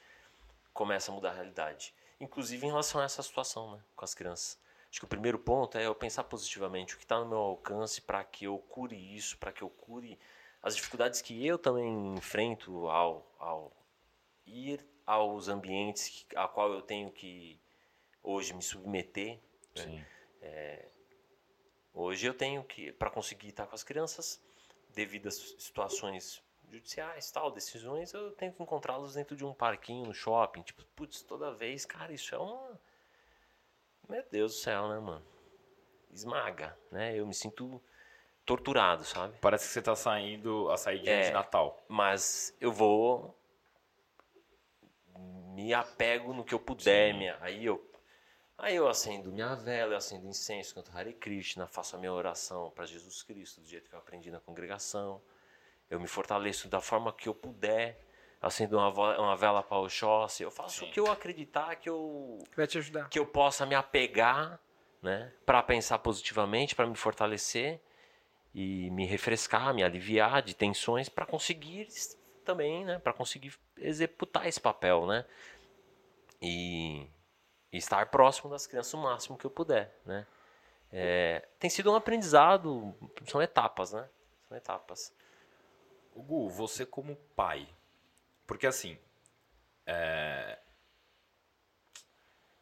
começa 0.73 1.11
a 1.11 1.15
mudar 1.15 1.31
a 1.31 1.35
realidade. 1.35 1.95
Inclusive 2.21 2.67
em 2.67 2.71
relação 2.71 3.01
a 3.01 3.05
essa 3.05 3.23
situação 3.23 3.77
né, 3.77 3.83
com 3.95 4.05
as 4.05 4.15
crianças. 4.15 4.59
Acho 4.91 5.01
que 5.01 5.05
o 5.05 5.09
primeiro 5.09 5.39
ponto 5.39 5.77
é 5.77 5.87
eu 5.87 5.95
pensar 5.95 6.25
positivamente 6.25 6.95
o 6.95 6.99
que 6.99 7.05
está 7.05 7.19
no 7.19 7.27
meu 7.27 7.39
alcance 7.39 8.01
para 8.01 8.25
que 8.25 8.47
eu 8.47 8.59
cure 8.59 8.97
isso, 8.97 9.37
para 9.37 9.53
que 9.53 9.63
eu 9.63 9.69
cure 9.69 10.19
as 10.63 10.75
dificuldades 10.77 11.23
que 11.23 11.47
eu 11.47 11.59
também 11.59 12.15
enfrento 12.15 12.89
ao, 12.89 13.27
ao 13.39 13.73
ir 14.47 14.85
aos 15.07 15.49
ambientes 15.49 16.09
que- 16.09 16.37
a 16.37 16.47
qual 16.49 16.73
eu 16.73 16.83
tenho 16.83 17.11
que 17.11 17.61
hoje 18.23 18.53
me 18.53 18.63
submeter. 18.63 19.39
né? 19.75 19.83
Sim. 19.83 20.05
Hoje 21.95 22.27
eu 22.27 22.35
tenho 22.35 22.63
que, 22.63 22.93
para 22.93 23.11
conseguir 23.11 23.49
estar 23.49 23.67
com 23.67 23.75
as 23.75 23.83
crianças, 23.83 24.41
devido 24.91 25.27
às 25.27 25.35
situações 25.59 26.43
judiciais, 26.71 27.31
tal, 27.31 27.51
decisões, 27.51 28.13
eu 28.13 28.31
tenho 28.33 28.53
que 28.53 28.63
encontrá-los 28.63 29.15
dentro 29.15 29.35
de 29.35 29.45
um 29.45 29.53
parquinho, 29.53 30.07
no 30.07 30.15
shopping. 30.15 30.63
Tipo, 30.63 30.85
putz, 30.95 31.23
toda 31.23 31.53
vez, 31.53 31.85
cara, 31.85 32.13
isso 32.13 32.35
é 32.35 32.39
uma. 32.39 32.81
Meu 34.09 34.25
Deus 34.31 34.53
do 34.55 34.59
céu, 34.59 34.89
né, 34.89 34.99
mano? 35.01 35.27
Esmaga, 36.13 36.79
né? 36.91 37.17
Eu 37.17 37.27
me 37.27 37.35
sinto 37.35 37.83
torturado, 38.49 39.05
sabe? 39.05 39.35
Parece 39.43 39.67
que 39.67 39.73
você 39.75 39.83
tá 39.83 39.95
saindo 39.95 40.71
a 40.71 40.77
saidinha 40.79 41.13
É. 41.13 41.23
de 41.27 41.31
Natal. 41.33 41.79
Mas 41.87 42.57
eu 42.61 42.73
vou. 42.73 43.37
Me 45.55 45.75
apego 45.75 46.33
no 46.33 46.45
que 46.45 46.55
eu 46.55 46.59
puder. 46.61 47.13
Minha, 47.15 47.37
aí 47.41 47.65
eu. 47.65 47.85
Aí 48.57 48.75
eu 48.75 48.89
acendo 48.89 49.31
minha 49.31 49.55
vela, 49.55 49.93
eu 49.93 49.97
acendo 49.99 50.27
incenso, 50.27 50.75
canto 50.75 50.91
Hare 50.97 51.13
Krishna, 51.13 51.67
faço 51.69 51.95
a 51.95 51.99
minha 51.99 52.13
oração 52.13 52.71
para 52.75 52.87
Jesus 52.87 53.23
Cristo, 53.23 53.61
do 53.61 53.69
jeito 53.69 53.89
que 53.89 53.95
eu 53.95 53.99
aprendi 54.01 54.31
na 54.33 54.41
congregação. 54.41 55.21
Eu 55.89 56.01
me 56.01 56.09
fortaleço 56.09 56.69
da 56.69 56.81
forma 56.81 57.13
que 57.13 57.29
eu 57.29 57.35
puder. 57.35 58.01
Acendo 58.41 58.79
uma, 58.79 59.19
uma 59.19 59.37
vela 59.37 59.63
para 59.65 59.79
Oxóssi. 59.79 60.43
Eu 60.45 60.51
faço 60.51 60.85
o 60.85 60.91
que 60.91 60.99
eu 61.01 61.11
acreditar 61.11 61.75
que 61.77 61.89
eu, 61.91 62.39
Que 62.51 62.57
vai 62.57 62.67
te 62.69 62.79
ajudar. 62.79 63.09
que 63.09 63.19
eu 63.19 63.27
possa 63.27 63.67
me 63.67 63.75
apegar, 63.75 64.61
né, 65.03 65.33
para 65.45 65.61
pensar 65.63 65.99
positivamente, 65.99 66.75
para 66.77 66.87
me 66.87 66.95
fortalecer 66.97 67.81
e 68.59 68.91
me 68.91 69.07
refrescar, 69.07 69.73
me 69.73 69.85
aliviar 69.85 70.43
de 70.43 70.53
tensões 70.53 71.09
para 71.09 71.25
conseguir 71.25 71.87
também, 72.45 72.85
né, 72.85 72.99
para 72.99 73.13
conseguir 73.13 73.55
executar 73.77 74.49
esse 74.49 74.61
papel, 74.61 75.07
né? 75.07 75.25
E 76.43 77.09
e 77.71 77.77
estar 77.77 78.11
próximo 78.11 78.51
das 78.51 78.67
crianças 78.67 78.95
o 78.95 78.99
máximo 78.99 79.39
que 79.39 79.45
eu 79.45 79.51
puder, 79.51 79.95
né? 80.05 80.27
É, 80.91 81.47
tem 81.61 81.71
sido 81.71 81.93
um 81.93 81.95
aprendizado, 81.95 82.97
são 83.27 83.41
etapas, 83.41 83.93
né? 83.93 84.09
São 84.49 84.57
etapas. 84.57 85.15
O 86.13 86.23
Gu, 86.23 86.49
você 86.49 86.85
como 86.85 87.15
pai, 87.37 87.69
porque 88.45 88.67
assim, 88.67 88.99
é... 89.87 90.59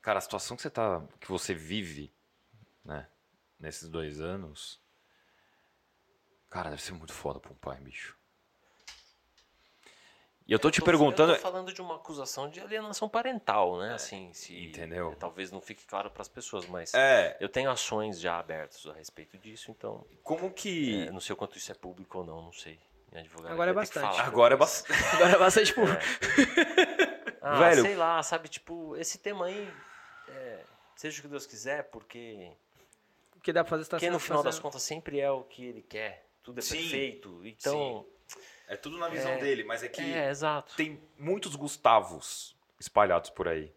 cara, 0.03 0.19
a 0.19 0.21
situação 0.21 0.57
que 0.57 0.63
você 0.63 0.71
tá, 0.71 1.03
que 1.21 1.29
você 1.29 1.55
vive, 1.55 2.13
né, 2.85 3.09
nesses 3.59 3.89
dois 3.89 4.21
anos, 4.21 4.85
cara, 6.57 6.71
deve 6.71 6.83
ser 6.83 6.93
muito 6.93 7.13
foda 7.13 7.39
pra 7.39 7.53
um 7.53 7.57
pai, 7.57 7.77
bicho. 7.81 8.17
E 10.49 10.53
eu 10.53 10.59
tô 10.61 10.71
te 10.71 10.79
Eu 10.79 10.85
perguntando, 10.85 11.33
Eu 11.33 11.37
tô 11.37 11.43
falando 11.43 11.73
de 11.73 11.83
uma 11.83 11.97
acusação 11.97 12.49
de 12.49 12.61
alienação 12.61 13.09
parental, 13.09 13.79
né? 13.79 13.95
Assim, 13.95 14.33
se 14.33 14.57
entendeu? 14.67 15.11
é, 15.13 15.15
talvez 15.17 15.51
não 15.51 15.61
fique 15.61 15.85
claro 15.85 16.09
para 16.11 16.23
as 16.23 16.29
pessoas, 16.29 16.65
mas 16.67 16.95
é, 16.95 17.37
eu 17.41 17.49
tenho 17.49 17.69
ações 17.69 18.21
já 18.21 18.39
abertas 18.39 18.87
a 18.87 18.93
respeito 18.93 19.37
disso, 19.37 19.73
então 19.73 20.07
como 20.23 20.53
que 20.53 21.07
é, 21.09 21.11
não 21.11 21.19
sei 21.21 21.33
o 21.33 21.37
quanto 21.37 21.59
isso 21.59 21.73
é 21.73 21.75
público 21.75 22.19
ou 22.19 22.25
não, 22.25 22.43
não 22.43 22.53
sei. 22.53 22.79
Minha 23.11 23.23
advogada 23.23 23.53
Agora 23.55 23.71
é 23.71 23.75
bastante. 23.75 24.17
falar. 24.17 24.25
agora 24.27 24.55
é 24.55 24.57
bastante, 24.57 25.01
Agora 25.17 25.33
é 25.33 25.39
bastante, 25.39 25.67
tipo, 25.67 25.81
Ah, 27.43 27.59
Velho. 27.59 27.83
sei 27.83 27.97
lá, 27.97 28.23
sabe, 28.23 28.49
tipo, 28.49 28.97
esse 28.97 29.19
tema 29.19 29.47
aí, 29.47 29.69
é, 30.29 30.61
seja 30.95 31.19
o 31.19 31.23
que 31.23 31.29
Deus 31.29 31.47
quiser, 31.47 31.85
porque 31.91 32.53
o 33.37 33.41
que 33.41 33.53
dá 33.53 33.65
pra 33.65 33.71
fazer 33.71 33.83
está 33.83 33.97
porque 33.97 34.11
no 34.11 34.19
final 34.21 34.43
das 34.45 34.55
fazendo. 34.57 34.63
contas 34.63 34.83
sempre 34.83 35.19
é 35.19 35.31
o 35.31 35.43
que 35.43 35.65
ele 35.65 35.83
quer, 35.83 36.26
tudo 36.47 36.61
é 36.61 36.63
Sim, 36.63 36.77
perfeito, 36.77 37.45
então, 37.45 38.07
é 38.69 38.77
tudo 38.77 38.97
na 38.99 39.09
visão 39.09 39.33
É, 39.33 39.39
dele, 39.39 39.65
mas 39.65 39.83
é 39.83 39.89
que 39.89 40.01
é, 40.01 40.31
tem 40.77 41.03
muitos 41.19 41.57
Gustavos 41.57 42.57
espalhados 42.79 43.31
por 43.31 43.49
aí. 43.49 43.75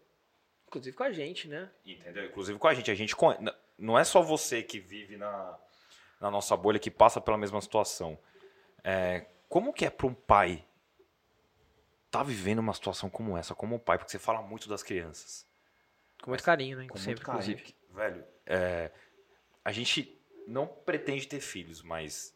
Inclusive 0.68 0.96
com 0.96 1.02
a 1.02 1.10
gente, 1.10 1.48
né? 1.48 1.68
Entendeu? 1.84 2.26
Inclusive 2.26 2.56
com 2.60 2.68
a 2.68 2.74
gente. 2.74 2.88
A 2.88 2.94
gente 2.94 3.16
não 3.76 3.98
é 3.98 4.04
só 4.04 4.22
você 4.22 4.62
que 4.62 4.78
vive 4.78 5.16
na, 5.16 5.58
na 6.20 6.30
nossa 6.30 6.56
bolha 6.56 6.78
que 6.78 6.92
passa 6.92 7.20
pela 7.20 7.36
mesma 7.36 7.60
situação. 7.60 8.16
É, 8.84 9.26
como 9.48 9.72
que 9.72 9.84
é 9.84 9.90
para 9.90 10.06
um 10.06 10.14
pai 10.14 10.64
tá 12.08 12.22
vivendo 12.22 12.60
uma 12.60 12.72
situação 12.72 13.10
como 13.10 13.36
essa, 13.36 13.52
como 13.52 13.80
pai? 13.80 13.98
Porque 13.98 14.12
você 14.12 14.18
fala 14.20 14.42
muito 14.42 14.68
das 14.68 14.84
crianças. 14.84 15.44
Com 16.22 16.30
muito 16.30 16.44
carinho, 16.44 16.78
né? 16.78 16.86
Com 16.86 16.96
Sempre, 16.96 17.14
muito 17.14 17.26
carinho. 17.26 17.50
inclusive. 17.50 17.76
Velho, 17.90 18.24
é, 18.46 18.92
a 19.64 19.72
gente 19.72 20.16
não 20.46 20.68
pretende 20.68 21.26
ter 21.26 21.40
filhos, 21.40 21.82
mas 21.82 22.32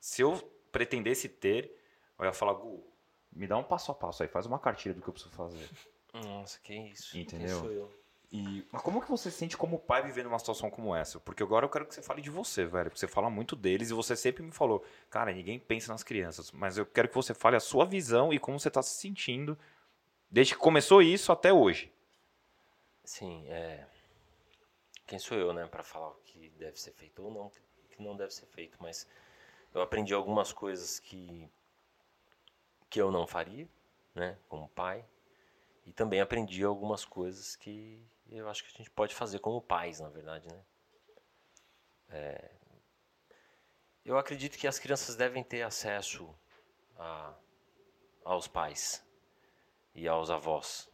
se 0.00 0.22
eu 0.22 0.36
pretendesse 0.70 1.28
ter, 1.28 1.76
eu 2.18 2.24
ia 2.24 2.32
falar, 2.32 2.54
Gu, 2.54 2.84
me 3.32 3.46
dá 3.46 3.56
um 3.56 3.64
passo 3.64 3.90
a 3.92 3.94
passo 3.94 4.22
aí, 4.22 4.28
faz 4.28 4.46
uma 4.46 4.58
cartilha 4.58 4.94
do 4.94 5.02
que 5.02 5.08
eu 5.08 5.12
preciso 5.12 5.34
fazer. 5.34 5.68
Nossa, 6.12 6.58
que 6.60 6.74
isso. 6.74 7.12
Quem 7.12 7.22
Entendeu? 7.22 7.60
sou 7.60 7.70
eu? 7.70 7.98
E, 8.30 8.66
mas 8.70 8.82
como 8.82 9.00
que 9.00 9.08
você 9.08 9.30
se 9.30 9.38
sente 9.38 9.56
como 9.56 9.78
pai 9.78 10.02
vivendo 10.02 10.26
uma 10.26 10.38
situação 10.38 10.70
como 10.70 10.94
essa? 10.94 11.18
Porque 11.18 11.42
agora 11.42 11.64
eu 11.64 11.70
quero 11.70 11.86
que 11.86 11.94
você 11.94 12.02
fale 12.02 12.20
de 12.20 12.28
você, 12.28 12.66
velho. 12.66 12.90
Porque 12.90 13.00
você 13.00 13.08
fala 13.08 13.30
muito 13.30 13.56
deles 13.56 13.88
e 13.90 13.94
você 13.94 14.14
sempre 14.14 14.42
me 14.42 14.52
falou, 14.52 14.84
cara, 15.08 15.32
ninguém 15.32 15.58
pensa 15.58 15.90
nas 15.90 16.02
crianças. 16.02 16.52
Mas 16.52 16.76
eu 16.76 16.84
quero 16.84 17.08
que 17.08 17.14
você 17.14 17.32
fale 17.32 17.56
a 17.56 17.60
sua 17.60 17.86
visão 17.86 18.32
e 18.32 18.38
como 18.38 18.60
você 18.60 18.70
tá 18.70 18.82
se 18.82 19.00
sentindo 19.00 19.58
desde 20.30 20.54
que 20.54 20.60
começou 20.60 21.00
isso 21.00 21.32
até 21.32 21.52
hoje. 21.52 21.90
Sim, 23.02 23.46
é. 23.48 23.86
Quem 25.06 25.18
sou 25.18 25.38
eu, 25.38 25.54
né, 25.54 25.66
para 25.66 25.82
falar 25.82 26.08
o 26.08 26.20
que 26.22 26.50
deve 26.50 26.78
ser 26.78 26.92
feito 26.92 27.22
ou 27.22 27.32
não, 27.32 27.46
o 27.46 27.88
que 27.88 28.02
não 28.02 28.14
deve 28.14 28.34
ser 28.34 28.44
feito, 28.44 28.76
mas 28.78 29.06
eu 29.74 29.82
aprendi 29.82 30.14
algumas 30.14 30.52
coisas 30.52 30.98
que 30.98 31.50
que 32.90 33.00
eu 33.00 33.10
não 33.10 33.26
faria, 33.26 33.68
né, 34.14 34.38
como 34.48 34.66
pai, 34.70 35.04
e 35.84 35.92
também 35.92 36.20
aprendi 36.20 36.64
algumas 36.64 37.04
coisas 37.04 37.54
que 37.54 38.02
eu 38.30 38.48
acho 38.48 38.64
que 38.64 38.70
a 38.74 38.78
gente 38.78 38.90
pode 38.90 39.14
fazer 39.14 39.38
como 39.40 39.60
pais, 39.60 40.00
na 40.00 40.08
verdade, 40.08 40.48
né? 40.48 40.64
É, 42.10 42.50
eu 44.04 44.16
acredito 44.16 44.56
que 44.58 44.66
as 44.66 44.78
crianças 44.78 45.16
devem 45.16 45.44
ter 45.44 45.62
acesso 45.62 46.34
a, 46.96 47.34
aos 48.24 48.48
pais 48.48 49.04
e 49.94 50.08
aos 50.08 50.30
avós 50.30 50.90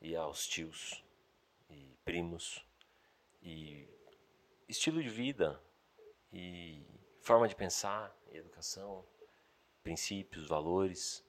e 0.00 0.16
aos 0.16 0.46
tios 0.46 1.04
e 1.68 1.96
primos 2.04 2.66
e 3.42 3.88
estilo 4.68 5.02
de 5.02 5.08
vida 5.08 5.62
e 6.32 6.84
forma 7.30 7.46
de 7.46 7.54
pensar, 7.54 8.12
educação, 8.32 9.04
princípios, 9.84 10.48
valores. 10.48 11.24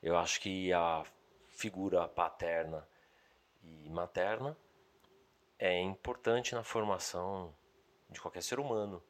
Eu 0.00 0.16
acho 0.16 0.40
que 0.40 0.72
a 0.72 1.02
figura 1.48 2.06
paterna 2.06 2.88
e 3.64 3.90
materna 3.90 4.56
é 5.58 5.80
importante 5.80 6.54
na 6.54 6.62
formação 6.62 7.52
de 8.08 8.20
qualquer 8.20 8.44
ser 8.44 8.60
humano, 8.60 9.02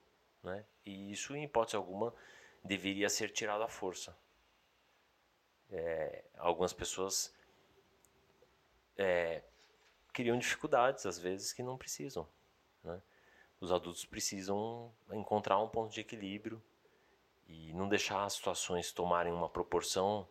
né? 0.43 0.65
E 0.87 1.13
isso, 1.13 1.37
em 1.37 1.45
hipótese 1.45 1.77
alguma, 1.77 2.15
deveria 2.65 3.11
ser 3.11 3.31
tirado 3.31 3.63
à 3.63 3.69
força. 3.69 4.17
É, 5.71 6.25
algumas 6.39 6.73
pessoas 6.73 7.35
é, 8.97 9.43
criam 10.15 10.39
dificuldades, 10.39 11.05
às 11.05 11.19
vezes, 11.19 11.53
que 11.53 11.63
não 11.63 11.77
precisam. 11.77 12.27
Né? 12.83 12.99
Os 13.61 13.73
adultos 13.73 14.05
precisam 14.05 14.93
encontrar 15.13 15.59
um 15.59 15.69
ponto 15.69 15.93
de 15.93 16.01
equilíbrio 16.01 16.63
e 17.47 17.73
não 17.73 17.89
deixar 17.89 18.25
as 18.25 18.35
situações 18.35 18.93
tomarem 18.93 19.33
uma 19.33 19.49
proporção 19.49 20.29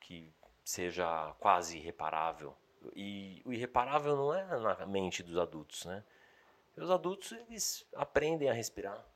que 0.00 0.32
seja 0.64 1.34
quase 1.38 1.78
irreparável. 1.78 2.56
E 2.94 3.42
o 3.44 3.52
irreparável 3.52 4.16
não 4.16 4.34
é 4.34 4.44
na 4.58 4.86
mente 4.86 5.22
dos 5.22 5.36
adultos, 5.36 5.84
né? 5.84 6.04
Os 6.76 6.90
adultos, 6.90 7.32
eles 7.32 7.86
aprendem 7.94 8.50
a 8.50 8.52
respirar, 8.52 9.06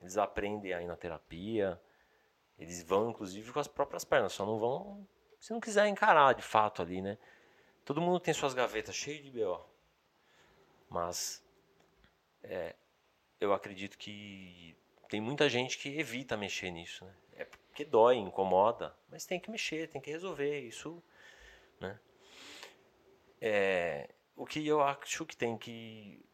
eles 0.00 0.16
aprendem 0.16 0.72
a 0.72 0.80
ir 0.80 0.86
na 0.86 0.96
terapia, 0.96 1.80
eles 2.58 2.82
vão, 2.82 3.10
inclusive, 3.10 3.52
com 3.52 3.58
as 3.58 3.66
próprias 3.66 4.04
pernas, 4.04 4.32
só 4.32 4.46
não 4.46 4.58
vão 4.58 5.06
se 5.40 5.52
não 5.52 5.60
quiser 5.60 5.86
encarar 5.88 6.34
de 6.34 6.42
fato 6.42 6.82
ali, 6.82 7.00
né? 7.00 7.16
Todo 7.84 8.00
mundo 8.00 8.20
tem 8.20 8.34
suas 8.34 8.52
gavetas 8.52 8.94
cheias 8.94 9.24
de 9.24 9.30
BO. 9.30 9.64
Mas 10.88 11.42
é, 12.42 12.76
eu 13.40 13.52
acredito 13.52 13.96
que 13.96 14.76
tem 15.08 15.20
muita 15.20 15.48
gente 15.48 15.78
que 15.78 15.98
evita 15.98 16.36
mexer 16.36 16.70
nisso, 16.70 17.04
né? 17.04 17.14
É 17.36 17.44
porque 17.44 17.84
dói, 17.84 18.16
incomoda, 18.16 18.94
mas 19.08 19.24
tem 19.24 19.40
que 19.40 19.50
mexer, 19.50 19.88
tem 19.88 20.00
que 20.00 20.10
resolver 20.10 20.60
isso, 20.60 21.02
né? 21.80 21.98
É, 23.40 24.10
o 24.36 24.44
que 24.44 24.66
eu 24.66 24.82
acho 24.82 25.24
que 25.24 25.36
tem 25.36 25.56
que 25.56 26.24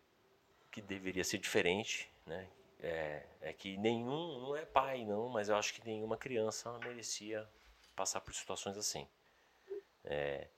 que 0.70 0.82
deveria 0.82 1.24
ser 1.24 1.38
diferente, 1.38 2.10
né? 2.26 2.46
É, 2.80 3.26
é 3.40 3.52
que 3.54 3.78
nenhum, 3.78 4.40
não 4.40 4.56
é 4.56 4.66
pai 4.66 5.06
não, 5.06 5.28
mas 5.30 5.48
eu 5.48 5.56
acho 5.56 5.72
que 5.72 5.82
nenhuma 5.86 6.18
criança 6.18 6.78
merecia 6.80 7.48
passar 7.94 8.20
por 8.20 8.34
situações 8.34 8.76
assim. 8.76 9.08
É, 10.04 10.48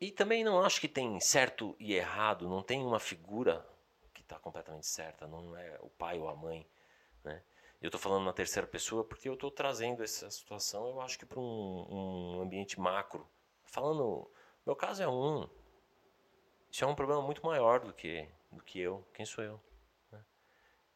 e 0.00 0.10
também 0.10 0.42
não 0.42 0.62
acho 0.62 0.80
que 0.80 0.88
tem 0.88 1.20
certo 1.20 1.76
e 1.78 1.92
errado, 1.92 2.48
não 2.48 2.62
tem 2.62 2.80
uma 2.82 2.98
figura 2.98 3.68
está 4.30 4.38
completamente 4.38 4.86
certa, 4.86 5.26
não 5.26 5.56
é 5.56 5.76
o 5.80 5.88
pai 5.90 6.18
ou 6.18 6.28
a 6.28 6.36
mãe. 6.36 6.66
Né? 7.24 7.42
Eu 7.82 7.88
estou 7.88 8.00
falando 8.00 8.24
na 8.24 8.32
terceira 8.32 8.66
pessoa 8.66 9.04
porque 9.04 9.28
eu 9.28 9.34
estou 9.34 9.50
trazendo 9.50 10.02
essa 10.04 10.30
situação, 10.30 10.88
eu 10.88 11.00
acho 11.00 11.18
que 11.18 11.26
para 11.26 11.40
um, 11.40 11.86
um 11.90 12.40
ambiente 12.40 12.78
macro. 12.78 13.28
Falando, 13.64 14.30
meu 14.64 14.76
caso 14.76 15.02
é 15.02 15.08
um. 15.08 15.48
Isso 16.70 16.84
é 16.84 16.86
um 16.86 16.94
problema 16.94 17.20
muito 17.22 17.44
maior 17.44 17.80
do 17.80 17.92
que, 17.92 18.28
do 18.52 18.62
que 18.62 18.78
eu. 18.78 19.04
Quem 19.12 19.26
sou 19.26 19.42
eu? 19.42 19.60
né? 20.12 20.24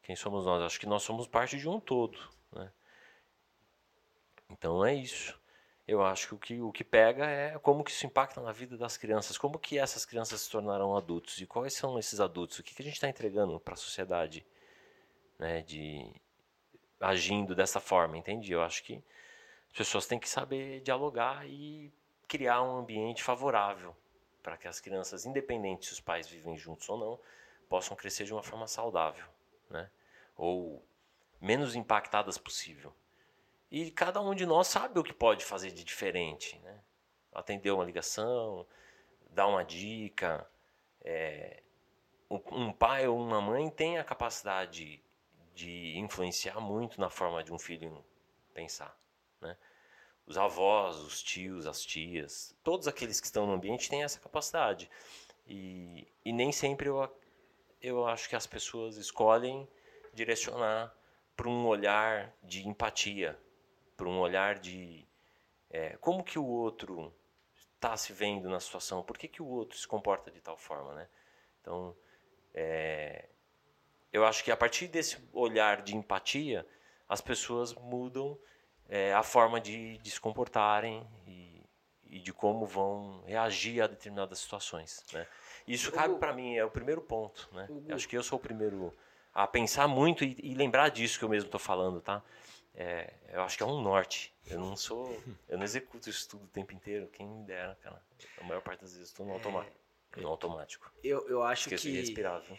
Quem 0.01 0.15
somos 0.15 0.45
nós? 0.45 0.61
Acho 0.63 0.79
que 0.79 0.85
nós 0.85 1.03
somos 1.03 1.27
parte 1.27 1.57
de 1.57 1.67
um 1.67 1.79
todo. 1.79 2.17
Né? 2.51 2.71
Então 4.49 4.85
é 4.85 4.93
isso. 4.93 5.37
Eu 5.87 6.03
acho 6.03 6.27
que 6.29 6.33
o, 6.33 6.37
que 6.37 6.61
o 6.61 6.71
que 6.71 6.83
pega 6.83 7.25
é 7.27 7.59
como 7.59 7.83
que 7.83 7.91
isso 7.91 8.05
impacta 8.07 8.41
na 8.41 8.51
vida 8.51 8.75
das 8.75 8.97
crianças, 8.97 9.37
como 9.37 9.59
que 9.59 9.77
essas 9.77 10.03
crianças 10.03 10.41
se 10.41 10.49
tornarão 10.49 10.97
adultos 10.97 11.39
e 11.39 11.45
quais 11.45 11.73
são 11.75 11.99
esses 11.99 12.19
adultos, 12.19 12.57
o 12.57 12.63
que, 12.63 12.73
que 12.73 12.81
a 12.81 12.85
gente 12.85 12.95
está 12.95 13.07
entregando 13.07 13.59
para 13.59 13.75
a 13.75 13.77
sociedade, 13.77 14.43
né, 15.37 15.61
de 15.61 16.11
agindo 16.99 17.53
dessa 17.53 17.79
forma, 17.79 18.17
entende? 18.17 18.51
Eu 18.51 18.63
acho 18.63 18.83
que 18.83 19.03
as 19.69 19.77
pessoas 19.77 20.07
têm 20.07 20.19
que 20.19 20.27
saber 20.27 20.81
dialogar 20.81 21.47
e 21.47 21.93
criar 22.27 22.63
um 22.63 22.77
ambiente 22.77 23.21
favorável 23.21 23.95
para 24.41 24.57
que 24.57 24.67
as 24.67 24.79
crianças, 24.79 25.25
independente 25.25 25.85
se 25.85 25.93
os 25.93 25.99
pais 25.99 26.27
vivem 26.27 26.57
juntos 26.57 26.87
ou 26.89 26.97
não, 26.97 27.19
possam 27.69 27.95
crescer 27.95 28.25
de 28.25 28.33
uma 28.33 28.43
forma 28.43 28.67
saudável, 28.67 29.25
né? 29.69 29.89
Ou 30.35 30.83
menos 31.39 31.75
impactadas 31.75 32.37
possível. 32.37 32.93
E 33.71 33.91
cada 33.91 34.21
um 34.21 34.33
de 34.33 34.45
nós 34.45 34.67
sabe 34.67 34.99
o 34.99 35.03
que 35.03 35.13
pode 35.13 35.43
fazer 35.43 35.71
de 35.71 35.83
diferente, 35.83 36.59
né? 36.59 36.79
Atender 37.33 37.71
uma 37.71 37.83
ligação, 37.83 38.65
dar 39.31 39.47
uma 39.47 39.63
dica. 39.63 40.47
É, 41.01 41.61
um, 42.29 42.71
pai 42.71 43.07
ou 43.07 43.19
uma 43.19 43.41
mãe 43.41 43.69
tem 43.69 43.97
a 43.97 44.03
capacidade 44.03 45.03
de 45.53 45.97
influenciar 45.97 46.59
muito 46.59 46.99
na 46.99 47.09
forma 47.09 47.43
de 47.43 47.53
um 47.53 47.59
filho 47.59 48.03
pensar, 48.53 48.97
né? 49.39 49.55
os 50.25 50.37
avós, 50.37 50.97
os 50.97 51.21
tios, 51.21 51.67
as 51.67 51.85
tias, 51.85 52.55
todos 52.63 52.87
aqueles 52.87 53.19
que 53.19 53.27
estão 53.27 53.45
no 53.45 53.53
ambiente 53.53 53.89
têm 53.89 54.03
essa 54.03 54.19
capacidade. 54.19 54.89
E, 55.47 56.07
e 56.23 56.33
nem 56.33 56.51
sempre 56.51 56.89
eu, 56.89 57.07
eu 57.81 58.07
acho 58.07 58.27
que 58.27 58.35
as 58.35 58.47
pessoas 58.47 58.97
escolhem 58.97 59.67
direcionar 60.13 60.95
para 61.35 61.47
um 61.47 61.67
olhar 61.67 62.33
de 62.41 62.67
empatia, 62.67 63.37
para 63.95 64.07
um 64.07 64.19
olhar 64.19 64.59
de 64.59 65.07
é, 65.69 65.97
como 65.97 66.23
que 66.23 66.37
o 66.39 66.45
outro 66.45 67.13
está 67.73 67.95
se 67.97 68.13
vendo 68.13 68.49
na 68.49 68.59
situação, 68.59 69.03
por 69.03 69.17
que, 69.17 69.27
que 69.27 69.41
o 69.41 69.47
outro 69.47 69.77
se 69.77 69.87
comporta 69.87 70.31
de 70.31 70.41
tal 70.41 70.57
forma, 70.57 70.93
né? 70.93 71.07
Então, 71.61 71.95
é, 72.53 73.25
eu 74.11 74.25
acho 74.25 74.43
que 74.43 74.51
a 74.51 74.57
partir 74.57 74.87
desse 74.87 75.17
olhar 75.33 75.81
de 75.81 75.95
empatia, 75.95 76.65
as 77.07 77.21
pessoas 77.21 77.73
mudam 77.73 78.37
é, 78.87 79.13
a 79.13 79.23
forma 79.23 79.59
de, 79.59 79.97
de 79.97 80.11
se 80.11 80.19
comportarem 80.19 81.07
e, 81.27 81.61
e 82.05 82.19
de 82.19 82.31
como 82.31 82.65
vão 82.65 83.23
reagir 83.25 83.81
a 83.81 83.87
determinadas 83.87 84.39
situações, 84.39 85.03
né? 85.11 85.27
Isso 85.67 85.91
cabe 85.91 86.15
para 86.19 86.31
mim, 86.31 86.55
é 86.55 86.63
o 86.63 86.69
primeiro 86.69 87.01
ponto, 87.01 87.49
né? 87.51 87.67
Eu 87.87 87.95
acho 87.95 88.07
que 88.07 88.15
eu 88.15 88.23
sou 88.23 88.37
o 88.37 88.41
primeiro 88.41 88.93
a 89.33 89.45
pensar 89.45 89.87
muito 89.87 90.23
e, 90.23 90.37
e 90.41 90.53
lembrar 90.53 90.89
disso 90.89 91.17
que 91.19 91.25
eu 91.25 91.29
mesmo 91.29 91.47
estou 91.47 91.59
falando, 91.59 91.99
tá? 91.99 92.23
É, 92.77 93.13
eu 93.31 93.41
acho 93.41 93.57
que 93.57 93.63
é 93.63 93.65
um 93.65 93.81
norte. 93.81 94.33
Eu 94.45 94.59
não 94.59 94.75
sou, 94.75 95.17
eu 95.47 95.57
não 95.57 95.63
executo 95.63 96.09
isso 96.09 96.27
tudo 96.27 96.43
o 96.43 96.47
tempo 96.47 96.73
inteiro. 96.73 97.07
Quem 97.07 97.27
me 97.27 97.43
dera, 97.45 97.77
cara. 97.81 98.01
A 98.39 98.43
maior 98.43 98.61
parte 98.61 98.81
das 98.81 98.93
vezes 98.93 99.09
estou 99.09 99.25
no 99.25 99.33
automático. 99.33 99.75
No 100.17 100.29
automático. 100.29 100.89
Eu, 101.03 101.27
eu 101.27 101.43
acho 101.43 101.67
que. 101.69 101.75
de 101.75 101.91
respirar. 101.91 102.41
viu? 102.41 102.57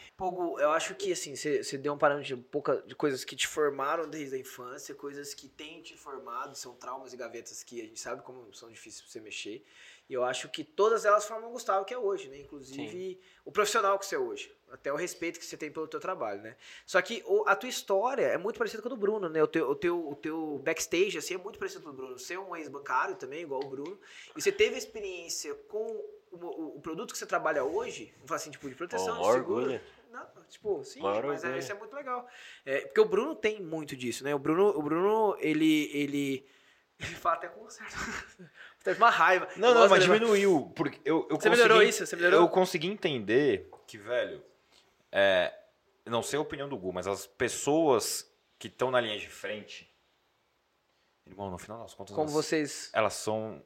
Eu 0.59 0.73
acho 0.73 0.95
que 0.95 1.12
assim, 1.12 1.35
você 1.35 1.62
você 1.62 1.79
deu 1.79 1.95
um 1.95 1.99
parâmetro 1.99 2.37
de, 2.37 2.43
pouca, 2.43 2.83
de 2.83 2.95
coisas 2.95 3.25
que 3.25 3.35
te 3.35 3.47
formaram 3.47 4.09
desde 4.09 4.37
a 4.37 4.39
infância, 4.39 4.95
coisas 4.95 5.33
que 5.33 5.49
têm 5.49 5.81
te 5.81 5.97
formado, 5.97 6.55
são 6.55 6.75
traumas 6.75 7.14
e 7.14 7.17
gavetas 7.17 7.62
que 7.62 7.81
a 7.81 7.85
gente 7.85 7.99
sabe 7.99 8.23
como 8.23 8.53
são 8.55 8.71
difíceis 8.71 9.03
pra 9.03 9.11
você 9.11 9.21
mexer. 9.21 9.64
E 10.09 10.15
eu 10.15 10.23
acho 10.25 10.49
que 10.49 10.63
todas 10.63 11.05
elas 11.05 11.27
formam 11.27 11.49
o 11.51 11.53
Gustavo 11.53 11.85
que 11.85 11.93
é 11.93 11.99
hoje, 11.99 12.29
né? 12.29 12.39
Inclusive 12.39 13.21
o 13.45 13.51
profissional 13.51 13.99
que 13.99 14.07
você 14.07 14.15
é 14.15 14.19
hoje. 14.19 14.55
Até 14.71 14.93
o 14.93 14.97
respeito 14.97 15.39
que 15.39 15.45
você 15.47 15.57
tem 15.57 15.71
pelo 15.71 15.89
teu 15.89 15.99
trabalho, 15.99 16.43
né? 16.43 16.57
Só 16.85 17.01
que 17.03 17.23
o- 17.27 17.45
a 17.49 17.57
tua 17.57 17.69
história 17.69 18.25
é 18.27 18.39
muito 18.39 18.57
parecida 18.59 18.83
com 18.83 18.89
a 18.89 18.91
do 18.91 18.97
Bruno, 18.97 19.29
né? 19.29 19.43
O 19.43 19.47
teu, 19.49 19.69
o 19.71 19.75
teu, 19.75 20.09
o 20.09 20.15
teu 20.15 20.61
backstage, 20.65 21.19
assim, 21.19 21.35
é 21.35 21.39
muito 21.39 21.59
parecido 21.59 21.83
com 21.83 21.89
o 21.89 21.93
do 21.93 21.97
Bruno. 21.97 22.19
Você 22.19 22.35
é 22.35 22.39
um 22.39 22.55
ex-bancário 22.55 23.17
também, 23.17 23.43
igual 23.43 23.61
o 23.65 23.69
Bruno. 23.69 23.99
E 24.37 24.41
você 24.43 24.53
teve 24.53 24.77
experiência 24.77 25.55
com 25.69 25.85
o, 26.31 26.77
o- 26.77 26.81
produto 26.81 27.13
que 27.13 27.19
você 27.19 27.27
trabalha 27.27 27.65
hoje, 27.65 28.13
vamos 28.17 28.29
falar 28.29 28.37
assim, 28.37 28.51
tipo, 28.51 28.69
de 28.69 28.75
proteção, 28.77 29.17
Pô, 29.17 29.23
de 29.29 29.33
seguro. 29.39 29.61
orgulho. 29.63 29.81
Não, 30.13 30.27
tipo, 30.49 30.85
sim, 30.85 31.01
Maior 31.03 31.27
mas 31.27 31.45
é, 31.45 31.59
isso 31.59 31.73
é 31.73 31.75
muito 31.75 31.95
legal. 31.95 32.29
É, 32.65 32.81
porque 32.83 33.01
o 33.01 33.05
Bruno 33.05 33.35
tem 33.35 33.61
muito 33.61 33.97
disso, 33.97 34.23
né? 34.25 34.35
O 34.35 34.39
Bruno, 34.39 34.69
o 34.69 34.83
Bruno 34.83 35.37
ele, 35.41 35.91
ele, 35.93 36.47
ele 37.01 37.15
fala 37.17 37.37
até 37.37 37.49
com 37.49 37.69
certo, 37.69 37.95
certo, 38.87 38.99
uma 38.99 39.11
raiva. 39.11 39.49
Não, 39.57 39.74
não, 39.74 39.89
mas 39.89 40.03
diminuiu. 40.05 40.72
Porque 40.74 40.99
eu, 41.05 41.26
eu 41.28 41.37
Você 41.37 41.49
consegui- 41.49 41.51
melhorou 41.51 41.82
isso? 41.82 42.07
Você 42.07 42.16
melhorou? 42.16 42.41
Eu 42.41 42.49
consegui 42.49 42.87
entender 42.89 43.68
que, 43.87 43.99
velho, 43.99 44.43
é, 45.12 45.53
não 46.05 46.22
sei 46.22 46.39
a 46.39 46.43
opinião 46.43 46.68
do 46.68 46.76
Gu, 46.76 46.93
mas 46.93 47.07
as 47.07 47.26
pessoas 47.26 48.30
que 48.59 48.68
estão 48.68 48.91
na 48.91 49.01
linha 49.01 49.18
de 49.18 49.28
frente, 49.28 49.93
irmão, 51.26 51.51
no 51.51 51.59
final 51.59 51.80
das 51.82 51.95
contas, 51.95 52.14
Como 52.14 52.28
elas, 52.30 52.32
vocês... 52.32 52.91
elas 52.93 53.14
são 53.14 53.62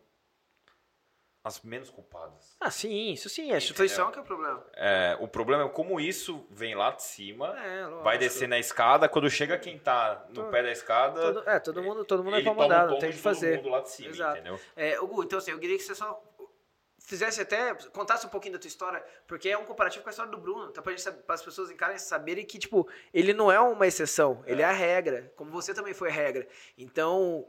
as 1.43 1.63
menos 1.63 1.89
culpadas. 1.91 2.55
Ah, 2.61 2.71
sim, 2.71 3.13
isso 3.13 3.29
sim. 3.29 3.51
A 3.53 3.57
instituição 3.57 4.11
que 4.11 4.19
é 4.19 4.23
o 4.23 4.25
problema. 4.25 4.63
É, 4.75 5.17
o 5.21 5.27
problema 5.27 5.65
é 5.65 5.69
como 5.69 5.99
isso 5.99 6.47
vem 6.51 6.75
lá 6.75 6.91
de 6.91 7.03
cima, 7.03 7.59
É, 7.59 7.87
vai 8.03 8.19
descer 8.19 8.47
na 8.47 8.59
escada, 8.59 9.09
quando 9.09 9.31
chega 9.31 9.57
quem 9.59 9.79
tá 9.79 10.27
no 10.29 10.35
Todo- 10.35 10.51
pé 10.51 10.63
da 10.63 10.71
escada, 10.71 11.21
Todo, 11.21 11.49
é, 11.49 11.59
todo 11.59 11.83
mundo, 11.83 12.05
todo 12.05 12.23
mundo 12.23 12.35
é 12.37 12.39
ele 12.41 12.45
pau 12.45 12.55
toma 12.55 12.67
o 12.67 12.69
mandado, 12.69 12.83
não 12.83 12.95
tombo 12.95 13.01
tem 13.01 13.11
que 13.11 13.17
todo 13.17 13.35
fazer. 13.35 13.57
mundo 13.57 13.69
lá 13.71 13.81
de 13.81 13.91
cima, 13.91 14.11
Exato. 14.11 14.37
entendeu? 14.39 14.61
É, 14.77 15.01
Hugo, 15.01 15.25
então 15.25 15.39
assim, 15.39 15.51
eu 15.51 15.59
queria 15.59 15.77
que 15.79 15.83
você 15.83 15.95
só 15.95 16.23
fizesse 17.03 17.41
até, 17.41 17.75
contasse 17.91 18.27
um 18.27 18.29
pouquinho 18.29 18.53
da 18.53 18.59
tua 18.61 18.69
história, 18.69 19.03
porque 19.27 19.49
é 19.49 19.57
um 19.59 19.65
comparativo 19.65 20.03
com 20.05 20.11
a 20.11 20.13
história 20.13 20.31
do 20.31 20.39
Bruno, 20.39 20.71
tá 20.71 20.83
pra 20.83 20.93
gente, 20.95 21.11
para 21.23 21.35
as 21.35 21.43
pessoas 21.43 21.71
encarem 21.71 21.97
saberem 21.99 22.45
que, 22.45 22.59
tipo, 22.59 22.87
ele 23.13 23.33
não 23.33 23.51
é 23.51 23.59
uma 23.59 23.87
exceção, 23.87 24.45
ele 24.47 24.61
é 24.63 24.67
a 24.67 24.71
regra, 24.73 25.33
como 25.37 25.51
você 25.51 25.73
também 25.75 25.95
foi 25.95 26.11
a 26.11 26.13
regra. 26.13 26.47
Então, 26.77 27.49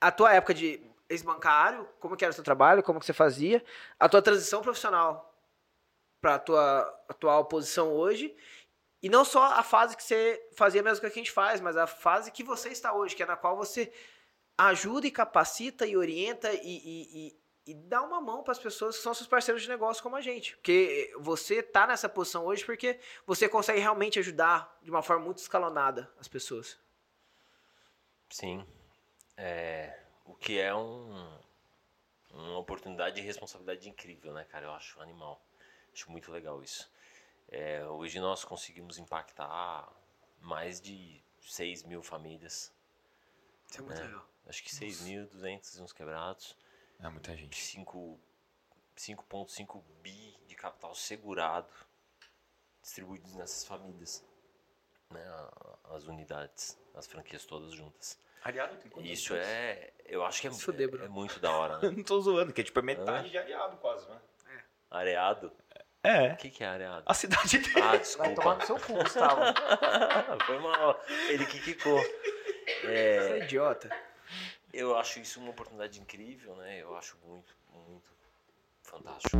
a 0.00 0.10
tua 0.10 0.34
época 0.34 0.52
de 0.52 0.82
ex-bancário, 1.08 1.88
como 2.00 2.16
que 2.16 2.24
era 2.24 2.32
o 2.32 2.34
seu 2.34 2.44
trabalho, 2.44 2.82
como 2.82 3.00
que 3.00 3.06
você 3.06 3.12
fazia, 3.12 3.64
a 3.98 4.08
tua 4.08 4.22
transição 4.22 4.60
profissional 4.60 5.34
para 6.20 6.34
a 6.34 6.38
tua 6.38 7.02
atual 7.08 7.44
posição 7.46 7.92
hoje, 7.92 8.36
e 9.02 9.08
não 9.08 9.24
só 9.24 9.44
a 9.44 9.62
fase 9.62 9.96
que 9.96 10.02
você 10.02 10.48
fazia 10.56 10.82
mesmo 10.82 11.00
que 11.00 11.06
a 11.06 11.10
gente 11.10 11.30
faz, 11.30 11.60
mas 11.60 11.76
a 11.76 11.86
fase 11.86 12.32
que 12.32 12.42
você 12.42 12.70
está 12.70 12.92
hoje, 12.92 13.14
que 13.14 13.22
é 13.22 13.26
na 13.26 13.36
qual 13.36 13.56
você 13.56 13.92
ajuda 14.56 15.06
e 15.06 15.10
capacita 15.10 15.86
e 15.86 15.96
orienta 15.96 16.52
e, 16.52 16.58
e, 16.64 17.28
e, 17.28 17.40
e 17.70 17.74
dá 17.74 18.02
uma 18.02 18.20
mão 18.20 18.42
para 18.42 18.50
as 18.50 18.58
pessoas 18.58 18.96
que 18.96 19.02
são 19.02 19.14
seus 19.14 19.28
parceiros 19.28 19.62
de 19.62 19.68
negócio 19.68 20.02
como 20.02 20.16
a 20.16 20.20
gente. 20.20 20.56
Porque 20.56 21.14
você 21.20 21.62
tá 21.62 21.86
nessa 21.86 22.08
posição 22.08 22.44
hoje 22.44 22.64
porque 22.64 22.98
você 23.24 23.48
consegue 23.48 23.78
realmente 23.78 24.18
ajudar 24.18 24.76
de 24.82 24.90
uma 24.90 25.02
forma 25.02 25.24
muito 25.24 25.38
escalonada 25.38 26.12
as 26.18 26.26
pessoas. 26.26 26.76
Sim. 28.28 28.66
É, 29.36 30.02
o 30.28 30.34
que 30.34 30.58
é 30.60 30.74
um, 30.74 31.38
uma 32.30 32.58
oportunidade 32.58 33.18
e 33.18 33.24
responsabilidade 33.24 33.88
incrível, 33.88 34.32
né, 34.34 34.44
cara? 34.44 34.66
Eu 34.66 34.72
acho 34.72 35.00
animal. 35.00 35.42
Acho 35.92 36.10
muito 36.10 36.30
legal 36.30 36.62
isso. 36.62 36.90
É, 37.48 37.84
hoje 37.86 38.20
nós 38.20 38.44
conseguimos 38.44 38.98
impactar 38.98 39.90
mais 40.40 40.80
de 40.80 41.20
6 41.40 41.82
mil 41.82 42.02
famílias. 42.02 42.70
Isso 43.70 43.80
é 43.80 43.82
muito 43.82 44.00
É. 44.00 44.04
legal. 44.04 44.28
Acho 44.46 44.62
que 44.62 44.70
6.200 44.70 45.78
e 45.78 45.82
uns 45.82 45.92
quebrados. 45.92 46.56
É 47.00 47.08
muita 47.08 47.34
gente. 47.36 47.56
5 47.56 48.18
5,5 48.96 49.82
bi 50.02 50.36
de 50.46 50.56
capital 50.56 50.92
segurado 50.94 51.72
distribuídos 52.82 53.34
nessas 53.34 53.64
famílias. 53.64 54.24
Né, 55.10 55.24
as 55.84 56.04
unidades, 56.04 56.78
as 56.94 57.06
franquias 57.06 57.46
todas 57.46 57.72
juntas. 57.72 58.18
Aliado 58.44 58.76
tem 58.76 58.90
quantos 58.90 59.10
Isso 59.10 59.34
anos? 59.34 59.46
é. 59.46 59.92
Eu 60.06 60.24
acho 60.24 60.40
que 60.40 60.46
é, 60.46 60.50
é, 60.50 61.04
é 61.04 61.08
muito 61.08 61.38
da 61.38 61.50
hora, 61.54 61.78
né? 61.78 61.90
Não 61.96 62.02
tô 62.02 62.20
zoando, 62.20 62.52
que 62.52 62.60
é 62.62 62.64
tipo 62.64 62.78
é 62.78 62.82
metade 62.82 63.30
de 63.30 63.36
aliado 63.38 63.76
quase, 63.76 64.08
né? 64.08 64.18
Areado? 64.90 65.52
É. 66.02 66.32
O 66.32 66.36
que, 66.36 66.48
que 66.50 66.64
é 66.64 66.66
areado? 66.66 67.02
A 67.04 67.12
cidade 67.12 67.58
dele. 67.58 67.74
Ah, 67.82 67.88
Vai 67.88 67.98
desculpa. 67.98 68.34
tomar 68.34 68.54
no 68.56 68.66
seu 68.66 68.80
cu, 68.80 68.94
Gustavo. 68.94 69.40
Foi 70.46 70.58
mal. 70.60 70.98
Ele 71.28 71.44
que 71.44 71.60
quicou. 71.60 71.98
Você 72.00 72.86
É, 72.86 73.38
é 73.40 73.44
idiota. 73.44 73.90
eu 74.72 74.96
acho 74.96 75.18
isso 75.20 75.40
uma 75.40 75.50
oportunidade 75.50 76.00
incrível, 76.00 76.54
né? 76.56 76.80
Eu 76.80 76.96
acho 76.96 77.18
muito, 77.24 77.54
muito 77.70 78.08
fantástico. 78.82 79.36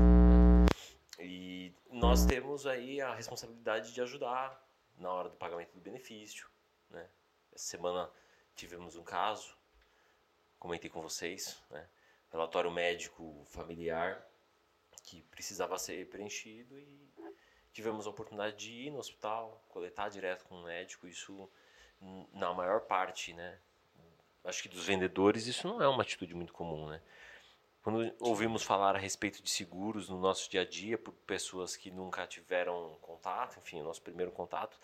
E 1.19 1.73
nós 1.91 2.27
temos 2.27 2.67
aí 2.67 3.01
a 3.01 3.15
responsabilidade 3.15 3.93
de 3.95 4.01
ajudar 4.03 4.61
na 4.99 5.11
hora 5.11 5.29
do 5.31 5.37
pagamento 5.37 5.73
do 5.73 5.81
benefício, 5.81 6.47
né? 6.91 7.07
Essa 7.55 7.65
semana 7.71 8.11
tivemos 8.59 8.97
um 8.97 9.05
caso, 9.05 9.57
comentei 10.59 10.91
com 10.91 11.01
vocês, 11.01 11.63
né? 11.71 11.89
Relatório 12.31 12.71
médico 12.71 13.47
familiar 13.47 14.27
que 15.05 15.23
precisava 15.31 15.79
ser 15.79 16.09
preenchido 16.11 16.77
e 16.77 17.09
tivemos 17.73 18.07
a 18.07 18.11
oportunidade 18.11 18.57
de 18.57 18.73
ir 18.73 18.91
no 18.91 18.99
hospital, 18.99 19.65
coletar 19.69 20.09
direto 20.09 20.45
com 20.45 20.57
o 20.57 20.65
médico, 20.65 21.07
isso 21.07 21.49
na 22.33 22.53
maior 22.53 22.81
parte, 22.81 23.33
né? 23.33 23.59
Acho 24.45 24.63
que 24.63 24.69
dos 24.69 24.85
vendedores 24.85 25.47
isso 25.47 25.69
não 25.69 25.81
é 25.81 25.89
uma 25.89 26.03
atitude 26.03 26.35
muito 26.35 26.53
comum, 26.53 26.89
né? 26.89 27.01
Quando 27.81 28.13
ouvimos 28.21 28.65
falar 28.65 28.97
a 28.97 28.99
respeito 28.99 29.41
de 29.41 29.49
seguros 29.49 30.09
no 30.09 30.19
nosso 30.19 30.51
dia 30.51 30.63
a 30.63 30.65
dia 30.65 30.99
por 30.99 31.13
pessoas 31.13 31.77
que 31.77 31.91
nunca 31.91 32.27
tiveram 32.27 32.99
contato, 33.01 33.59
enfim, 33.61 33.81
o 33.81 33.85
nosso 33.85 34.03
primeiro 34.03 34.33
contato, 34.33 34.79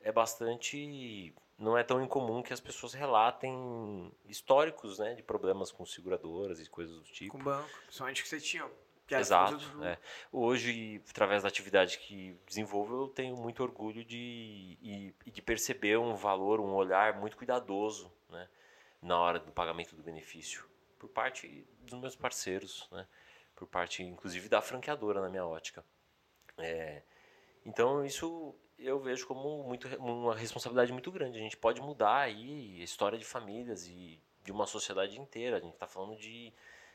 é 0.00 0.12
bastante 0.12 1.34
não 1.58 1.76
é 1.76 1.82
tão 1.82 2.02
incomum 2.02 2.42
que 2.42 2.52
as 2.52 2.60
pessoas 2.60 2.92
relatem 2.92 4.12
históricos, 4.26 4.98
né, 4.98 5.14
de 5.14 5.22
problemas 5.22 5.72
com 5.72 5.84
seguradoras 5.86 6.60
e 6.60 6.68
coisas 6.68 6.96
do 6.96 7.04
tipo. 7.04 7.32
Com 7.36 7.42
banco. 7.42 7.68
Principalmente 7.84 8.22
que 8.22 8.28
você 8.28 8.40
tinha. 8.40 8.68
que 9.06 9.14
Exato. 9.14 9.56
tudo- 9.58 9.84
é. 9.84 9.98
Hoje, 10.32 11.00
através 11.08 11.42
da 11.44 11.48
atividade 11.48 11.98
que 11.98 12.36
desenvolvo, 12.46 13.02
eu 13.04 13.08
tenho 13.08 13.36
muito 13.36 13.62
orgulho 13.62 14.04
de, 14.04 14.76
e, 14.82 15.14
e 15.24 15.30
de 15.30 15.40
perceber 15.40 15.96
um 15.96 16.14
valor, 16.14 16.60
um 16.60 16.74
olhar 16.74 17.18
muito 17.18 17.36
cuidadoso 17.36 18.12
né, 18.28 18.48
na 19.00 19.18
hora 19.18 19.38
do 19.38 19.52
pagamento 19.52 19.94
do 19.94 20.02
benefício, 20.02 20.64
por 20.98 21.08
parte 21.08 21.64
dos 21.80 21.98
meus 22.00 22.16
parceiros, 22.16 22.88
né, 22.90 23.06
por 23.54 23.66
parte, 23.68 24.02
inclusive, 24.02 24.48
da 24.48 24.60
franqueadora, 24.60 25.20
na 25.20 25.28
minha 25.30 25.46
ótica. 25.46 25.84
É, 26.58 27.02
então, 27.64 28.04
isso 28.04 28.54
eu 28.78 28.98
vejo 29.00 29.26
como 29.26 29.62
muito, 29.64 29.88
uma 29.98 30.34
responsabilidade 30.34 30.92
muito 30.92 31.10
grande. 31.10 31.38
A 31.38 31.42
gente 31.42 31.56
pode 31.56 31.80
mudar 31.80 32.18
aí 32.18 32.80
a 32.80 32.84
história 32.84 33.18
de 33.18 33.24
famílias 33.24 33.86
e 33.86 34.20
de 34.44 34.52
uma 34.52 34.66
sociedade 34.66 35.18
inteira. 35.20 35.56
A 35.56 35.60
gente 35.60 35.74
está 35.74 35.86
falando 35.86 36.16
de 36.16 36.52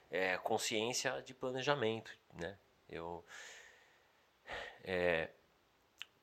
é, 0.10 0.38
consciência 0.38 1.22
de 1.22 1.34
planejamento, 1.34 2.12
né? 2.34 2.58
Eu, 2.90 3.24
é, 4.84 5.30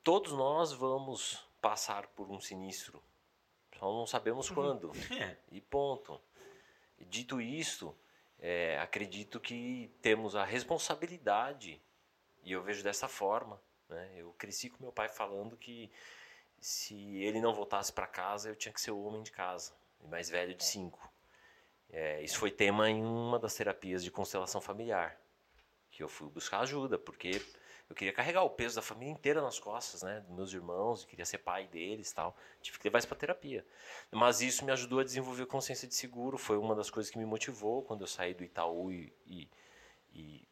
todos 0.03 0.31
nós 0.33 0.71
vamos 0.71 1.45
passar 1.61 2.07
por 2.07 2.29
um 2.29 2.39
sinistro, 2.39 3.03
só 3.77 3.91
não 3.91 4.05
sabemos 4.05 4.49
quando 4.49 4.91
É. 5.11 5.37
e 5.51 5.59
ponto. 5.61 6.21
Dito 6.99 7.41
isto, 7.41 7.95
é, 8.39 8.77
acredito 8.79 9.39
que 9.39 9.89
temos 10.01 10.35
a 10.35 10.43
responsabilidade, 10.43 11.81
e 12.43 12.51
eu 12.51 12.61
vejo 12.61 12.83
dessa 12.83 13.07
forma. 13.07 13.59
Né? 13.89 14.11
Eu 14.15 14.33
cresci 14.37 14.69
com 14.69 14.81
meu 14.81 14.91
pai 14.91 15.09
falando 15.09 15.57
que 15.57 15.91
se 16.59 16.95
ele 17.23 17.41
não 17.41 17.53
voltasse 17.53 17.91
para 17.91 18.07
casa, 18.07 18.49
eu 18.49 18.55
tinha 18.55 18.73
que 18.73 18.81
ser 18.81 18.91
o 18.91 19.01
homem 19.01 19.23
de 19.23 19.31
casa, 19.31 19.73
mais 20.09 20.29
velho 20.29 20.53
de 20.53 20.63
cinco. 20.63 21.11
É, 21.89 22.21
isso 22.21 22.37
foi 22.37 22.51
tema 22.51 22.89
em 22.89 23.03
uma 23.03 23.39
das 23.39 23.55
terapias 23.55 24.03
de 24.03 24.11
constelação 24.11 24.61
familiar, 24.61 25.19
que 25.89 26.03
eu 26.03 26.07
fui 26.07 26.29
buscar 26.29 26.59
ajuda, 26.59 26.99
porque 26.99 27.41
eu 27.89 27.95
queria 27.95 28.13
carregar 28.13 28.43
o 28.43 28.49
peso 28.49 28.75
da 28.75 28.81
família 28.81 29.11
inteira 29.11 29.41
nas 29.41 29.57
costas, 29.57 30.03
né, 30.03 30.19
dos 30.19 30.35
meus 30.35 30.53
irmãos, 30.53 31.01
e 31.01 31.07
queria 31.07 31.25
ser 31.25 31.39
pai 31.39 31.67
deles, 31.67 32.11
tal. 32.11 32.37
Tive 32.61 32.77
que 32.77 32.87
levar 32.87 32.99
isso 32.99 33.07
para 33.07 33.17
terapia. 33.17 33.65
Mas 34.11 34.41
isso 34.41 34.63
me 34.63 34.71
ajudou 34.71 34.99
a 34.99 35.03
desenvolver 35.03 35.47
consciência 35.47 35.87
de 35.87 35.95
seguro, 35.95 36.37
foi 36.37 36.57
uma 36.57 36.75
das 36.75 36.91
coisas 36.91 37.11
que 37.11 37.17
me 37.17 37.25
motivou 37.25 37.81
quando 37.81 38.01
eu 38.01 38.07
saí 38.07 38.35
do 38.35 38.43
Itaú 38.43 38.91
e, 38.91 39.11
e, 39.25 39.49
e 40.13 40.47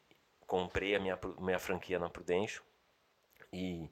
comprei 0.48 0.96
a 0.96 1.00
minha 1.00 1.20
minha 1.40 1.60
franquia 1.60 2.00
na 2.00 2.10
Prudential 2.10 2.67
e 3.52 3.90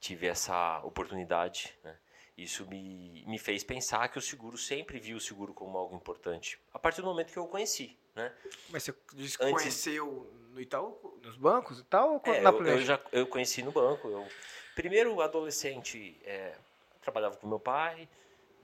tive 0.00 0.26
essa 0.26 0.80
oportunidade, 0.84 1.76
né? 1.82 1.96
Isso 2.36 2.66
me, 2.66 3.24
me 3.26 3.38
fez 3.38 3.62
pensar 3.62 4.08
que 4.08 4.18
o 4.18 4.22
seguro 4.22 4.58
sempre 4.58 4.98
viu 4.98 5.16
o 5.16 5.20
seguro 5.20 5.54
como 5.54 5.78
algo 5.78 5.94
importante. 5.94 6.58
A 6.72 6.78
partir 6.80 7.00
do 7.00 7.06
momento 7.06 7.32
que 7.32 7.38
eu 7.38 7.44
o 7.44 7.48
conheci, 7.48 7.96
né? 8.14 8.32
Mas 8.70 8.82
você 8.82 8.90
Antes- 9.14 9.36
conheceu 9.36 10.32
no 10.50 10.60
Itaú, 10.60 11.20
nos 11.22 11.36
bancos 11.36 11.78
e 11.78 11.84
tal? 11.84 12.20
Ou 12.26 12.34
É, 12.34 12.40
na 12.40 12.50
eu, 12.50 12.66
eu 12.66 12.82
já 12.82 13.00
eu 13.12 13.26
conheci 13.28 13.62
no 13.62 13.70
banco. 13.70 14.08
Eu, 14.08 14.26
primeiro, 14.74 15.20
adolescente, 15.20 16.20
é, 16.24 16.56
trabalhava 17.00 17.36
com 17.36 17.46
meu 17.46 17.60
pai. 17.60 18.08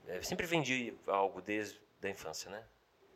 é, 0.07 0.21
sempre 0.21 0.45
vendi 0.45 0.93
algo 1.07 1.41
desde 1.41 1.79
a 2.03 2.09
infância, 2.09 2.51
né? 2.51 2.63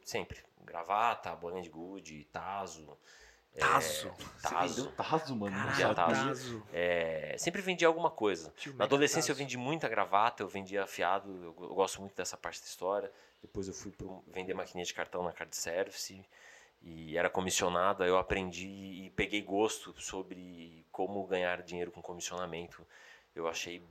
Sempre. 0.05 0.41
Gravata, 0.63 1.35
bolinha 1.35 1.63
de 1.63 1.69
gude, 1.69 2.23
taso. 2.31 2.97
É, 3.55 3.59
Tazo? 3.59 4.13
tazo. 4.41 4.91
Tazo, 4.91 5.35
mano. 5.35 5.55
sabia. 5.71 5.93
Tazo. 5.95 6.63
É, 6.73 7.35
sempre 7.39 7.61
vendia 7.61 7.87
alguma 7.87 8.11
coisa. 8.11 8.53
Tio 8.57 8.73
Na 8.75 8.83
adolescência 8.85 9.31
eu 9.31 9.35
Tazo. 9.35 9.39
vendi 9.43 9.57
muita 9.57 9.87
gravata, 9.87 10.43
eu 10.43 10.47
vendia 10.47 10.85
fiado, 10.85 11.29
eu, 11.31 11.55
eu 11.69 11.73
gosto 11.75 12.01
muito 12.01 12.15
dessa 12.15 12.35
parte 12.35 12.59
da 12.61 12.67
história. 12.67 13.11
Depois 13.41 13.67
eu 13.67 13.73
fui 13.73 13.91
para 13.91 14.07
vender 14.27 14.53
maquininha 14.53 14.85
de 14.85 14.93
cartão 14.93 15.23
na 15.23 15.31
card 15.31 15.55
service 15.55 16.25
e 16.81 17.17
era 17.17 17.29
comissionado, 17.29 18.03
aí 18.03 18.09
eu 18.09 18.17
aprendi 18.17 18.67
e 19.05 19.09
peguei 19.15 19.41
gosto 19.41 19.93
sobre 20.01 20.85
como 20.91 21.25
ganhar 21.25 21.61
dinheiro 21.63 21.91
com 21.91 22.01
comissionamento. 22.01 22.85
Eu 23.33 23.47
achei 23.47 23.81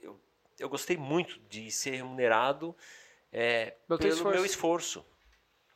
eu, 0.00 0.18
eu 0.58 0.68
gostei 0.68 0.96
muito 0.96 1.38
de 1.48 1.70
ser 1.70 1.96
remunerado 1.96 2.76
é, 3.32 3.76
Pelo 3.88 3.98
pelo 3.98 4.10
meu 4.30 4.44
esforço. 4.44 4.44
esforço. 4.46 5.06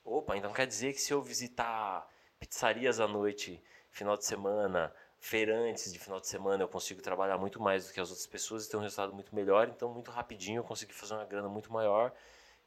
Opa, 0.05 0.37
então 0.37 0.53
quer 0.53 0.66
dizer 0.66 0.93
que 0.93 1.01
se 1.01 1.12
eu 1.12 1.22
visitar 1.22 2.07
pizzarias 2.47 3.01
à 3.01 3.09
noite, 3.09 3.62
final 3.90 4.16
de 4.16 4.24
semana, 4.24 4.95
feirantes 5.18 5.92
de 5.92 5.99
final 5.99 6.20
de 6.20 6.26
semana, 6.26 6.62
eu 6.64 6.68
consigo 6.68 7.01
trabalhar 7.01 7.38
muito 7.38 7.61
mais 7.61 7.86
do 7.86 7.92
que 7.92 8.01
as 8.01 8.11
outras 8.11 8.26
pessoas 8.26 8.66
e 8.66 8.70
ter 8.70 8.76
um 8.76 8.80
resultado 8.80 9.12
muito 9.12 9.34
melhor. 9.34 9.68
Então, 9.68 9.92
muito 9.92 10.11
rapidinho, 10.11 10.59
eu 10.59 10.64
consegui 10.64 10.92
fazer 10.92 11.14
uma 11.14 11.24
grana 11.24 11.49
muito 11.49 11.72
maior. 11.72 12.12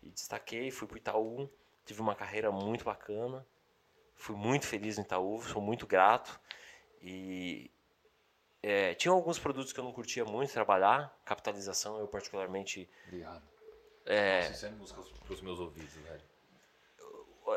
E 0.01 0.09
destaquei, 0.09 0.71
fui 0.71 0.87
para 0.87 0.95
o 0.95 0.97
Itaú, 0.97 1.49
tive 1.85 2.01
uma 2.01 2.15
carreira 2.15 2.51
muito 2.51 2.83
bacana. 2.83 3.45
Fui 4.15 4.35
muito 4.35 4.65
feliz 4.65 4.97
no 4.97 5.03
Itaú, 5.03 5.41
sou 5.43 5.61
muito 5.61 5.85
grato. 5.85 6.39
E 7.01 7.69
é, 8.63 8.95
tinha 8.95 9.11
alguns 9.11 9.37
produtos 9.37 9.71
que 9.71 9.79
eu 9.79 9.83
não 9.83 9.93
curtia 9.93 10.25
muito 10.25 10.51
trabalhar. 10.51 11.15
Capitalização, 11.23 11.99
eu 11.99 12.07
particularmente 12.07 12.89
Obrigado. 13.05 13.43
É. 14.07 14.39
Nossa, 14.39 14.51
isso 14.53 14.65
é 14.65 14.69
música 14.71 15.01
pros 15.25 15.41
meus 15.41 15.59
ouvidos, 15.59 15.93
velho. 15.93 16.36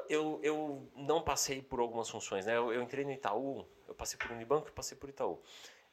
Eu, 0.09 0.41
eu 0.43 0.89
não 0.95 1.23
passei 1.23 1.63
por 1.63 1.81
algumas 1.81 2.09
funções, 2.09 2.47
né? 2.47 2.57
Eu, 2.57 2.73
eu 2.73 2.83
entrei 2.83 3.05
no 3.05 3.13
Itaú, 3.13 3.67
eu 3.89 3.95
passei 3.95 4.19
por 4.19 4.31
Unibanco 4.31 4.69
e 4.69 4.73
passei 4.73 4.97
por 4.97 5.09
Itaú. 5.09 5.41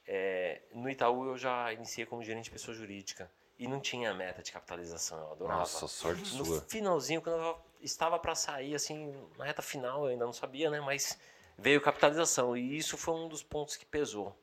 É, 0.05 0.61
no 0.73 0.89
Itaú 0.89 1.25
eu 1.25 1.37
já 1.37 1.73
iniciei 1.73 2.05
como 2.05 2.23
gerente 2.23 2.45
de 2.45 2.51
pessoa 2.51 2.75
jurídica 2.75 3.29
e 3.59 3.67
não 3.67 3.79
tinha 3.79 4.13
meta 4.13 4.41
de 4.41 4.51
capitalização, 4.51 5.19
eu 5.19 5.31
adorava. 5.31 5.59
Nossa, 5.59 5.87
sorte 5.87 6.35
no 6.35 6.45
sua. 6.45 6.61
finalzinho, 6.61 7.21
quando 7.21 7.41
eu 7.41 7.59
estava 7.81 8.19
para 8.19 8.35
sair, 8.35 8.75
assim, 8.75 9.13
na 9.37 9.45
reta 9.45 9.61
final, 9.61 10.05
eu 10.05 10.11
ainda 10.11 10.25
não 10.25 10.33
sabia, 10.33 10.69
né? 10.69 10.79
Mas 10.79 11.19
veio 11.57 11.81
capitalização 11.81 12.55
e 12.55 12.77
isso 12.77 12.97
foi 12.97 13.15
um 13.15 13.27
dos 13.27 13.41
pontos 13.41 13.75
que 13.75 13.85
pesou. 13.85 14.37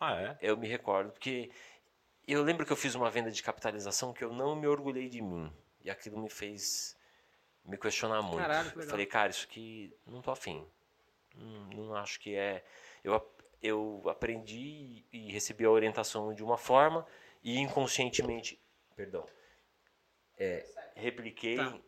Ah, 0.00 0.14
é? 0.20 0.38
Eu 0.40 0.56
me 0.56 0.68
recordo, 0.68 1.10
porque 1.10 1.50
eu 2.26 2.42
lembro 2.42 2.64
que 2.64 2.72
eu 2.72 2.76
fiz 2.76 2.94
uma 2.94 3.10
venda 3.10 3.30
de 3.30 3.42
capitalização 3.42 4.12
que 4.12 4.24
eu 4.24 4.32
não 4.32 4.54
me 4.54 4.66
orgulhei 4.66 5.08
de 5.08 5.20
mim. 5.20 5.52
E 5.82 5.90
aquilo 5.90 6.16
me 6.18 6.30
fez 6.30 6.93
me 7.64 7.76
questionar 7.78 8.22
muito. 8.22 8.38
Caralho, 8.38 8.70
que 8.70 8.76
eu 8.76 8.80
legal. 8.80 8.90
falei, 8.90 9.06
cara, 9.06 9.30
isso 9.30 9.44
aqui 9.46 9.92
não 10.06 10.20
tô 10.22 10.30
afim. 10.30 10.66
Não, 11.34 11.86
não 11.86 11.94
acho 11.96 12.20
que 12.20 12.34
é. 12.34 12.64
Eu, 13.02 13.34
eu 13.62 14.02
aprendi 14.08 15.04
e 15.12 15.30
recebi 15.32 15.64
a 15.64 15.70
orientação 15.70 16.32
de 16.34 16.42
uma 16.44 16.56
forma 16.58 17.06
e 17.42 17.58
inconscientemente, 17.58 18.60
perdão, 18.96 19.26
é, 20.38 20.64
repliquei, 20.96 21.56
Tá. 21.56 21.78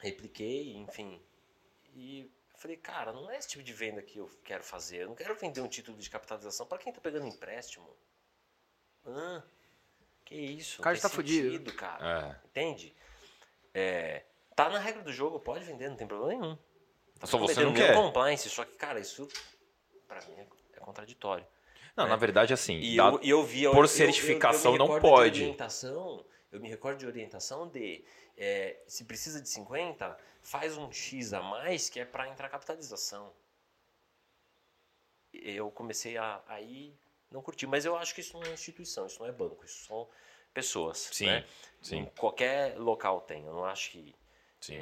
repliquei, 0.00 0.74
enfim. 0.76 1.20
E 1.94 2.30
falei, 2.56 2.76
cara, 2.76 3.12
não 3.12 3.30
é 3.30 3.38
esse 3.38 3.48
tipo 3.48 3.62
de 3.64 3.72
venda 3.72 4.02
que 4.02 4.18
eu 4.18 4.28
quero 4.44 4.62
fazer. 4.62 5.02
Eu 5.02 5.08
não 5.08 5.14
quero 5.14 5.34
vender 5.34 5.60
um 5.60 5.68
título 5.68 5.96
de 5.98 6.08
capitalização 6.10 6.66
para 6.66 6.78
quem 6.78 6.92
tá 6.92 7.00
pegando 7.00 7.26
empréstimo. 7.26 7.88
Hã? 9.04 9.42
Que 10.24 10.34
isso? 10.34 10.80
O 10.80 10.84
cara 10.84 10.96
tá 10.98 11.08
tem 11.08 11.16
fudido. 11.16 11.72
cara. 11.74 12.38
É. 12.42 12.46
Entende? 12.48 12.94
É, 13.72 14.24
tá 14.56 14.68
na 14.70 14.78
regra 14.78 15.02
do 15.02 15.12
jogo, 15.12 15.38
pode 15.38 15.64
vender, 15.64 15.88
não 15.90 15.96
tem 15.96 16.06
problema 16.06 16.32
nenhum. 16.40 16.58
Tá 17.20 17.26
Só 17.26 17.38
você 17.38 17.62
não 17.62 17.72
quer. 17.74 17.94
compliance, 17.94 18.48
só 18.50 18.64
que, 18.64 18.74
cara, 18.76 18.98
isso 18.98 19.28
pra 20.08 20.20
mim 20.26 20.34
é, 20.72 20.80
contraditório. 20.80 21.46
Não, 21.94 22.06
na 22.08 22.16
verdade, 22.16 22.52
assim, 22.52 22.78
E 22.78 22.96
dá- 22.96 23.08
eu, 23.08 23.20
eu 23.22 23.44
vi 23.44 23.64
por 23.64 23.84
eu- 23.84 23.88
certificação 23.88 24.72
eu 24.72 24.78
não 24.78 25.00
pode. 25.00 25.42
orientação, 25.42 26.24
eu 26.52 26.60
me 26.60 26.68
recordo 26.68 26.98
de 26.98 27.06
orientação 27.06 27.68
de 27.68 28.04
é, 28.36 28.76
se 28.86 29.04
precisa 29.04 29.40
de 29.40 29.48
50, 29.48 30.18
faz 30.42 30.76
um 30.76 30.90
X 30.92 31.32
a 31.32 31.40
mais 31.42 31.88
que 31.88 31.98
é 32.00 32.04
para 32.04 32.28
entrar 32.28 32.48
capitalização. 32.50 33.32
Eu 35.32 35.70
comecei 35.70 36.16
a 36.16 36.42
aí 36.46 36.94
não 37.30 37.42
curti, 37.42 37.66
mas 37.66 37.84
eu 37.84 37.96
acho 37.96 38.14
que 38.14 38.20
isso 38.20 38.34
não 38.38 38.42
é 38.46 38.52
instituição, 38.52 39.06
isso 39.06 39.18
não 39.20 39.26
é 39.26 39.32
banco, 39.32 39.64
isso 39.64 39.84
são 39.86 40.08
pessoas. 40.52 40.98
Sim, 41.12 41.26
né? 41.26 41.44
sim. 41.82 41.96
Em 41.98 42.04
qualquer 42.06 42.78
local 42.78 43.20
tem. 43.22 43.44
Eu 43.46 43.52
não 43.54 43.64
acho 43.64 43.90
que 43.90 44.14
sim. 44.60 44.74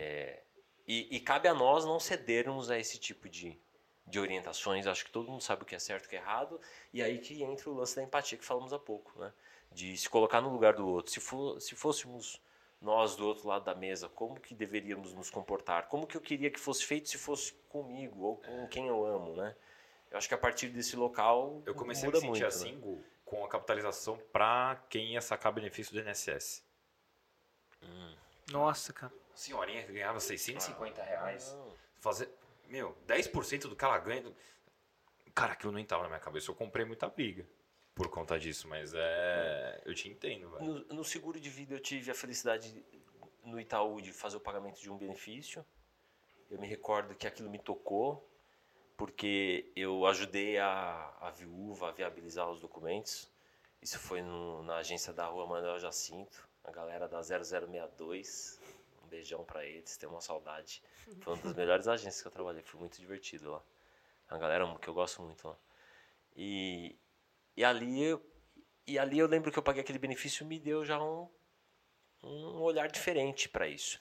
e, 0.86 1.16
e 1.16 1.20
cabe 1.20 1.48
a 1.48 1.54
nós 1.54 1.84
não 1.84 1.98
cedermos 1.98 2.70
a 2.70 2.78
esse 2.78 2.98
tipo 2.98 3.28
de, 3.28 3.58
de 4.06 4.18
orientações. 4.18 4.86
Acho 4.86 5.04
que 5.04 5.10
todo 5.10 5.30
mundo 5.30 5.42
sabe 5.42 5.62
o 5.62 5.66
que 5.66 5.74
é 5.74 5.78
certo 5.78 6.04
e 6.04 6.06
o 6.06 6.10
que 6.10 6.16
é 6.16 6.20
errado. 6.20 6.60
E 6.92 7.02
aí 7.02 7.18
que 7.18 7.42
entra 7.42 7.70
o 7.70 7.74
lance 7.74 7.96
da 7.96 8.02
empatia 8.02 8.38
que 8.38 8.44
falamos 8.44 8.72
há 8.72 8.78
pouco, 8.78 9.18
né? 9.18 9.32
De 9.72 9.96
se 9.96 10.08
colocar 10.08 10.40
no 10.40 10.50
lugar 10.50 10.74
do 10.74 10.86
outro. 10.86 11.12
Se, 11.12 11.20
for, 11.20 11.60
se 11.60 11.74
fôssemos 11.74 12.40
nós 12.80 13.16
do 13.16 13.26
outro 13.26 13.48
lado 13.48 13.64
da 13.64 13.74
mesa, 13.74 14.08
como 14.08 14.38
que 14.38 14.54
deveríamos 14.54 15.14
nos 15.14 15.30
comportar? 15.30 15.88
Como 15.88 16.06
que 16.06 16.16
eu 16.16 16.20
queria 16.20 16.50
que 16.50 16.60
fosse 16.60 16.84
feito 16.84 17.08
se 17.08 17.18
fosse 17.18 17.54
comigo 17.68 18.22
ou 18.22 18.36
com 18.36 18.68
quem 18.68 18.86
eu 18.88 19.04
amo, 19.04 19.34
né? 19.34 19.56
Eu 20.10 20.18
acho 20.18 20.28
que 20.28 20.34
a 20.34 20.38
partir 20.38 20.68
desse 20.68 20.94
local 20.94 21.60
Eu 21.66 21.74
comecei 21.74 22.04
a 22.04 22.06
muda 22.06 22.18
me 22.18 22.26
sentir 22.26 22.42
muito, 22.42 22.46
assim 22.46 22.76
né? 22.76 23.02
Com 23.24 23.44
a 23.44 23.48
capitalização 23.48 24.16
pra 24.32 24.80
quem 24.88 25.14
ia 25.14 25.20
sacar 25.20 25.50
benefício 25.52 25.92
do 25.92 26.08
INSS. 26.08 26.62
Nossa, 28.52 28.92
cara. 28.92 29.12
Senhorinha 29.34 29.82
que 29.84 29.92
ganhava 29.92 30.20
650 30.20 31.02
reais. 31.02 31.52
Não. 31.52 31.74
Fazer, 32.00 32.28
meu, 32.68 32.96
10% 33.06 33.68
do 33.68 33.76
que 33.76 33.84
ela 33.84 33.98
ganha. 33.98 34.22
do- 34.22 34.34
Cara, 35.34 35.52
aquilo 35.54 35.72
não 35.72 35.78
entrava 35.78 36.02
na 36.04 36.08
minha 36.08 36.20
cabeça. 36.20 36.50
Eu 36.50 36.54
comprei 36.54 36.84
muita 36.86 37.08
briga 37.08 37.46
por 37.94 38.08
conta 38.08 38.38
disso, 38.38 38.68
mas 38.68 38.92
é. 38.94 39.82
Eu 39.84 39.94
te 39.94 40.08
entendo, 40.08 40.48
velho. 40.50 40.64
No, 40.64 40.78
no 40.96 41.04
seguro 41.04 41.40
de 41.40 41.50
vida 41.50 41.74
eu 41.74 41.80
tive 41.80 42.10
a 42.10 42.14
felicidade 42.14 42.84
no 43.42 43.60
Itaú 43.60 44.00
de 44.00 44.12
fazer 44.12 44.36
o 44.36 44.40
pagamento 44.40 44.80
de 44.80 44.90
um 44.90 44.96
benefício. 44.96 45.64
Eu 46.50 46.60
me 46.60 46.66
recordo 46.66 47.14
que 47.14 47.26
aquilo 47.26 47.50
me 47.50 47.58
tocou, 47.58 48.28
porque 48.96 49.72
eu 49.74 50.06
ajudei 50.06 50.56
a, 50.58 51.12
a 51.20 51.30
viúva 51.30 51.88
a 51.88 51.92
viabilizar 51.92 52.48
os 52.48 52.60
documentos. 52.60 53.28
Isso 53.82 53.98
foi 53.98 54.22
no- 54.22 54.62
na 54.62 54.76
agência 54.76 55.12
da 55.12 55.26
rua 55.26 55.46
Manuel 55.46 55.78
Jacinto, 55.80 56.48
a 56.62 56.70
galera 56.70 57.08
da 57.08 57.20
0062. 57.22 58.58
Beijão 59.14 59.44
pra 59.44 59.64
eles, 59.64 59.96
tenho 59.96 60.10
uma 60.10 60.20
saudade. 60.20 60.82
Foi 61.20 61.34
uma 61.34 61.42
das 61.42 61.54
melhores 61.54 61.86
agências 61.86 62.20
que 62.20 62.26
eu 62.26 62.32
trabalhei, 62.32 62.62
foi 62.62 62.80
muito 62.80 62.98
divertido 62.98 63.52
lá. 63.52 63.62
A 64.28 64.36
galera 64.38 64.66
que 64.80 64.88
eu 64.88 64.94
gosto 64.94 65.22
muito 65.22 65.46
lá. 65.46 65.56
E, 66.36 66.96
e 67.56 67.64
ali 67.64 68.02
eu, 68.02 68.20
e 68.86 68.98
ali 68.98 69.18
eu 69.18 69.28
lembro 69.28 69.52
que 69.52 69.58
eu 69.58 69.62
paguei 69.62 69.82
aquele 69.82 69.98
benefício 69.98 70.44
me 70.44 70.58
deu 70.58 70.84
já 70.84 71.00
um, 71.00 71.28
um 72.22 72.60
olhar 72.60 72.88
diferente 72.88 73.48
para 73.48 73.68
isso. 73.68 74.00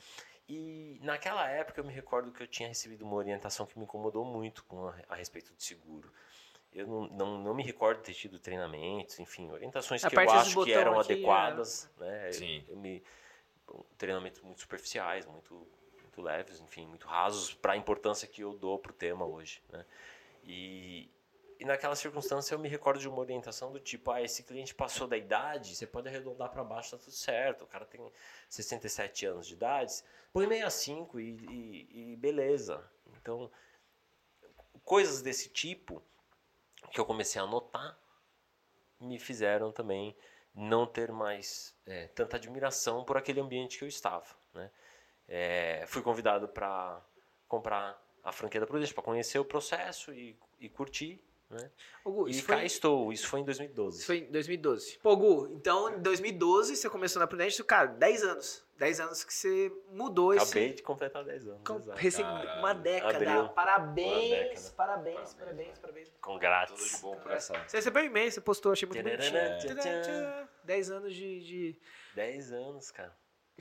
E 0.49 0.99
naquela 1.03 1.47
época 1.47 1.79
eu 1.79 1.85
me 1.85 1.93
recordo 1.93 2.31
que 2.31 2.41
eu 2.41 2.47
tinha 2.47 2.67
recebido 2.67 3.05
uma 3.05 3.15
orientação 3.15 3.65
que 3.65 3.77
me 3.77 3.85
incomodou 3.85 4.25
muito 4.25 4.63
com 4.65 4.87
a, 4.87 4.95
a 5.09 5.15
respeito 5.15 5.53
de 5.53 5.63
seguro. 5.63 6.11
Eu 6.71 6.87
não, 6.87 7.07
não, 7.09 7.37
não 7.37 7.53
me 7.53 7.61
recordo 7.61 7.99
de 7.99 8.05
ter 8.05 8.13
tido 8.15 8.39
treinamentos, 8.39 9.19
enfim, 9.19 9.51
orientações 9.51 10.03
A 10.03 10.09
que 10.09 10.15
eu 10.15 10.29
acho 10.31 10.63
que 10.63 10.73
eram 10.73 10.99
aqui, 10.99 11.13
adequadas. 11.13 11.89
Né? 11.97 12.31
Sim. 12.31 12.65
Eu 12.67 12.77
me, 12.77 13.03
treinamentos 13.97 14.41
muito 14.41 14.61
superficiais, 14.61 15.25
muito 15.25 15.67
muito 16.13 16.21
leves, 16.21 16.59
enfim, 16.59 16.85
muito 16.85 17.07
rasos 17.07 17.53
para 17.53 17.73
a 17.73 17.77
importância 17.77 18.27
que 18.27 18.41
eu 18.41 18.53
dou 18.53 18.77
pro 18.77 18.93
tema 18.93 19.25
hoje, 19.25 19.61
né? 19.69 19.83
E, 20.43 21.09
e 21.59 21.65
naquela 21.65 21.95
circunstância 21.95 22.53
eu 22.53 22.59
me 22.59 22.69
recordo 22.69 22.99
de 22.99 23.07
uma 23.07 23.19
orientação 23.19 23.71
do 23.71 23.79
tipo, 23.79 24.11
ah, 24.11 24.21
esse 24.21 24.43
cliente 24.43 24.75
passou 24.75 25.07
da 25.07 25.17
idade, 25.17 25.75
você 25.75 25.87
pode 25.87 26.07
arredondar 26.07 26.51
para 26.51 26.63
baixo, 26.63 26.91
tá 26.91 26.97
tudo 26.97 27.13
certo. 27.13 27.63
O 27.63 27.67
cara 27.67 27.85
tem 27.85 28.11
67 28.49 29.25
anos 29.25 29.47
de 29.47 29.53
idade, 29.53 30.03
põe 30.31 30.45
65 30.47 31.19
e, 31.19 31.29
e, 31.49 32.11
e 32.13 32.15
beleza. 32.17 32.83
Então, 33.17 33.49
coisas 34.83 35.21
desse 35.21 35.49
tipo 35.49 36.03
que 36.91 36.99
eu 36.99 37.05
comecei 37.05 37.41
a 37.41 37.47
notar 37.47 37.97
me 38.99 39.17
fizeram 39.17 39.71
também 39.71 40.15
não 40.53 40.85
ter 40.85 41.11
mais 41.11 41.75
é, 41.85 42.07
tanta 42.07 42.37
admiração 42.37 43.03
por 43.03 43.17
aquele 43.17 43.39
ambiente 43.39 43.77
que 43.77 43.83
eu 43.83 43.87
estava. 43.87 44.27
Né? 44.53 44.69
É, 45.27 45.85
fui 45.87 46.01
convidado 46.01 46.47
para 46.47 47.01
comprar 47.47 47.99
a 48.23 48.31
franquia 48.31 48.59
da 48.59 48.67
Prudente, 48.67 48.93
para 48.93 49.03
conhecer 49.03 49.39
o 49.39 49.45
processo 49.45 50.13
e, 50.13 50.37
e 50.59 50.69
curtir. 50.69 51.23
Né? 51.53 51.71
Ô, 52.03 52.11
Gu, 52.11 52.27
E 52.27 52.31
isso 52.31 52.45
cá 52.47 52.55
foi, 52.57 52.65
estou, 52.65 53.13
isso 53.13 53.27
foi 53.27 53.39
em 53.41 53.45
2012. 53.45 53.97
isso 53.97 54.05
foi 54.05 54.17
em 54.17 54.31
2012. 54.31 54.99
Pô, 54.99 55.15
Gu, 55.15 55.47
então 55.53 55.89
em 55.95 56.01
2012 56.01 56.75
você 56.75 56.89
começou 56.89 57.19
na 57.19 57.27
Prudente, 57.27 57.63
cara, 57.63 57.87
10 57.87 58.23
anos. 58.23 58.63
10 58.77 58.99
anos 58.99 59.23
que 59.23 59.33
você 59.33 59.71
mudou 59.91 60.33
esse. 60.33 60.43
Acabei 60.45 60.73
de 60.73 60.81
completar 60.83 61.23
10 61.23 61.47
anos. 61.47 61.61
Com- 61.65 61.79
recém- 61.95 62.25
uma 62.59 62.73
década. 62.73 63.15
Abril. 63.15 63.49
Parabéns, 63.49 64.11
Uma 64.13 64.29
década. 64.29 64.73
parabéns, 64.75 65.33
parabéns, 65.35 65.79
parabéns. 65.79 66.11
Com 66.19 66.37
grátis. 66.39 66.75
Tudo 66.75 66.95
de 66.95 67.01
bom 67.01 67.15
por 67.21 67.31
essa. 67.31 67.53
Você 67.67 67.77
recebeu 67.77 68.03
um 68.03 68.05
e-mail, 68.07 68.31
você 68.31 68.41
postou, 68.41 68.71
achei 68.71 68.87
muito 68.87 69.01
bonitinho. 69.01 69.77
tchan. 69.77 70.49
10 70.63 70.91
anos 70.91 71.13
de. 71.13 71.39
de... 71.43 71.79
10 72.15 72.51
anos, 72.51 72.91
cara. 72.91 73.15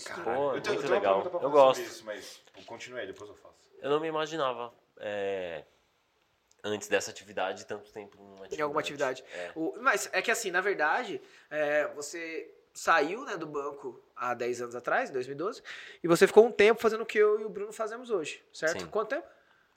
Caralho. 0.04 0.24
Pô, 0.24 0.30
eu 0.32 0.36
tenho, 0.38 0.50
muito 0.52 0.68
eu 0.68 0.80
tenho 0.80 0.94
legal. 0.94 1.20
pra 1.22 1.30
Eu 1.30 1.40
fazer 1.40 1.52
gosto. 1.52 1.80
Isso, 1.82 2.04
mas 2.06 2.42
continue 2.66 3.00
aí, 3.00 3.06
depois 3.06 3.28
eu 3.28 3.36
faço. 3.36 3.70
Eu 3.80 3.90
não 3.90 4.00
me 4.00 4.08
imaginava 4.08 4.72
é, 4.98 5.64
antes 6.62 6.88
dessa 6.88 7.10
atividade 7.10 7.66
tanto 7.66 7.90
tempo 7.92 8.16
atividade. 8.34 8.56
Em 8.56 8.62
alguma 8.62 8.80
atividade. 8.80 9.24
É. 9.34 9.50
O- 9.54 9.74
mas 9.80 10.08
é 10.12 10.22
que 10.22 10.30
assim, 10.30 10.50
na 10.50 10.60
verdade, 10.60 11.20
é, 11.50 11.88
você 11.94 12.52
saiu 12.74 13.24
né, 13.24 13.36
do 13.36 13.46
banco 13.46 14.02
há 14.16 14.32
10 14.34 14.62
anos 14.62 14.74
atrás, 14.74 15.10
em 15.10 15.12
2012, 15.12 15.62
e 16.02 16.08
você 16.08 16.26
ficou 16.26 16.46
um 16.46 16.52
tempo 16.52 16.80
fazendo 16.80 17.02
o 17.02 17.06
que 17.06 17.18
eu 17.18 17.40
e 17.40 17.44
o 17.44 17.48
Bruno 17.48 17.72
fazemos 17.72 18.10
hoje, 18.10 18.42
certo? 18.52 18.80
Sim. 18.80 18.86
Quanto 18.86 19.10
tempo? 19.10 19.26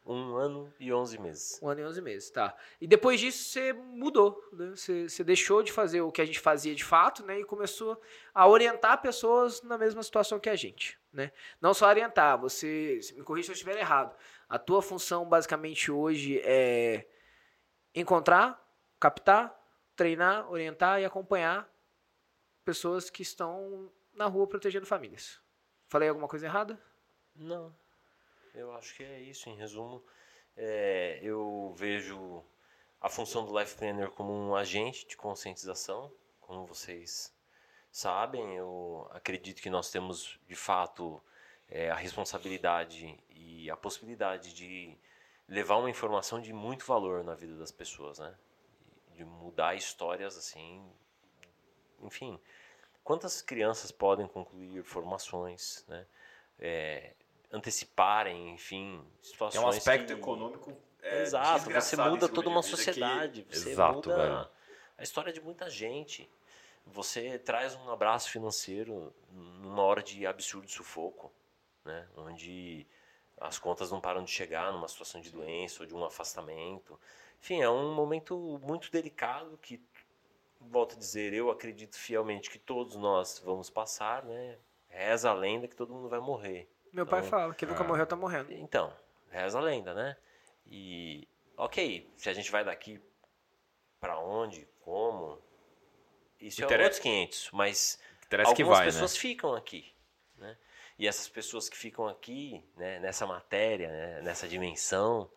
Um 0.05 0.35
ano 0.35 0.71
e 0.79 0.93
11 0.93 1.17
meses. 1.19 1.59
Um 1.63 1.67
ano 1.67 1.81
e 1.81 1.85
11 1.85 2.01
meses, 2.01 2.29
tá. 2.29 2.55
E 2.79 2.85
depois 2.85 3.19
disso 3.19 3.49
você 3.49 3.73
mudou, 3.73 4.39
né? 4.53 4.69
Você, 4.75 5.09
você 5.09 5.23
deixou 5.23 5.63
de 5.63 5.71
fazer 5.71 6.01
o 6.01 6.11
que 6.11 6.21
a 6.21 6.25
gente 6.25 6.39
fazia 6.39 6.75
de 6.75 6.83
fato, 6.83 7.25
né? 7.25 7.39
E 7.39 7.43
começou 7.43 7.99
a 8.31 8.47
orientar 8.47 9.01
pessoas 9.01 9.63
na 9.63 9.79
mesma 9.79 10.03
situação 10.03 10.39
que 10.39 10.47
a 10.47 10.55
gente, 10.55 10.99
né? 11.11 11.31
Não 11.59 11.73
só 11.73 11.87
orientar, 11.87 12.39
você, 12.39 12.99
me 13.15 13.23
corrija 13.23 13.47
se 13.47 13.51
eu 13.51 13.55
estiver 13.55 13.77
errado. 13.79 14.15
A 14.47 14.59
tua 14.59 14.79
função 14.79 15.27
basicamente 15.27 15.91
hoje 15.91 16.39
é 16.43 17.07
encontrar, 17.95 18.63
captar, 18.99 19.59
treinar, 19.95 20.51
orientar 20.51 21.01
e 21.01 21.05
acompanhar 21.05 21.67
pessoas 22.63 23.09
que 23.09 23.23
estão 23.23 23.91
na 24.13 24.25
rua 24.25 24.45
protegendo 24.45 24.85
famílias. 24.85 25.41
Falei 25.87 26.09
alguma 26.09 26.27
coisa 26.27 26.45
errada? 26.45 26.79
Não. 27.35 27.73
Eu 28.55 28.71
acho 28.73 28.95
que 28.95 29.03
é 29.03 29.19
isso, 29.19 29.49
em 29.49 29.55
resumo. 29.57 30.01
É, 30.55 31.19
eu 31.21 31.73
vejo 31.75 32.41
a 33.01 33.09
função 33.09 33.45
do 33.45 33.57
Life 33.59 33.75
Planner 33.75 34.09
como 34.11 34.31
um 34.31 34.55
agente 34.55 35.05
de 35.05 35.17
conscientização, 35.17 36.09
como 36.39 36.65
vocês 36.65 37.35
sabem. 37.91 38.55
Eu 38.55 39.07
acredito 39.11 39.61
que 39.61 39.69
nós 39.69 39.91
temos, 39.91 40.39
de 40.47 40.55
fato, 40.55 41.21
é, 41.67 41.89
a 41.89 41.95
responsabilidade 41.95 43.21
e 43.29 43.69
a 43.69 43.75
possibilidade 43.75 44.53
de 44.53 44.97
levar 45.49 45.75
uma 45.75 45.89
informação 45.89 46.39
de 46.39 46.53
muito 46.53 46.85
valor 46.85 47.25
na 47.25 47.35
vida 47.35 47.57
das 47.57 47.71
pessoas, 47.73 48.19
né? 48.19 48.33
De 49.11 49.25
mudar 49.25 49.75
histórias 49.75 50.37
assim. 50.37 50.81
Enfim, 52.01 52.39
quantas 53.03 53.41
crianças 53.41 53.91
podem 53.91 54.27
concluir 54.29 54.81
formações, 54.81 55.83
né? 55.89 56.07
É, 56.57 57.15
anteciparem, 57.55 58.51
enfim, 58.53 59.03
situações. 59.21 59.59
Tem 59.61 59.65
um 59.65 59.77
aspecto 59.77 60.07
que- 60.07 60.19
econômico. 60.19 60.73
é, 61.01 61.21
Exato, 61.21 61.69
você 61.69 61.95
muda 61.95 62.27
toda 62.27 62.49
uma 62.49 62.61
vida 62.61 62.71
que- 62.75 62.83
sociedade, 62.83 63.45
você 63.49 63.69
Exato, 63.71 64.09
muda 64.09 64.15
velho. 64.17 64.49
a 64.97 65.03
história 65.03 65.31
de 65.31 65.39
muita 65.41 65.69
gente. 65.69 66.29
Você 66.87 67.39
traz 67.39 67.73
um 67.75 67.89
abraço 67.89 68.29
financeiro 68.29 69.13
numa 69.31 69.81
hora 69.83 70.03
de 70.03 70.25
absurdo 70.27 70.69
sufoco, 70.69 71.31
né? 71.83 72.07
onde 72.15 72.85
as 73.39 73.57
contas 73.57 73.89
não 73.91 73.99
param 73.99 74.23
de 74.23 74.31
chegar 74.31 74.71
numa 74.71 74.87
situação 74.87 75.19
de 75.19 75.31
doença 75.31 75.81
ou 75.83 75.87
de 75.87 75.95
um 75.95 76.03
afastamento. 76.05 76.99
Enfim, 77.41 77.61
é 77.61 77.69
um 77.69 77.93
momento 77.93 78.59
muito 78.63 78.91
delicado 78.91 79.57
que, 79.61 79.81
volto 80.61 80.95
a 80.95 80.97
dizer, 80.99 81.33
eu 81.33 81.49
acredito 81.51 81.95
fielmente 81.97 82.49
que 82.49 82.57
todos 82.59 82.95
nós 82.95 83.39
vamos 83.43 83.69
passar, 83.69 84.23
né? 84.23 84.57
Reza 84.87 85.29
a 85.31 85.33
lenda 85.33 85.67
que 85.67 85.75
todo 85.75 85.93
mundo 85.93 86.07
vai 86.07 86.19
morrer. 86.19 86.69
Meu 86.95 87.05
pai 87.05 87.19
Então, 87.19 87.29
fala, 87.29 87.53
quem 87.53 87.67
nunca 87.67 87.83
ah. 87.83 87.87
morreu 87.87 88.07
tá 88.07 88.15
morrendo. 88.15 88.53
Então, 88.53 88.95
reza 89.29 89.57
a 89.57 89.61
lenda, 89.61 89.93
né? 89.93 90.15
E, 90.65 91.27
ok, 91.57 92.09
se 92.15 92.29
a 92.29 92.33
gente 92.33 92.49
vai 92.49 92.63
daqui 92.63 93.01
pra 93.99 94.17
onde, 94.17 94.65
como, 94.79 95.41
isso 96.39 96.63
é 96.63 96.65
outros 96.65 96.99
500, 96.99 97.51
mas 97.51 97.99
Interessa 98.25 98.49
algumas 98.49 98.55
que 98.55 98.63
vai, 98.77 98.85
pessoas 98.85 99.13
né? 99.13 99.19
ficam 99.19 99.53
aqui, 99.53 99.93
né? 100.37 100.57
E 100.97 101.05
essas 101.05 101.27
pessoas 101.27 101.67
que 101.67 101.75
ficam 101.75 102.07
aqui, 102.07 102.63
né, 102.77 102.97
nessa 102.99 103.27
matéria, 103.27 103.89
né, 103.89 104.21
nessa 104.21 104.47
dimensão, 104.47 105.29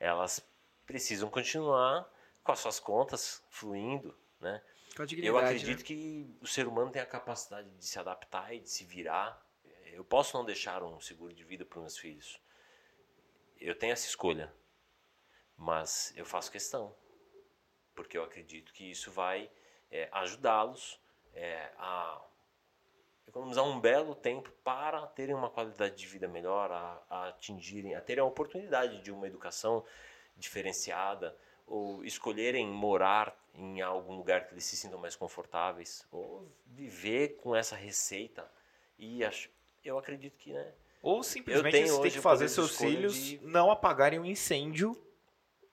elas 0.00 0.44
precisam 0.84 1.30
continuar 1.30 2.04
com 2.42 2.50
as 2.50 2.58
suas 2.58 2.80
contas 2.80 3.44
fluindo, 3.48 4.12
né? 4.40 4.60
Com 4.96 5.04
a 5.04 5.06
Eu 5.06 5.38
acredito 5.38 5.78
né? 5.78 5.84
que 5.84 6.36
o 6.40 6.48
ser 6.48 6.66
humano 6.66 6.90
tem 6.90 7.00
a 7.00 7.06
capacidade 7.06 7.70
de 7.70 7.86
se 7.86 7.96
adaptar 7.96 8.52
e 8.52 8.58
de 8.58 8.68
se 8.68 8.84
virar. 8.84 9.45
Eu 9.96 10.04
posso 10.04 10.36
não 10.36 10.44
deixar 10.44 10.82
um 10.82 11.00
seguro 11.00 11.32
de 11.32 11.42
vida 11.42 11.64
para 11.64 11.80
meus 11.80 11.96
filhos. 11.96 12.38
Eu 13.58 13.74
tenho 13.74 13.94
essa 13.94 14.06
escolha. 14.06 14.52
Mas 15.56 16.12
eu 16.14 16.26
faço 16.26 16.52
questão. 16.52 16.94
Porque 17.94 18.18
eu 18.18 18.22
acredito 18.22 18.74
que 18.74 18.90
isso 18.90 19.10
vai 19.10 19.50
é, 19.90 20.06
ajudá-los 20.12 21.00
é, 21.32 21.72
a 21.78 22.22
economizar 23.26 23.64
um 23.64 23.80
belo 23.80 24.14
tempo 24.14 24.50
para 24.62 25.06
terem 25.06 25.34
uma 25.34 25.48
qualidade 25.48 25.96
de 25.96 26.06
vida 26.06 26.28
melhor, 26.28 26.70
a, 26.70 27.02
a 27.08 27.28
atingirem, 27.28 27.94
a 27.94 28.00
terem 28.02 28.20
a 28.22 28.26
oportunidade 28.26 29.00
de 29.00 29.10
uma 29.10 29.26
educação 29.26 29.82
diferenciada, 30.36 31.34
ou 31.66 32.04
escolherem 32.04 32.66
morar 32.66 33.34
em 33.54 33.80
algum 33.80 34.14
lugar 34.14 34.46
que 34.46 34.52
eles 34.52 34.64
se 34.64 34.76
sintam 34.76 35.00
mais 35.00 35.16
confortáveis, 35.16 36.06
ou 36.12 36.46
viver 36.66 37.38
com 37.38 37.56
essa 37.56 37.74
receita. 37.74 38.46
E 38.98 39.24
eu 39.88 39.98
acredito 39.98 40.36
que, 40.36 40.52
né? 40.52 40.72
Ou 41.02 41.22
simplesmente 41.22 41.88
você 41.88 42.02
tem 42.02 42.10
que 42.12 42.20
fazer 42.20 42.48
seus 42.48 42.76
filhos 42.76 43.14
de- 43.14 43.38
não 43.42 43.70
apagarem 43.70 44.18
o 44.18 44.24
incêndio 44.24 45.00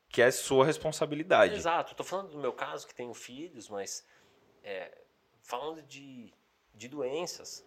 que 0.10 0.22
é 0.22 0.30
sua 0.30 0.64
responsabilidade. 0.66 1.56
Exato, 1.56 1.92
estou 1.92 2.06
falando 2.06 2.30
do 2.30 2.38
meu 2.38 2.54
caso, 2.54 2.88
que 2.88 2.94
tenho 2.94 3.14
filhos, 3.16 3.68
mas 3.68 4.06
é, 4.64 4.96
falando 5.42 5.82
de, 5.82 6.32
de 6.74 6.88
doenças, 6.88 7.66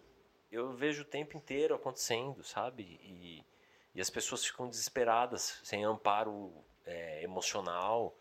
eu 0.49 0.71
vejo 0.71 1.01
o 1.01 1.05
tempo 1.05 1.35
inteiro 1.35 1.75
acontecendo, 1.75 2.41
sabe? 2.43 2.83
E, 3.03 3.43
e 3.93 3.99
as 3.99 4.09
pessoas 4.09 4.45
ficam 4.45 4.69
desesperadas, 4.69 5.59
sem 5.63 5.83
amparo 5.83 6.53
é, 6.85 7.21
emocional, 7.21 8.17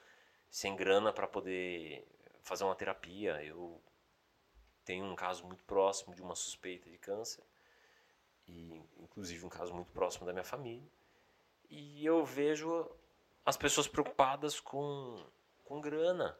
sem 0.51 0.75
grana 0.75 1.13
para 1.13 1.29
poder 1.29 2.05
fazer 2.43 2.65
uma 2.65 2.75
terapia. 2.75 3.41
Eu 3.45 3.81
tenho 4.85 5.05
um 5.05 5.15
caso 5.15 5.45
muito 5.47 5.63
próximo 5.65 6.17
de 6.17 6.23
uma 6.23 6.35
suspeita 6.35 6.91
de 6.91 6.99
câncer, 6.99 7.45
e 8.47 8.83
inclusive 8.99 9.45
um 9.45 9.49
caso 9.49 9.75
muito 9.75 9.91
próximo 9.93 10.27
da 10.27 10.33
minha 10.33 10.45
família. 10.45 10.89
E 11.69 12.05
eu 12.05 12.25
vejo 12.25 12.89
as 13.45 13.57
pessoas 13.57 13.89
preocupadas 13.89 14.61
com, 14.61 15.25
com 15.65 15.81
grana, 15.81 16.39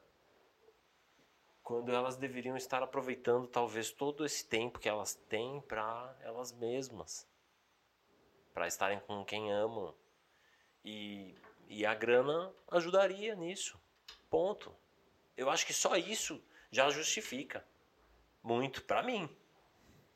quando 1.63 1.93
elas 1.93 2.17
deveriam 2.17 2.57
estar 2.57 2.83
aproveitando 2.83 3.49
talvez 3.49 3.91
todo 3.91 4.25
esse 4.25 4.47
tempo 4.47 4.79
que 4.79 4.89
elas 4.89 5.15
têm 5.15 5.61
para 5.61 6.17
elas 6.21 6.53
mesmas, 6.53 7.29
para 8.55 8.69
estarem 8.69 9.01
com 9.01 9.25
quem 9.25 9.53
amam. 9.53 9.95
E, 10.85 11.35
e 11.69 11.85
a 11.85 11.93
grana 11.95 12.55
ajudaria 12.71 13.35
nisso. 13.35 13.81
Ponto. 14.31 14.73
Eu 15.37 15.51
acho 15.51 15.67
que 15.67 15.75
só 15.75 15.97
isso 15.97 16.41
já 16.71 16.89
justifica 16.89 17.67
muito 18.43 18.85
para 18.85 19.03
mim 19.03 19.29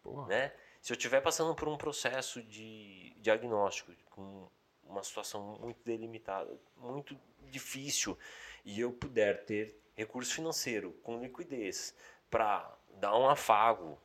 Porra. 0.03 0.29
né? 0.29 0.53
Se 0.81 0.93
eu 0.93 0.97
estiver 0.97 1.21
passando 1.21 1.55
por 1.55 1.69
um 1.69 1.77
processo 1.77 2.43
de 2.43 3.15
diagnóstico 3.19 3.93
com 4.11 4.49
uma 4.83 5.03
situação 5.03 5.59
muito 5.61 5.83
delimitada, 5.85 6.59
muito 6.77 7.19
difícil, 7.51 8.19
e 8.65 8.81
eu 8.81 8.93
puder 8.93 9.45
ter 9.45 9.79
recurso 9.95 10.35
financeiro 10.35 10.93
com 11.03 11.21
liquidez 11.21 11.95
para 12.31 12.77
dar 12.95 13.17
um 13.17 13.29
afago 13.29 13.99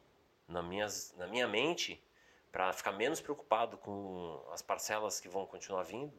na, 0.48 0.62
minhas, 0.62 1.14
na 1.18 1.28
minha 1.28 1.48
mente, 1.48 2.04
para 2.52 2.72
ficar 2.74 2.92
menos 2.92 3.22
preocupado 3.22 3.78
com 3.78 4.44
as 4.52 4.62
parcelas 4.62 5.20
que 5.20 5.30
vão 5.30 5.46
continuar 5.46 5.84
vindo, 5.84 6.14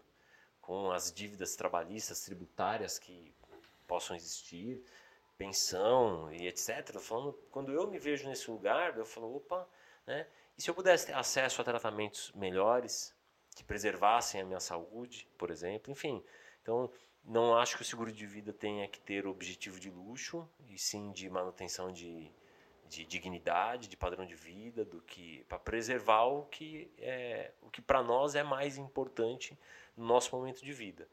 com 0.60 0.90
as 0.90 1.12
dívidas 1.12 1.54
trabalhistas, 1.54 2.24
tributárias 2.24 2.98
que 2.98 3.34
possam 3.86 4.16
existir, 4.16 4.82
pensão 5.36 6.32
e 6.32 6.46
etc. 6.46 6.98
Falando, 6.98 7.32
quando 7.50 7.72
eu 7.72 7.86
me 7.86 7.98
vejo 7.98 8.28
nesse 8.28 8.50
lugar, 8.50 8.96
eu 8.96 9.06
falo, 9.06 9.36
opa, 9.36 9.68
né? 10.06 10.26
E 10.56 10.62
se 10.62 10.70
eu 10.70 10.74
pudesse 10.74 11.06
ter 11.06 11.14
acesso 11.14 11.60
a 11.60 11.64
tratamentos 11.64 12.32
melhores, 12.34 13.14
que 13.56 13.64
preservassem 13.64 14.40
a 14.40 14.44
minha 14.44 14.60
saúde, 14.60 15.26
por 15.38 15.50
exemplo, 15.50 15.90
enfim. 15.90 16.22
Então, 16.62 16.90
não 17.24 17.56
acho 17.56 17.76
que 17.76 17.82
o 17.82 17.84
seguro 17.86 18.12
de 18.12 18.26
vida 18.26 18.52
tenha 18.52 18.86
que 18.86 19.00
ter 19.00 19.26
o 19.26 19.30
objetivo 19.30 19.80
de 19.80 19.90
luxo, 19.90 20.48
e 20.68 20.78
sim 20.78 21.10
de 21.12 21.28
manutenção 21.30 21.90
de, 21.90 22.30
de 22.86 23.04
dignidade, 23.06 23.88
de 23.88 23.96
padrão 23.96 24.26
de 24.26 24.34
vida, 24.34 24.84
do 24.84 25.00
que 25.00 25.42
para 25.48 25.58
preservar 25.58 26.24
o 26.24 26.44
que 26.44 26.92
é 26.98 27.52
o 27.62 27.70
que 27.70 27.80
para 27.80 28.02
nós 28.02 28.34
é 28.34 28.42
mais 28.42 28.76
importante 28.76 29.58
no 29.96 30.04
nosso 30.04 30.36
momento 30.36 30.62
de 30.62 30.72
vida, 30.72 31.08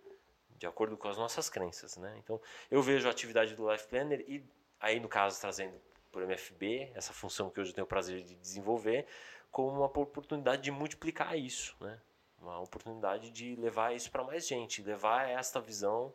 de 0.57 0.67
acordo 0.67 0.97
com 0.97 1.07
as 1.07 1.17
nossas 1.17 1.49
crenças, 1.49 1.95
né? 1.95 2.13
Então, 2.17 2.41
eu 2.69 2.81
vejo 2.81 3.07
a 3.07 3.11
atividade 3.11 3.55
do 3.55 3.71
Life 3.71 3.87
Planner 3.87 4.23
e 4.27 4.43
aí 4.81 4.99
no 4.99 5.07
caso 5.07 5.39
trazendo 5.39 5.79
por 6.13 6.21
MFB, 6.21 6.91
essa 6.93 7.11
função 7.11 7.49
que 7.49 7.59
hoje 7.59 7.71
eu 7.71 7.75
tenho 7.75 7.85
o 7.85 7.89
prazer 7.89 8.21
de 8.21 8.35
desenvolver, 8.35 9.07
como 9.51 9.69
uma 9.69 9.85
oportunidade 9.85 10.61
de 10.61 10.71
multiplicar 10.71 11.37
isso, 11.37 11.75
né? 11.81 11.99
Uma 12.37 12.59
oportunidade 12.59 13.31
de 13.31 13.55
levar 13.55 13.95
isso 13.95 14.11
para 14.11 14.23
mais 14.23 14.47
gente, 14.47 14.83
levar 14.83 15.27
esta 15.27 15.59
visão. 15.59 16.13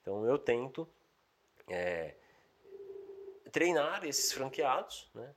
Então 0.00 0.24
eu 0.24 0.38
tento 0.38 0.88
é, 1.68 2.14
treinar 3.50 4.04
esses 4.04 4.32
franqueados, 4.32 5.10
né? 5.14 5.34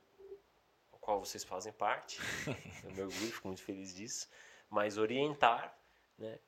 O 0.92 0.98
qual 0.98 1.18
vocês 1.18 1.42
fazem 1.42 1.72
parte. 1.72 2.20
eu 2.84 2.90
me 2.92 3.02
orgulho, 3.02 3.32
fico 3.32 3.48
muito 3.48 3.62
feliz 3.62 3.94
disso. 3.94 4.28
Mas 4.70 4.96
orientar, 4.96 5.76
né? 6.16 6.38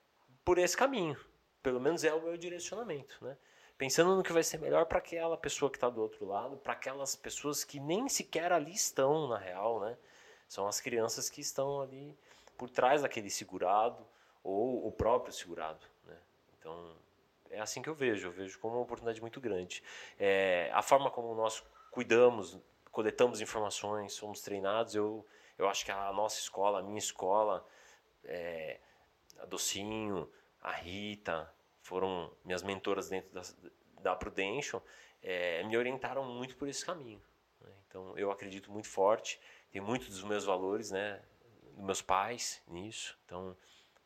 Por 0.44 0.58
esse 0.58 0.76
caminho. 0.76 1.18
Pelo 1.62 1.80
menos 1.80 2.04
é 2.04 2.14
o 2.14 2.22
meu 2.22 2.36
direcionamento, 2.36 3.24
né? 3.24 3.36
Pensando 3.78 4.16
no 4.16 4.22
que 4.22 4.32
vai 4.32 4.42
ser 4.42 4.58
melhor 4.58 4.86
para 4.86 4.98
aquela 4.98 5.36
pessoa 5.36 5.70
que 5.70 5.76
está 5.76 5.90
do 5.90 6.00
outro 6.00 6.24
lado, 6.24 6.56
para 6.56 6.72
aquelas 6.72 7.14
pessoas 7.14 7.62
que 7.62 7.78
nem 7.78 8.08
sequer 8.08 8.50
ali 8.50 8.72
estão, 8.72 9.28
na 9.28 9.36
real, 9.36 9.80
né? 9.80 9.96
São 10.48 10.66
as 10.66 10.80
crianças 10.80 11.28
que 11.28 11.42
estão 11.42 11.82
ali 11.82 12.16
por 12.56 12.70
trás 12.70 13.02
daquele 13.02 13.28
segurado 13.28 14.06
ou 14.42 14.86
o 14.86 14.90
próprio 14.90 15.32
segurado, 15.32 15.86
né? 16.06 16.16
Então, 16.58 16.96
é 17.50 17.60
assim 17.60 17.82
que 17.82 17.88
eu 17.88 17.94
vejo, 17.94 18.28
eu 18.28 18.32
vejo 18.32 18.58
como 18.60 18.76
uma 18.76 18.82
oportunidade 18.82 19.20
muito 19.20 19.40
grande. 19.40 19.82
É, 20.18 20.70
a 20.72 20.80
forma 20.80 21.10
como 21.10 21.34
nós 21.34 21.62
cuidamos, 21.90 22.58
coletamos 22.90 23.42
informações, 23.42 24.14
somos 24.14 24.40
treinados, 24.40 24.94
eu, 24.94 25.26
eu 25.58 25.68
acho 25.68 25.84
que 25.84 25.90
a 25.90 26.12
nossa 26.14 26.40
escola, 26.40 26.78
a 26.78 26.82
minha 26.82 26.98
escola, 26.98 27.66
é, 28.24 28.80
a 29.38 29.44
Docinho, 29.44 30.30
a 30.62 30.72
Rita, 30.72 31.52
foram 31.86 32.32
minhas 32.44 32.64
mentoras 32.64 33.08
dentro 33.08 33.32
da, 33.32 33.42
da 34.02 34.16
Prudential, 34.16 34.84
é, 35.22 35.62
me 35.62 35.76
orientaram 35.76 36.24
muito 36.24 36.56
por 36.56 36.68
esse 36.68 36.84
caminho. 36.84 37.22
né? 37.60 37.70
Então, 37.86 38.18
eu 38.18 38.30
acredito 38.32 38.72
muito 38.72 38.88
forte, 38.88 39.40
tem 39.70 39.80
muitos 39.80 40.08
dos 40.08 40.24
meus 40.24 40.44
valores, 40.44 40.90
né, 40.90 41.22
dos 41.74 41.84
meus 41.84 42.02
pais 42.02 42.60
nisso. 42.66 43.16
Então, 43.24 43.56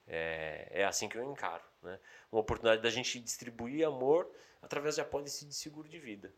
é, 0.07 0.68
é 0.70 0.85
assim 0.85 1.09
que 1.09 1.16
eu 1.16 1.24
encaro. 1.24 1.64
Né? 1.83 1.99
Uma 2.31 2.43
oportunidade 2.43 2.83
da 2.83 2.91
gente 2.91 3.18
distribuir 3.18 3.87
amor 3.87 4.31
através 4.61 4.97
de 4.97 5.01
apólice 5.01 5.47
de 5.47 5.55
seguro 5.55 5.89
de 5.89 5.99
vida. 5.99 6.35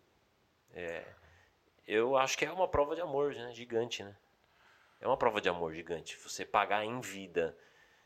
É, 0.72 1.04
eu 1.88 2.16
acho 2.16 2.38
que 2.38 2.44
é 2.44 2.52
uma 2.52 2.68
prova 2.68 2.94
de 2.94 3.00
amor 3.00 3.34
né, 3.34 3.52
gigante, 3.52 4.04
né? 4.04 4.16
É 5.00 5.08
uma 5.08 5.16
prova 5.16 5.40
de 5.40 5.48
amor 5.48 5.74
gigante. 5.74 6.16
Você 6.18 6.44
pagar 6.44 6.84
em 6.84 7.00
vida 7.00 7.58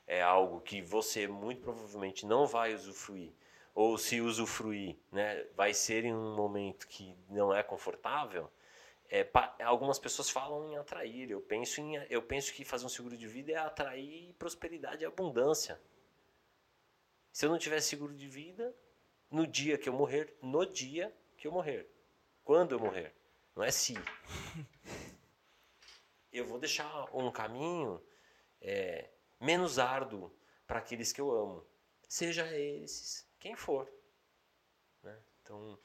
é 0.07 0.22
algo 0.22 0.61
que 0.61 0.80
você 0.80 1.26
muito 1.26 1.62
provavelmente 1.62 2.24
não 2.26 2.46
vai 2.46 2.74
usufruir. 2.74 3.32
Ou 3.74 3.98
se 3.98 4.20
usufruir, 4.20 4.96
né, 5.12 5.44
vai 5.54 5.74
ser 5.74 6.04
em 6.04 6.14
um 6.14 6.34
momento 6.34 6.86
que 6.88 7.14
não 7.28 7.54
é 7.54 7.62
confortável. 7.62 8.50
É, 9.09 9.22
pa- 9.22 9.54
algumas 9.62 9.98
pessoas 9.98 10.30
falam 10.30 10.72
em 10.72 10.76
atrair. 10.76 11.30
Eu 11.30 11.40
penso, 11.40 11.80
em, 11.80 11.96
eu 12.09 12.22
penso 12.22 12.52
que 12.52 12.64
fazer 12.64 12.86
um 12.86 12.88
seguro 12.88 13.16
de 13.16 13.26
vida 13.26 13.52
é 13.52 13.57
atrair 13.57 14.32
prosperidade 14.38 15.02
e 15.02 15.07
abundância. 15.07 15.80
Se 17.32 17.44
eu 17.44 17.50
não 17.50 17.59
tiver 17.59 17.80
seguro 17.80 18.14
de 18.14 18.26
vida, 18.26 18.74
no 19.30 19.46
dia 19.46 19.76
que 19.76 19.88
eu 19.88 19.92
morrer, 19.92 20.34
no 20.40 20.64
dia 20.64 21.14
que 21.36 21.46
eu 21.46 21.52
morrer. 21.52 21.86
Quando 22.42 22.72
eu 22.72 22.80
morrer. 22.80 23.12
Não 23.54 23.62
é 23.62 23.70
se. 23.70 23.94
Eu 26.32 26.44
vou 26.44 26.59
deixar 26.59 27.09
um 27.14 27.30
caminho 27.30 28.02
é, 28.61 29.09
menos 29.41 29.78
árduo 29.78 30.32
para 30.66 30.78
aqueles 30.78 31.12
que 31.12 31.20
eu 31.20 31.30
amo. 31.30 31.66
Seja 32.09 32.47
esses 32.57 33.26
quem 33.39 33.55
for. 33.57 33.91
né? 35.03 35.16
Então, 35.43 35.78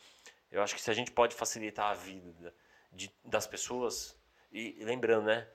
eu 0.50 0.62
acho 0.64 0.74
que 0.76 0.82
se 0.82 0.90
a 0.90 0.94
gente 0.94 1.12
pode 1.12 1.36
facilitar 1.36 1.92
a 1.92 1.94
vida 1.94 2.32
da- 2.34 2.54
de- 2.92 3.14
das 3.24 3.46
pessoas, 3.46 4.18
e 4.52 4.84
lembrando, 4.84 5.26
né? 5.26 5.48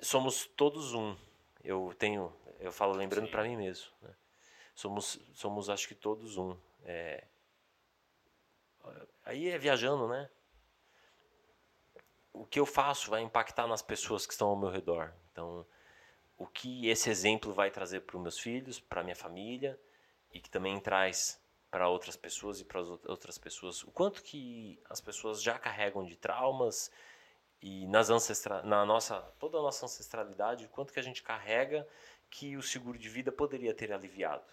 Somos 0.00 0.46
todos 0.46 0.92
um. 0.94 1.16
Eu 1.64 1.94
tenho, 1.98 2.34
eu 2.60 2.70
falo 2.72 2.92
lembrando 2.94 3.28
para 3.30 3.42
mim 3.42 3.56
mesmo. 3.56 3.90
né? 4.02 4.14
Somos, 4.74 5.18
somos 5.34 5.70
acho 5.70 5.88
que 5.88 5.94
todos 5.94 6.36
um. 6.36 6.56
É, 6.84 7.24
aí 9.24 9.48
é 9.48 9.58
viajando, 9.58 10.08
né? 10.08 10.30
O 12.32 12.46
que 12.46 12.60
eu 12.60 12.66
faço 12.66 13.10
vai 13.10 13.22
impactar 13.22 13.66
nas 13.66 13.82
pessoas 13.82 14.26
que 14.26 14.32
estão 14.32 14.48
ao 14.48 14.56
meu 14.56 14.70
redor. 14.70 15.12
Então, 15.32 15.66
o 16.38 16.46
que 16.46 16.88
esse 16.88 17.10
exemplo 17.10 17.52
vai 17.52 17.70
trazer 17.70 18.00
para 18.00 18.16
os 18.16 18.22
meus 18.22 18.38
filhos, 18.38 18.78
para 18.78 19.02
minha 19.02 19.16
família 19.16 19.78
e 20.32 20.40
que 20.40 20.48
também 20.48 20.78
traz 20.80 21.42
para 21.70 21.88
outras 21.88 22.16
pessoas 22.16 22.60
e 22.60 22.64
para 22.64 22.80
as 22.80 22.88
outras 22.88 23.36
pessoas. 23.36 23.82
O 23.82 23.90
quanto 23.90 24.22
que 24.22 24.80
as 24.88 25.00
pessoas 25.00 25.42
já 25.42 25.58
carregam 25.58 26.04
de 26.04 26.16
traumas 26.16 26.90
e 27.60 27.86
nas 27.88 28.08
ancestra 28.08 28.62
na 28.62 28.86
nossa 28.86 29.20
toda 29.38 29.58
a 29.58 29.62
nossa 29.62 29.84
ancestralidade, 29.84 30.64
o 30.64 30.68
quanto 30.68 30.92
que 30.92 31.00
a 31.00 31.02
gente 31.02 31.22
carrega 31.22 31.86
que 32.30 32.56
o 32.56 32.62
seguro 32.62 32.96
de 32.96 33.08
vida 33.08 33.32
poderia 33.32 33.74
ter 33.74 33.92
aliviado, 33.92 34.46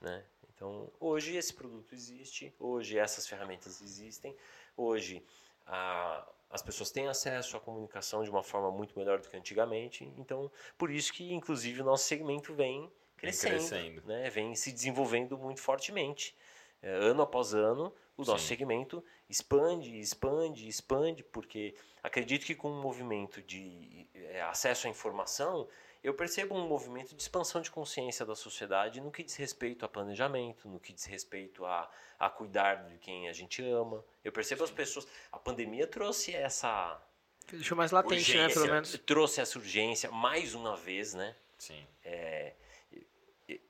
né? 0.00 0.24
Então, 0.54 0.90
hoje 0.98 1.36
esse 1.36 1.52
produto 1.52 1.94
existe, 1.94 2.54
hoje 2.58 2.98
essas 2.98 3.26
ferramentas 3.28 3.82
existem, 3.82 4.34
hoje 4.74 5.24
a, 5.66 6.26
as 6.50 6.62
pessoas 6.62 6.90
têm 6.90 7.08
acesso 7.08 7.56
à 7.56 7.60
comunicação 7.60 8.22
de 8.22 8.30
uma 8.30 8.42
forma 8.42 8.70
muito 8.70 8.98
melhor 8.98 9.20
do 9.20 9.28
que 9.28 9.36
antigamente. 9.36 10.04
Então, 10.16 10.50
por 10.78 10.90
isso 10.90 11.12
que, 11.12 11.32
inclusive, 11.32 11.82
o 11.82 11.84
nosso 11.84 12.04
segmento 12.04 12.54
vem 12.54 12.90
crescendo, 13.16 13.50
crescendo. 13.52 14.02
Né? 14.06 14.30
vem 14.30 14.54
se 14.54 14.72
desenvolvendo 14.72 15.36
muito 15.36 15.60
fortemente. 15.60 16.36
É, 16.82 16.90
ano 16.90 17.22
após 17.22 17.54
ano, 17.54 17.92
o 18.16 18.24
nosso 18.24 18.42
Sim. 18.42 18.48
segmento 18.48 19.02
expande, 19.28 19.98
expande, 19.98 20.68
expande, 20.68 21.24
porque 21.24 21.74
acredito 22.02 22.46
que 22.46 22.54
com 22.54 22.70
o 22.70 22.80
movimento 22.80 23.42
de 23.42 24.06
é, 24.14 24.42
acesso 24.42 24.86
à 24.86 24.90
informação, 24.90 25.66
eu 26.02 26.14
percebo 26.14 26.54
um 26.54 26.66
movimento 26.66 27.14
de 27.14 27.22
expansão 27.22 27.60
de 27.60 27.70
consciência 27.70 28.24
da 28.24 28.34
sociedade 28.34 29.00
no 29.00 29.10
que 29.10 29.22
diz 29.22 29.36
respeito 29.36 29.84
a 29.84 29.88
planejamento, 29.88 30.68
no 30.68 30.78
que 30.78 30.92
diz 30.92 31.04
respeito 31.04 31.64
a, 31.64 31.90
a 32.18 32.30
cuidar 32.30 32.86
de 32.86 32.98
quem 32.98 33.28
a 33.28 33.32
gente 33.32 33.62
ama. 33.64 34.04
Eu 34.24 34.32
percebo 34.32 34.64
as 34.64 34.70
pessoas. 34.70 35.06
A 35.32 35.38
pandemia 35.38 35.86
trouxe 35.86 36.34
essa. 36.34 37.00
Deixou 37.50 37.76
mais 37.76 37.90
latente, 37.90 38.34
né? 38.34 38.44
urgência, 38.44 38.60
Pelo 38.60 38.74
menos. 38.74 38.98
Trouxe 39.06 39.40
essa 39.40 39.58
urgência 39.58 40.10
mais 40.10 40.54
uma 40.54 40.76
vez, 40.76 41.14
né? 41.14 41.34
Sim. 41.58 41.86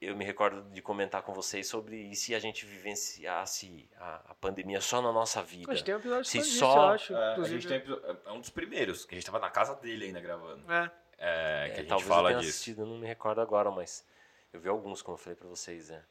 Eu 0.00 0.16
me 0.16 0.24
recordo 0.24 0.62
de 0.70 0.80
comentar 0.80 1.22
com 1.22 1.34
vocês 1.34 1.66
sobre 1.66 2.10
e 2.10 2.16
se 2.16 2.34
a 2.34 2.38
gente 2.38 2.64
vivenciasse 2.64 3.86
a, 3.98 4.30
a 4.30 4.34
pandemia 4.34 4.80
só 4.80 5.02
na 5.02 5.12
nossa 5.12 5.42
vida. 5.42 5.70
A 5.70 5.74
gente 5.74 5.84
tem 5.84 5.94
um 5.94 5.98
episódio 5.98 6.24
Se 6.24 6.42
só 6.42 6.96
disso, 6.96 7.12
eu 7.12 7.16
acho. 7.16 7.16
É, 7.16 7.34
a 7.34 7.48
gente 7.48 7.68
tem 7.68 7.82
é 8.26 8.32
um 8.32 8.40
dos 8.40 8.48
primeiros, 8.48 9.04
que 9.04 9.14
a 9.14 9.18
gente 9.18 9.26
tava 9.26 9.38
na 9.38 9.50
casa 9.50 9.74
dele 9.74 10.06
ainda 10.06 10.20
gravando. 10.20 10.72
É. 10.72 10.90
É, 11.18 11.64
que 11.66 11.70
É, 11.70 11.74
a 11.74 11.76
gente 11.80 11.88
talvez 11.88 12.08
fala 12.08 12.28
eu 12.28 12.32
tenha 12.32 12.40
disso. 12.40 12.50
assistido, 12.50 12.82
eu 12.82 12.86
não 12.86 12.98
me 12.98 13.06
recordo 13.06 13.40
agora, 13.40 13.70
mas 13.70 14.04
eu 14.52 14.60
vi 14.60 14.68
alguns, 14.68 15.00
como 15.02 15.14
eu 15.14 15.18
falei 15.20 15.36
pra 15.36 15.48
vocês. 15.48 15.88
Né? 15.88 16.04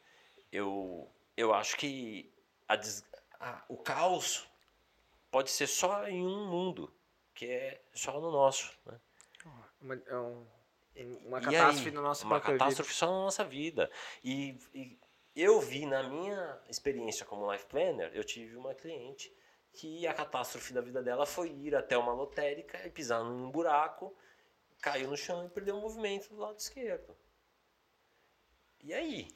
Eu, 0.51 1.09
eu 1.37 1.53
acho 1.53 1.77
que 1.77 2.33
a 2.67 2.75
des- 2.75 3.05
a- 3.39 3.63
o 3.69 3.77
caos 3.77 4.47
pode 5.29 5.51
ser 5.51 5.67
só 5.67 6.07
em 6.07 6.25
um 6.25 6.47
mundo, 6.49 6.91
que 7.33 7.45
é 7.45 7.81
só 7.93 8.19
no 8.19 8.31
nosso. 8.31 8.77
Né? 8.85 8.99
Uma, 9.81 9.95
é 10.07 10.17
um- 10.17 10.47
uma 11.25 11.41
catástrofe 11.41 11.89
aí? 11.89 11.93
na 11.93 12.01
nossa 12.01 12.23
Uma 12.25 12.35
própria 12.35 12.53
vida. 12.53 12.63
catástrofe 12.63 12.93
só 12.93 13.05
na 13.07 13.11
nossa 13.25 13.43
vida. 13.43 13.91
E, 14.23 14.57
e 14.73 14.97
eu 15.35 15.59
vi 15.59 15.85
na 15.85 16.01
minha 16.03 16.57
experiência 16.69 17.25
como 17.25 17.51
life 17.51 17.65
planner, 17.65 18.09
eu 18.13 18.23
tive 18.23 18.55
uma 18.55 18.73
cliente 18.73 19.31
que 19.73 20.07
a 20.07 20.13
catástrofe 20.13 20.71
da 20.73 20.79
vida 20.79 21.03
dela 21.03 21.25
foi 21.25 21.49
ir 21.51 21.75
até 21.75 21.97
uma 21.97 22.13
lotérica 22.13 22.81
e 22.87 22.89
pisar 22.89 23.21
num 23.23 23.51
buraco, 23.51 24.15
caiu 24.81 25.09
no 25.09 25.17
chão 25.17 25.45
e 25.45 25.49
perdeu 25.49 25.77
o 25.77 25.81
movimento 25.81 26.29
do 26.29 26.37
lado 26.37 26.57
esquerdo. 26.59 27.15
E 28.83 28.93
aí? 28.93 29.27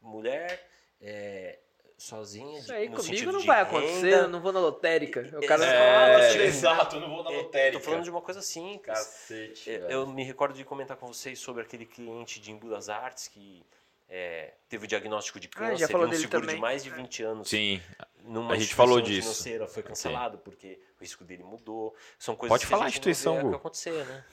Mulher, 0.00 0.68
é, 1.00 1.58
sozinha. 1.96 2.58
Isso 2.58 2.72
aí 2.72 2.88
no 2.88 2.96
comigo 2.96 3.30
não 3.32 3.40
de 3.40 3.46
vai 3.46 3.64
renda. 3.64 3.68
acontecer, 3.78 4.12
eu 4.14 4.28
não 4.28 4.40
vou 4.40 4.52
na 4.52 4.58
lotérica. 4.60 5.20
O 5.38 5.46
cara 5.46 5.64
É, 5.64 6.16
fala, 6.18 6.28
tipo, 6.32 6.42
exato, 6.42 6.96
eu 6.96 7.00
não 7.00 7.08
vou 7.10 7.22
na 7.24 7.30
É, 7.32 7.36
lotérica. 7.36 7.78
Tô 7.78 7.84
falando 7.84 8.02
de 8.04 8.10
uma 8.10 8.20
coisa 8.20 8.42
simples. 8.42 8.86
Cacete, 8.86 9.70
É, 9.70 9.78
velho. 9.78 9.90
Eu 9.92 10.06
me 10.06 10.24
recordo 10.24 10.54
de 10.54 10.64
comentar 10.64 10.96
com 10.96 11.06
vocês 11.06 11.38
sobre 11.38 11.62
aquele 11.62 11.86
cliente 11.86 12.40
de 12.40 12.50
Embu 12.50 12.68
das 12.70 12.88
Artes 12.88 13.28
que 13.28 13.64
é, 14.08 14.52
teve 14.68 14.84
o 14.84 14.88
diagnóstico 14.88 15.38
de 15.40 15.48
Ah, 15.54 15.58
câncer 15.58 15.76
já 15.78 15.88
falou 15.88 16.06
e 16.06 16.10
um 16.10 16.14
seguro 16.14 16.40
também. 16.40 16.56
de 16.56 16.60
mais 16.60 16.82
de 16.82 16.90
20 16.90 17.22
anos. 17.22 17.48
Sim, 17.48 17.80
Numa 18.24 18.54
a 18.54 18.58
gente 18.58 18.74
falou 18.74 19.00
disso. 19.00 19.22
financeira 19.22 19.66
foi 19.68 19.82
cancelado 19.82 20.38
porque 20.38 20.80
o 20.98 21.00
risco 21.00 21.24
dele 21.24 21.42
mudou. 21.44 21.94
São 22.18 22.34
coisas 22.36 22.52
Pode 22.52 22.64
que 22.64 22.70
falar 22.70 22.84
a 22.86 22.88
instituição, 22.88 23.34
não 23.36 23.42
vê 23.44 23.48
Gu. 23.50 23.56
acontecer, 23.56 24.04
né? 24.06 24.24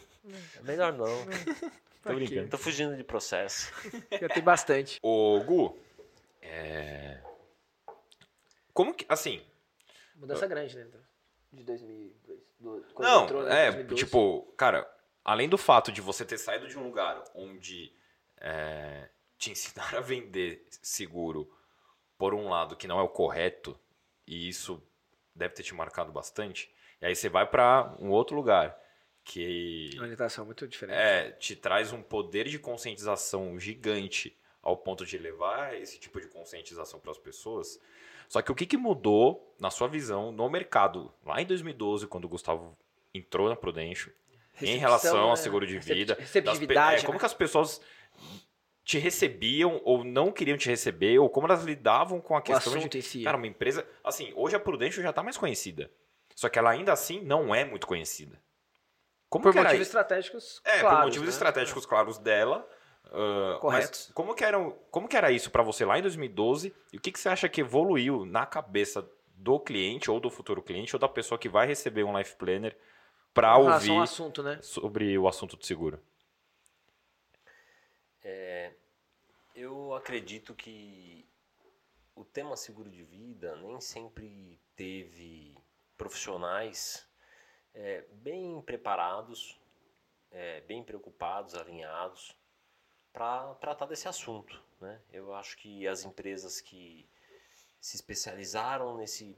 É 0.58 0.62
melhor 0.64 0.94
não. 0.94 1.08
tô 2.04 2.14
brincando. 2.14 2.50
Tô 2.50 2.58
fugindo 2.58 2.96
de 2.96 3.04
processo. 3.04 3.72
já 4.20 4.28
tem 4.30 4.44
bastante. 4.44 5.00
Ô, 5.02 5.40
Gu, 5.44 5.78
é... 6.42 7.22
Como 8.74 8.94
que, 8.94 9.06
assim, 9.10 9.44
Mudança 10.20 10.46
grande, 10.48 10.78
né? 10.78 10.88
De 11.52 11.64
2002. 11.64 12.40
Do, 12.60 12.86
quando 12.94 13.08
Não, 13.08 13.24
entrou, 13.24 13.44
né, 13.44 13.68
é, 13.68 13.72
2012. 13.72 14.04
tipo, 14.04 14.54
cara, 14.58 14.90
além 15.24 15.48
do 15.48 15.58
fato 15.58 15.92
de 15.92 16.02
você 16.02 16.26
ter 16.26 16.38
saído 16.38 16.68
de 16.68 16.78
um 16.78 16.84
lugar 16.84 17.24
onde 17.34 17.94
é, 18.38 19.10
te 19.38 19.52
ensinaram 19.52 20.00
a 20.00 20.02
vender 20.02 20.66
seguro 20.82 21.50
por 22.18 22.34
um 22.34 22.50
lado 22.50 22.76
que 22.76 22.88
não 22.88 23.00
é 23.00 23.02
o 23.02 23.08
correto, 23.08 23.80
e 24.28 24.50
isso 24.50 24.84
deve 25.34 25.54
ter 25.54 25.64
te 25.64 25.74
marcado 25.74 26.12
bastante, 26.12 26.70
e 27.02 27.06
aí 27.06 27.16
você 27.16 27.30
vai 27.30 27.50
pra 27.50 27.96
um 27.98 28.10
outro 28.10 28.36
lugar 28.36 28.78
que 29.32 29.92
Uma 29.94 30.04
orientação 30.04 30.44
muito 30.44 30.68
diferente. 30.68 30.98
é, 30.98 31.30
te 31.32 31.56
traz 31.56 31.94
um 31.94 32.02
poder 32.02 32.48
de 32.48 32.58
conscientização 32.58 33.60
gigante 33.60 34.36
ao 34.62 34.76
ponto 34.76 35.06
de 35.06 35.18
levar 35.20 35.76
esse 35.80 36.00
tipo 36.00 36.20
de 36.20 36.28
conscientização 36.28 37.00
para 37.00 37.12
as 37.12 37.18
pessoas. 37.20 37.80
Só 38.28 38.42
que 38.42 38.52
o 38.52 38.56
que, 38.56 38.66
que 38.66 38.76
mudou 38.78 39.56
na 39.60 39.70
sua 39.70 39.88
visão 39.88 40.32
no 40.32 40.50
mercado 40.50 41.14
lá 41.24 41.40
em 41.42 41.46
2012, 41.46 42.08
quando 42.08 42.26
o 42.26 42.30
Gustavo 42.30 42.76
entrou 43.14 43.48
na 43.50 43.56
Prudential, 43.56 44.12
em 44.62 44.78
Recepção, 44.78 44.80
relação 44.80 45.20
ao 45.22 45.30
né? 45.30 45.36
seguro 45.36 45.66
de 45.68 45.78
vida, 45.80 46.16
das 46.16 46.18
pe- 46.18 46.22
Receptividade. 46.24 47.02
é, 47.04 47.06
como 47.06 47.14
né? 47.14 47.20
que 47.20 47.26
as 47.26 47.34
pessoas 47.34 47.80
te 48.84 48.98
recebiam 48.98 49.80
ou 49.86 50.04
não 50.04 50.32
queriam 50.32 50.58
te 50.58 50.68
receber, 50.70 51.20
ou 51.20 51.30
como 51.30 51.46
elas 51.46 51.64
lidavam 51.64 52.20
com 52.20 52.36
a 52.36 52.42
questão 52.42 52.76
de 52.78 52.98
em 52.98 53.02
si. 53.02 53.24
Cara, 53.24 53.38
uma 53.38 53.46
empresa. 53.48 53.88
Assim, 54.04 54.34
hoje 54.36 54.56
a 54.56 54.60
Prudential 54.60 55.04
já 55.04 55.14
tá 55.14 55.22
mais 55.22 55.38
conhecida. 55.38 55.92
Só 56.36 56.50
que 56.50 56.58
ela 56.58 56.72
ainda 56.72 56.92
assim 56.92 57.22
não 57.22 57.54
é 57.54 57.64
muito 57.64 57.86
conhecida. 57.86 58.42
Como 59.30 59.44
por 59.44 59.54
motivos 59.54 59.82
estratégicos 59.88 60.62
É, 60.66 60.80
claros, 60.80 61.00
por 61.00 61.06
motivos 61.06 61.28
né? 61.28 61.34
estratégicos 61.34 61.86
claros 61.86 62.18
dela. 62.18 62.68
ah, 63.06 63.58
Corretos. 63.62 64.06
Mas 64.08 64.14
como 64.14 64.34
que, 64.34 64.44
era, 64.44 64.58
como 64.90 65.08
que 65.08 65.16
era 65.16 65.32
isso 65.32 65.52
pra 65.52 65.62
você 65.64 65.86
lá 65.86 66.00
em 66.00 66.02
2012? 66.02 66.74
E 66.92 66.98
o 66.98 67.00
que, 67.02 67.12
que 67.12 67.20
você 67.20 67.30
acha 67.30 67.48
que 67.48 67.62
evoluiu 67.62 68.26
na 68.26 68.46
cabeça 68.46 69.08
do 69.36 69.60
cliente, 69.60 70.10
ou 70.12 70.20
do 70.20 70.30
futuro 70.30 70.62
cliente, 70.62 70.96
ou 70.96 71.00
da 71.00 71.08
pessoa 71.08 71.38
que 71.38 71.48
vai 71.48 71.66
receber 71.68 72.04
um 72.04 72.18
life 72.18 72.36
planner 72.36 72.76
Com 73.34 73.42
relação 73.42 73.68
ao 73.68 73.74
ouvir 73.74 73.98
assunto, 74.04 74.44
né? 74.44 74.60
sobre 74.62 75.18
o 75.18 75.28
assunto 75.28 75.56
do 75.56 75.66
seguro? 75.66 76.02
Eu 79.56 79.94
acredito 79.94 80.54
que 80.56 81.28
o 82.16 82.24
tema 82.24 82.56
seguro 82.56 82.90
de 82.90 83.04
vida 83.04 83.56
nem 83.58 83.80
sempre 83.82 84.60
teve 84.76 85.58
profissionais 85.98 87.09
é, 87.80 88.04
bem 88.12 88.62
preparados, 88.62 89.58
é, 90.32 90.62
bem 90.62 90.84
preocupados, 90.84 91.56
alinhados 91.56 92.36
para 93.14 93.56
tratar 93.56 93.86
desse 93.86 94.08
assunto. 94.08 94.62
Né? 94.82 95.02
Eu 95.12 95.34
acho 95.34 95.58
que 95.58 95.88
as 95.88 96.04
empresas 96.04 96.60
que 96.60 97.08
se 97.80 97.96
especializaram 97.96 98.98
nesse, 98.98 99.36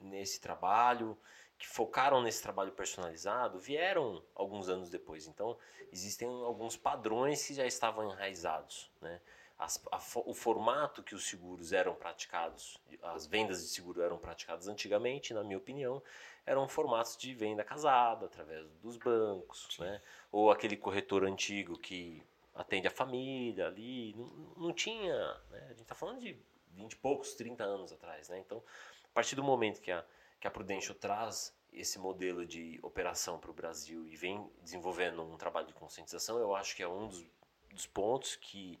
nesse 0.00 0.40
trabalho, 0.40 1.16
que 1.56 1.68
focaram 1.68 2.20
nesse 2.20 2.42
trabalho 2.42 2.72
personalizado, 2.72 3.58
vieram 3.58 4.22
alguns 4.34 4.68
anos 4.68 4.90
depois. 4.90 5.28
Então, 5.28 5.56
existem 5.92 6.28
alguns 6.28 6.76
padrões 6.76 7.46
que 7.46 7.54
já 7.54 7.66
estavam 7.66 8.10
enraizados. 8.10 8.90
Né? 9.00 9.20
As- 9.60 9.78
a 9.92 10.00
o 10.24 10.32
formato 10.32 11.02
que 11.02 11.14
os 11.14 11.26
seguros 11.28 11.70
eram 11.70 11.94
praticados, 11.94 12.78
as 13.02 13.26
vendas 13.26 13.60
de 13.62 13.68
seguro 13.68 14.00
eram 14.00 14.16
praticadas 14.16 14.68
antigamente, 14.68 15.34
na 15.34 15.44
minha 15.44 15.58
opinião, 15.58 16.02
eram 16.46 16.66
formatos 16.66 17.14
de 17.14 17.34
venda 17.34 17.62
casada, 17.62 18.24
através 18.24 18.66
dos 18.82 18.96
bancos, 18.96 19.78
né? 19.78 20.00
ou 20.32 20.50
aquele 20.50 20.78
corretor 20.78 21.24
antigo 21.24 21.78
que 21.78 22.22
atende 22.54 22.88
a 22.88 22.90
família 22.90 23.66
ali, 23.66 24.14
não, 24.14 24.26
não 24.56 24.72
tinha, 24.72 25.14
né? 25.50 25.60
a 25.66 25.68
gente 25.68 25.82
está 25.82 25.94
falando 25.94 26.20
de 26.20 26.38
20 26.70 26.92
e 26.92 26.96
poucos, 26.96 27.34
30 27.34 27.62
anos 27.62 27.92
atrás, 27.92 28.30
né? 28.30 28.38
então 28.38 28.62
a 29.04 29.12
partir 29.12 29.36
do 29.36 29.44
momento 29.44 29.82
que 29.82 29.92
a, 29.92 30.02
que 30.40 30.46
a 30.46 30.50
Prudential 30.50 30.94
traz 30.94 31.54
esse 31.70 31.98
modelo 31.98 32.46
de 32.46 32.80
operação 32.82 33.38
para 33.38 33.50
o 33.50 33.54
Brasil 33.54 34.06
e 34.06 34.16
vem 34.16 34.50
desenvolvendo 34.62 35.22
um 35.22 35.36
trabalho 35.36 35.66
de 35.66 35.74
conscientização, 35.74 36.38
eu 36.38 36.54
acho 36.54 36.74
que 36.74 36.82
é 36.82 36.88
um 36.88 37.08
dos, 37.08 37.24
dos 37.70 37.86
pontos 37.86 38.36
que 38.36 38.80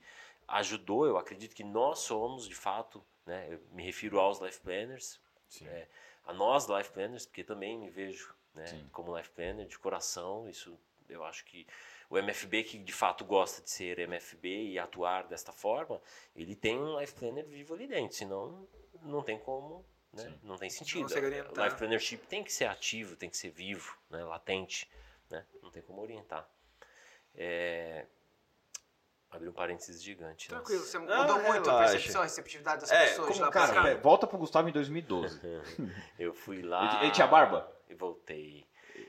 ajudou, 0.50 1.06
eu 1.06 1.16
acredito 1.16 1.54
que 1.54 1.64
nós 1.64 2.00
somos, 2.00 2.48
de 2.48 2.54
fato, 2.54 3.04
né, 3.24 3.46
eu 3.50 3.60
me 3.72 3.82
refiro 3.84 4.18
aos 4.18 4.40
life 4.40 4.60
planners, 4.60 5.20
Sim. 5.48 5.66
é, 5.66 5.88
a 6.24 6.32
nós 6.32 6.66
life 6.66 6.90
planners, 6.90 7.26
porque 7.26 7.44
também 7.44 7.78
me 7.78 7.90
vejo 7.90 8.34
né, 8.54 8.88
como 8.92 9.16
life 9.16 9.30
planner 9.30 9.66
de 9.66 9.78
coração, 9.78 10.48
isso 10.48 10.78
eu 11.08 11.24
acho 11.24 11.44
que 11.44 11.66
o 12.08 12.16
MFB 12.18 12.62
que 12.64 12.78
de 12.78 12.92
fato 12.92 13.24
gosta 13.24 13.62
de 13.62 13.70
ser 13.70 13.98
MFB 13.98 14.70
e 14.70 14.78
atuar 14.78 15.26
desta 15.26 15.52
forma, 15.52 16.00
ele 16.34 16.54
tem 16.54 16.78
um 16.78 16.98
life 16.98 17.14
planner 17.14 17.46
vivo 17.46 17.74
ali 17.74 17.86
dentro, 17.86 18.16
senão 18.16 18.68
não 19.02 19.22
tem 19.22 19.38
como, 19.38 19.84
né, 20.12 20.38
não 20.42 20.56
tem 20.56 20.70
sentido. 20.70 21.02
consegue 21.02 21.26
O 21.26 21.28
orientar. 21.28 21.64
life 21.64 21.76
plannership 21.76 22.18
tem 22.26 22.44
que 22.44 22.52
ser 22.52 22.66
ativo, 22.66 23.16
tem 23.16 23.30
que 23.30 23.36
ser 23.36 23.50
vivo, 23.50 23.96
né, 24.08 24.22
latente, 24.24 24.88
né, 25.28 25.44
não 25.62 25.70
tem 25.70 25.82
como 25.82 26.00
orientar. 26.00 26.48
É... 27.34 28.06
Abri 29.30 29.48
um 29.48 29.52
parênteses 29.52 30.02
gigante. 30.02 30.50
nossa. 30.50 30.62
Tranquilo, 30.64 30.84
você 30.84 30.98
mudou 30.98 31.40
muito 31.42 31.70
a 31.70 31.78
percepção, 31.78 32.20
a 32.20 32.24
receptividade 32.24 32.80
das 32.80 32.90
É, 32.90 33.06
pessoas 33.10 33.28
como, 33.28 33.40
lá 33.40 33.50
pra 33.50 33.68
cara, 33.68 33.94
cá. 33.94 34.00
volta 34.02 34.26
pro 34.26 34.36
Gustavo 34.38 34.68
em 34.68 34.72
2012. 34.72 35.40
Eu 36.18 36.34
fui 36.34 36.62
lá. 36.62 36.94
Ele, 36.96 37.04
ele 37.04 37.12
tinha 37.12 37.26
barba? 37.28 37.70
E 37.88 37.94
voltei. 37.94 38.66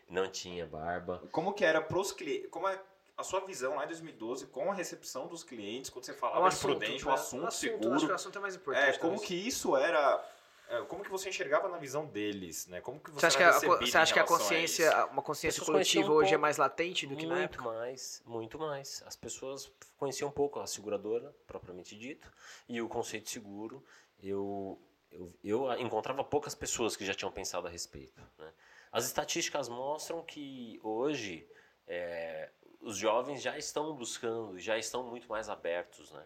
Não 0.08 0.30
tinha 0.30 0.66
barba. 0.66 1.24
Como 1.32 1.54
que 1.54 1.66
era 1.66 1.82
pros 1.82 2.12
clientes? 2.12 2.50
Como 2.52 2.68
é 2.68 2.80
a 3.18 3.24
sua 3.24 3.40
visão 3.42 3.76
lá 3.76 3.84
em 3.84 3.88
2012 3.88 4.48
com 4.48 4.72
a 4.72 4.74
recepção 4.74 5.28
dos 5.28 5.44
clientes, 5.44 5.90
quando 5.90 6.06
você 6.06 6.12
O 6.12 6.16
falava 6.16 6.42
de 6.42 6.48
assunto, 6.56 6.78
prudente, 6.80 7.06
né? 7.06 7.12
o 7.12 7.14
assunto, 7.14 7.48
Acho 7.48 7.60
que 7.60 7.68
seguro. 7.70 8.08
o 8.08 8.14
assunto 8.14 8.38
é 8.38 8.42
mais 8.42 8.56
importante. 8.56 8.84
É, 8.90 8.92
como 9.00 9.12
talvez. 9.14 9.28
que 9.28 9.36
isso 9.36 9.76
era. 9.76 10.24
É, 10.72 10.82
Como 10.86 11.04
que 11.04 11.10
você 11.10 11.30
enxergava 11.30 11.68
na 11.70 11.78
visão 11.78 12.06
deles, 12.06 12.66
né? 12.68 12.80
Como 12.82 13.00
que 13.00 13.12
você, 13.12 13.20
Você 13.20 13.26
acha 13.28 13.38
que, 13.38 13.44
a, 13.44 13.78
você 13.80 13.98
acha 13.98 14.14
que 14.14 14.20
a 14.20 14.24
consciência, 14.24 14.88
isso? 14.88 15.08
uma 15.08 15.22
consciência 15.22 15.66
coletiva 15.66 16.10
um 16.10 16.16
hoje 16.16 16.30
é 16.30 16.32
pouco. 16.32 16.42
mais 16.42 16.58
latente 16.58 17.06
do 17.06 17.16
que 17.16 17.26
na 17.26 17.36
muito 17.36 17.56
época? 17.56 17.64
mais, 17.64 18.22
muito 18.26 18.58
mais. 18.58 19.04
As 19.06 19.16
pessoas 19.16 19.72
conheciam 19.98 20.30
um 20.30 20.32
pouco 20.32 20.60
a 20.60 20.66
seguradora, 20.68 21.36
propriamente 21.46 21.98
dito, 21.98 22.32
e 22.70 22.82
o 22.82 22.88
conceito 22.88 23.26
de 23.26 23.32
seguro. 23.32 23.84
Eu, 24.24 24.80
eu, 25.12 25.34
eu 25.44 25.80
encontrava 25.80 26.24
poucas 26.24 26.56
pessoas 26.56 26.96
que 26.96 27.06
já 27.06 27.14
tinham 27.14 27.32
pensado 27.32 27.68
a 27.68 27.70
respeito. 27.70 28.22
né? 28.38 28.52
As 28.92 29.06
estatísticas 29.06 29.68
mostram 29.68 30.24
que 30.24 30.80
hoje 30.84 31.48
é, 31.88 32.50
os 32.80 32.98
jovens 32.98 33.42
já 33.42 33.58
estão 33.58 33.94
buscando, 33.96 34.58
já 34.60 34.78
estão 34.78 35.04
muito 35.04 35.28
mais 35.28 35.50
abertos. 35.50 36.12
Né? 36.12 36.26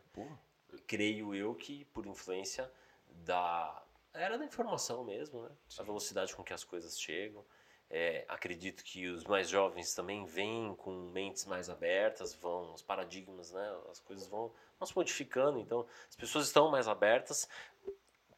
Creio 0.87 1.33
eu 1.33 1.55
que 1.55 1.85
por 1.85 2.05
influência 2.05 2.71
da 3.07 3.81
era 4.16 4.38
da 4.38 4.45
informação 4.45 5.03
mesmo, 5.03 5.43
né? 5.43 5.49
a 5.78 5.84
velocidade 5.84 6.36
com 6.36 6.43
que 6.43 6.53
as 6.53 6.63
coisas 6.63 6.99
chegam. 6.99 7.43
É, 7.89 8.26
acredito 8.28 8.84
que 8.84 9.07
os 9.07 9.24
mais 9.26 9.47
jovens 9.47 9.93
também 9.93 10.26
vêm 10.26 10.74
com 10.76 10.91
mentes 11.11 11.45
mais 11.45 11.70
abertas, 11.70 12.34
vão 12.34 12.74
os 12.74 12.82
paradigmas, 12.82 13.51
né? 13.51 13.78
As 13.91 13.99
coisas 13.99 14.28
vão, 14.28 14.51
vão 14.80 14.88
se 14.88 14.95
modificando, 14.95 15.59
então 15.59 15.86
as 16.09 16.16
pessoas 16.16 16.47
estão 16.47 16.72
mais 16.72 16.88
abertas. 16.88 17.47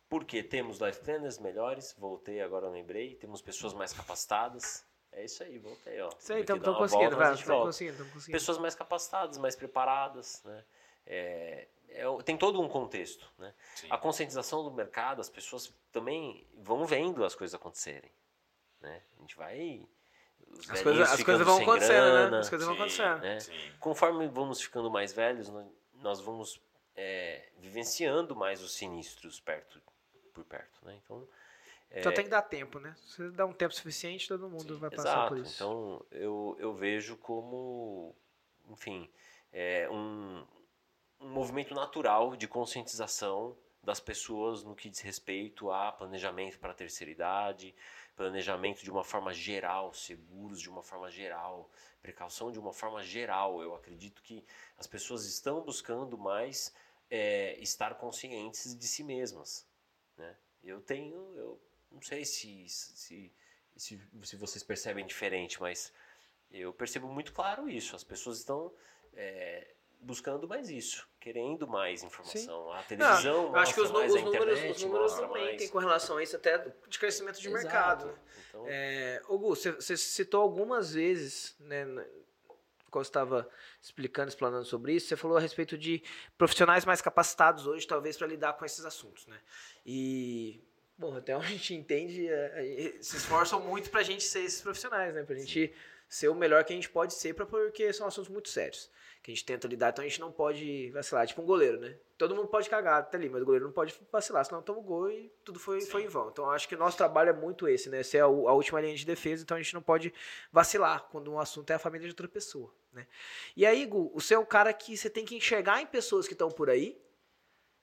Porque 0.10 0.42
temos 0.42 0.80
life 0.80 1.02
planners 1.02 1.38
melhores, 1.38 1.94
voltei 1.98 2.42
agora 2.42 2.70
lembrei, 2.70 3.16
temos 3.16 3.42
pessoas 3.42 3.74
mais 3.74 3.92
capacitadas. 3.94 4.86
É 5.12 5.26
isso 5.26 5.42
aí, 5.44 5.58
voltei, 5.58 6.00
ó. 6.02 6.10
Isso 6.20 6.34
aí, 6.34 6.42
estamos 6.42 6.64
conseguindo, 6.64 7.16
volta, 7.16 7.36
vai, 7.36 7.62
conseguindo, 7.64 8.06
conseguindo. 8.06 8.32
pessoas 8.32 8.58
mais 8.58 8.76
capacitadas, 8.76 9.38
mais 9.38 9.56
preparadas, 9.56 10.44
né? 10.44 10.64
É, 11.06 11.68
é 11.98 12.24
tem 12.24 12.38
todo 12.38 12.62
um 12.62 12.68
contexto, 12.70 13.30
né? 13.38 13.54
Sim. 13.76 13.88
A 13.90 13.98
conscientização 13.98 14.64
do 14.64 14.72
mercado, 14.72 15.20
as 15.20 15.30
pessoas 15.30 15.74
também 15.92 16.46
vão 16.56 16.86
vendo 16.86 17.24
as 17.26 17.36
coisas 17.36 17.54
acontecerem, 17.56 18.12
né? 18.82 19.02
A 19.18 19.22
gente 19.22 19.36
vai 19.36 19.88
os 20.50 20.70
As 20.70 20.82
coisas, 20.82 21.10
as 21.12 21.20
ficando 21.20 21.38
coisas 21.40 21.48
vão 21.48 21.62
acontecendo, 21.64 21.94
grana, 21.94 22.30
né? 22.32 22.40
As 22.40 22.50
coisas 22.50 22.68
vão 22.68 22.76
Sim, 22.76 22.82
acontecendo. 22.82 23.22
né? 23.22 23.40
Sim. 23.40 23.72
Conforme 23.80 24.28
vamos 24.28 24.62
ficando 24.62 24.90
mais 24.90 25.12
velhos, 25.12 25.50
nó- 25.50 25.68
nós 25.96 26.22
vamos 26.22 26.62
é, 26.96 27.50
vivenciando 27.60 28.36
mais 28.36 28.62
os 28.62 28.74
sinistros 28.74 29.40
perto 29.40 29.82
por 30.34 30.44
perto, 30.46 30.86
né? 30.86 31.00
Então 31.04 31.28
Então 31.92 32.14
tem 32.14 32.24
que 32.24 32.30
dar 32.30 32.42
tempo, 32.44 32.80
né? 32.80 32.96
Se 33.02 33.30
dá 33.32 33.46
um 33.46 33.54
tempo 33.54 33.74
suficiente, 33.74 34.28
todo 34.28 34.50
mundo 34.50 34.78
vai 34.78 34.90
passar 34.90 35.10
Exato. 35.10 35.28
por 35.30 35.38
isso. 35.40 35.54
Então 35.56 36.06
eu, 36.12 36.56
eu 36.60 36.74
vejo 36.74 37.18
como, 37.18 38.16
enfim, 38.70 39.10
é 39.52 39.90
um, 39.90 40.46
um 41.20 41.30
movimento 41.30 41.74
natural 41.74 42.36
de 42.36 42.48
conscientização 42.48 43.58
das 43.84 44.00
pessoas 44.00 44.64
no 44.64 44.76
que 44.76 44.90
diz 44.90 45.00
respeito 45.00 45.72
a 45.72 45.92
planejamento 45.92 46.60
para 46.60 46.72
a 46.72 46.76
terceira 46.76 47.12
idade, 47.12 47.74
planejamento 48.16 48.84
de 48.84 48.92
uma 48.92 49.04
forma 49.04 49.34
geral, 49.34 49.94
seguros 49.94 50.60
de 50.60 50.70
uma 50.70 50.84
forma 50.84 51.10
geral, 51.10 51.70
precaução 52.02 52.52
de 52.52 52.60
uma 52.60 52.74
forma 52.74 53.02
geral. 53.02 53.62
Eu 53.62 53.74
acredito 53.76 54.22
que 54.22 54.44
as 54.78 54.88
pessoas 54.88 55.26
estão 55.26 55.62
buscando 55.62 56.18
mais 56.18 56.74
é, 57.10 57.58
estar 57.60 57.96
conscientes 57.96 58.78
de 58.78 58.88
si 58.88 59.04
mesmas. 59.04 59.66
Né? 60.18 60.36
Eu 60.64 60.82
tenho, 60.82 61.16
eu 61.38 61.62
não 61.92 62.02
sei 62.02 62.26
se, 62.26 62.68
se, 62.68 63.34
se, 63.76 64.02
se 64.24 64.36
vocês 64.36 64.64
percebem 64.64 65.06
diferente, 65.06 65.62
mas 65.62 65.94
eu 66.52 66.74
percebo 66.74 67.08
muito 67.08 67.32
claro 67.32 67.70
isso. 67.70 67.96
As 67.96 68.04
pessoas 68.04 68.40
estão 68.40 68.74
é, 69.14 69.76
buscando 70.00 70.48
mais 70.48 70.70
isso, 70.70 71.08
querendo 71.20 71.68
mais 71.68 72.04
informação. 72.04 72.72
A 72.72 72.84
televisão 72.84 73.52
Não, 73.52 73.56
acho 73.56 73.74
que 73.74 73.82
os, 73.82 73.92
mais, 73.92 74.14
os 74.14 74.22
números, 74.22 74.60
internet 74.60 74.76
os 74.76 74.84
números 74.84 75.58
têm 75.58 75.70
com 75.70 75.80
relação 75.80 76.18
a 76.18 76.24
isso, 76.24 76.36
até 76.36 76.58
de 76.88 77.00
crescimento 77.00 77.40
de 77.40 77.48
Exato. 77.48 77.64
mercado. 77.64 78.06
né? 78.08 78.14
Então, 78.50 78.66
É, 78.68 79.22
você, 79.28 79.98
citou 79.98 80.42
algumas 80.42 80.94
vezes, 80.94 81.56
né, 81.60 81.86
na- 81.86 82.06
quando 82.90 83.04
você 83.04 83.10
estava 83.10 83.50
explicando, 83.82 84.30
explanando 84.30 84.66
sobre 84.66 84.94
isso, 84.94 85.08
você 85.08 85.18
falou 85.18 85.38
a 85.38 85.42
respeito 85.42 85.78
de 85.78 86.02
profissionais 86.38 86.86
mais 86.86 87.02
capacitados 87.02 87.68
hoje, 87.68 87.86
talvez, 87.86 88.18
para 88.18 88.28
lidar 88.28 88.54
com 88.54 88.64
esses 88.66 88.86
assuntos, 88.86 89.28
né? 89.28 89.40
E, 89.86 90.64
bom, 90.98 91.16
até 91.16 91.36
onde 91.36 91.48
a 91.48 91.50
gente 91.50 91.74
entende, 91.74 92.28
é, 92.30 92.96
é, 92.98 93.02
se 93.02 93.18
esforçam 93.18 93.60
muito 93.60 93.90
para 93.90 94.00
a 94.00 94.04
gente 94.04 94.24
ser 94.24 94.40
esses 94.40 94.62
profissionais, 94.62 95.14
né? 95.14 95.24
Para 95.24 95.36
a 95.36 95.40
gente 95.40 95.74
ser 96.08 96.30
o 96.30 96.36
melhor 96.36 96.64
que 96.64 96.72
a 96.72 96.76
gente 96.76 96.90
pode 96.90 97.14
ser, 97.14 97.34
pra, 97.34 97.46
porque 97.46 97.92
são 97.92 98.08
assuntos 98.08 98.30
muito 98.30 98.48
sérios. 98.50 98.90
Que 99.22 99.32
a 99.32 99.34
gente 99.34 99.46
tenta 99.46 99.68
lidar, 99.68 99.90
então 99.90 100.06
a 100.06 100.08
gente 100.08 100.22
não 100.22 100.32
pode 100.32 100.90
vacilar. 100.92 101.28
Tipo 101.28 101.42
um 101.42 101.46
goleiro, 101.46 101.80
né? 101.80 101.98
Todo 102.18 102.34
mundo 102.36 102.48
pode 102.48 102.70
cagar 102.70 103.00
até 103.00 103.18
ali, 103.18 103.30
mas 103.30 103.42
o 103.42 103.46
goleiro 103.46 103.66
não 103.66 103.74
pode 103.74 103.94
vacilar, 104.12 104.46
senão 104.46 104.62
toma 104.62 104.80
o 104.80 104.84
gol 104.84 105.12
e 105.12 105.30
tudo 105.44 105.60
foi, 105.60 105.82
foi 105.82 106.04
em 106.04 106.08
vão. 106.08 106.30
Então 106.30 106.50
acho 106.50 106.68
que 106.68 106.76
o 106.76 106.78
nosso 106.78 106.96
trabalho 106.98 107.30
é 107.30 107.34
muito 107.34 107.68
esse, 107.68 107.90
né? 107.90 108.02
Ser 108.04 108.20
a, 108.20 108.28
u- 108.28 108.48
a 108.48 108.54
última 108.54 108.80
linha 108.80 108.96
de 108.96 109.06
defesa, 109.06 109.44
então 109.44 109.58
a 109.58 109.62
gente 109.62 109.74
não 109.74 109.82
pode 109.82 110.14
vacilar 110.52 111.04
quando 111.12 111.32
um 111.32 111.40
assunto 111.40 111.70
é 111.72 111.74
a 111.74 111.80
família 111.80 112.08
de 112.08 112.12
outra 112.14 112.28
pessoa, 112.28 112.74
né? 112.94 113.06
E 113.56 113.66
aí, 113.66 113.86
Gu, 113.86 114.12
você 114.14 114.34
é 114.34 114.40
o 114.40 114.46
cara 114.46 114.72
que 114.72 114.96
você 114.96 115.10
tem 115.10 115.26
que 115.26 115.36
enxergar 115.36 115.82
em 115.82 115.86
pessoas 115.86 116.26
que 116.28 116.34
estão 116.34 116.50
por 116.50 116.70
aí, 116.70 116.98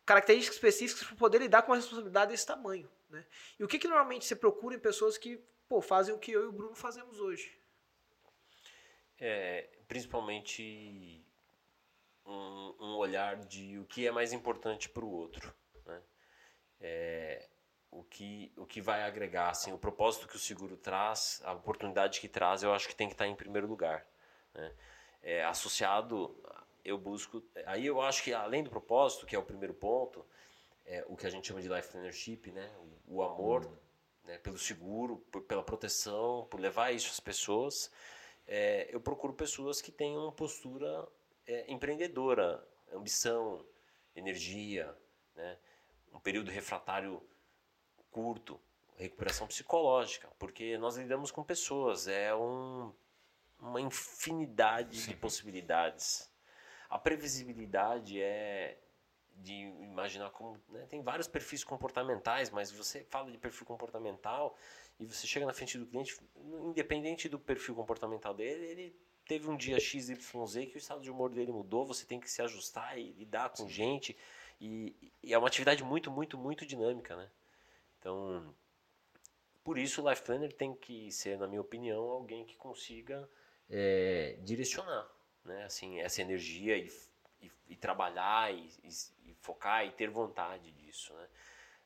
características 0.06 0.56
específicas 0.56 1.06
para 1.06 1.16
poder 1.16 1.38
lidar 1.38 1.62
com 1.62 1.70
uma 1.72 1.76
responsabilidade 1.76 2.30
desse 2.32 2.46
tamanho, 2.46 2.88
né? 3.10 3.24
E 3.58 3.64
o 3.64 3.68
que, 3.68 3.78
que 3.78 3.86
normalmente 3.88 4.24
você 4.24 4.34
procura 4.34 4.74
em 4.74 4.78
pessoas 4.78 5.18
que, 5.18 5.38
pô, 5.68 5.80
fazem 5.82 6.14
o 6.14 6.18
que 6.18 6.32
eu 6.32 6.42
e 6.42 6.46
o 6.46 6.52
Bruno 6.52 6.74
fazemos 6.74 7.20
hoje? 7.20 7.56
é, 9.20 9.68
principalmente 9.88 11.24
um, 12.26 12.74
um 12.80 12.96
olhar 12.96 13.36
de 13.36 13.78
o 13.78 13.84
que 13.84 14.06
é 14.06 14.10
mais 14.10 14.32
importante 14.32 14.88
para 14.88 15.04
o 15.04 15.10
outro. 15.10 15.54
Né? 15.86 16.02
É, 16.80 17.48
o, 17.90 18.02
que, 18.02 18.52
o 18.56 18.66
que 18.66 18.80
vai 18.80 19.02
agregar, 19.02 19.50
assim, 19.50 19.72
o 19.72 19.78
propósito 19.78 20.26
que 20.28 20.36
o 20.36 20.38
seguro 20.40 20.76
traz, 20.76 21.40
a 21.44 21.52
oportunidade 21.52 22.20
que 22.20 22.28
traz, 22.28 22.62
eu 22.62 22.72
acho 22.72 22.88
que 22.88 22.94
tem 22.94 23.08
que 23.08 23.14
estar 23.14 23.26
em 23.26 23.36
primeiro 23.36 23.66
lugar. 23.66 24.06
Né? 24.54 24.72
É, 25.22 25.44
associado, 25.44 26.36
eu 26.84 26.98
busco. 26.98 27.42
Aí 27.66 27.86
eu 27.86 28.00
acho 28.00 28.22
que 28.22 28.32
além 28.32 28.62
do 28.62 28.70
propósito, 28.70 29.26
que 29.26 29.36
é 29.36 29.38
o 29.38 29.42
primeiro 29.42 29.74
ponto, 29.74 30.24
é, 30.84 31.04
o 31.08 31.16
que 31.16 31.26
a 31.26 31.30
gente 31.30 31.46
chama 31.48 31.62
de 31.62 31.68
life 31.68 31.88
partnership, 31.88 32.50
né? 32.52 32.70
o, 33.06 33.16
o 33.16 33.22
amor 33.22 33.70
né, 34.24 34.38
pelo 34.38 34.58
seguro, 34.58 35.18
por- 35.30 35.42
pela 35.42 35.62
proteção, 35.62 36.46
por 36.50 36.60
levar 36.60 36.92
isso 36.92 37.10
às 37.10 37.20
pessoas 37.20 37.90
é, 38.46 38.88
eu 38.94 39.00
procuro 39.00 39.32
pessoas 39.32 39.80
que 39.80 39.90
tenham 39.90 40.22
uma 40.22 40.32
postura 40.32 41.06
é, 41.46 41.70
empreendedora, 41.72 42.66
ambição, 42.92 43.64
energia, 44.14 44.96
né? 45.34 45.58
um 46.12 46.20
período 46.20 46.50
refratário 46.50 47.22
curto, 48.10 48.60
recuperação 48.96 49.46
psicológica, 49.46 50.28
porque 50.38 50.78
nós 50.78 50.96
lidamos 50.96 51.30
com 51.30 51.42
pessoas, 51.42 52.06
é 52.06 52.34
um, 52.34 52.92
uma 53.58 53.80
infinidade 53.80 55.06
de 55.06 55.16
possibilidades. 55.16 56.30
A 56.88 56.98
previsibilidade 56.98 58.20
é 58.20 58.78
de 59.36 59.52
imaginar 59.52 60.30
como 60.30 60.60
né, 60.68 60.86
tem 60.86 61.02
vários 61.02 61.26
perfis 61.26 61.64
comportamentais, 61.64 62.50
mas 62.50 62.70
você 62.70 63.04
fala 63.04 63.32
de 63.32 63.38
perfil 63.38 63.66
comportamental 63.66 64.56
e 64.98 65.06
você 65.06 65.26
chega 65.26 65.46
na 65.46 65.52
frente 65.52 65.76
do 65.76 65.86
cliente, 65.86 66.16
independente 66.36 67.28
do 67.28 67.38
perfil 67.38 67.74
comportamental 67.74 68.32
dele, 68.32 68.64
ele 68.64 68.96
teve 69.26 69.48
um 69.48 69.56
dia 69.56 69.80
XYZ 69.80 70.18
que 70.70 70.76
o 70.76 70.78
estado 70.78 71.00
de 71.00 71.10
humor 71.10 71.30
dele 71.30 71.50
mudou, 71.50 71.84
você 71.84 72.06
tem 72.06 72.20
que 72.20 72.30
se 72.30 72.42
ajustar 72.42 72.98
e 72.98 73.12
lidar 73.12 73.50
com 73.50 73.68
gente. 73.68 74.16
E, 74.60 74.94
e 75.22 75.34
é 75.34 75.38
uma 75.38 75.48
atividade 75.48 75.82
muito, 75.82 76.10
muito, 76.10 76.38
muito 76.38 76.64
dinâmica, 76.64 77.16
né? 77.16 77.28
Então, 77.98 78.54
por 79.64 79.78
isso 79.78 80.02
o 80.02 80.08
Life 80.08 80.22
Planner 80.22 80.52
tem 80.52 80.74
que 80.74 81.10
ser, 81.10 81.38
na 81.38 81.48
minha 81.48 81.60
opinião, 81.60 82.04
alguém 82.04 82.44
que 82.44 82.56
consiga 82.56 83.28
é, 83.68 84.38
direcionar, 84.42 85.10
né? 85.44 85.64
Assim, 85.64 86.00
essa 86.00 86.22
energia 86.22 86.76
e, 86.76 86.92
e, 87.42 87.50
e 87.70 87.76
trabalhar 87.76 88.54
e, 88.54 88.70
focar 89.40 89.84
e 89.86 89.90
ter 89.90 90.08
vontade 90.08 90.70
disso, 90.72 91.12
né? 91.14 91.28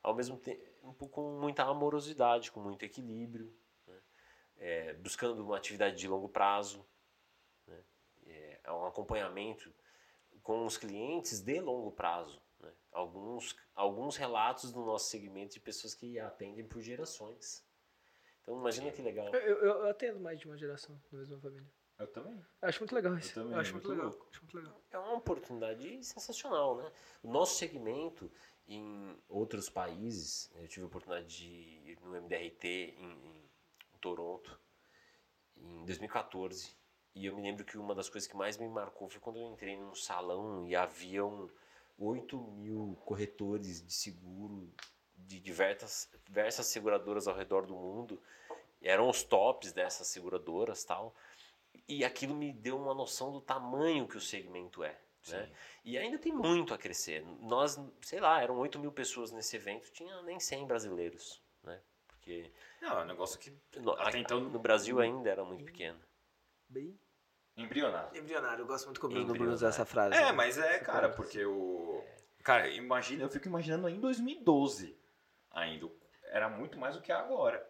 Ao 0.01 0.13
mesmo 0.13 0.37
tempo, 0.37 0.61
com 1.11 1.39
muita 1.39 1.63
amorosidade, 1.63 2.51
com 2.51 2.59
muito 2.59 2.83
equilíbrio, 2.83 3.53
né? 3.87 4.01
É, 4.57 4.93
buscando 4.95 5.43
uma 5.43 5.57
atividade 5.57 5.95
de 5.97 6.07
longo 6.07 6.29
prazo, 6.29 6.85
né? 7.65 7.83
é, 8.25 8.59
é 8.63 8.71
um 8.71 8.85
acompanhamento 8.85 9.73
com 10.41 10.65
os 10.65 10.77
clientes 10.77 11.41
de 11.41 11.59
longo 11.59 11.91
prazo. 11.91 12.41
Né? 12.59 12.71
Alguns, 12.91 13.55
alguns 13.75 14.17
relatos 14.17 14.71
do 14.71 14.83
nosso 14.83 15.09
segmento 15.09 15.53
de 15.53 15.59
pessoas 15.59 15.93
que 15.93 16.19
atendem 16.19 16.67
por 16.67 16.81
gerações. 16.81 17.65
Então, 18.41 18.59
imagina 18.59 18.91
que 18.91 19.01
legal. 19.01 19.33
Eu, 19.33 19.39
eu, 19.39 19.57
eu 19.83 19.89
atendo 19.89 20.19
mais 20.19 20.39
de 20.39 20.47
uma 20.47 20.57
geração 20.57 20.99
na 21.11 21.19
mesma 21.19 21.39
família. 21.39 21.69
Eu 21.99 22.07
também. 22.07 22.33
Eu 22.33 22.69
acho 22.69 22.79
muito 22.79 22.95
legal 22.95 23.17
isso. 23.17 23.37
Eu, 23.37 23.43
também, 23.43 23.59
acho 23.59 23.73
muito, 23.73 23.87
muito 23.89 24.01
legal. 24.01 24.27
Acho 24.31 24.41
muito 24.41 24.57
legal. 24.57 24.81
É 24.89 24.97
uma 24.97 25.17
oportunidade 25.17 26.03
sensacional, 26.03 26.77
né? 26.77 26.91
O 27.21 27.29
nosso 27.29 27.57
segmento 27.57 28.31
em 28.69 29.17
outros 29.27 29.69
países, 29.69 30.51
eu 30.55 30.67
tive 30.67 30.83
a 30.83 30.87
oportunidade 30.87 31.27
de 31.27 31.45
ir 31.91 31.99
no 32.01 32.15
MDRT 32.15 32.95
em, 32.97 33.11
em- 33.11 33.49
Toronto 34.01 34.57
em 35.57 35.83
2014 35.85 36.73
e 37.13 37.25
eu 37.25 37.35
me 37.35 37.41
lembro 37.41 37.65
que 37.65 37.77
uma 37.77 37.93
das 37.93 38.07
coisas 38.09 38.29
que 38.29 38.37
mais 38.37 38.55
me 38.57 38.67
marcou 38.69 39.09
foi 39.09 39.19
quando 39.19 39.37
eu 39.39 39.51
entrei 39.51 39.75
num 39.77 39.93
salão 39.93 40.65
e 40.65 40.73
haviam 40.75 41.49
8 41.97 42.37
mil 42.39 42.97
corretores 43.03 43.85
de 43.85 43.91
seguro 43.91 44.71
de 45.17 45.37
diversas, 45.39 46.09
diversas 46.25 46.67
seguradoras 46.67 47.27
ao 47.27 47.35
redor 47.35 47.65
do 47.65 47.75
mundo. 47.75 48.21
Eram 48.81 49.09
os 49.09 49.21
tops 49.21 49.73
dessas 49.73 50.07
seguradoras 50.07 50.85
tal. 50.85 51.13
E 51.87 52.05
aquilo 52.05 52.33
me 52.33 52.53
deu 52.53 52.77
uma 52.77 52.93
noção 52.93 53.31
do 53.33 53.41
tamanho 53.41 54.07
que 54.07 54.15
o 54.15 54.21
segmento 54.21 54.81
é. 54.81 54.97
Né? 55.27 55.51
E 55.83 55.97
ainda 55.97 56.17
tem 56.17 56.31
muito 56.33 56.73
a 56.73 56.77
crescer. 56.77 57.23
Nós, 57.41 57.77
sei 58.01 58.19
lá, 58.19 58.41
eram 58.41 58.57
8 58.57 58.79
mil 58.79 58.91
pessoas 58.91 59.31
nesse 59.31 59.55
evento, 59.55 59.91
tinha 59.91 60.21
nem 60.23 60.39
100 60.39 60.65
brasileiros. 60.65 61.41
Né? 61.63 61.81
Porque 62.07 62.51
Não, 62.81 62.99
é 62.99 63.03
um 63.03 63.07
negócio 63.07 63.39
que 63.39 63.51
no, 63.77 63.91
Até 63.93 64.17
a- 64.17 64.21
então- 64.21 64.39
no 64.39 64.59
Brasil 64.59 64.99
ainda 64.99 65.29
era 65.29 65.43
muito 65.43 65.65
pequeno. 65.65 65.99
Bem 66.67 66.97
embrionar. 67.57 68.15
embrionário. 68.15 68.61
Eu 68.63 68.67
gosto 68.67 68.85
muito 68.85 69.01
como 69.01 69.11
o 69.11 69.15
Bruno 69.15 69.29
Embrionário. 69.31 69.55
usa 69.55 69.67
essa 69.67 69.85
frase. 69.85 70.15
É, 70.15 70.25
né? 70.25 70.31
mas 70.31 70.57
é, 70.57 70.79
cara, 70.79 71.09
porque 71.09 71.43
o. 71.45 72.03
Cara, 72.43 72.67
imagina, 72.69 73.23
eu 73.23 73.29
fico 73.29 73.47
imaginando 73.47 73.89
em 73.89 73.99
2012 73.99 74.97
ainda. 75.51 75.89
Era 76.25 76.47
muito 76.47 76.77
mais 76.77 76.95
do 76.95 77.01
que 77.01 77.11
é 77.11 77.15
agora. 77.15 77.67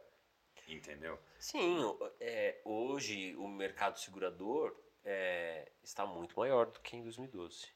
Entendeu? 0.68 1.18
Sim, 1.40 1.80
é, 2.20 2.62
hoje 2.66 3.36
o 3.38 3.48
mercado 3.48 3.98
segurador 3.98 4.76
é, 5.06 5.68
está 5.84 6.06
muito 6.06 6.38
maior 6.40 6.66
do 6.68 6.80
que 6.80 6.96
em 6.98 7.04
2012. 7.04 7.68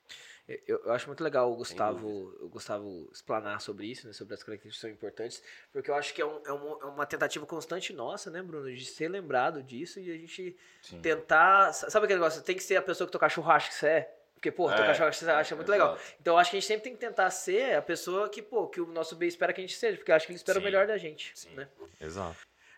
Eu, 0.68 0.82
eu 0.86 0.92
acho 0.92 1.08
muito 1.08 1.24
legal 1.24 1.52
o 1.52 1.56
Gustavo, 1.56 2.36
o 2.42 2.50
Gustavo 2.50 3.10
explanar 3.14 3.62
sobre 3.62 3.88
isso, 3.88 4.06
né, 4.06 4.14
sobre 4.14 4.34
as 4.34 4.44
características 4.44 4.76
que 4.76 4.82
são 4.82 4.90
importantes, 4.90 5.42
porque 5.72 5.90
eu 5.90 5.96
acho 5.96 6.14
que 6.14 6.22
é, 6.22 6.26
um- 6.26 6.42
é 6.46 6.52
uma, 6.52 6.80
é 6.82 6.86
uma 6.86 7.06
tentativa 7.06 7.46
constante 7.46 7.94
nossa, 7.94 8.30
né, 8.30 8.42
Bruno, 8.42 8.70
de 8.74 8.86
ser 8.86 9.08
lembrado 9.08 9.64
disso 9.64 10.00
e 10.02 10.12
a 10.12 10.18
gente 10.18 10.58
Sim. 10.82 11.02
tentar. 11.02 11.72
Sabe 11.74 12.06
aquele 12.06 12.20
negócio? 12.20 12.42
Tem 12.44 12.56
que 12.58 12.64
ser 12.64 12.76
a 12.76 12.82
pessoa 12.82 13.08
que 13.08 13.12
teu 13.12 13.20
cachorro 13.20 13.50
acha 13.52 13.70
que 13.70 13.76
você 13.76 13.88
é. 13.88 14.16
Porque, 14.36 14.52
pô, 14.52 14.68
teu 14.68 14.84
É, 14.84 14.88
cachorro 14.88 15.08
acha 15.08 15.20
que 15.20 15.24
você 15.26 15.32
acha 15.32 15.56
muito 15.56 15.72
legal. 15.72 15.96
exato. 15.96 16.14
Então 16.20 16.34
eu 16.34 16.38
acho 16.38 16.52
que 16.52 16.58
a 16.58 16.60
gente 16.60 16.68
sempre 16.68 16.84
tem 16.84 16.94
que 16.94 17.00
tentar 17.00 17.30
ser 17.32 17.76
a 17.78 17.82
pessoa 17.82 18.28
que, 18.28 18.42
pô, 18.42 18.68
que 18.68 18.82
o 18.82 18.86
nosso 18.88 19.16
bem 19.16 19.30
espera 19.30 19.54
que 19.54 19.62
a 19.62 19.64
gente 19.64 19.78
seja, 19.78 19.96
porque 19.98 20.12
eu 20.12 20.16
acho 20.18 20.26
que 20.26 20.34
ele 20.34 20.38
espera 20.38 20.58
o 20.60 20.62
Sim. 20.62 20.66
melhor 20.66 20.86
da 20.86 20.98
gente. 20.98 21.32
Sim. 21.34 21.56
Né? 21.56 21.70
Exato. 22.02 22.36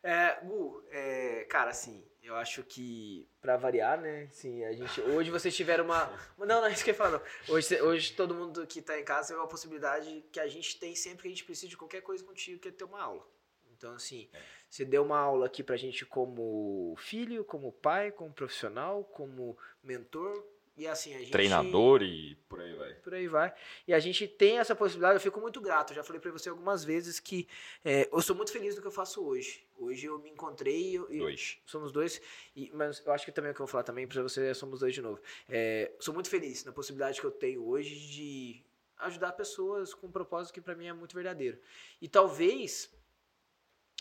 É, 0.08 0.40
Gu, 0.46 0.84
é, 0.92 1.46
cara, 1.46 1.72
assim, 1.72 2.06
eu 2.22 2.36
acho 2.36 2.62
que, 2.62 3.28
pra 3.42 3.58
variar, 3.58 4.00
né, 4.00 4.28
assim, 4.30 4.64
a 4.64 4.72
gente, 4.72 5.02
hoje 5.02 5.32
vocês 5.32 5.56
tiveram 5.56 5.84
uma, 5.84 6.06
não, 6.38 6.46
não, 6.46 6.66
é 6.68 6.72
isso 6.72 6.84
que 6.84 6.92
eu 6.92 6.94
ia 6.94 6.98
falar, 6.98 7.10
não. 7.18 7.22
Hoje, 7.50 7.82
hoje 7.82 8.14
todo 8.14 8.36
mundo 8.36 8.68
que 8.68 8.84
tá 8.84 9.00
em 9.00 9.04
casa 9.04 9.30
tem 9.30 9.38
uma 9.38 9.48
possibilidade 9.48 10.24
que 10.32 10.40
a 10.40 10.48
gente 10.48 10.80
tem 10.80 10.96
sempre 10.96 11.24
que 11.24 11.28
a 11.30 11.32
gente 11.32 11.44
precisa 11.44 11.68
de 11.68 11.76
qualquer 11.76 12.02
coisa 12.02 12.24
contigo, 12.24 12.60
que 12.60 12.68
é 12.68 12.72
ter 12.72 12.84
uma 12.84 13.02
aula. 13.02 13.28
Então, 13.76 13.96
assim, 13.96 14.30
você 14.70 14.86
deu 14.86 15.04
uma 15.04 15.18
aula 15.18 15.48
aqui 15.48 15.64
pra 15.64 15.76
gente 15.76 16.06
como 16.06 16.94
filho, 17.00 17.44
como 17.44 17.72
pai, 17.72 18.12
como 18.12 18.32
profissional, 18.32 19.04
como 19.06 19.58
mentor, 19.82 20.46
E 20.78 20.86
assim, 20.88 21.16
a 21.16 21.20
gente. 21.20 21.32
Treinador 21.32 22.02
e 22.04 22.36
por 22.50 22.60
aí 22.60 22.74
vai. 22.74 22.94
Por 22.96 23.14
aí 23.14 23.28
vai. 23.30 23.54
E 23.88 23.94
a 23.94 24.00
gente 24.00 24.28
tem 24.28 24.58
essa 24.60 24.76
possibilidade, 24.76 25.16
eu 25.16 25.22
fico 25.22 25.40
muito 25.40 25.62
grato. 25.62 25.92
Eu 25.92 25.96
já 25.96 26.04
falei 26.04 26.20
pra 26.22 26.32
você 26.32 26.50
algumas 26.50 26.84
vezes 26.84 27.18
que 27.20 27.48
é, 27.84 28.10
eu 28.12 28.22
sou 28.22 28.36
muito 28.36 28.52
feliz 28.52 28.76
do 28.76 28.82
que 28.82 28.88
eu 28.88 28.92
faço 28.92 29.24
hoje. 29.26 29.66
Hoje 29.78 30.06
eu 30.06 30.20
me 30.20 30.30
encontrei. 30.30 30.98
Eu, 30.98 31.10
e- 31.10 31.20
Dois. 31.20 31.58
somos 31.66 31.92
dois, 31.94 32.22
e- 32.56 32.72
mas 32.74 33.02
eu 33.06 33.14
acho 33.14 33.24
que 33.26 33.32
também 33.32 33.50
é 33.50 33.52
o 33.52 33.56
que 33.56 33.62
eu 33.62 33.66
vou 33.66 33.72
falar 33.72 33.84
também 33.84 34.06
pra 34.06 34.22
você, 34.22 34.48
é 34.48 34.54
somos 34.54 34.82
dois 34.82 34.94
de 34.94 35.02
novo. 35.02 35.20
É, 35.48 35.94
sou 36.00 36.14
muito 36.14 36.30
feliz 36.30 36.66
na 36.66 36.74
possibilidade 36.74 37.22
que 37.22 37.26
eu 37.28 37.32
tenho 37.32 37.66
hoje 37.66 37.96
de 37.96 38.62
ajudar 38.98 39.32
pessoas 39.32 39.94
com 39.94 40.08
um 40.08 40.12
propósito 40.12 40.54
que 40.54 40.62
pra 40.62 40.76
mim 40.76 40.88
é 40.88 40.94
muito 40.94 41.16
verdadeiro. 41.16 41.58
E 42.02 42.08
talvez 42.10 42.90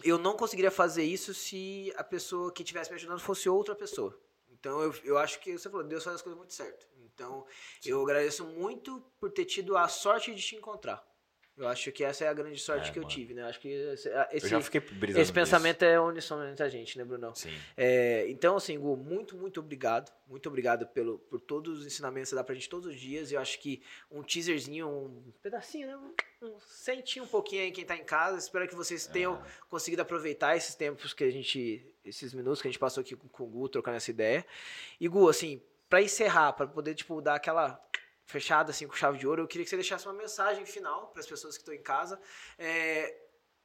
eu 0.02 0.18
não 0.18 0.36
conseguiria 0.36 0.70
fazer 0.72 1.04
isso 1.04 1.32
se 1.32 1.92
a 1.96 2.02
pessoa 2.02 2.52
que 2.52 2.62
estivesse 2.62 2.90
me 2.90 2.96
ajudando 2.96 3.20
fosse 3.20 3.48
outra 3.48 3.74
pessoa. 3.76 4.18
Então 4.64 4.80
eu, 4.80 4.94
eu 5.04 5.18
acho 5.18 5.38
que 5.40 5.52
você 5.52 5.68
falou, 5.68 5.86
Deus 5.86 6.02
faz 6.02 6.16
as 6.16 6.22
coisas 6.22 6.38
muito 6.38 6.54
certo. 6.54 6.88
Então 7.14 7.46
eu 7.84 8.02
agradeço 8.02 8.46
muito 8.46 8.98
por 9.20 9.30
ter 9.30 9.44
tido 9.44 9.76
a 9.76 9.86
sorte 9.88 10.34
de 10.34 10.40
te 10.40 10.56
encontrar. 10.56 11.06
Eu 11.56 11.68
acho 11.68 11.92
que 11.92 12.02
essa 12.02 12.24
é 12.24 12.28
a 12.28 12.32
grande 12.32 12.58
sorte 12.58 12.88
É, 12.88 12.92
que 12.92 12.98
eu 12.98 13.02
mano. 13.04 13.14
tive, 13.14 13.32
né? 13.32 13.42
Eu 13.42 13.46
acho 13.46 13.60
que 13.60 13.68
esse, 13.68 14.08
esse, 14.32 14.52
eu 14.52 15.32
pensamento 15.32 15.84
é 15.84 16.00
unissono 16.00 16.48
entre 16.48 16.64
a 16.64 16.68
gente, 16.68 16.98
né, 16.98 17.04
Brunão? 17.04 17.30
nisso. 17.30 17.42
Sim. 17.42 17.56
É, 17.76 18.26
então, 18.28 18.56
assim, 18.56 18.76
Gu, 18.76 18.96
muito, 18.96 19.36
muito 19.36 19.60
obrigado. 19.60 20.12
Muito 20.26 20.48
obrigado 20.48 20.84
pelo, 20.88 21.20
por 21.20 21.40
todos 21.40 21.80
os 21.80 21.86
ensinamentos 21.86 22.30
que 22.30 22.30
você 22.30 22.36
dá 22.36 22.42
pra 22.42 22.56
gente 22.56 22.68
todos 22.68 22.92
os 22.92 22.98
dias. 22.98 23.30
Eu 23.30 23.40
acho 23.40 23.60
que 23.60 23.84
um 24.10 24.24
teaserzinho, 24.24 24.88
um 24.88 25.32
pedacinho, 25.40 25.86
né? 25.86 25.96
Um, 26.42 26.58
sentinho 26.58 27.24
um 27.24 27.28
pouquinho 27.28 27.62
aí 27.62 27.70
quem 27.70 27.84
tá 27.84 27.96
em 27.96 28.04
casa. 28.04 28.36
Espero 28.36 28.66
que 28.66 28.74
vocês 28.74 29.06
tenham 29.06 29.40
conseguido 29.68 30.02
aproveitar 30.02 30.56
esses 30.56 30.74
tempos 30.74 31.12
que 31.12 31.22
a 31.22 31.30
gente. 31.30 31.93
Esses 32.04 32.34
minutos 32.34 32.60
que 32.60 32.68
a 32.68 32.70
gente 32.70 32.78
passou 32.78 33.00
aqui 33.00 33.16
com, 33.16 33.44
o 33.44 33.46
Gu, 33.46 33.68
trocando 33.68 33.96
essa 33.96 34.10
ideia. 34.10 34.46
E, 35.00 35.08
Gu, 35.08 35.28
assim, 35.28 35.62
pra 35.88 36.02
encerrar, 36.02 36.52
pra 36.52 36.66
poder, 36.66 36.94
tipo, 36.94 37.20
dar 37.20 37.36
aquela 37.36 37.80
fechada 38.26 38.70
assim 38.70 38.86
com 38.86 38.94
chave 38.94 39.18
de 39.18 39.26
ouro, 39.26 39.42
eu 39.42 39.46
queria 39.46 39.64
que 39.64 39.70
você 39.70 39.76
deixasse 39.76 40.06
uma 40.06 40.14
mensagem 40.14 40.64
final 40.64 41.08
para 41.08 41.20
as 41.20 41.26
pessoas 41.26 41.56
que 41.56 41.62
estão 41.62 41.74
em 41.74 41.82
casa 41.82 42.18
é, 42.58 43.14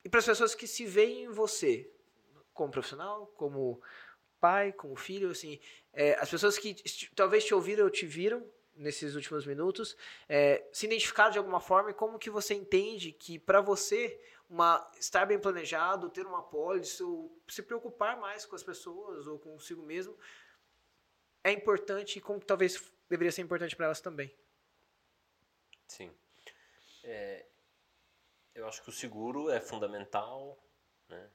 e 0.04 0.10
para 0.10 0.20
as 0.20 0.26
pessoas 0.26 0.54
que 0.54 0.68
se 0.68 0.86
veem 0.86 1.24
em 1.24 1.30
você 1.30 1.90
como 2.54 2.72
profissional, 2.72 3.28
como 3.38 3.82
pai, 4.40 4.74
como 4.74 4.96
filho, 4.96 5.32
assim, 5.32 5.60
é, 5.94 6.16
as 6.16 6.30
pessoas 6.30 6.58
que 6.58 6.76
talvez 7.16 7.46
te 7.46 7.54
ouviram 7.54 7.86
ou 7.86 7.90
te 7.90 8.06
viram 8.06 8.46
nesses 8.80 9.14
últimos 9.14 9.46
minutos, 9.46 9.96
é, 10.28 10.66
se 10.72 10.86
identificaram 10.86 11.32
de 11.32 11.38
alguma 11.38 11.60
forma 11.60 11.92
e 11.92 11.94
como 11.94 12.18
que 12.18 12.30
você 12.30 12.54
entende 12.54 13.12
que 13.12 13.38
para 13.38 13.62
você 13.62 14.20
uma, 14.50 14.90
estar 14.98 15.26
bem 15.26 15.38
planejado, 15.38 16.10
ter 16.10 16.26
uma 16.26 16.42
pólice 16.42 17.04
ou 17.04 17.38
se 17.48 17.62
preocupar 17.62 18.18
mais 18.18 18.46
com 18.46 18.56
as 18.56 18.64
pessoas 18.64 19.28
ou 19.28 19.38
consigo 19.38 19.84
mesmo 19.84 20.18
é 21.44 21.52
importante 21.52 22.18
e 22.18 22.22
como 22.22 22.40
talvez 22.40 22.92
deveria 23.10 23.32
ser 23.32 23.42
importante 23.42 23.76
para 23.76 23.86
elas 23.86 24.02
também. 24.02 24.34
Sim. 25.88 26.12
É, 27.04 27.46
eu 28.56 28.68
acho 28.68 28.82
que 28.82 28.90
o 28.90 28.94
seguro 28.94 29.50
é 29.50 29.60
fundamental, 29.60 30.58
né? 31.08 31.30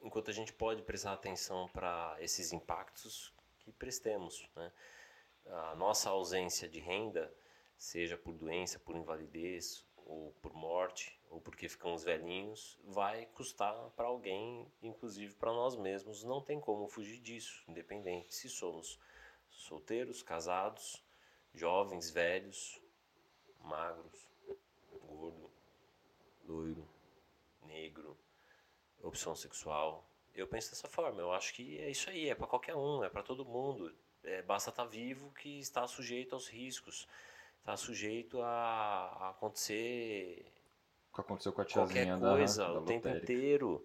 Enquanto 0.00 0.30
a 0.30 0.34
gente 0.34 0.52
pode 0.52 0.82
prestar 0.82 1.12
atenção 1.12 1.68
para 1.68 2.16
esses 2.20 2.52
impactos 2.52 3.32
que 3.58 3.72
prestemos, 3.72 4.48
né? 4.54 4.72
A 5.48 5.74
nossa 5.74 6.10
ausência 6.10 6.68
de 6.68 6.80
renda, 6.80 7.32
seja 7.76 8.16
por 8.16 8.34
doença, 8.34 8.78
por 8.78 8.96
invalidez, 8.96 9.86
ou 10.06 10.32
por 10.40 10.54
morte, 10.54 11.20
ou 11.28 11.40
porque 11.40 11.68
ficamos 11.68 12.04
velhinhos, 12.04 12.78
vai 12.84 13.26
custar 13.26 13.74
para 13.90 14.06
alguém, 14.06 14.70
inclusive 14.82 15.34
para 15.34 15.52
nós 15.52 15.76
mesmos. 15.76 16.22
Não 16.22 16.40
tem 16.40 16.60
como 16.60 16.88
fugir 16.88 17.18
disso, 17.20 17.64
independente 17.68 18.34
se 18.34 18.48
somos 18.48 18.98
solteiros, 19.50 20.22
casados, 20.22 21.04
jovens, 21.52 22.10
velhos, 22.10 22.80
magros, 23.60 24.28
gordo, 25.02 25.50
loiro, 26.44 26.88
negro, 27.62 28.16
opção 29.02 29.34
sexual. 29.34 30.08
Eu 30.34 30.46
penso 30.46 30.70
dessa 30.70 30.88
forma. 30.88 31.20
Eu 31.20 31.32
acho 31.32 31.54
que 31.54 31.78
é 31.78 31.90
isso 31.90 32.10
aí. 32.10 32.28
É 32.28 32.34
para 32.34 32.46
qualquer 32.46 32.76
um. 32.76 33.02
É 33.02 33.08
para 33.08 33.22
todo 33.22 33.44
mundo. 33.44 33.92
É, 34.26 34.42
basta 34.42 34.70
estar 34.70 34.84
vivo 34.84 35.32
que 35.32 35.60
está 35.60 35.86
sujeito 35.86 36.34
aos 36.34 36.48
riscos. 36.48 37.08
Está 37.60 37.76
sujeito 37.76 38.42
a, 38.42 38.48
a 38.48 39.30
acontecer 39.30 40.46
O 41.10 41.14
que 41.14 41.20
aconteceu 41.20 41.52
com 41.52 41.62
a 41.62 41.64
qualquer 41.64 42.04
tiazinha 42.04 42.16
da, 42.18 42.30
coisa 42.30 42.64
da 42.64 42.80
o 42.80 42.84
tempo 42.84 43.08
inteiro. 43.08 43.84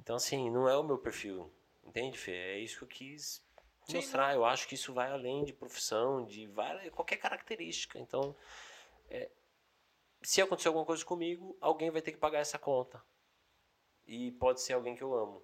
Então, 0.00 0.16
assim, 0.16 0.50
não 0.50 0.68
é 0.68 0.76
o 0.76 0.82
meu 0.82 0.98
perfil. 0.98 1.50
Entende, 1.84 2.18
Fê? 2.18 2.32
É 2.32 2.58
isso 2.58 2.78
que 2.78 2.84
eu 2.84 2.88
quis 2.88 3.44
Sim, 3.86 3.96
mostrar. 3.96 4.34
Eu 4.34 4.44
acho 4.44 4.66
que 4.66 4.74
isso 4.74 4.92
vai 4.92 5.10
além 5.10 5.44
de 5.44 5.52
profissão, 5.52 6.24
de 6.24 6.46
várias, 6.46 6.92
qualquer 6.92 7.16
característica. 7.16 7.98
Então, 7.98 8.34
é, 9.08 9.30
se 10.22 10.40
acontecer 10.40 10.68
alguma 10.68 10.86
coisa 10.86 11.04
comigo, 11.04 11.56
alguém 11.60 11.90
vai 11.90 12.02
ter 12.02 12.12
que 12.12 12.18
pagar 12.18 12.40
essa 12.40 12.58
conta. 12.58 13.02
E 14.06 14.32
pode 14.32 14.60
ser 14.60 14.72
alguém 14.72 14.96
que 14.96 15.02
eu 15.02 15.14
amo. 15.14 15.42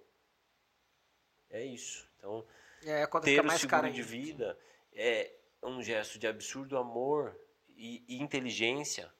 É 1.49 1.63
isso. 1.63 2.07
Então, 2.17 2.45
É, 2.83 3.05
quando 3.07 3.23
ter 3.25 3.41
fica 3.41 3.53
o 3.53 3.57
seguro 3.57 3.91
de 3.91 4.01
vida 4.01 4.57
é 4.93 5.33
um 5.63 5.81
gesto 5.81 6.17
de 6.17 6.27
absurdo 6.27 6.77
amor 6.77 7.39
e, 7.69 8.03
e 8.07 8.21
inteligência 8.21 9.13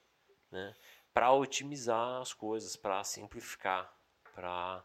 né, 0.51 0.75
para 1.13 1.31
otimizar 1.31 2.21
as 2.21 2.33
coisas, 2.33 2.75
para 2.75 3.03
simplificar, 3.03 3.93
para 4.33 4.83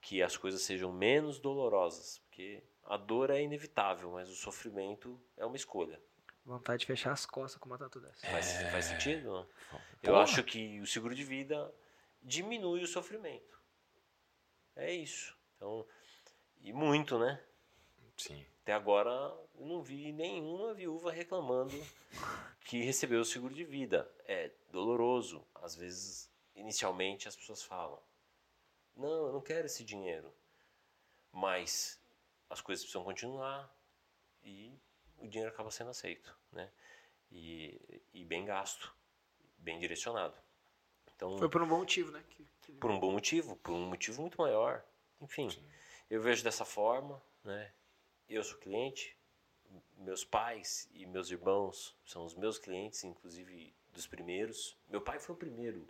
que 0.00 0.22
as 0.22 0.36
coisas 0.36 0.62
sejam 0.62 0.92
menos 0.92 1.38
dolorosas. 1.38 2.18
Porque 2.18 2.62
a 2.84 2.96
dor 2.96 3.30
é 3.30 3.42
inevitável, 3.42 4.10
mas 4.10 4.28
o 4.30 4.34
sofrimento 4.34 5.20
é 5.36 5.44
uma 5.44 5.56
escolha. 5.56 6.00
Vontade 6.44 6.80
de 6.80 6.86
fechar 6.86 7.12
as 7.12 7.24
costas 7.24 7.58
com 7.58 7.66
uma 7.68 7.78
tatu 7.78 8.00
dessa. 8.00 8.26
Faz, 8.26 8.46
É. 8.60 8.70
faz 8.70 8.84
sentido? 8.86 9.24
não? 9.32 9.48
Eu 10.02 10.12
Porra. 10.12 10.22
acho 10.22 10.44
que 10.44 10.78
o 10.80 10.86
seguro 10.86 11.14
de 11.14 11.24
vida 11.24 11.74
diminui 12.22 12.82
o 12.82 12.86
sofrimento. 12.86 13.58
É 14.76 14.92
isso. 14.92 15.34
Então, 15.56 15.86
e 16.60 16.72
muito, 16.72 17.18
né? 17.18 17.42
Sim. 18.16 18.44
Até 18.62 18.72
agora 18.72 19.10
eu 19.58 19.66
não 19.66 19.82
vi 19.82 20.12
nenhuma 20.12 20.72
viúva 20.74 21.10
reclamando 21.12 21.74
que 22.64 22.82
recebeu 22.82 23.20
o 23.20 23.24
seguro 23.24 23.52
de 23.54 23.64
vida. 23.64 24.10
É 24.26 24.50
doloroso. 24.70 25.44
Às 25.56 25.74
vezes, 25.74 26.30
inicialmente, 26.54 27.28
as 27.28 27.36
pessoas 27.36 27.62
falam: 27.62 28.00
Não, 28.96 29.26
eu 29.26 29.32
não 29.32 29.40
quero 29.40 29.66
esse 29.66 29.84
dinheiro. 29.84 30.32
Mas 31.32 32.00
as 32.48 32.60
coisas 32.60 32.84
precisam 32.84 33.02
continuar 33.04 33.74
e 34.42 34.72
o 35.18 35.26
dinheiro 35.26 35.52
acaba 35.52 35.70
sendo 35.70 35.90
aceito. 35.90 36.34
Né? 36.52 36.70
E, 37.32 38.00
e 38.12 38.24
bem 38.24 38.44
gasto, 38.44 38.94
bem 39.58 39.78
direcionado. 39.78 40.36
Então, 41.16 41.36
Foi 41.38 41.48
por 41.48 41.62
um 41.62 41.66
bom 41.68 41.78
motivo, 41.78 42.12
né? 42.12 42.24
Que- 42.30 42.46
que- 42.62 42.72
por 42.74 42.90
um 42.90 42.98
bom 43.00 43.10
motivo, 43.12 43.56
por 43.56 43.72
um 43.72 43.86
motivo 43.88 44.20
muito 44.20 44.40
maior. 44.40 44.84
Enfim, 45.20 45.48
eu 46.10 46.20
vejo 46.22 46.44
dessa 46.44 46.64
forma, 46.64 47.20
né? 47.42 47.72
Eu 48.28 48.42
sou 48.42 48.58
cliente, 48.58 49.16
meus 49.98 50.24
pais 50.24 50.88
e 50.92 51.06
meus 51.06 51.30
irmãos 51.30 51.96
são 52.04 52.24
os 52.24 52.34
meus 52.34 52.58
clientes, 52.58 53.04
inclusive 53.04 53.74
dos 53.92 54.06
primeiros. 54.06 54.76
Meu 54.88 55.00
pai 55.00 55.18
foi 55.18 55.34
o 55.34 55.38
primeiro 55.38 55.86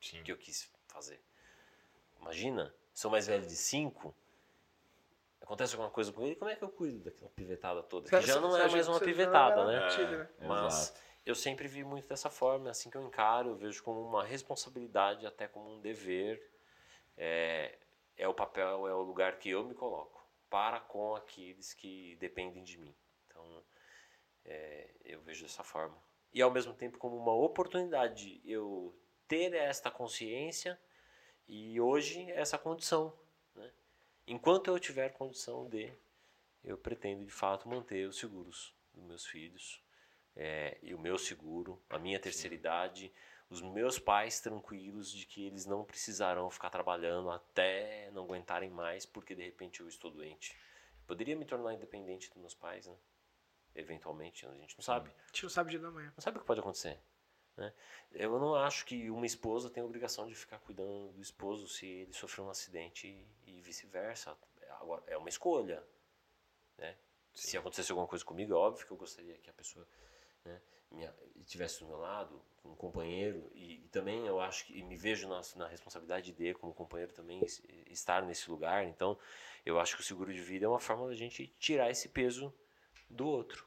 Sim. 0.00 0.22
que 0.22 0.32
eu 0.32 0.36
quis 0.36 0.70
fazer. 0.88 1.20
Imagina, 2.20 2.74
sou 2.92 3.10
mais 3.10 3.26
velho 3.26 3.46
de 3.46 3.56
cinco, 3.56 4.14
acontece 5.40 5.74
alguma 5.74 5.90
coisa 5.90 6.12
com 6.12 6.22
ele, 6.22 6.34
como 6.36 6.50
é 6.50 6.56
que 6.56 6.64
eu 6.64 6.70
cuido 6.70 7.04
daquela 7.04 7.30
pivetada 7.30 7.82
toda? 7.82 8.08
Que 8.08 8.26
já 8.26 8.40
não 8.40 8.56
é 8.56 8.68
mais 8.68 8.88
uma 8.88 8.98
pivetada, 8.98 9.66
né? 9.66 10.28
É, 10.40 10.46
Mas 10.46 10.74
exato. 10.74 11.00
eu 11.26 11.34
sempre 11.34 11.68
vi 11.68 11.84
muito 11.84 12.08
dessa 12.08 12.30
forma, 12.30 12.68
é 12.68 12.70
assim 12.70 12.88
que 12.88 12.96
eu 12.96 13.02
encaro, 13.02 13.50
eu 13.50 13.56
vejo 13.56 13.82
como 13.82 14.00
uma 14.00 14.24
responsabilidade, 14.24 15.26
até 15.26 15.46
como 15.46 15.74
um 15.74 15.80
dever. 15.80 16.50
É, 17.16 17.78
é 18.16 18.26
o 18.26 18.34
papel, 18.34 18.88
é 18.88 18.94
o 18.94 19.02
lugar 19.02 19.38
que 19.38 19.50
eu 19.50 19.64
me 19.64 19.74
coloco 19.74 20.13
para 20.54 20.78
com 20.78 21.16
aqueles 21.16 21.74
que 21.74 22.14
dependem 22.20 22.62
de 22.62 22.78
mim. 22.78 22.94
Então, 23.26 23.64
é, 24.44 24.88
eu 25.04 25.20
vejo 25.20 25.42
dessa 25.42 25.64
forma. 25.64 26.00
E 26.32 26.40
ao 26.40 26.48
mesmo 26.48 26.72
tempo 26.72 26.96
como 26.96 27.16
uma 27.16 27.34
oportunidade 27.34 28.38
de 28.38 28.48
eu 28.48 28.96
ter 29.26 29.52
esta 29.52 29.90
consciência 29.90 30.80
e 31.48 31.80
hoje 31.80 32.30
essa 32.30 32.56
condição. 32.56 33.12
Né? 33.52 33.68
Enquanto 34.28 34.68
eu 34.68 34.78
tiver 34.78 35.08
condição 35.08 35.68
de, 35.68 35.92
eu 36.62 36.78
pretendo 36.78 37.24
de 37.24 37.32
fato 37.32 37.68
manter 37.68 38.06
os 38.06 38.16
seguros 38.16 38.72
dos 38.92 39.02
meus 39.02 39.26
filhos, 39.26 39.82
é, 40.36 40.78
e 40.84 40.94
o 40.94 41.00
meu 41.00 41.18
seguro, 41.18 41.82
a 41.90 41.98
minha 41.98 42.20
terceira 42.20 42.54
idade, 42.54 43.12
os 43.50 43.60
meus 43.60 43.98
pais 43.98 44.40
tranquilos 44.40 45.12
de 45.12 45.26
que 45.26 45.44
eles 45.44 45.66
não 45.66 45.84
precisarão 45.84 46.50
ficar 46.50 46.70
trabalhando 46.70 47.30
até 47.30 48.10
não 48.12 48.24
aguentarem 48.24 48.70
mais 48.70 49.04
porque 49.06 49.34
de 49.34 49.42
repente 49.42 49.80
eu 49.80 49.88
estou 49.88 50.10
doente. 50.10 50.56
Poderia 51.06 51.36
me 51.36 51.44
tornar 51.44 51.74
independente 51.74 52.28
dos 52.30 52.38
meus 52.38 52.54
pais, 52.54 52.86
né? 52.86 52.96
Eventualmente, 53.74 54.46
a 54.46 54.54
gente 54.54 54.76
não 54.78 54.82
sabe. 54.82 55.10
A 55.10 55.26
gente 55.26 55.42
não 55.42 55.50
sabe 55.50 55.68
o 55.68 55.70
dia 55.70 55.80
da 55.80 55.90
manhã. 55.90 56.12
Não 56.16 56.22
sabe 56.22 56.38
o 56.38 56.40
que 56.40 56.46
pode 56.46 56.60
acontecer. 56.60 56.98
Né? 57.56 57.72
Eu 58.12 58.38
não 58.38 58.54
acho 58.54 58.84
que 58.84 59.10
uma 59.10 59.26
esposa 59.26 59.68
tem 59.68 59.82
a 59.82 59.86
obrigação 59.86 60.26
de 60.26 60.34
ficar 60.34 60.58
cuidando 60.60 61.12
do 61.12 61.20
esposo 61.20 61.68
se 61.68 61.86
ele 61.86 62.12
sofreu 62.12 62.46
um 62.46 62.50
acidente 62.50 63.08
e, 63.08 63.50
e 63.50 63.60
vice-versa. 63.60 64.36
Agora, 64.80 65.02
é 65.06 65.16
uma 65.16 65.28
escolha. 65.28 65.82
Né? 66.78 66.96
Se 67.34 67.56
acontecesse 67.56 67.90
alguma 67.90 68.06
coisa 68.06 68.24
comigo, 68.24 68.52
é 68.52 68.56
óbvio 68.56 68.86
que 68.86 68.92
eu 68.92 68.96
gostaria 68.96 69.36
que 69.38 69.50
a 69.50 69.52
pessoa 69.52 69.86
né, 70.44 70.60
me, 70.94 71.08
tivesse 71.46 71.80
do 71.80 71.86
meu 71.86 71.98
lado, 71.98 72.40
um 72.64 72.74
companheiro, 72.74 73.50
e, 73.54 73.84
e 73.84 73.88
também 73.88 74.26
eu 74.26 74.40
acho 74.40 74.64
que 74.66 74.78
e 74.78 74.82
me 74.82 74.96
vejo 74.96 75.28
na, 75.28 75.40
na 75.56 75.66
responsabilidade 75.68 76.32
de, 76.32 76.54
como 76.54 76.72
companheiro, 76.72 77.12
também 77.12 77.44
es- 77.44 77.62
estar 77.86 78.22
nesse 78.22 78.50
lugar. 78.50 78.84
Então, 78.84 79.18
eu 79.66 79.78
acho 79.78 79.96
que 79.96 80.02
o 80.02 80.04
seguro 80.04 80.32
de 80.32 80.40
vida 80.40 80.64
é 80.64 80.68
uma 80.68 80.80
forma 80.80 81.06
da 81.08 81.14
gente 81.14 81.46
tirar 81.58 81.90
esse 81.90 82.08
peso 82.08 82.52
do 83.10 83.26
outro. 83.26 83.66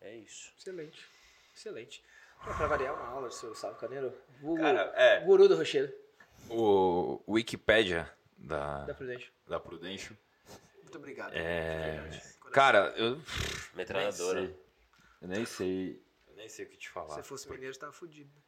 É 0.00 0.14
isso. 0.16 0.52
Excelente. 0.58 1.06
Excelente. 1.54 2.02
Pra, 2.42 2.54
pra 2.54 2.66
variar 2.66 2.94
uma 2.94 3.08
aula 3.08 3.28
do 3.28 3.34
seu 3.34 3.48
Gustavo 3.50 3.78
Caneiro. 3.78 4.14
O, 4.42 4.56
Cara, 4.56 4.92
é. 4.96 5.20
guru 5.20 5.48
do 5.48 5.56
rochedo. 5.56 5.92
O 6.50 7.20
Wikipedia 7.28 8.10
da, 8.38 8.84
Da 8.84 8.94
Prudente. 8.94 9.32
da 9.48 9.58
Prudential. 9.60 10.16
Muito 10.82 10.96
obrigado. 10.98 11.32
É. 11.34 11.98
Cara, 12.52 12.94
eu. 12.96 13.20
Metralhadora. 13.74 14.54
Eu 15.20 15.28
nem 15.28 15.44
sei. 15.44 16.00
Nem 16.36 16.48
sei 16.48 16.64
o 16.66 16.68
que 16.68 16.76
te 16.76 16.88
falar. 16.88 17.08
Se 17.08 17.14
você 17.16 17.22
fosse 17.22 17.50
mineiro, 17.50 17.72
você 17.74 17.80
tava 17.80 17.92
fudido. 17.92 18.30
né? 18.34 18.42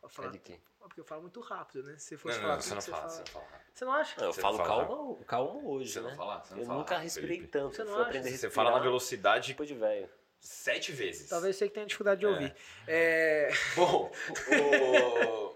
Pode 0.00 0.12
É 0.12 0.16
falar. 0.16 0.28
de 0.32 0.38
quê? 0.40 0.60
Porque 0.78 1.00
eu 1.00 1.04
falo 1.04 1.22
muito 1.22 1.40
rápido, 1.40 1.82
né? 1.84 1.96
Se 1.96 2.08
você 2.08 2.14
Não, 2.16 2.20
fosse 2.20 2.34
não, 2.36 2.42
falar 2.42 2.54
não, 2.56 2.60
você 2.60 2.74
não 2.74 2.82
que 2.82 2.90
fala, 2.90 3.08
você 3.08 3.18
não 3.20 3.26
fala. 3.26 3.46
Você 3.72 3.84
não 3.86 3.92
acha? 3.92 4.20
Não, 4.20 4.26
eu 4.26 4.32
Você 4.34 4.40
falo 4.42 4.58
não 4.58 4.64
fala. 4.66 4.86
calma, 4.86 5.24
calma 5.24 5.62
hoje, 5.68 5.92
Você 5.92 6.00
não 6.00 6.10
né? 6.10 6.16
fala? 6.16 6.44
Você 6.44 6.54
não 6.54 6.60
eu 6.60 6.66
fala, 6.66 6.78
nunca 6.80 6.98
respirei 6.98 7.28
Felipe. 7.36 7.48
tanto. 7.48 7.76
Você 7.76 7.84
não 7.84 7.92
acha? 7.94 8.02
aprender 8.02 8.28
a 8.28 8.36
Você 8.36 8.50
fala 8.50 8.70
na 8.72 8.78
velocidade 8.80 9.46
tipo 9.46 9.64
de 9.64 9.74
velho. 9.74 10.10
sete 10.40 10.92
vezes. 10.92 11.28
Talvez 11.30 11.56
você 11.56 11.68
que 11.68 11.74
tenha 11.74 11.86
dificuldade 11.86 12.20
de 12.20 12.26
ouvir. 12.26 12.54
É... 12.86 13.48
Bom, 13.74 14.12
o- 14.60 15.54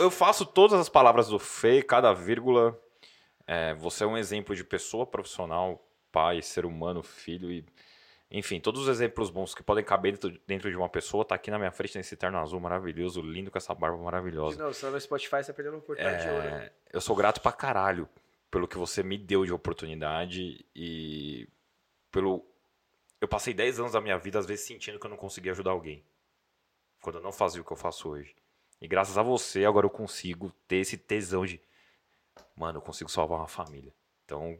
eu 0.00 0.10
faço 0.10 0.44
todas 0.46 0.78
as 0.78 0.88
palavras 0.88 1.28
do 1.28 1.38
Fê, 1.38 1.82
cada 1.82 2.12
vírgula. 2.12 2.78
É, 3.46 3.74
você 3.74 4.04
é 4.04 4.06
um 4.06 4.16
exemplo 4.18 4.54
de 4.54 4.62
pessoa 4.62 5.06
profissional, 5.06 5.82
pai, 6.12 6.42
ser 6.42 6.64
humano, 6.66 7.02
filho 7.02 7.50
e. 7.50 7.64
Enfim, 8.30 8.60
todos 8.60 8.82
os 8.82 8.88
exemplos 8.88 9.30
bons 9.30 9.54
que 9.54 9.62
podem 9.62 9.82
caber 9.82 10.12
dentro, 10.12 10.40
dentro 10.46 10.70
de 10.70 10.76
uma 10.76 10.88
pessoa 10.88 11.24
tá 11.24 11.34
aqui 11.34 11.50
na 11.50 11.58
minha 11.58 11.72
frente 11.72 11.96
nesse 11.96 12.14
terno 12.14 12.38
azul 12.38 12.60
maravilhoso, 12.60 13.22
lindo 13.22 13.50
com 13.50 13.56
essa 13.56 13.74
barba 13.74 13.96
maravilhosa. 13.96 14.58
novo, 14.58 14.74
só 14.74 14.90
no 14.90 15.00
Spotify 15.00 15.42
você 15.42 15.46
tá 15.46 15.54
perdendo 15.54 15.74
uma 15.74 15.78
oportunidade 15.78 16.22
de 16.22 16.28
ouro. 16.28 16.46
É, 16.46 16.72
eu 16.92 17.00
sou 17.00 17.16
grato 17.16 17.40
pra 17.40 17.52
caralho 17.52 18.06
pelo 18.50 18.68
que 18.68 18.76
você 18.76 19.02
me 19.02 19.16
deu 19.16 19.46
de 19.46 19.52
oportunidade 19.52 20.66
e 20.74 21.48
pelo. 22.10 22.44
Eu 23.18 23.26
passei 23.26 23.54
10 23.54 23.80
anos 23.80 23.92
da 23.92 24.00
minha 24.00 24.18
vida, 24.18 24.38
às 24.38 24.46
vezes, 24.46 24.66
sentindo 24.66 24.98
que 24.98 25.06
eu 25.06 25.10
não 25.10 25.16
conseguia 25.16 25.52
ajudar 25.52 25.70
alguém. 25.70 26.04
Quando 27.00 27.16
eu 27.16 27.22
não 27.22 27.32
fazia 27.32 27.62
o 27.62 27.64
que 27.64 27.72
eu 27.72 27.76
faço 27.76 28.10
hoje. 28.10 28.36
E 28.80 28.86
graças 28.86 29.16
a 29.16 29.22
você, 29.22 29.64
agora 29.64 29.86
eu 29.86 29.90
consigo 29.90 30.52
ter 30.68 30.76
esse 30.76 30.98
tesão 30.98 31.46
de. 31.46 31.60
Mano, 32.54 32.78
eu 32.78 32.82
consigo 32.82 33.10
salvar 33.10 33.38
uma 33.38 33.48
família. 33.48 33.92
Então. 34.24 34.58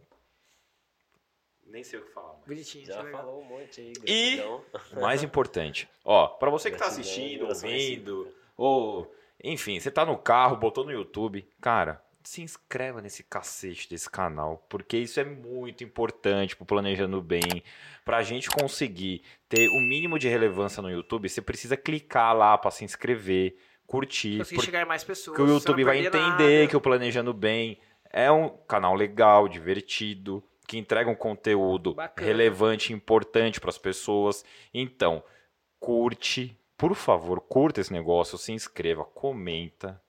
Nem 1.68 1.84
sei 1.84 1.98
o 1.98 2.02
que 2.04 2.10
falar 2.12 2.32
mais. 2.34 2.44
Bonitinho, 2.46 2.86
Já 2.86 2.94
é 2.94 3.02
legal. 3.02 3.20
falou 3.20 3.40
um 3.42 3.44
monte 3.44 3.80
aí, 3.80 3.92
E- 4.04 4.36
gratidão. 4.36 4.64
O 4.96 5.00
mais 5.00 5.22
importante. 5.22 5.88
Ó, 6.04 6.26
pra 6.28 6.50
você 6.50 6.70
que 6.70 6.76
tá 6.78 6.86
Gratidão, 6.86 7.02
assistindo, 7.02 7.46
ouvindo, 7.46 8.34
ou. 8.56 9.14
Enfim, 9.42 9.78
você 9.78 9.90
tá 9.90 10.04
no 10.04 10.16
carro, 10.18 10.56
botou 10.56 10.84
no 10.84 10.90
YouTube. 10.90 11.46
Cara, 11.60 12.02
se 12.24 12.42
inscreva 12.42 13.00
nesse 13.00 13.22
cacete 13.22 13.88
desse 13.88 14.10
canal, 14.10 14.66
porque 14.68 14.96
isso 14.98 15.20
é 15.20 15.24
muito 15.24 15.84
importante 15.84 16.56
pro 16.56 16.66
Planejando 16.66 17.22
Bem. 17.22 17.62
Pra 18.04 18.22
gente 18.22 18.50
conseguir 18.50 19.22
ter 19.48 19.68
o 19.68 19.78
mínimo 19.80 20.18
de 20.18 20.26
relevância 20.28 20.82
no 20.82 20.90
YouTube, 20.90 21.28
você 21.28 21.40
precisa 21.40 21.76
clicar 21.76 22.36
lá 22.36 22.58
pra 22.58 22.70
se 22.72 22.84
inscrever, 22.84 23.56
curtir. 23.86 24.38
Conseguir 24.38 24.62
chegar 24.62 24.86
mais 24.86 25.04
pessoas. 25.04 25.36
que 25.36 25.42
o 25.42 25.46
YouTube 25.46 25.84
vai 25.84 25.98
entender 25.98 26.18
nada. 26.18 26.66
que 26.68 26.76
o 26.76 26.80
Planejando 26.80 27.32
Bem 27.32 27.78
é 28.10 28.30
um 28.32 28.48
canal 28.48 28.94
legal, 28.94 29.46
divertido, 29.48 30.42
que 30.68 30.76
entrega 30.78 31.10
um 31.10 31.14
conteúdo 31.16 31.94
Bacana. 31.94 32.26
relevante, 32.26 32.92
importante 32.92 33.58
para 33.60 33.70
as 33.70 33.78
pessoas. 33.78 34.44
Então, 34.72 35.24
curte, 35.80 36.56
por 36.76 36.94
favor, 36.94 37.40
curta 37.40 37.80
esse 37.80 37.92
negócio, 37.92 38.36
se 38.38 38.52
inscreva, 38.52 39.04
comenta, 39.04 40.00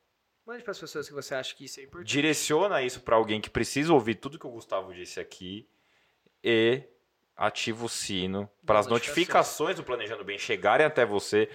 Mande 0.46 0.64
para 0.64 0.72
as 0.72 0.80
pessoas 0.80 1.08
que 1.08 1.14
você 1.14 1.36
acha 1.36 1.56
que 1.56 1.66
isso 1.66 1.80
é 1.80 1.84
importante. 1.84 2.08
direciona 2.10 2.82
isso 2.82 3.02
para 3.02 3.16
alguém 3.16 3.40
que 3.40 3.50
precisa 3.52 3.94
ouvir 3.94 4.16
tudo 4.16 4.40
que 4.40 4.48
o 4.48 4.50
Gustavo 4.50 4.92
disse 4.94 5.20
aqui 5.20 5.68
e 6.44 6.82
ativa 7.38 7.86
o 7.86 7.90
sino 7.90 8.50
para 8.66 8.80
as 8.80 8.88
notificações. 8.88 9.76
do 9.78 9.84
Planejando 9.84 10.24
Bem 10.24 10.40
chegarem 10.40 10.86
até 10.86 11.06
você. 11.06 11.48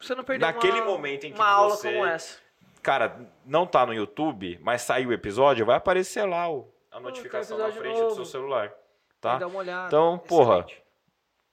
Você 0.00 0.14
não 0.16 0.24
perder 0.24 0.44
Naquele 0.44 0.80
uma, 0.80 0.86
momento 0.86 1.24
em 1.24 1.32
que 1.32 1.38
uma 1.38 1.46
aula 1.48 1.76
você- 1.76 1.92
como 1.92 2.04
essa. 2.04 2.38
Cara, 2.82 3.32
não 3.46 3.64
tá 3.64 3.86
no 3.86 3.94
YouTube, 3.94 4.58
mas 4.60 4.82
saiu 4.82 5.10
o 5.10 5.12
episódio, 5.12 5.64
vai 5.64 5.76
aparecer 5.76 6.24
lá 6.24 6.50
o- 6.52 6.71
a 6.92 7.00
notificação 7.00 7.58
na 7.58 7.72
frente 7.72 8.00
do 8.00 8.14
seu 8.14 8.24
celular, 8.24 8.68
Vai 8.68 8.76
tá? 9.20 9.38
dar 9.38 9.46
uma 9.48 9.58
olhada. 9.58 9.86
Então, 9.88 10.18
porra, 10.18 10.60
Excelente. 10.60 10.82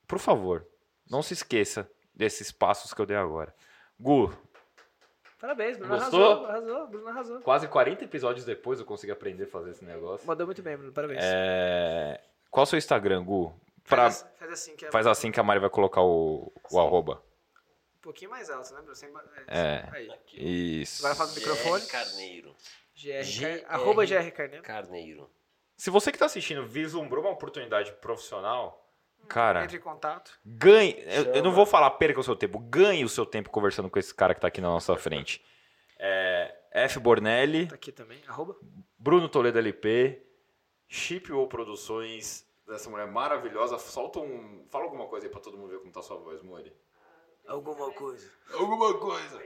por 0.08 0.20
favor, 0.20 0.68
não 1.10 1.22
se 1.22 1.34
esqueça 1.34 1.90
desses 2.14 2.52
passos 2.52 2.94
que 2.94 3.02
eu 3.02 3.06
dei 3.06 3.18
agora. 3.18 3.54
Gu, 4.00 4.32
Parabéns, 5.40 5.78
Bruno 5.78 5.98
Gostou? 5.98 6.22
arrasou. 6.22 6.46
Arrasou, 6.48 6.88
Bruno 6.88 7.08
arrasou. 7.08 7.40
quase 7.42 7.68
40 7.68 8.04
episódios 8.04 8.44
depois 8.46 8.80
eu 8.80 8.86
consegui 8.86 9.12
aprender 9.14 9.46
a 9.46 9.48
fazer 9.48 9.72
esse 9.72 9.86
negócio. 9.86 10.28
Mandou 10.28 10.46
muito 10.46 10.62
bem, 10.62 10.76
Bruno. 10.76 10.92
Parabéns. 10.92 11.20
É... 11.24 12.20
Qual 12.52 12.64
é 12.64 12.66
o 12.66 12.68
seu 12.68 12.78
Instagram, 12.78 13.24
Gu? 13.24 13.54
Pra- 13.88 13.98
Faz, 14.12 14.16
assim- 14.22 14.26
faz 14.38 14.52
assim 14.52 14.76
que 14.76 14.86
é 14.86 14.92
Faz 14.92 15.08
assim 15.08 15.32
que 15.32 15.40
a 15.40 15.44
Mari 15.44 15.60
vai 15.62 15.70
colocar 15.70 16.02
o, 16.02 16.52
o 16.70 16.80
arroba. 16.80 17.24
um 17.98 18.02
pouquinho 18.02 18.30
mais 18.32 18.50
alto, 18.50 18.74
né, 18.74 18.82
Bruno? 18.82 18.96
Sem 18.96 19.12
ba- 19.14 19.24
É. 19.48 19.88
Aí. 19.94 20.12
Isso. 20.82 21.06
Agora 21.06 21.16
fala 21.16 21.30
do 21.30 21.36
microfone. 21.36 21.86
Carneiro. 21.88 22.54
GR, 23.02 23.24
GR. 23.24 23.66
arroba 23.68 24.06
GR 24.06 24.32
Carneiro. 24.32 24.64
Carneiro. 24.64 25.30
Se 25.78 25.90
você 25.90 26.12
que 26.12 26.18
tá 26.18 26.26
assistindo 26.26 26.66
vislumbrou 26.68 27.24
uma 27.24 27.32
oportunidade 27.32 27.94
profissional, 27.94 28.86
cara, 29.28 29.64
Entre 29.64 29.78
em 29.78 29.82
contato. 29.82 30.38
Ganhe. 30.46 31.02
Eu, 31.06 31.36
eu 31.36 31.44
não 31.44 31.52
vou 31.52 31.66
falar 31.66 31.90
perca 31.92 32.20
o 32.20 32.24
seu 32.24 32.36
tempo. 32.36 32.60
Ganhe 32.60 33.06
o 33.06 33.10
seu 33.10 33.26
tempo 33.26 33.50
conversando 33.50 33.90
com 33.90 33.98
esse 33.98 34.14
cara 34.14 34.36
que 34.36 34.42
tá 34.42 34.48
aqui 34.48 34.60
na 34.60 34.68
nossa 34.68 34.96
frente. 34.98 35.42
É, 35.98 36.54
F. 36.72 37.00
Bornelli, 37.00 37.68
Tá 37.68 37.76
aqui 37.76 37.92
também. 37.92 38.22
Arroba. 38.28 38.58
Bruno 38.98 39.30
Toledo 39.30 39.58
LP, 39.58 40.22
Chip 40.88 41.32
ou 41.32 41.48
Produções, 41.48 42.46
dessa 42.68 42.90
mulher 42.90 43.08
maravilhosa. 43.08 43.78
Solta 43.80 44.20
um. 44.20 44.66
Fala 44.70 44.84
alguma 44.84 45.08
coisa 45.08 45.26
aí 45.26 45.32
pra 45.32 45.40
todo 45.40 45.58
mundo 45.58 45.70
ver 45.70 45.80
como 45.80 45.92
tá 45.92 46.02
sua 46.02 46.18
voz, 46.18 46.42
Mori. 46.42 46.74
Alguma 47.48 47.92
coisa. 47.94 48.30
Alguma 48.54 48.98
coisa. 48.98 49.42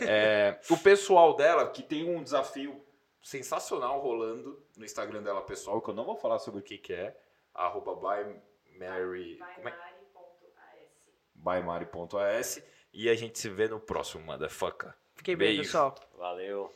É, 0.00 0.58
o 0.70 0.76
pessoal 0.76 1.34
dela, 1.36 1.70
que 1.70 1.82
tem 1.82 2.08
um 2.08 2.22
desafio 2.22 2.84
sensacional 3.22 4.00
rolando 4.00 4.62
no 4.76 4.84
Instagram 4.84 5.22
dela 5.22 5.42
pessoal, 5.42 5.80
que 5.80 5.90
eu 5.90 5.94
não 5.94 6.04
vou 6.04 6.16
falar 6.16 6.38
sobre 6.38 6.60
o 6.60 6.62
que, 6.62 6.78
que 6.78 6.92
é. 6.92 7.16
Arroba 7.54 7.94
by 7.94 8.40
Mary. 8.78 9.38
Como 9.56 9.68
é? 9.68 9.94
Bymari.as 11.34 12.62
e 12.92 13.08
a 13.08 13.14
gente 13.14 13.38
se 13.38 13.48
vê 13.48 13.68
no 13.68 13.78
próximo, 13.80 14.24
motherfucker. 14.24 14.94
Fiquem 15.14 15.36
bem, 15.36 15.48
Beijo. 15.48 15.62
pessoal. 15.62 15.94
Valeu. 16.16 16.72